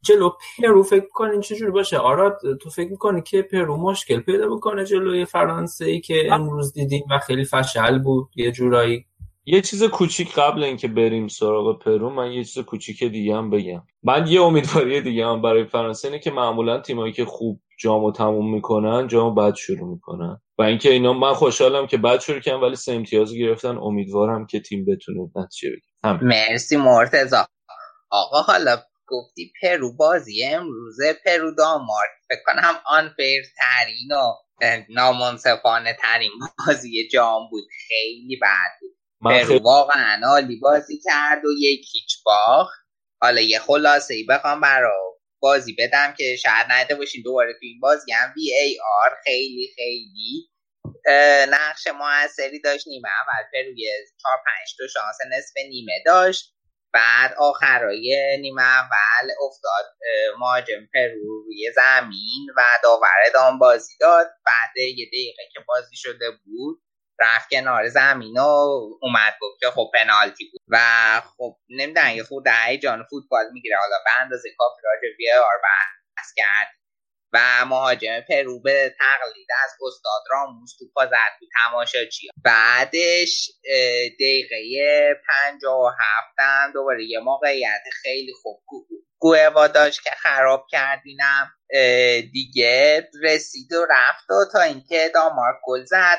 جلو 0.02 0.30
پرو 0.58 0.82
فکر 0.82 1.06
کنین 1.12 1.40
چجوری 1.40 1.70
باشه؟ 1.70 1.98
آراد 1.98 2.38
تو 2.62 2.70
فکر 2.70 2.90
می‌کنی 2.90 3.22
که 3.22 3.42
پرو 3.42 3.76
مشکل 3.76 4.20
پیدا 4.20 4.48
بکنه 4.48 4.84
جلوی 4.84 5.24
فرانسه 5.24 5.84
ای 5.84 6.00
که 6.00 6.32
امروز 6.32 6.72
دیدیم 6.72 7.04
و 7.10 7.18
خیلی 7.18 7.44
فشل 7.44 7.98
بود؟ 7.98 8.28
یه 8.36 8.52
جورایی. 8.52 9.06
یه 9.48 9.60
چیز 9.60 9.84
کوچیک 9.84 10.34
قبل 10.34 10.64
اینکه 10.64 10.88
بریم 10.88 11.28
سراغ 11.28 11.78
پرو 11.82 12.10
من 12.10 12.32
یه 12.32 12.44
چیز 12.44 12.64
کوچیک 12.64 13.04
دیگه 13.04 13.36
هم 13.36 13.50
بگم. 13.50 13.82
من 14.02 14.26
یه 14.26 14.42
امیدواری 14.42 15.00
دیگه 15.00 15.26
هم 15.26 15.42
برای 15.42 15.64
فرانسه 15.64 16.08
اینه 16.08 16.20
که 16.20 16.30
معمولا 16.30 16.80
تیمایی 16.80 17.12
که 17.12 17.24
خوب 17.24 17.60
جامو 17.80 18.12
تموم 18.12 18.54
می‌کنن 18.54 19.08
جامو 19.08 19.34
بد 19.34 19.54
شروع 19.54 19.88
می‌کنن. 19.90 20.40
و 20.58 20.62
اینکه 20.62 20.90
اینا 20.90 21.12
من 21.12 21.32
خوشحالم 21.32 21.86
که 21.86 21.96
بد 21.96 22.20
شروع 22.20 22.40
کردن 22.40 22.60
ولی 22.60 22.76
سه 22.76 22.92
امتیاز 22.92 23.34
گرفتن. 23.34 23.78
امیدوارم 23.78 24.46
که 24.46 24.60
تیم 24.60 24.84
بتونه 24.84 25.30
نتیجه 25.36 25.70
بگیره 25.70 26.18
مرسی 26.22 26.76
مرتضی 26.76 27.46
آقا 28.10 28.42
حالا 28.42 28.76
گفتی 29.08 29.52
پرو 29.62 29.96
بازی 29.96 30.44
امروزه 30.44 31.16
پرو 31.26 31.54
دانمارک. 31.58 32.10
فکر 32.28 32.40
کنم 32.46 32.74
unfair 32.86 33.42
ترین 33.56 34.12
و 34.12 34.32
نامنصفانه 34.90 35.96
ترین 36.02 36.30
بازی 36.66 37.08
جام 37.08 37.42
بود. 37.50 37.64
خیلی 37.88 38.36
بد 38.42 38.80
بود. 38.80 38.95
من 39.26 39.40
پرو 39.40 39.46
خیلی 39.46 39.60
واقعا 39.60 40.20
عالی 40.28 40.56
بازی 40.60 41.00
کرد 41.04 41.46
و 41.46 41.48
یک 41.60 41.86
هیچ 41.94 42.24
باخت. 42.26 42.80
حالا 43.22 43.42
یه 43.42 43.60
خلاصه 43.60 44.14
ای 44.14 44.24
بخوام 44.24 44.62
برا 44.62 45.18
بازی 45.40 45.76
بدم 45.78 46.14
که 46.18 46.36
شاید 46.36 46.66
ندیده 46.70 46.96
باشین 46.96 47.22
دوباره 47.24 47.52
تو 47.54 47.60
این 47.62 47.80
بازی 47.80 48.12
هم 48.12 48.34
VAR 48.36 49.16
خیلی 49.24 49.68
خیلی 49.76 50.50
نقش 51.50 51.86
موثری 51.86 52.60
داشت. 52.60 52.88
نیمه 52.88 53.08
اول 53.08 53.78
یه 53.78 53.92
چهار 54.22 54.36
پنج 54.46 54.76
تا 54.78 54.88
شانس 54.88 55.16
نصف 55.38 55.54
نیمه 55.70 56.02
داشت. 56.06 56.54
بعد 56.94 57.34
آخرای 57.38 58.38
نیمه 58.40 58.62
اول 58.62 59.30
افتاد 59.46 59.84
اه، 59.86 60.38
مهاجم 60.40 60.86
پرو 60.94 61.42
روی 61.46 61.72
زمین 61.76 62.46
و 62.56 62.62
داور 62.84 63.08
ادامه 63.26 63.58
بازی 63.58 63.94
داد. 64.00 64.26
بعد 64.46 64.78
یه 64.98 65.06
دقیقه 65.06 65.42
که 65.54 65.60
بازی 65.68 65.96
شده 65.96 66.30
بود 66.44 66.82
رفت 67.20 67.50
کنار 67.50 67.88
زمین 67.88 68.38
و 68.38 68.46
اومد 69.02 69.34
گفت 69.40 69.60
که 69.60 69.70
خب 69.70 69.90
پنالتی 69.94 70.50
بود. 70.50 70.60
و 70.68 70.78
خب 71.36 71.56
نمی‌دونم 71.68 72.16
یه 72.16 72.22
خود 72.22 72.48
هیجان 72.48 73.06
فوتبال 73.10 73.44
می‌گیره. 73.52 73.76
حالا 73.76 73.96
به 74.04 74.10
اندازه 74.22 74.48
کافی 74.58 74.82
راجع 74.84 75.16
VAR 75.18 75.60
بحث 75.62 76.32
کرد. 76.36 76.76
و 77.32 77.64
مهاجم 77.66 78.20
پرو 78.20 78.60
به 78.60 78.94
تقلید 78.98 79.48
از 79.64 79.70
استاد 79.86 80.22
راموس 80.30 80.76
تو 80.78 80.84
پا 80.94 81.06
زد. 81.06 81.38
تو 81.40 81.46
تماشاچی 81.64 82.28
بعدش 82.44 83.50
دقیقه 84.20 85.14
پنجاه 85.28 85.80
و 85.80 85.90
هفتم 86.00 86.72
دوباره 86.72 87.04
یه 87.04 87.18
موقعیت 87.18 87.82
خیلی 88.02 88.32
خوب 88.42 88.62
گو- 89.20 89.28
گوهوا 89.30 89.66
داشت 89.68 90.02
که 90.04 90.10
خراب 90.10 90.66
کردینم 90.70 91.52
دیگه 92.32 93.08
رسید 93.22 93.72
و 93.72 93.86
رفت 93.90 94.30
و 94.30 94.44
تا 94.52 94.60
اینکه 94.60 95.10
دانمارک 95.14 95.56
گل 95.64 95.84
زد 95.84 96.18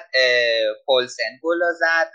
پولسن 0.86 1.40
گل 1.44 1.60
زد 1.80 2.12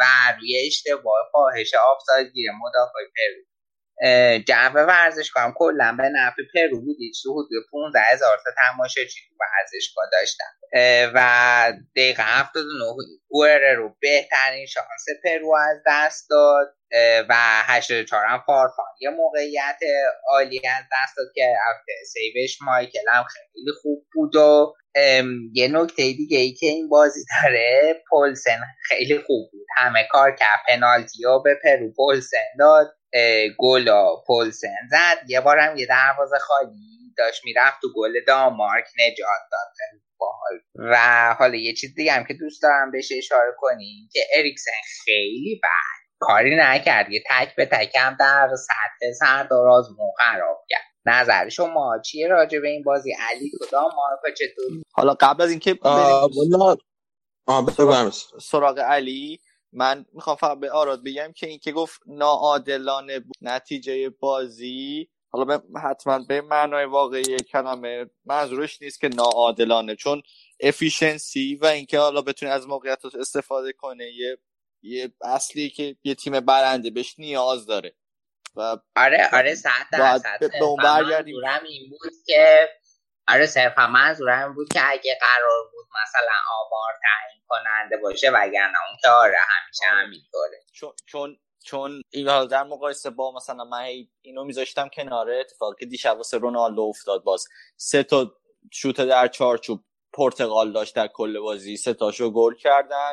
و 0.00 0.04
روی 0.40 0.66
اشتباه 0.66 1.28
فاحش 1.32 1.74
آفساید 1.74 2.32
گیر 2.32 2.50
مدافع 2.52 2.98
پرو. 3.16 3.42
جو 4.48 4.70
ورزشگاه 4.74 5.42
هم 5.42 5.54
کلا 5.58 5.96
به 5.98 6.08
نفع 6.08 6.42
پرو 6.54 6.80
بود 6.80 6.96
تو 7.22 7.32
حدود 7.32 7.64
15 7.72 8.00
هزار 8.00 8.38
تا 8.44 8.50
تماشاچی 8.56 9.20
تو 9.28 9.34
ورزشگاه 9.40 10.04
داشتن. 10.12 10.44
و 11.14 11.72
دقیقه 11.96 12.22
79 12.22 12.84
گررو 13.28 13.96
بهترین 14.00 14.66
شانس 14.66 15.06
پرو 15.24 15.54
از 15.54 15.78
دست 15.86 16.26
داد. 16.30 16.77
و 17.28 17.34
84 17.64 18.26
هم 18.26 18.42
فارفان 18.46 18.86
یه 19.00 19.10
موقعیت 19.10 19.78
عالی 20.28 20.60
از 20.68 20.84
دست 20.92 21.16
داد 21.16 21.26
که 21.34 21.54
سیو 22.06 22.58
اشمایکل 22.62 23.08
هم 23.08 23.24
خیلی 23.24 23.70
خوب 23.82 24.06
بود 24.12 24.36
و 24.36 24.74
یه 25.54 25.68
نکته 25.68 26.02
دیگه 26.02 26.38
ای 26.38 26.52
که 26.52 26.66
این 26.66 26.88
بازی 26.88 27.20
داره 27.42 28.02
پولسن 28.10 28.60
خیلی 28.84 29.18
خوب 29.18 29.50
بود. 29.52 29.66
همه 29.76 30.08
کار 30.10 30.36
کرد. 30.36 30.60
پنالتی 30.68 31.22
رو 31.24 31.42
به 31.42 31.54
پرو 31.64 31.92
پولسن 31.96 32.46
داد. 32.58 32.94
اه، 33.12 33.48
گل 33.58 33.88
رو 33.88 34.24
پولسن 34.26 34.76
زد. 34.90 35.18
یه 35.28 35.40
بارم 35.40 35.76
یه 35.76 35.86
دروازه 35.86 36.38
خالی 36.38 37.14
داشت. 37.18 37.44
می‌رفت 37.44 37.80
تو 37.80 37.88
گل 37.96 38.12
دانمارک 38.26 38.84
نجات 38.98 39.40
داد. 39.52 39.68
و 40.76 41.34
حالا 41.38 41.56
یه 41.56 41.74
چیز 41.74 41.94
دیگه 41.94 42.12
هم 42.12 42.24
که 42.24 42.34
دوست 42.34 42.62
دارم 42.62 42.90
بهش 42.90 43.12
اشاره 43.18 43.52
کنیم 43.58 44.08
که 44.12 44.20
اریکسن 44.34 44.70
خیلی 45.04 45.60
بد 45.62 45.97
کاری 46.18 46.56
نکرد. 46.56 47.10
یه 47.10 47.22
تک 47.30 47.56
به 47.56 47.66
تک 47.66 47.92
هم 47.96 48.16
در 48.20 48.48
سطح 48.56 49.12
سردار 49.20 49.68
آزمون 49.68 50.12
خراب 50.18 50.64
کرد. 50.68 50.80
نظر 51.06 51.48
شما 51.48 51.98
چیه 52.04 52.28
راجع 52.28 52.58
به 52.58 52.68
این 52.68 52.82
بازی 52.82 53.12
علی 53.30 53.50
کدام؟ 53.60 53.90
مارکا 53.96 54.30
چطور؟ 54.30 54.82
حالا 54.92 55.14
قبل 55.20 55.42
از 55.42 55.50
اینکه 55.50 55.78
والا 55.82 56.76
سراغ. 57.76 58.12
سراغ 58.40 58.78
علی 58.78 59.40
من 59.72 60.06
می‌خوام 60.12 60.36
فقط 60.36 60.58
به 60.58 60.70
آراد 60.70 61.04
بگم 61.04 61.32
که 61.36 61.46
این 61.46 61.58
که 61.58 61.72
گفت 61.72 62.00
ناعادلانه 62.06 63.18
بود. 63.20 63.36
نتیجه 63.40 64.08
بازی 64.08 65.08
حالا 65.30 65.44
به 65.44 65.80
حتما 65.80 66.18
به 66.28 66.40
معنای 66.40 66.84
واقعی 66.84 67.36
کلمه 67.36 68.06
منظورش 68.24 68.82
نیست 68.82 69.00
که 69.00 69.08
ناعادلانه 69.08 69.96
چون 69.96 70.22
افیشنسی 70.60 71.56
و 71.56 71.66
اینکه 71.66 71.98
حالا 71.98 72.22
بتونه 72.22 72.52
از 72.52 72.68
موقعیت 72.68 73.04
استفاده 73.04 73.72
کنه 73.72 74.04
یه 74.04 74.38
یه 74.82 75.12
اصلی 75.24 75.70
که 75.70 75.96
یه 76.04 76.14
تیم 76.14 76.40
برنده 76.40 76.90
بهش 76.90 77.14
نیاز 77.18 77.66
داره. 77.66 77.94
و 78.56 78.76
آره 78.96 79.28
آره 79.32 79.54
صد 79.54 79.70
درصد 79.92 80.38
به- 80.40 80.62
اون 80.64 80.76
برگردیم. 80.76 81.36
این 81.68 81.90
بود 81.90 82.12
که 82.26 82.68
آره 83.28 83.46
صرفا 83.46 83.86
منظورم 83.86 84.44
این 84.44 84.54
بود 84.54 84.68
که 84.72 84.80
اگه 84.90 85.18
قرار 85.20 85.70
بود 85.72 85.86
مثلا 86.02 86.32
آمار 86.60 86.92
تعیین 87.02 87.44
کننده 87.48 87.96
باشه 88.02 88.30
وگرنه 88.30 88.78
اون 88.88 88.98
که 89.02 89.10
آره 89.10 89.36
همیشه 89.48 89.84
همینطوره. 89.86 90.60
چون 90.72 90.92
چون 91.06 91.36
چون 91.64 92.02
این 92.10 92.28
حالا 92.28 92.46
در 92.46 92.62
مقایسه 92.62 93.10
با 93.10 93.32
مثلا 93.36 93.64
من 93.64 93.86
اینو 94.22 94.44
میذاشتم 94.44 94.88
کناره 94.88 95.40
اتفاقی 95.40 95.76
که 95.80 95.86
دیشب 95.86 96.16
واسه 96.16 96.38
رونالدو 96.38 96.82
افتاد 96.82 97.22
باز. 97.24 97.44
سه 97.76 98.02
تا 98.02 98.32
شوت 98.72 99.00
در 99.00 99.28
چارچوب 99.28 99.84
پرتغال 100.12 100.72
داشت 100.72 100.94
در 100.96 101.06
کل 101.08 101.38
بازی. 101.40 101.76
سه 101.76 101.94
تاشو 101.94 102.30
گل 102.30 102.54
کردن. 102.54 103.12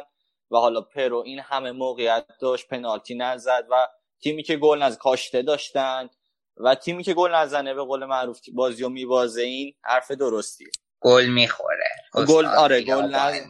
و 0.51 0.57
حالا 0.57 0.81
پرو 0.81 1.23
این 1.25 1.39
همه 1.39 1.71
موقعیت 1.71 2.25
داشت 2.41 2.67
پنالتی 2.67 3.15
نزد 3.15 3.63
و 3.71 3.87
تیمی 4.23 4.43
که 4.43 4.55
گل 4.57 4.83
نزد 4.83 4.97
کاشته 4.97 5.41
داشتن 5.41 6.09
و 6.57 6.75
تیمی 6.75 7.03
که 7.03 7.13
گل 7.13 7.35
نزنه 7.35 7.73
به 7.73 7.83
قول 7.83 8.05
معروف 8.05 8.39
بازی 8.53 8.83
و 8.83 8.89
میبازه 8.89 9.41
این 9.41 9.73
حرف 9.83 10.11
درستیه. 10.11 10.67
گل 11.01 11.25
می‌خوره. 11.25 11.89
گل 12.27 12.45
آره 12.45 12.81
گل. 12.81 13.15
نز... 13.15 13.41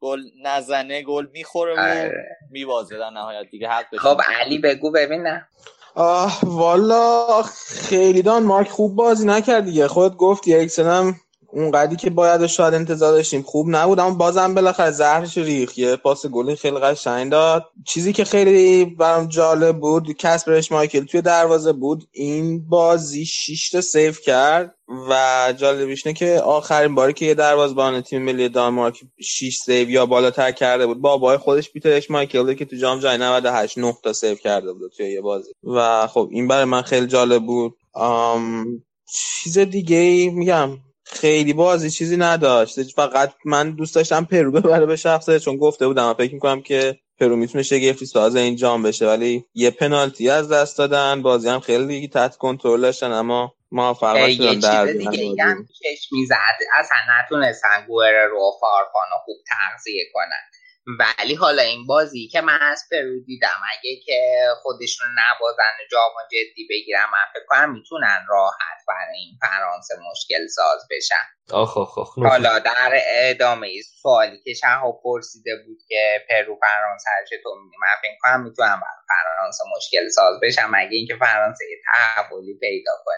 گل 0.00 0.20
نزنه 0.42 1.02
گل 1.02 1.26
می‌خوره 1.32 1.74
و 1.74 1.80
آره. 1.80 2.36
میبازه 2.50 2.98
در 2.98 3.10
نهایت 3.10 3.50
دیگه 3.50 3.68
حق 3.68 3.86
بشه. 3.92 4.00
خب 4.00 4.20
علی 4.40 4.58
بگو 4.58 4.90
ببینم 4.90 5.48
آه 5.94 6.40
والا 6.42 7.42
خیلی 7.88 8.22
دانمارک 8.22 8.68
خوب 8.68 8.96
بازی 8.96 9.26
نکرد 9.26 9.64
دیگه. 9.64 9.88
خودت 9.88 10.16
گفتی 10.16 10.54
اریکسن 10.54 10.86
هم 10.86 11.14
اون 11.56 11.70
قدی 11.70 11.96
که 11.96 12.10
باید 12.10 12.46
شاید 12.46 12.74
انتظار 12.74 13.12
داشتیم. 13.12 13.42
خوب 13.42 13.66
نبود 13.70 14.00
اما 14.00 14.14
بازم 14.14 14.54
بالاخره 14.54 14.90
زهرشو 14.90 15.38
ریخت 15.38 15.78
یه 15.78 15.96
پاس 15.96 16.26
گلی 16.26 16.56
خیلی 16.56 16.78
قشنگ 16.78 17.30
داد. 17.30 17.64
چیزی 17.84 18.12
که 18.12 18.24
خیلی 18.24 18.84
برام 18.84 19.26
جالب 19.26 19.78
بود 19.78 20.12
کسپر 20.12 20.72
اشمایکل 20.72 21.04
توی 21.04 21.22
دروازه 21.22 21.72
بود. 21.72 22.08
این 22.12 22.68
بازی 22.68 23.24
6 23.24 23.70
تا 23.70 23.80
save 23.80 24.12
کرد 24.12 24.74
و 25.10 25.54
جالبیش 25.56 26.06
اینه 26.06 26.18
که 26.18 26.40
آخرین 26.40 26.94
باری 26.94 27.12
که 27.12 27.26
یه 27.26 27.34
دروازه‌بان 27.34 28.00
تیم 28.00 28.22
ملی 28.22 28.48
دانمارک 28.48 29.00
6 29.20 29.56
save 29.56 29.90
یا 29.90 30.06
بالاتر 30.06 30.52
کرده 30.52 30.86
بود 30.86 31.00
بابای 31.00 31.36
خودش 31.36 31.70
پیتر 31.70 32.10
اشمایکل 32.10 32.54
که 32.54 32.64
تو 32.64 32.76
جام 32.76 33.00
جهانی 33.00 33.18
98 33.18 33.78
9 33.78 33.96
تا 34.02 34.12
save 34.12 34.34
کرده 34.34 34.72
بود 34.72 34.92
توی 34.96 35.12
یه 35.12 35.20
بازی. 35.20 35.50
و 35.64 36.06
خب 36.06 36.28
این 36.32 36.48
برای 36.48 36.64
من 36.64 36.82
خیلی 36.82 37.06
جالب 37.06 37.42
بود. 37.42 37.74
آم، 37.92 38.66
چیز 39.14 39.58
دیگه 39.58 39.96
ای 39.96 40.28
میگم. 40.28 40.78
خیلی 41.06 41.52
بازی 41.52 41.90
چیزی 41.90 42.16
نداشت. 42.16 42.94
فقط 42.94 43.32
من 43.44 43.70
دوست 43.70 43.94
داشتم 43.94 44.24
پرو 44.24 44.52
ببره 44.52 44.86
به 44.86 44.96
شخصه 44.96 45.40
چون 45.40 45.56
گفته 45.56 45.86
بودم 45.86 46.06
و 46.10 46.14
فکر 46.14 46.34
می‌کنم 46.34 46.62
که 46.62 46.98
پرو 47.20 47.36
می‌تونه 47.36 47.62
شگفتی 47.62 48.06
ساز 48.06 48.36
این 48.36 48.82
بشه 48.82 49.06
ولی 49.06 49.44
یه 49.54 49.70
پنالتی 49.70 50.30
از 50.30 50.52
دست 50.52 50.78
دادن. 50.78 51.22
بازی 51.22 51.48
هم 51.48 51.60
خیلی 51.60 52.08
تحت 52.08 52.36
کنترل 52.36 52.80
داشتن 52.80 53.12
اما 53.12 53.54
نشدن 53.72 54.44
یه 54.44 54.54
در 54.60 54.86
دیگه 54.86 55.04
بازی. 55.04 55.40
هم 55.40 55.68
چشم 55.82 56.16
می‌زد. 56.16 56.34
اصلا 56.78 56.96
نتونستن 57.20 57.86
گوهر 57.86 58.26
رو 58.30 58.36
و 58.36 58.52
فارفان 58.60 59.06
رو 59.12 59.18
خوب 59.24 59.36
تغذیه 59.48 60.04
کنن. 60.14 60.55
ولی 60.86 61.34
حالا 61.34 61.62
این 61.62 61.86
بازی 61.86 62.28
که 62.28 62.40
من 62.40 62.58
از 62.62 62.82
پرو 62.90 63.20
دیدم 63.26 63.60
اگه 63.72 63.96
که 64.06 64.46
خودشون 64.62 65.08
نبازن 65.18 65.72
جامو 65.90 66.20
جدی 66.30 66.66
بگیرم 66.70 67.10
من 67.12 67.18
فکر 67.34 67.44
کنم 67.48 67.72
می‌تونن 67.72 68.26
راحت 68.28 68.78
برای 68.88 69.18
این 69.18 69.38
فرانسه 69.40 69.94
مشکل 70.10 70.46
ساز 70.46 70.88
بشن. 70.90 71.24
آخ 71.52 71.76
آخ 71.76 71.98
آخ 71.98 72.18
حالا 72.18 72.58
در 72.58 73.00
ادامه 73.08 73.68
سوالی 74.02 74.40
که 74.44 74.54
شهاب 74.54 75.00
پرسیده 75.04 75.56
بود 75.66 75.78
که 75.88 76.24
پرو 76.30 76.58
فرانسه 76.60 77.10
رو 77.20 77.26
چطور 77.26 77.62
میدیم 77.64 77.78
من 77.82 78.00
فکر 78.02 78.16
کنم 78.20 78.42
می‌تونم 78.42 78.80
برای 78.80 79.04
فرانسه 79.08 79.64
مشکل 79.76 80.08
ساز 80.08 80.40
بشم 80.42 80.70
مگه 80.70 80.96
اینکه 80.96 81.16
فرانسه 81.16 81.64
یه 81.70 81.76
تحولی 81.86 82.58
پیدا 82.60 82.92
کنه. 83.04 83.16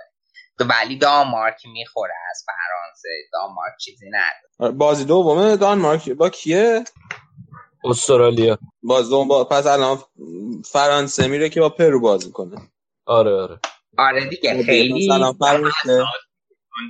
تو 0.59 0.65
ولی 0.65 0.99
دانمارک 0.99 1.63
می‌خوره 1.73 2.15
از 2.31 2.45
فرانسه 2.47 3.09
دانمارک 3.33 3.73
چیزی 3.81 4.07
نداره. 4.11 4.77
بازی 4.79 5.05
دومه 5.05 5.57
دانمارک 5.57 6.11
با 6.11 6.31
کیه؟ 6.31 6.85
استرالیا. 7.85 8.59
باز 8.83 9.11
دوم 9.11 9.29
با... 9.29 9.45
پس 9.45 9.67
الان 9.67 9.99
فرانسه 10.65 11.29
میره 11.29 11.49
که 11.49 11.61
با 11.61 11.69
پرو 11.69 12.01
بازی 12.01 12.33
کنه. 12.33 12.57
آره 13.07 13.33
آره. 13.33 13.61
آره 13.99 14.29
دیگه 14.29 14.63
خیلی 14.67 15.09
مثلا 15.09 15.33
فرانسه. 15.33 16.05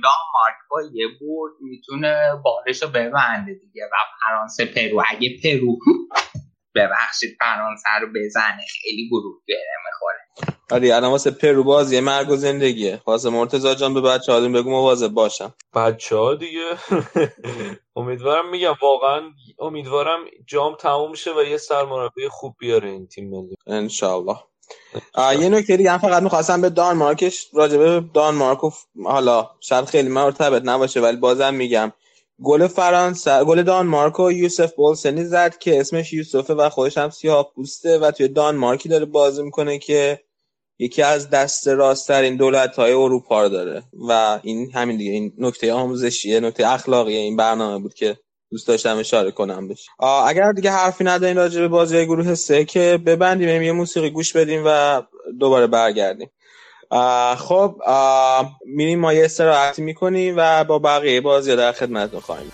دانمارک 0.03 0.55
با 0.71 0.81
یه 0.93 1.07
برد 1.21 1.53
می‌تونه 1.61 2.31
بارش 2.43 2.83
رو 2.83 2.89
ببنده 2.89 3.53
دیگه 3.53 3.85
و 3.85 3.95
فرانسه 4.21 4.65
پرو. 4.65 5.03
اگه 5.07 5.29
پرو 5.43 5.77
ببخشید 6.75 7.37
فرانسه 7.39 7.89
رو 8.01 8.07
بزنه 8.15 8.61
خیلی 8.81 9.09
گروه 9.11 9.41
گره 9.47 9.75
می‌خوره 9.87 10.18
آره 10.71 10.95
الان 10.95 11.11
واسه 11.11 11.31
پرو 11.31 11.63
بازی 11.63 11.99
مرگ 11.99 12.29
و 12.29 12.35
زندگیه. 12.35 13.01
واسه 13.05 13.29
مرتضی 13.29 13.75
جان 13.75 13.93
به 13.93 14.01
بچه 14.01 14.33
ها 14.33 14.39
بگو 14.39 14.69
مواظب 14.69 15.07
باشن. 15.07 15.53
بچه 15.75 16.15
ها 16.17 16.35
دیگه. 16.35 16.69
امیدوارم 17.95 18.49
میگم 18.49 18.73
واقعا 18.81 19.21
امیدوارم 19.59 20.19
جام 20.47 20.75
تموم 20.75 21.13
شه 21.13 21.31
و 21.31 21.43
یه 21.43 21.57
سرمربی 21.57 22.27
خوب 22.29 22.55
بیاره 22.59 22.89
این 22.89 23.07
تیم 23.07 23.29
ملی. 23.29 23.55
انشالله 23.67 24.35
یه 25.39 25.49
نکته 25.49 25.77
دیگه 25.77 25.91
هم 25.91 25.97
فقط 25.97 26.23
می‌خواستم 26.23 26.61
به 26.61 26.69
دانمارکش 26.69 27.47
راجبه 27.53 28.03
دانمارک 28.13 28.59
حالا 29.05 29.49
شاید 29.59 29.85
خیلی 29.85 30.09
مرتبط 30.09 30.61
نباشه 30.65 31.01
ولی 31.01 31.17
بازم 31.17 31.53
میگم. 31.53 31.91
گل 32.43 32.67
فرانسه 32.67 33.43
گل 33.43 33.63
دانمارک 33.63 34.19
و 34.19 34.31
یوسف 34.31 34.73
بولسنی 34.75 35.25
زد 35.25 35.57
که 35.57 35.79
اسمش 35.79 36.13
یوسفه 36.13 36.53
و 36.53 36.69
خودش 36.69 36.97
هم 36.97 37.09
سیاه 37.09 37.51
پوسته 37.55 37.99
و 37.99 38.11
توی 38.11 38.27
دانمارکی 38.27 38.89
داره 38.89 39.05
بازی 39.05 39.43
می‌کنه 39.43 39.79
که 39.79 40.19
یکی 40.79 41.01
از 41.01 41.29
دست 41.29 41.67
راستترین 41.67 42.35
دولت 42.35 42.75
های 42.75 42.91
اروپا 42.91 43.43
رو 43.43 43.49
داره 43.49 43.83
و 44.09 44.39
این 44.43 44.71
همین 44.73 44.97
دیگه 44.97 45.11
این 45.11 45.33
نکته 45.37 45.73
آموزشیه 45.73 46.39
نکته 46.39 46.67
اخلاقی 46.67 47.15
این 47.15 47.35
برنامه 47.37 47.79
بود 47.83 47.93
که 47.93 48.17
دوست 48.51 48.67
داشتم 48.67 48.97
اشاره 48.97 49.31
کنم 49.31 49.67
بهش. 49.67 49.87
اگر 50.27 50.51
دیگه 50.51 50.71
حرفی 50.71 51.03
ندارین 51.03 51.37
راجع 51.37 51.61
به 51.61 51.67
بازی 51.67 52.05
گروه 52.05 52.35
سه 52.35 52.65
که 52.65 52.99
ببندیم 53.05 53.61
یه 53.61 53.71
موسیقی 53.71 54.09
گوش 54.09 54.33
بدیم 54.33 54.63
و 54.65 55.01
دوباره 55.39 55.67
برگردیم. 55.67 56.29
خب 57.37 57.75
میریم 58.65 58.99
ما 58.99 59.13
یه 59.13 59.25
استراحتی 59.25 59.81
می‌کنیم 59.81 60.33
و 60.37 60.63
با 60.63 60.79
بقیه 60.79 61.21
بازی 61.21 61.55
در 61.55 61.71
خدمتتون 61.71 62.19
خواهیم. 62.19 62.51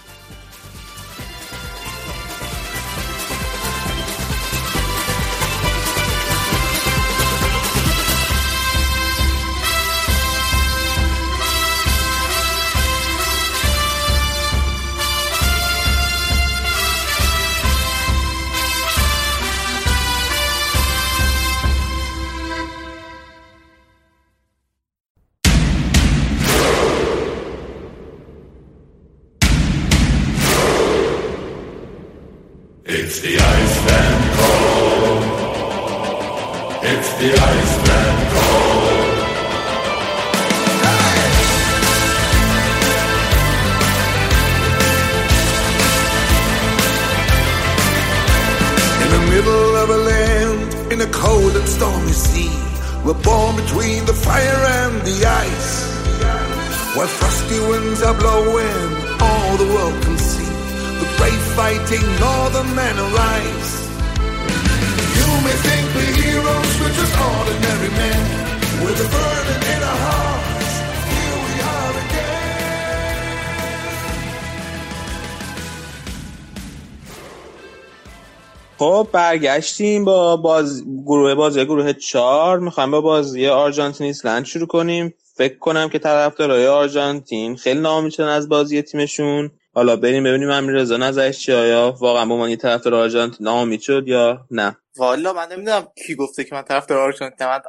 برگشتیم 79.37 80.05
با 80.05 80.37
باز... 80.37 80.83
گروه 80.83 81.35
بازی 81.35 81.65
گروه 81.65 81.93
چهار. 81.93 82.59
می‌خوایم 82.59 82.91
با 82.91 83.01
بازی 83.01 83.47
آرژانتین 83.47 84.07
ایسلند 84.07 84.45
شروع 84.45 84.67
کنیم. 84.67 85.13
فکر 85.37 85.57
کنم 85.57 85.89
که 85.89 85.99
طرفدارای 85.99 86.67
آرژانتین 86.67 87.55
خیلی 87.55 87.79
ناامیدن 87.79 88.27
از 88.27 88.49
بازی 88.49 88.81
تیمشون. 88.81 89.51
حالا 89.73 89.95
بریم 89.95 90.23
ببینیم 90.23 90.49
امیررضا 90.51 90.97
نظرش 90.97 91.39
چیه؟ 91.39 91.55
آیا 91.55 91.95
واقعا 91.99 92.25
با 92.25 92.37
من 92.37 92.55
طرفدار 92.55 92.95
آرژانتین 92.95 93.45
ناامید 93.45 93.81
شد 93.81 94.07
یا 94.07 94.45
نه؟ 94.51 94.77
والا 94.97 95.33
من 95.33 95.47
نمی‌دونم 95.51 95.87
کی 96.07 96.15
گفته 96.15 96.43
که 96.43 96.55
من 96.55 96.61
طرفدار 96.61 96.99
آرژانتین 96.99 97.47
من 97.47 97.59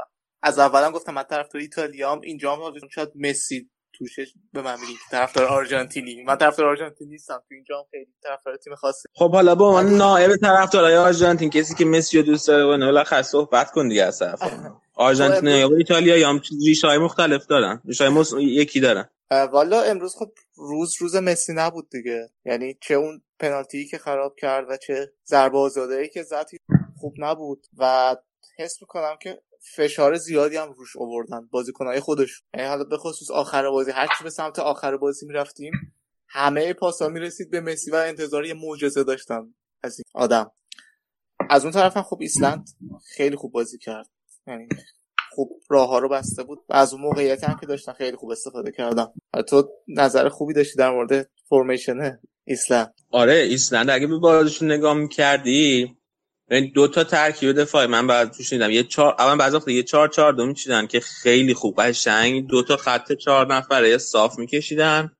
از 0.42 0.58
اولم 0.58 0.92
گفتم 0.92 1.14
من 1.14 1.22
طرفدار 1.22 1.62
ایتالیام 1.62 2.20
اینجا 2.20 2.52
هم 2.52 2.60
شاید 2.94 3.08
مسی 3.14 3.70
توشه. 3.98 4.26
به 4.52 4.62
من 4.62 4.80
میگین 4.80 4.96
که 4.96 5.02
طرفدار 5.10 5.46
آرژانتینی. 5.46 6.22
من 6.22 6.36
طرفدار 6.36 6.66
آرژانتین 6.66 7.08
نیستم. 7.08 7.42
تو 7.48 7.54
اینجا 7.54 7.78
هم 7.78 7.84
خیلی 7.90 8.06
طرفدار 8.22 8.56
تیم 8.56 8.74
خاصی 8.74 9.08
خب 9.14 9.32
حالا 9.32 9.54
با 9.54 9.72
من 9.72 9.96
نائب 9.96 10.36
طرفدارای 10.36 10.96
آرژانتین 10.96 11.50
کسی 11.50 11.74
که 11.74 11.84
مسی 11.84 12.18
رو 12.18 12.22
دوست 12.22 12.48
داره 12.48 12.64
و 12.64 12.68
بالاخره 12.68 13.22
صحبت 13.22 13.70
کن 13.70 13.88
دیگه 13.88 14.04
از 14.04 14.18
طرف 14.18 14.42
آرژانتین 14.94 15.48
یا 15.48 15.76
ایتالیا 15.76 16.16
یا 16.16 16.28
هم 16.28 16.40
ریشه 16.66 16.86
های 16.86 16.98
مختلف 16.98 17.46
دارن. 17.46 17.82
ریشه 17.84 18.10
های 18.10 18.44
یکی 18.44 18.80
دارن. 18.80 19.08
والا 19.30 19.82
امروز 19.82 20.16
خب 20.16 20.30
روز 20.56 20.94
روز 21.00 21.16
مسی 21.16 21.52
نبود 21.56 21.88
دیگه. 21.90 22.30
یعنی 22.44 22.78
چه 22.80 22.94
اون 22.94 23.22
پنالتی 23.38 23.86
که 23.86 23.98
خراب 23.98 24.34
کرد 24.38 24.66
و 24.70 24.76
چه 24.76 25.12
ضربه 25.26 25.58
آزاده 25.58 26.08
که 26.08 26.22
زد 26.22 26.46
خوب 27.00 27.14
نبود. 27.18 27.66
و 27.78 28.16
حس 28.58 28.82
می‌کنم 28.82 29.16
که 29.22 29.42
فشار 29.74 30.16
زیادی 30.16 30.56
هم 30.56 30.72
روش 30.72 30.96
آوردن 30.96 31.48
بازیکنهای 31.50 32.00
خودش. 32.00 32.42
یعنی 32.54 32.68
حالا 32.68 32.84
به 32.84 32.96
خصوص 32.96 33.30
آخر 33.30 33.70
بازی 33.70 33.90
هر 33.90 34.06
چی 34.06 34.24
به 34.24 34.30
سمت 34.30 34.58
آخر 34.58 34.96
بازی 34.96 35.26
می‌رفتیم 35.26 35.72
همه 36.28 36.72
پاسا 36.72 37.08
می‌رسید 37.08 37.50
به 37.50 37.60
مسی 37.60 37.90
و 37.90 37.94
انتظار 37.94 38.46
یه 38.46 38.54
معجزه 38.54 39.04
داشتن 39.04 39.54
از 39.82 39.98
این 39.98 40.04
آدم. 40.14 40.50
از 41.50 41.64
اون 41.64 41.72
طرف 41.72 41.96
هم 41.96 42.02
خب 42.02 42.18
ایسلند 42.20 42.68
خیلی 43.16 43.36
خوب 43.36 43.52
بازی 43.52 43.78
کرد. 43.78 44.06
یعنی 44.46 44.68
خوب 45.32 45.60
راه 45.68 45.88
ها 45.88 45.98
رو 45.98 46.08
بسته 46.08 46.42
بود. 46.42 46.58
و 46.68 46.74
از 46.74 46.92
اون 46.92 47.02
موقعیت 47.02 47.44
هم 47.44 47.58
که 47.60 47.66
داشتن 47.66 47.92
خیلی 47.92 48.16
خوب 48.16 48.30
استفاده 48.30 48.72
کردن. 48.72 49.06
تو 49.48 49.68
نظر 49.88 50.28
خوبی 50.28 50.54
داشتی 50.54 50.76
در 50.76 50.90
مورد 50.90 51.30
فرمیشن 51.48 52.18
ایسلند؟ 52.44 52.94
آره 53.10 53.34
ایسلند 53.34 53.90
اگه 53.90 54.06
به 54.06 54.18
بازیشون 54.18 54.72
نگاه 54.72 54.94
می‌کردی 54.94 55.96
یعنی 56.50 56.70
دو 56.70 56.88
تا 56.88 57.04
ترکیب 57.04 57.52
دفاعی. 57.52 57.86
من 57.86 58.06
بعد 58.06 58.32
توش 58.32 58.50
دیدم 58.50 58.70
یه 58.70 58.82
چهار 58.82 59.16
اول 59.18 59.38
بعضی 59.38 59.56
وقتا 59.56 59.70
یه 59.70 59.82
چهار 59.82 60.08
چهار 60.08 60.32
دو 60.32 60.46
میچیدن 60.46 60.86
که 60.86 61.00
خیلی 61.00 61.54
خوب 61.54 61.80
قشنگ. 61.80 62.46
دو 62.46 62.62
تا 62.62 62.76
خط 62.76 63.12
چهار 63.12 63.54
نفره 63.54 63.98
صاف 63.98 64.38
میکشیدن. 64.38 65.12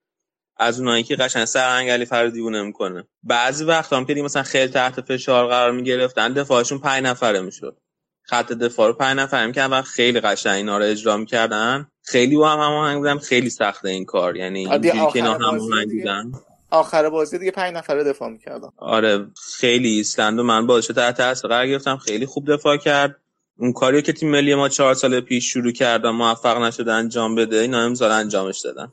از 0.58 0.80
اونایی 0.80 1.02
که 1.02 1.16
قشنگ 1.16 1.44
سرانگلی 1.44 2.04
فرد 2.04 2.32
دیوونه 2.32 2.62
می‌کنه. 2.62 3.04
بعضی 3.22 3.64
وقتا 3.64 3.96
هم 3.96 4.04
که 4.04 4.14
مثلا 4.14 4.42
خیلی 4.42 4.72
تحت 4.72 5.00
فشار 5.00 5.46
قرار 5.46 5.72
می‌گرفتن 5.72 6.32
دفاعشون 6.32 6.78
پنج 6.78 7.04
نفره 7.04 7.40
می‌شد. 7.40 7.76
خط 8.22 8.52
دفاع 8.52 8.86
رو 8.88 8.92
پنج 8.92 9.18
نفره 9.18 9.46
می‌کردن 9.46 9.78
و 9.78 9.82
خیلی 9.82 10.20
قشنگ 10.20 10.54
اینا 10.54 10.78
رو 10.78 10.84
اجرا 10.84 11.16
می‌کردن. 11.16 11.88
خیلی 12.04 12.36
با 12.36 12.50
هم 12.50 12.58
هماهنگ 12.58 12.98
بودن. 12.98 13.18
خیلی 13.18 13.50
سخته 13.50 13.88
این 13.88 14.04
کار. 14.04 14.36
یعنی 14.36 14.58
اینجوری 14.58 14.90
که 14.90 15.10
اینا 15.14 15.34
هماهنگ 15.34 15.90
بودن. 15.90 16.32
آخر 16.70 17.08
بازی 17.08 17.38
دیگه 17.38 17.50
پنج 17.50 17.74
نفره 17.74 18.04
دفاع 18.04 18.28
می‌کردن. 18.28 18.68
آره 18.76 19.26
خیلی 19.56 19.88
ایسلند 19.88 20.38
و 20.38 20.42
من 20.42 20.66
بازش 20.66 20.86
تحت 20.86 21.16
تاثیر 21.16 21.48
قرار 21.50 21.66
گرفتم. 21.66 21.96
خیلی 21.96 22.26
خوب 22.26 22.52
دفاع 22.52 22.76
کرد. 22.76 23.16
اون 23.58 23.72
کاریو 23.72 24.00
که 24.00 24.12
تیم 24.12 24.30
ملی 24.30 24.54
ما 24.54 24.68
چهار 24.68 24.94
سال 24.94 25.20
پیش 25.20 25.52
شروع 25.52 25.72
کرد 25.72 26.04
و 26.04 26.12
موفق 26.12 26.62
نشده 26.62 26.92
انجام 26.92 27.34
بده 27.34 27.56
اینا 27.56 27.80
امسال 27.80 28.10
انجامش 28.10 28.60
دادن. 28.60 28.92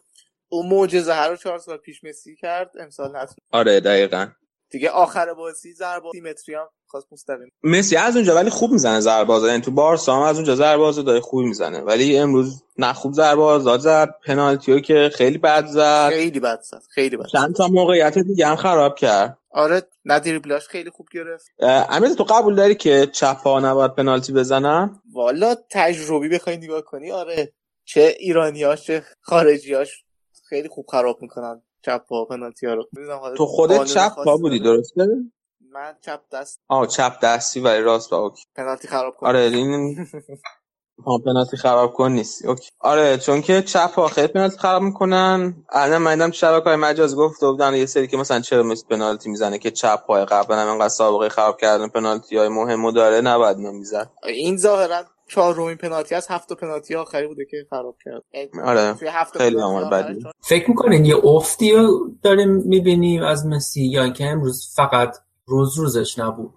اون 0.49 0.69
معجزه 0.69 1.13
هر 1.13 1.29
رو 1.29 1.35
چهار 1.35 1.59
سال 1.59 1.77
پیش 1.77 2.03
مسی 2.03 2.35
کرد 2.35 2.71
امسال 2.79 3.15
نتون 3.15 3.35
آره 3.51 3.79
دقیقا. 3.79 4.27
دیگه 4.73 4.89
آخر 4.89 5.33
بازی 5.33 5.73
ضربه 5.73 6.09
سیمتری 6.11 6.55
هم 6.55 6.67
خواست 6.87 7.07
مستقیم. 7.11 7.51
مسی 7.63 7.95
از 7.95 8.15
اونجا 8.15 8.35
ولی 8.35 8.49
خوب 8.49 8.71
می‌زنه 8.71 8.99
ضربه 8.99 9.33
یعنی 9.33 9.61
تو 9.61 9.71
بارسا 9.71 10.15
هم 10.15 10.21
از 10.21 10.35
اونجا 10.35 10.55
ضربه 10.55 10.83
آزاد 10.83 11.19
خوبی 11.19 11.47
می‌زنه. 11.47 11.79
ولی 11.79 12.17
امروز 12.17 12.63
نه 12.77 12.93
خوب 12.93 13.13
ضربه 13.13 13.41
آزاد 13.41 13.79
زد 13.79 14.15
پنالتیو 14.25 14.79
که 14.79 15.11
خیلی 15.13 15.37
بد 15.37 15.65
زد. 15.65 16.09
خیلی 16.09 16.39
بد 16.39 16.61
زد. 16.61 16.81
خیلی 16.89 17.17
بد 17.17 17.25
چند 17.25 17.55
تا 17.55 17.67
موقعیت 17.67 18.17
دیگه 18.17 18.47
هم 18.47 18.55
خراب 18.55 18.95
کرد. 18.95 19.37
آره 19.51 19.81
نه 20.05 20.19
دریبلاش 20.19 20.67
خیلی 20.67 20.89
خوب 20.89 21.07
گرفت. 21.13 21.45
امیر 21.89 22.13
تو 22.13 22.23
قبول 22.23 22.55
داری 22.55 22.75
که 22.75 23.07
چپ 23.13 23.37
ها 23.37 23.59
نباید 23.59 23.95
پنالتی 23.95 24.33
بزنن؟ 24.33 25.01
والا 25.13 25.55
تجربی 25.71 26.29
بخوای 26.29 26.57
نگاه 26.57 26.81
کنی؟ 26.81 27.11
آره. 27.11 27.53
چه 27.85 28.15
ایرانیاش 28.19 28.83
چه 28.83 29.03
خارجیاش 29.21 30.03
خیلی 30.49 30.67
خوب 30.67 30.85
خراب 30.91 31.21
می‌کنن. 31.21 31.61
چپ 31.85 32.05
ها 32.11 32.25
پنالتی 32.25 32.67
ها 32.67 32.73
رو. 32.73 32.85
تو 33.37 33.45
خودت 33.45 33.85
چپ 33.85 34.15
پا 34.25 34.37
بودی. 34.37 34.59
درسته؟ 34.59 35.07
من 35.73 35.95
چپ 36.01 36.21
دست. 36.33 36.59
آه 36.69 36.87
چپ 36.87 37.19
دستی 37.23 37.59
ولی 37.59 37.81
راست 37.83 38.09
با 38.11 38.17
OK. 38.17 38.43
پنالتی 38.55 38.87
خراب 38.87 39.17
کنم 39.17 39.29
آره 39.29 39.39
این 39.39 39.97
آه 41.05 41.19
پنالتی 41.25 41.57
خراب 41.57 41.93
کن 41.93 42.11
نیستی 42.11 42.47
OK. 42.47 42.71
آره 42.79 43.17
چون 43.17 43.41
که 43.41 43.61
چپ 43.61 43.91
ها 43.95 44.07
خیلی 44.07 44.27
پنالتی 44.27 44.57
خراب 44.57 44.81
می‌کنن. 44.83 45.65
الان 45.69 45.97
من 46.01 46.13
دیدم 46.15 46.27
تو 46.29 46.33
شبکه‌های 46.37 46.75
مجازی 46.75 47.15
گفته 47.15 47.47
بودن 47.47 47.75
یه 47.75 47.85
سری 47.85 48.07
که 48.07 48.17
مثلا 48.17 48.39
چرا 48.39 48.63
مسی 48.63 48.85
پنالتی 48.89 49.29
می‌زنه 49.29 49.59
که 49.59 49.71
چپ 49.71 50.05
پای 50.07 50.25
قبلا 50.25 50.57
هم 50.57 50.67
انقدر 50.67 50.89
سابقه 50.89 51.29
خراب 51.29 51.57
کردن 51.61 51.87
پنالتی 51.89 52.37
های 52.37 52.49
مهمو 52.49 52.91
داره 52.91 53.21
نباید 53.21 53.57
اینو 53.57 53.71
می‌زد. 53.71 54.11
این 54.23 54.57
ظاهرا 54.57 55.03
چهارمین 55.27 55.75
پنالتی 55.77 56.15
از 56.15 56.27
هفت 56.27 56.53
پنالتی 56.53 56.95
آخری 56.95 57.27
بوده 57.27 57.45
که 57.45 57.57
خراب 57.69 57.97
کرد. 58.05 58.23
آره. 58.63 58.93
توی 58.93 59.07
هفت 59.07 59.37
خیلی 59.37 59.57
بدی. 59.91 60.23
فکر 60.41 60.69
می‌کنین 60.69 61.05
یه 61.05 61.25
افتی 61.25 61.71
رو 61.71 62.11
داریم 62.21 62.49
می‌بینیم 62.49 63.23
از 63.23 63.45
مسی 63.45 63.85
یا 63.85 64.03
اینکه 64.03 64.25
امروز 64.25 64.73
فقط 64.75 65.17
روز 65.45 65.77
روزش 65.77 66.19
نبود؟ 66.19 66.53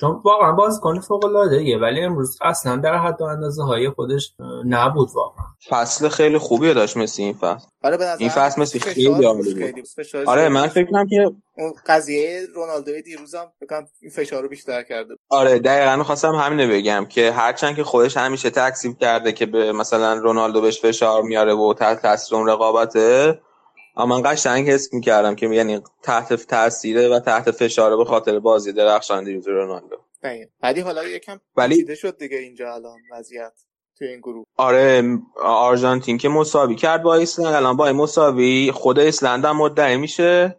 چون 0.00 0.20
واقعا 0.24 0.52
بازیکن 0.52 1.00
فوق 1.00 1.24
العاده 1.24 1.78
ولی 1.78 2.00
امروز 2.00 2.38
اصلا 2.42 2.76
در 2.76 2.98
حد 2.98 3.20
و 3.20 3.24
اندازه 3.24 3.62
های 3.62 3.90
خودش 3.90 4.34
نبود 4.66 5.08
واقعا. 5.14 5.44
فصل 5.68 6.08
خیلی 6.08 6.38
خوبی 6.38 6.74
داشت 6.74 6.96
مسی 6.96 7.22
این 7.22 7.32
فصل. 7.32 7.66
آره 7.82 7.96
به 7.96 8.04
نظر 8.04 8.16
این 8.18 8.28
فصل 8.28 8.62
مسی 8.62 8.78
فشار 8.78 8.94
خیلی 8.94 9.24
عالی 9.24 9.54
بود. 9.54 9.84
آره 10.26 10.48
من 10.48 10.66
فکر 10.66 10.90
کنم 10.90 11.06
که 11.06 11.30
اون 11.58 11.72
قضیه 11.86 12.40
رونالدو 12.54 13.00
دیروزم 13.00 13.52
بکنم 13.62 13.86
این 14.02 14.10
فشار 14.10 14.42
رو 14.42 14.48
بیشتر 14.48 14.82
کرده 14.82 15.14
آره 15.28 15.58
دقیقا 15.58 15.96
می‌خواستم 15.96 16.34
همینو 16.34 16.72
بگم 16.72 17.06
که 17.08 17.32
هرچند 17.32 17.76
که 17.76 17.84
خودش 17.84 18.16
همیشه 18.16 18.50
تکسیب 18.50 18.98
کرده 18.98 19.32
که 19.32 19.46
به 19.46 19.72
مثلا 19.72 20.14
رونالدو 20.14 20.60
بهش 20.60 20.80
فشار 20.80 21.22
میاره 21.22 21.54
و 21.54 21.74
تحت 21.74 22.02
تاثیر 22.02 22.36
اون 22.38 22.48
رقابته 22.48 23.40
اما 23.98 24.16
من 24.16 24.32
قشنگ 24.32 24.70
حس 24.70 24.94
می‌کردم 24.94 25.34
که 25.34 25.46
یعنی 25.46 25.80
تحت 26.02 26.32
تاثیره 26.32 27.08
و 27.08 27.20
تحت 27.20 27.50
فشاره 27.50 27.96
به 27.96 28.04
خاطر 28.04 28.38
بازی 28.38 28.72
درخشان 28.72 29.24
دیروز 29.24 29.48
رونالدو. 29.48 29.96
ولی 30.62 30.80
حالا 30.80 31.04
یکم 31.04 31.40
ولی 31.56 31.96
شد 31.96 32.18
دیگه 32.18 32.36
اینجا 32.36 32.74
الان 32.74 32.98
وضعیت 33.12 33.52
توی 33.98 34.08
این 34.08 34.20
گروه. 34.20 34.44
آره 34.56 35.18
آرژانتین 35.42 36.18
که 36.18 36.28
مساوی 36.28 36.74
کرد 36.74 37.02
با 37.02 37.14
ایسلند 37.14 37.54
الان 37.54 37.76
با 37.76 37.92
مساوی 37.92 38.72
خود 38.74 38.98
ایسلند 38.98 39.44
هم 39.44 39.56
مدعی 39.56 39.96
میشه. 39.96 40.56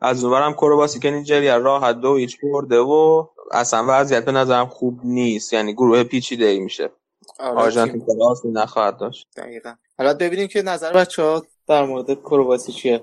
از 0.00 0.24
اونورم 0.24 0.52
کرواسی 0.52 0.98
که 0.98 1.10
نیجریه 1.10 1.56
راحت 1.56 2.00
دو 2.00 2.16
هیچ 2.16 2.40
برده 2.42 2.78
و 2.78 3.26
اصلا 3.52 3.84
وضعیت 3.88 4.24
به 4.24 4.32
نظرم 4.32 4.66
خوب 4.66 5.00
نیست. 5.04 5.52
یعنی 5.52 5.72
گروه 5.72 6.04
پیچیده 6.04 6.44
ای 6.44 6.58
میشه. 6.58 6.90
آره 7.38 7.58
آرژانتین 7.58 8.02
آسونی 8.22 8.54
نخواهد 8.54 8.96
داشت. 8.96 9.26
دقیقا. 9.36 9.74
حالا 9.98 10.14
ببینیم 10.14 10.48
که 10.48 10.62
نظر 10.62 10.92
بچه 10.92 11.22
ها 11.22 11.46
در 11.68 11.82
مورد 11.82 12.14
کرواسی 12.14 12.72
چیه؟ 12.72 13.00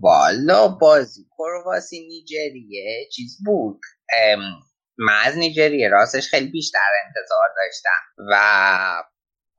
والا 0.00 0.68
بازی 0.68 1.26
کرواسی 1.38 2.06
نیجریه 2.06 3.08
چیز 3.12 3.38
بود. 3.44 3.80
من 4.98 5.20
از 5.24 5.38
نیجریه 5.38 5.88
راستش 5.88 6.28
خیلی 6.28 6.50
بیشتر 6.50 6.78
انتظار 7.06 7.48
داشتم 7.56 8.30
و 8.30 9.02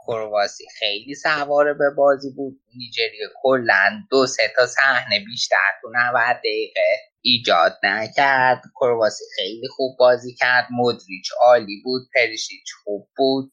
کرواسی 0.07 0.63
خیلی 0.79 1.15
سواره 1.15 1.73
به 1.73 1.89
بازی 1.97 2.31
بود. 2.35 2.61
نیجریه 2.75 3.27
کلا 3.43 3.91
دو 4.11 4.25
سه 4.27 4.43
تا 4.55 4.65
صحنه 4.65 5.19
بیشتر 5.25 5.71
تو 5.81 5.89
90 5.89 6.37
دقیقه 6.37 6.99
ایجاد 7.21 7.77
نکرد. 7.83 8.61
کرواسی 8.79 9.23
خیلی 9.35 9.67
خوب 9.67 9.95
بازی 9.99 10.33
کرد. 10.33 10.67
مودریچ 10.71 11.29
عالی 11.45 11.81
بود 11.83 12.01
پریشیچ 12.15 12.67
خوب 12.83 13.07
بود. 13.17 13.51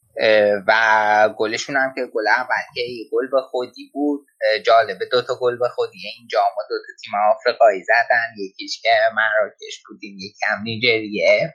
و 0.69 1.35
گلشون 1.39 1.77
هم 1.77 1.93
که 1.95 2.01
گل 2.15 2.29
اول 2.29 2.65
که 2.75 2.81
گل 3.13 3.27
به 3.31 3.41
خودی 3.51 3.91
بود. 3.93 4.27
جالبه. 4.67 5.05
دوتا 5.13 5.39
گل 5.41 5.59
به 5.59 5.69
خودی 5.69 5.99
اینجا 6.19 6.41
ما 6.57 6.63
دوتا 6.69 6.93
تیم 7.03 7.13
آفریقایی 7.31 7.83
زدن. 7.83 8.45
یکیش 8.45 8.83
که 8.83 8.89
مراکش 9.17 9.83
بودیم 9.89 10.17
یکی 10.19 10.47
هم 10.47 10.63
نیجریه. 10.63 11.55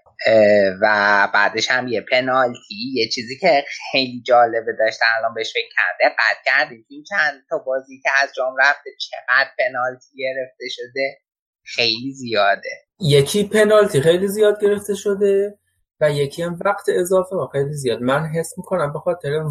و 0.81 1.27
بعدش 1.33 1.71
هم 1.71 1.87
یه 1.87 2.01
پنالتی. 2.01 2.93
یه 2.93 3.09
چیزی 3.09 3.37
که 3.37 3.65
خیلی 3.91 4.21
جالبه 4.25 4.73
داشتن 4.79 5.05
الان 5.17 5.33
بهش 5.33 5.53
فکر 5.53 5.69
کرده. 5.75 6.15
قد 6.15 6.37
کردیم 6.45 6.85
این 6.89 7.03
چند 7.09 7.43
تا 7.49 7.57
بازی 7.57 8.01
که 8.03 8.09
از 8.23 8.29
جام 8.35 8.55
رفته 8.59 8.89
چقدر 8.99 9.49
پنالتی 9.59 10.07
گرفته 10.17 10.65
شده؟ 10.69 11.17
خیلی 11.63 12.13
زیاده. 12.13 12.69
یکی 12.99 13.43
پنالتی 13.43 14.01
خیلی 14.01 14.27
زیاد 14.27 14.61
گرفته 14.61 14.95
شده 14.95 15.59
و 16.01 16.11
یکی 16.11 16.43
هم 16.43 16.59
وقت 16.65 16.85
اضافه. 16.89 17.35
خیلی 17.51 17.73
زیاد. 17.73 18.01
من 18.01 18.25
حس 18.25 18.53
می‌کنم 18.57 18.93
به 18.93 18.99
خاطر 18.99 19.43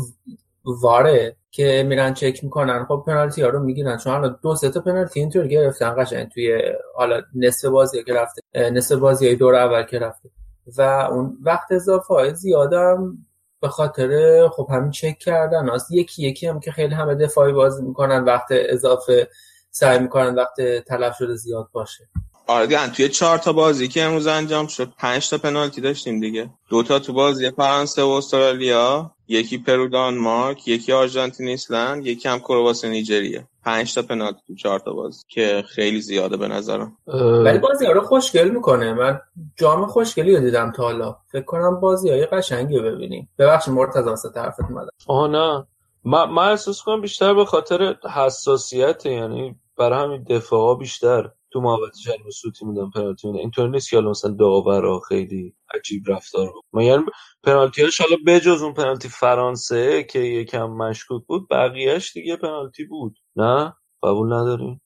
واره 0.83 1.37
که 1.57 1.85
میرن 1.89 2.15
چک 2.15 2.45
می‌کنن 2.45 2.85
خب 2.85 3.05
پنالتی 3.07 3.43
ها 3.43 3.49
رو 3.49 3.61
می‌گیرن. 3.61 3.99
چون 3.99 4.13
حالا 4.13 4.29
دو 4.29 4.55
سه 4.55 4.71
تا 4.71 4.81
پنالتی 4.81 5.21
اینطور 5.21 5.47
گرفتن 5.47 5.95
قشنگ 5.99 6.29
توی 6.29 6.63
حالا 6.95 7.23
نصف 7.35 7.69
بازی 7.69 8.05
که 8.05 8.15
رفته 8.15 8.71
نصف 8.71 8.95
بازی 8.95 9.37
دور 9.37 9.55
اول 9.55 9.83
که 9.83 9.99
رفته. 9.99 10.31
و 10.77 10.83
اون 10.83 11.39
وقت 11.43 11.73
اضافه 11.73 12.15
های 12.15 12.35
زیادم 12.35 13.19
به 13.61 13.69
خاطر 13.69 14.41
خب 14.49 14.67
همین 14.71 14.91
چک 14.91 15.19
کردن 15.19 15.69
هست. 15.69 15.93
یکی 15.93 16.23
یکی 16.23 16.47
هم 16.47 16.61
که 16.61 16.73
خیلی 16.73 16.95
همه 16.95 17.15
دفاعی 17.15 17.53
بازی 17.53 17.83
می‌کنن 17.83 18.25
وقت 18.25 18.47
اضافه 18.51 19.29
سعی 19.71 19.99
می‌کنن 19.99 20.35
وقت 20.35 20.61
تلف 20.87 21.17
شده 21.17 21.35
زیاد 21.35 21.69
باشه. 21.73 22.09
آره 22.47 22.67
دیگه 22.67 22.89
توی 22.89 23.09
چهار 23.09 23.39
تا 23.39 23.53
بازی 23.53 23.89
که 23.89 24.03
امروز 24.03 24.27
انجام 24.27 24.67
شد 24.67 24.93
پنج 24.99 25.31
تا 25.31 25.39
پنالتی 25.39 25.81
داشتیم 25.81 26.21
دیگه. 26.21 26.51
دوتا 26.69 26.99
تو 26.99 27.13
بازی 27.13 27.51
فرانسه 27.51 28.03
و 28.03 28.09
استرالیا. 28.09 29.16
یکی 29.29 29.59
پرو 29.59 29.89
دانمارک 29.89 30.69
یکی 30.69 30.93
آرژانتین 30.93 31.49
ایسلند 31.49 32.07
یکی 32.07 32.29
هم 32.29 32.39
کرواسی 32.39 32.89
نیجریه. 32.89 33.47
پنج 33.65 33.95
تا 33.95 34.03
پنالتی 34.03 34.41
تو 34.47 34.55
چهار 34.55 34.79
تا 34.79 34.93
بازی 34.93 35.25
که 35.29 35.65
خیلی 35.69 36.01
زیاده 36.01 36.37
به 36.37 36.49
نظرم. 36.49 36.97
ولی 37.45 37.59
بازی 37.59 37.87
ها 37.87 37.93
رو 37.93 38.01
خوشگل 38.01 38.49
می‌کنه. 38.49 38.93
من 38.93 39.21
جام 39.57 39.87
خوشگلی 39.87 40.37
رو 40.37 40.41
دیدم 40.43 40.73
تا 40.77 40.83
حالا. 40.83 41.17
فکر 41.33 41.45
کنم 41.45 41.81
بازی 41.81 42.11
های 42.11 42.27
قشنگی 42.27 42.77
رو 42.77 42.83
ببینیم. 42.83 43.29
ببخشید 43.39 43.75
مرتضی 43.75 44.09
واسه 44.09 44.29
حرفت 44.37 44.61
اومدم. 44.71 44.91
آه 45.07 45.29
نه. 45.31 45.67
من, 46.05 46.25
من 46.31 46.49
احساس 46.49 46.83
کنم 46.83 47.01
بیشتر 47.01 47.35
به 47.35 47.45
خاطر 47.45 47.97
حساسیت 48.15 49.07
یعنی 49.07 49.57
برای 49.79 50.05
همین 50.05 50.23
دفاع 50.23 50.79
بیشتر. 50.79 51.31
تو 51.57 51.63
محوطه 51.63 51.99
جریمه 52.05 52.31
سوتی 52.31 52.65
میدن 52.65 52.91
پنالتی 52.91 53.27
میدن 53.29 53.39
اینطور 53.39 53.69
نیست 53.69 53.91
که 53.91 54.01
مثلا 54.01 54.31
داورا 54.31 55.01
خیلی 55.01 55.55
عجیب 55.75 56.03
رفتار. 56.07 56.53
من 56.73 56.83
یعنی 56.83 57.05
پنالتی 57.43 57.83
هاش 57.83 58.01
حالا 58.01 58.17
بجز 58.27 58.63
اون 58.63 58.75
پنالتی 58.75 59.09
فرانسه 59.09 60.05
که 60.05 60.19
یکم 60.19 60.67
مشکوک 60.67 61.23
بود 61.27 61.49
بقیهش 61.51 62.13
دیگه 62.13 62.37
پنالتی 62.37 62.85
بود. 62.85 63.19
نه؟ 63.37 63.75
قبول 64.03 64.33
نداریم 64.33 64.81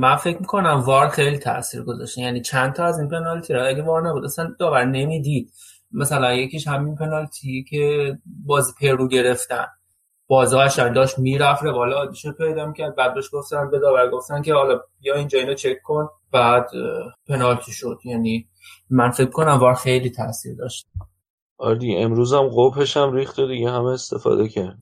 من 0.00 0.16
فکر 0.16 0.38
می‌کنم 0.38 0.82
وار 0.86 1.08
خیلی 1.08 1.38
تاثیر 1.38 1.82
گذاشته. 1.82 2.20
یعنی 2.20 2.40
چند 2.40 2.72
تا 2.72 2.84
از 2.84 2.98
این 2.98 3.08
پنالتی 3.08 3.52
را 3.52 3.66
اگه 3.66 3.82
وار 3.82 4.08
نبود 4.08 4.24
اصلا 4.24 4.54
داور 4.58 4.84
نمی‌دید. 4.84 5.52
مثلا 5.92 6.34
یکیش 6.34 6.66
همین 6.66 6.96
پنالتی 6.96 7.64
که 7.70 8.18
بازی 8.46 8.72
پرو 8.80 9.08
گرفتن. 9.08 9.66
بازی 10.26 10.56
قشنگ 10.56 10.94
داشت 10.94 11.18
می‌رفت 11.18 11.64
بالا 11.64 12.12
شد 12.12 12.36
پیدا 12.36 12.72
کرد 12.72 12.96
بعد 12.96 13.14
بهش 13.14 13.28
گفتن 13.32 13.70
به 13.70 13.78
داور 13.78 14.10
گفتن 14.10 14.42
که 14.42 14.54
حالا 14.54 14.80
بیا 15.00 15.14
اینجا 15.14 15.38
اینو 15.38 15.54
چک 15.54 15.82
کن. 15.82 16.08
بعد 16.32 16.70
پنالتی 17.28 17.72
شد. 17.72 17.98
یعنی 18.04 18.48
من 18.90 19.10
فکر 19.10 19.30
کنم 19.30 19.58
وار 19.58 19.74
خیلی 19.74 20.10
تاثیر 20.10 20.54
داشت. 20.54 20.86
دیگه 21.78 22.00
امروز 22.00 22.34
هم 22.34 22.48
قبهش 22.48 22.96
هم 22.96 23.12
ریخت 23.12 23.40
دیگه 23.40 23.70
همه 23.70 23.86
استفاده 23.86 24.48
کرد. 24.48 24.78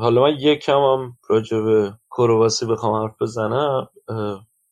حالا 0.00 0.22
من 0.22 0.36
یک 0.38 0.64
کم 0.64 0.78
هم 0.78 1.18
راجع 1.28 1.60
به 1.60 1.92
کرواسی 2.16 2.66
بخوام 2.66 3.02
حرف 3.02 3.22
بزنم. 3.22 3.88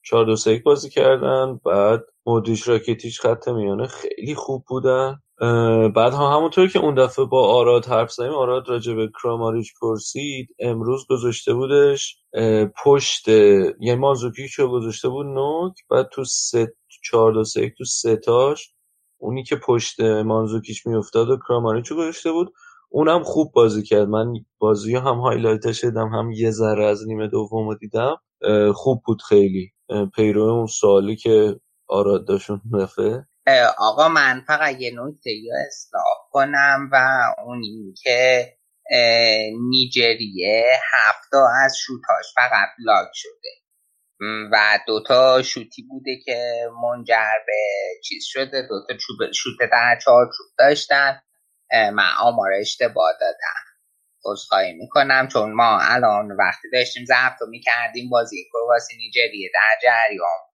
چهار 0.02 0.24
دو 0.24 0.36
بازی 0.64 0.90
کردن 0.90 1.60
بعد 1.64 2.04
مودریچ 2.26 2.68
راکیتیچ 2.68 3.20
خط 3.20 3.48
میانه 3.48 3.86
خیلی 3.86 4.34
خوب 4.34 4.64
بودن. 4.68 5.20
بعد 5.96 6.14
هم 6.14 6.22
همونطور 6.36 6.68
که 6.68 6.78
اون 6.78 6.94
دفعه 6.94 7.24
با 7.24 7.48
آراد 7.54 7.86
حرف 7.86 8.12
زدیم 8.12 8.32
آراد 8.32 8.68
راجع 8.68 8.94
به 8.94 9.10
کراماریچ 9.22 9.72
پرسید 9.82 10.48
امروز 10.58 11.06
گذاشته 11.10 11.54
بودش 11.54 12.18
پشت 12.84 13.28
یعنی 13.28 13.94
مانزوکیچ 13.94 14.54
رو 14.60 14.68
گذاشته 14.70 15.08
بود 15.08 15.26
نوک 15.26 15.74
بعد 15.90 16.08
تو 16.12 16.24
سه 16.24 16.74
چهار 17.04 17.32
دو 17.32 17.44
سه 17.44 17.74
تو 17.78 17.84
سه 17.84 18.16
تاش 18.16 18.74
اونی 19.18 19.44
که 19.44 19.56
پشت 19.56 20.00
مانزوکیچ 20.00 20.86
میافتاد 20.86 21.30
و 21.30 21.36
کراماریچ 21.48 21.92
گذاشته 21.92 22.32
بود. 22.32 22.52
اونم 22.90 23.22
خوب 23.22 23.52
بازی 23.52 23.82
کرد. 23.82 24.08
من 24.08 24.34
بازی 24.58 24.96
هم 24.96 25.18
هایلایتش 25.20 25.84
دیدم 25.84 26.08
هم 26.08 26.30
یه 26.32 26.50
ذره 26.50 26.86
از 26.86 27.08
نیمه 27.08 27.28
دوم 27.28 27.74
دیدم. 27.74 28.16
خوب 28.74 29.02
بود 29.06 29.22
خیلی. 29.22 29.72
پیرو 30.16 30.42
اون 30.42 30.66
سوالی 30.66 31.16
که 31.16 31.60
آراد 31.88 32.26
دفعه. 32.26 33.14
اه، 33.14 33.29
آقا 33.78 34.08
من 34.08 34.44
فقط 34.46 34.80
یه 34.80 34.90
نکته 34.94 35.30
یا 35.30 35.54
اصلاح 35.66 36.28
کنم 36.30 36.88
و 36.92 37.20
اون 37.44 37.62
این 37.62 37.94
که 38.02 38.52
اه، 38.90 39.50
نیجریه 39.70 40.72
هفتا 40.92 41.48
از 41.64 41.76
شوتاش 41.76 42.34
فقط 42.36 42.68
بلاک 42.78 43.08
شده. 43.14 43.50
و 44.52 44.78
دوتا 44.86 45.42
شوتی 45.42 45.82
بوده 45.82 46.16
که 46.24 46.68
منجر 46.82 47.30
به 47.46 47.62
چیز 48.04 48.24
شده. 48.26 48.62
دوتا 48.62 48.94
چوب 48.94 49.32
شوت 49.32 49.70
در 49.72 49.98
چارچوب 50.04 50.46
داشتن. 50.58 51.22
اه، 51.72 51.90
من 51.90 52.12
آمار 52.20 52.50
اشتباه 52.60 53.12
دادم. 53.20 53.60
عذرخواهی 54.24 54.72
می‌کنم 54.72 55.28
چون 55.32 55.52
ما 55.52 55.78
الان 55.80 56.32
وقتی 56.32 56.68
داشتیم 56.72 57.04
ضبط 57.04 57.40
رو 57.40 57.46
می‌کردیم 57.46 58.10
بازی 58.10 58.48
کرواسی 58.52 58.96
نیجریه 58.96 59.50
در 59.54 59.78
جریان 59.82 60.49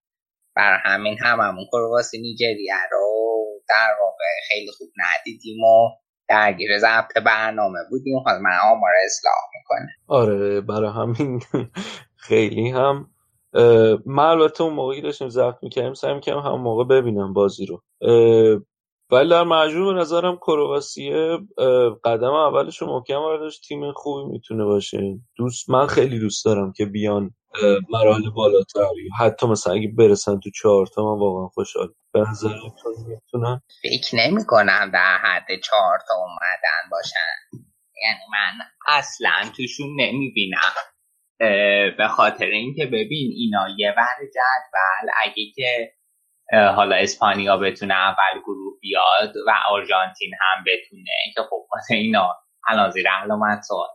بر 0.57 0.77
همین 0.83 1.17
هممون 1.21 1.65
کرواسی 1.71 2.21
نیجریه 2.21 2.73
رو 2.91 3.07
در 3.69 3.95
واقع 4.01 4.25
خیلی 4.49 4.71
خوب 4.77 4.89
ندیدیم 4.97 5.63
و 5.63 5.89
درگیر 6.29 6.77
ضبط 6.79 7.17
برنامه 7.25 7.79
بودیم. 7.89 8.19
حالا 8.25 8.39
من 8.39 8.57
آمار 8.63 8.91
اصلاح 9.05 9.33
می‌کنم. 9.55 9.87
آره 10.07 10.61
برای 10.61 10.89
همین 10.89 11.41
خیلی 12.27 12.69
هم 12.69 13.09
من 14.05 14.25
البته 14.25 14.63
اون 14.63 14.73
موقعی 14.73 15.01
داشتیم 15.01 15.29
ضبط 15.29 15.55
می‌کردیم 15.61 15.93
سعی 15.93 16.13
می‌کردم 16.13 16.39
همون 16.39 16.61
موقع 16.61 16.83
ببینم 16.83 17.33
بازی 17.33 17.65
رو. 17.65 17.81
ولی 19.11 19.29
در 19.29 19.43
مجموع 19.43 19.93
به 19.93 19.99
نظرم 19.99 20.35
کرواسیه 20.35 21.37
قدم 22.03 22.33
اولش 22.33 22.77
رو 22.81 22.87
محکم 22.87 23.19
برداشت 23.19 23.61
تیم 23.67 23.91
خوبی 23.91 24.31
می‌تونه 24.31 24.65
باشه. 24.65 25.19
دوست 25.35 25.69
من 25.69 25.87
خیلی 25.87 26.19
دوست 26.19 26.45
دارم 26.45 26.71
که 26.71 26.85
بیان 26.85 27.31
مراحل 27.89 28.29
بالاتر 28.35 28.79
یا 28.79 29.25
حتی 29.25 29.47
مثلا 29.47 29.73
اگه 29.73 29.87
برسن 29.97 30.39
تو 30.39 30.49
چهارتا 30.49 31.01
من 31.01 31.19
واقعا 31.19 31.47
خوشحال. 31.47 31.87
به 32.13 32.19
نظرتون 32.19 32.93
می‌تونن 33.07 33.61
فکر 33.83 34.15
نمی 34.15 34.45
کنم 34.45 34.91
در 34.93 35.17
حد 35.17 35.47
چهار 35.63 35.99
تا 36.07 36.15
اومدن 36.15 36.89
باشن. 36.91 37.37
یعنی 38.03 38.19
من 38.31 38.65
اصلا 38.87 39.51
توشون 39.57 39.87
نمی 40.01 40.31
بینم 40.35 40.73
به 41.97 42.07
خاطر 42.09 42.45
اینکه 42.45 42.85
ببین 42.85 43.31
اینا 43.35 43.67
یه 43.77 43.93
ور 43.97 44.17
جدول. 44.19 45.11
اگه 45.23 45.43
که 45.55 45.93
حالا 46.75 46.95
اسپانیا 46.95 47.57
بتونه 47.57 47.93
اول 47.93 48.41
گروه 48.45 48.79
بیاد 48.81 49.33
و 49.47 49.51
آرژانتین 49.69 50.31
هم 50.41 50.63
بتونه 50.63 51.11
که 51.35 51.41
خب 51.49 51.67
اینا 51.93 52.35
الان 52.67 52.89
زیر 52.91 53.07
علامت 53.09 53.61
سوال. 53.61 53.87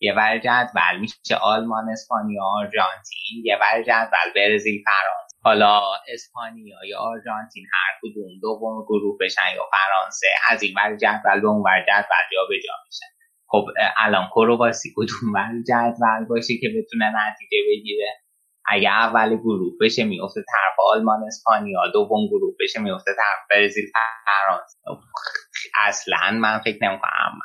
یه 0.00 0.14
ور 0.16 0.38
جدول 0.38 1.00
میشه 1.00 1.36
آلمان 1.42 1.88
اسپانیا 1.92 2.42
آرژانتین 2.44 3.42
یه 3.44 3.58
ور 3.60 3.82
جدول 3.82 4.32
برزیل 4.36 4.82
فرانسه. 4.84 5.36
حالا 5.42 5.80
اسپانیا 6.08 6.76
یا 6.88 6.98
آرژانتین 6.98 7.66
هر 7.72 7.92
کدوم 8.02 8.28
دوم 8.42 8.84
گروه 8.84 9.18
بشن 9.20 9.54
یا 9.54 9.64
فرانسه 9.70 10.26
از 10.50 10.62
این 10.62 10.74
ور 10.76 10.96
جدول 10.96 11.40
به 11.40 11.48
اون 11.48 11.62
ور 11.62 11.80
جدول 11.88 12.26
جابجا 12.32 12.72
میشن. 12.86 13.06
خب 13.48 13.64
الان 13.96 14.28
کرواسی 14.34 14.92
کدوم 14.96 15.32
ور 15.34 15.52
جدول 15.68 16.24
باشه 16.28 16.54
که 16.60 16.68
بتونه 16.76 17.12
نتیجه 17.28 17.58
بگیره؟ 17.68 18.22
اگه 18.68 18.90
اول 18.90 19.36
گروه 19.36 19.72
بشه 19.80 20.04
میفته 20.04 20.40
طرف 20.52 20.76
آلمان 20.78 21.24
اسپانیا. 21.26 21.80
دوم 21.92 22.26
گروه 22.28 22.54
بشه 22.60 22.80
میفته 22.80 23.10
طرف 23.16 23.38
برزیل 23.50 23.84
فرانسه. 24.26 24.78
اصلا 25.84 26.30
من 26.30 26.58
فکر 26.58 26.78
نمی‌کنم 26.82 27.38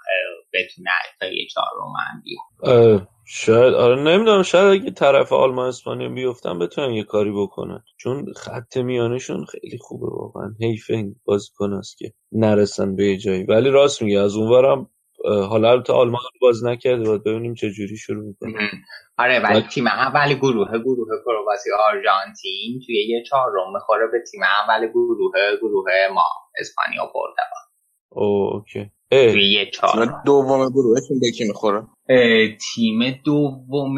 بتونه 0.53 0.89
تا 1.19 1.25
یه 1.27 1.47
چهارم 1.47 1.93
هم 2.11 2.23
بیاد 2.23 3.07
شاید 3.25 3.73
آره 3.73 3.95
نمی‌دونم 3.95 4.43
شاید 4.43 4.81
اگه 4.81 4.91
طرف 4.91 5.33
آلمان 5.33 5.67
اسپانیا 5.67 6.09
بیفتن 6.09 6.59
بتونن 6.59 6.93
یه 6.93 7.03
کاری 7.03 7.31
بکنن. 7.31 7.83
چون 7.97 8.33
خط 8.33 8.77
میانشون 8.77 9.45
خیلی 9.45 9.77
خوبه 9.77 10.07
واقعا. 10.07 10.55
حیف 10.61 10.85
این 10.89 11.15
بازیکن 11.25 11.73
است 11.73 11.97
که 11.97 12.13
نرسن 12.31 12.95
به 12.95 13.05
یه 13.05 13.17
جایی. 13.17 13.43
ولی 13.43 13.69
راست 13.69 14.01
میگه 14.01 14.19
از 14.19 14.35
اونورم 14.35 14.89
حالا 15.25 15.71
البته 15.71 15.93
آلمان 15.93 16.21
رو 16.33 16.39
باز 16.41 16.63
نکرده 16.65 17.03
باید 17.03 17.23
ببینیم 17.23 17.53
چه 17.53 17.71
جوری 17.71 17.97
شروع 17.97 18.25
می‌کنه. 18.25 18.71
آره 19.17 19.39
ولی 19.39 19.61
تیم 19.61 19.87
اول 19.87 20.33
گروه 20.33 20.77
گروه 20.77 21.07
کرواسی 21.25 21.69
آرژانتین 21.79 22.81
توی 22.85 23.07
یه 23.07 23.23
چهارم 23.23 23.73
می‌خوره 23.73 24.07
به 24.11 24.23
تیم 24.31 24.41
اول 24.43 24.87
گروه 24.87 25.31
گروه 25.61 25.91
ما 26.13 26.23
اسپانیا 26.59 27.05
پرتغال. 27.05 27.65
او 28.09 28.53
اوکی. 28.53 28.91
توی 29.11 29.51
یه 29.51 29.69
چهارم 29.71 30.21
دوم 30.25 30.69
گروهشون 30.69 31.19
به 31.19 31.31
کی 31.31 31.43
می‌خوره؟ 31.47 31.83
اه، 32.09 32.47
تیم 32.73 33.11
دوم 33.25 33.95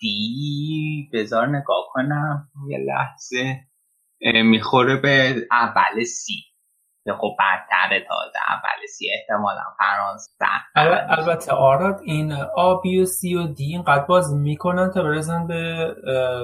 دی 0.00 1.10
بذار 1.12 1.46
نگاه 1.48 1.84
کنم. 1.92 2.48
یه 2.68 2.78
لحظه. 2.78 3.56
می‌خوره 4.44 4.96
به 4.96 5.34
اول 5.50 6.04
سی. 6.04 6.32
که 7.04 7.12
خب 7.12 7.36
بدتره 7.38 8.06
تازه. 8.08 8.38
اول 8.48 8.86
سی 8.88 9.06
احتمالا 9.14 9.62
فرانسه. 9.78 10.30
ال- 10.76 11.18
البته 11.18 11.52
آراد 11.52 12.00
این 12.04 12.32
آ 12.56 12.74
بی 12.80 13.00
و 13.00 13.04
سی 13.04 13.34
و 13.34 13.46
دی 13.46 13.64
اینقدر 13.64 14.04
بازی 14.04 14.36
می‌کنن 14.38 14.90
تا 14.94 15.02
برسن 15.02 15.46
به 15.46 15.94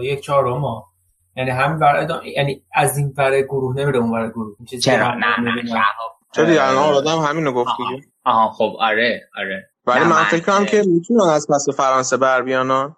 یک 0.02 0.20
چهارم 0.20 0.60
ها. 0.60 0.86
یعنی 1.36 1.50
همین 1.50 1.78
ور 1.78 1.96
ادام- 1.96 2.24
یعنی 2.36 2.62
از 2.74 2.98
این 2.98 3.14
ور 3.16 3.40
گروه 3.42 3.76
نمیره 3.76 3.98
اون 3.98 4.10
ور 4.10 4.28
گروه. 4.30 4.56
چرا؟ 4.82 5.14
نه 5.14 5.40
نه. 5.40 5.66
شهاب. 5.66 6.15
چرا 6.36 6.44
دیگه 6.44 6.62
الان 6.62 6.84
آرادم 6.84 7.18
همینو 7.18 7.52
گفت 7.52 7.70
دیگه. 7.78 8.02
آها 8.24 8.52
خب 8.52 8.76
آره 8.80 9.28
آره. 9.38 9.70
ولی 9.86 10.04
من 10.04 10.24
فکر 10.24 10.42
کنم 10.44 10.66
که 10.66 10.82
می‌تونن 10.86 11.20
از 11.20 11.46
پس 11.50 11.66
فرانسه 11.76 12.16
بر 12.16 12.42
بیان. 12.42 12.96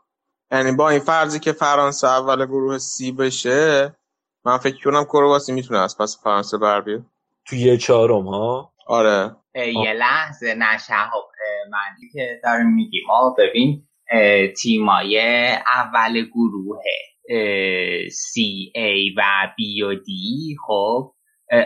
یعنی 0.52 0.72
با 0.72 0.90
این 0.90 1.00
فرضی 1.00 1.40
که 1.40 1.52
فرانسه 1.52 2.08
اول 2.08 2.46
گروه 2.46 2.78
سی 2.78 3.12
بشه 3.12 3.96
من 4.44 4.58
فکر 4.58 4.84
کنم 4.84 5.04
کرواسی 5.04 5.52
می‌تونه 5.52 5.80
از 5.80 5.98
پس 5.98 6.20
فرانسه 6.24 6.58
بر 6.58 6.80
بیاد. 6.80 7.02
تو 7.46 7.56
یه 7.56 7.76
چهارم 7.76 8.28
ها؟ 8.28 8.72
آره. 8.86 9.36
یه 9.54 9.92
لحظه 9.92 10.46
اه، 10.48 11.70
معنی 11.70 12.08
که 12.12 12.40
داریم 12.44 12.74
میگیم. 12.74 13.10
آه 13.10 13.34
ببین 13.38 13.88
تیمای 14.62 15.18
اول 15.76 16.24
گروه 16.24 16.82
C, 18.08 18.34
A 18.76 19.16
و 19.16 19.22
B 19.58 19.84
و 19.84 19.94
D 19.94 20.08
خب 20.66 21.14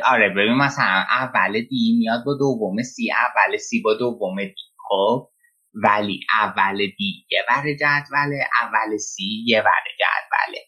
آره 0.04 0.28
ببین 0.28 0.54
مثلا 0.54 1.04
اول 1.10 1.52
دی 1.52 1.96
میاد 1.98 2.24
با 2.26 2.34
دوم 2.38 2.76
C 2.82 2.94
اول 3.26 3.56
C 3.56 3.82
با 3.84 3.94
دوم 3.94 4.36
D 4.44 4.54
خب؟ 4.88 5.28
ولی 5.74 6.20
اول 6.40 6.76
دی 6.76 7.26
یه 7.30 7.38
ور 7.48 7.74
جدوله 7.74 8.48
اول 8.62 8.96
C 8.98 9.14
یه 9.46 9.60
ور 9.60 9.84
جدوله. 10.00 10.60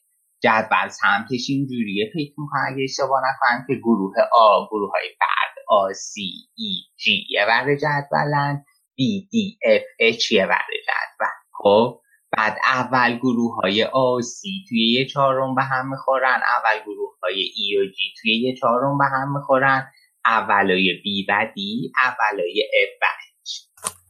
جدول 0.43 0.89
سمتش 0.89 1.47
اینجوریه 1.49 2.11
فکر 2.15 2.33
می‌کنم 2.39 2.65
اگه 2.73 2.85
اشتباه 2.85 3.21
نکنم 3.31 3.65
که 3.69 3.75
گروه 3.75 4.15
آ 4.33 4.67
گروه 4.71 4.91
های 4.91 5.09
فرد 5.19 5.55
آ 5.69 5.93
سی 5.93 6.31
ای 6.57 6.75
جی 6.97 7.27
یه 7.31 7.47
ور 7.49 7.77
جدولن 7.77 8.65
B 8.97 9.29
D 9.33 9.59
F 9.65 9.83
H 10.01 10.33
یه 10.33 10.47
ور 10.47 10.67
جدول. 10.87 11.29
خب؟ 11.53 12.01
بعد 12.37 12.57
اول 12.67 13.19
گروه 13.19 13.55
های 13.55 13.85
A 13.85 14.21
C 14.21 14.65
توی 14.69 14.93
یه 14.93 15.07
چهارم 15.07 15.55
به 15.55 15.63
هم 15.63 15.91
می‌خورن 15.91 16.41
اول 16.59 16.83
گروه 16.87 17.11
های 17.23 17.35
E 17.57 17.77
و 17.79 17.91
G 17.91 18.05
توی 18.23 18.43
یه 18.43 18.55
چهارم 18.57 18.99
به 18.99 19.05
هم 19.05 19.37
می‌خورن 19.37 19.87
اولای 20.27 21.01
B 21.05 21.27
و 21.29 21.47
D 21.55 21.93
اولای 22.05 22.65
F 22.83 23.03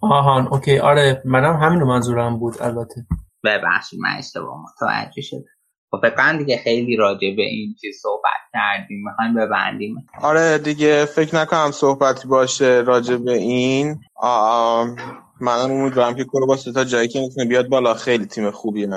و 0.03 0.07
آهان 0.07 0.49
OK 0.49 0.79
آره 0.79 1.23
منم 1.25 1.57
همین 1.57 1.81
رو 1.81 1.87
منظورم 1.87 2.39
بود 2.39 2.55
البته. 2.61 3.07
ببخشید 3.45 4.01
من 4.01 4.17
اشتباه 4.19 4.63
متوجه 4.63 5.23
شدم. 5.23 5.45
خب 5.91 5.99
فکر 6.03 6.17
کنم 6.17 6.39
دیگه 6.39 6.57
خیلی 6.57 6.97
راجع 6.97 7.35
به 7.37 7.43
این 7.43 7.75
چیز 7.81 7.97
صحبت 8.03 8.41
کردیم 8.53 9.05
می‌خوایم 9.05 9.35
ببندیم. 9.35 10.07
آره 10.23 10.59
دیگه 10.59 11.05
فکر 11.05 11.37
نکنم 11.37 11.71
صحبتی 11.71 12.29
باشه 12.29 12.83
راجع 12.87 13.17
به 13.17 13.33
این. 13.33 14.01
آم، 14.17 14.97
من 15.45 15.61
امیدوارم 15.73 16.17
که 16.17 16.25
کرواسی 16.25 16.73
تا 16.73 16.85
جایی 16.85 17.09
که 17.09 17.21
می‌تونه 17.21 17.47
بیاد 17.47 17.69
بالا. 17.69 17.95
خیلی 17.95 18.27
تیم 18.27 18.53
خوبی 18.53 18.89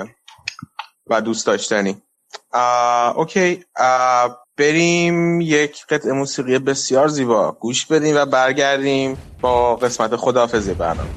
و 1.08 1.22
دوست 1.22 1.46
داشتنی. 1.48 2.02
آه، 2.52 3.18
اوکی. 3.18 3.64
آه، 3.76 4.44
بریم 4.58 5.42
یک 5.42 5.86
قطعه 5.86 6.12
موسیقی 6.12 6.60
بسیار 6.60 7.08
زیبا. 7.08 7.52
گوش 7.52 7.86
بدیم 7.86 8.16
و 8.16 8.26
برگردیم 8.26 9.18
با 9.42 9.76
قسمت 9.76 10.16
خداحافظی 10.16 10.74
برنامه. 10.74 11.12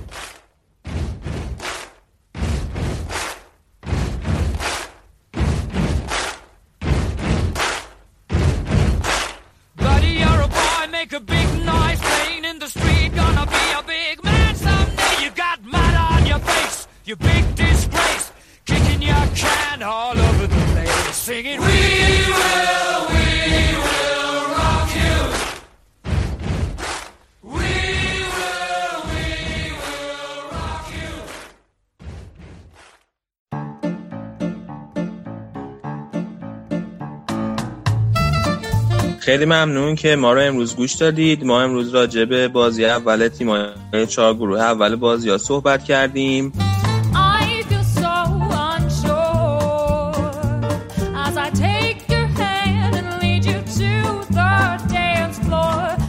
خیلی 39.31 39.45
ممنون 39.45 39.95
که 39.95 40.15
ما 40.15 40.33
رو 40.33 40.41
امروز 40.41 40.75
گوش 40.75 40.93
دادید. 40.93 41.45
ما 41.45 41.61
امروز 41.61 41.95
راجع 41.95 42.25
به 42.25 42.47
بازی 42.47 42.85
اول 42.85 43.27
تیم‌های 43.27 44.07
چهار 44.07 44.33
گروه 44.33 44.59
اول 44.59 44.95
بازی 44.95 45.29
ها 45.29 45.37
صحبت 45.37 45.83
کردیم. 45.83 46.53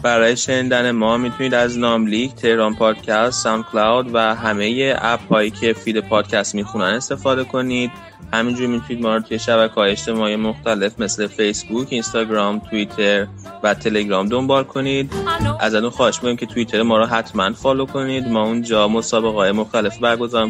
برای 0.02 0.36
شنیدن 0.36 0.90
ما 0.90 1.16
می‌تونید 1.16 1.54
از 1.54 1.78
ناملیک، 1.78 2.34
تهران 2.34 2.74
پادکست، 2.74 3.42
SoundCloud 3.42 4.14
و 4.14 4.34
همه 4.34 4.94
app 4.98 5.32
هایی 5.32 5.50
که 5.50 5.72
feed 5.72 6.00
پادکست 6.00 6.54
می‌خونن 6.54 6.84
استفاده 6.84 7.44
کنید. 7.44 7.90
همینجور 8.34 8.66
می‌تونید 8.66 9.02
ما 9.02 9.14
رو 9.14 9.22
توی 9.22 9.38
شبکه 9.38 9.74
های 9.74 9.90
اجتماعی 9.90 10.36
مختلف 10.36 11.00
مثل 11.00 11.26
فیسبوک، 11.26 11.86
اینستاگرام، 11.90 12.58
توییتر 12.58 13.26
و 13.62 13.74
تلگرام 13.74 14.28
دنبال 14.28 14.64
کنید. 14.64 15.12
ازتون 15.60 15.90
خواهش 15.90 16.16
می‌کنیم 16.16 16.36
که 16.36 16.46
توییتر 16.46 16.82
ما 16.82 16.98
رو 16.98 17.06
حتما 17.06 17.52
فالو 17.52 17.86
کنید. 17.86 18.28
ما 18.28 18.44
اونجا 18.44 18.88
مسابقه 18.88 19.36
های 19.36 19.52
مختلف 19.52 19.98
برگزار 19.98 20.44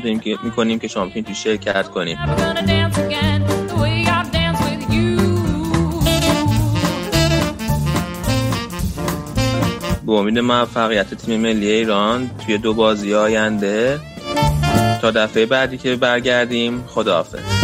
می‌کنیم 0.45 0.79
که 0.79 0.89
شما 0.89 1.05
می‌تونید 1.05 1.33
شرکت 1.33 1.89
کنید. 1.89 2.19
به 10.07 10.13
امید 10.13 10.39
موفقیت 10.39 11.15
تیم 11.15 11.41
ملی 11.41 11.71
ایران 11.71 12.31
توی 12.47 12.59
دو 12.59 12.75
بازی 12.75 13.15
آینده. 13.15 14.01
تا 15.03 15.11
دفعه 15.11 15.47
بعدی 15.47 15.79
که 15.79 15.97
برگردیم 15.97 16.85
خداحافظ. 16.89 17.62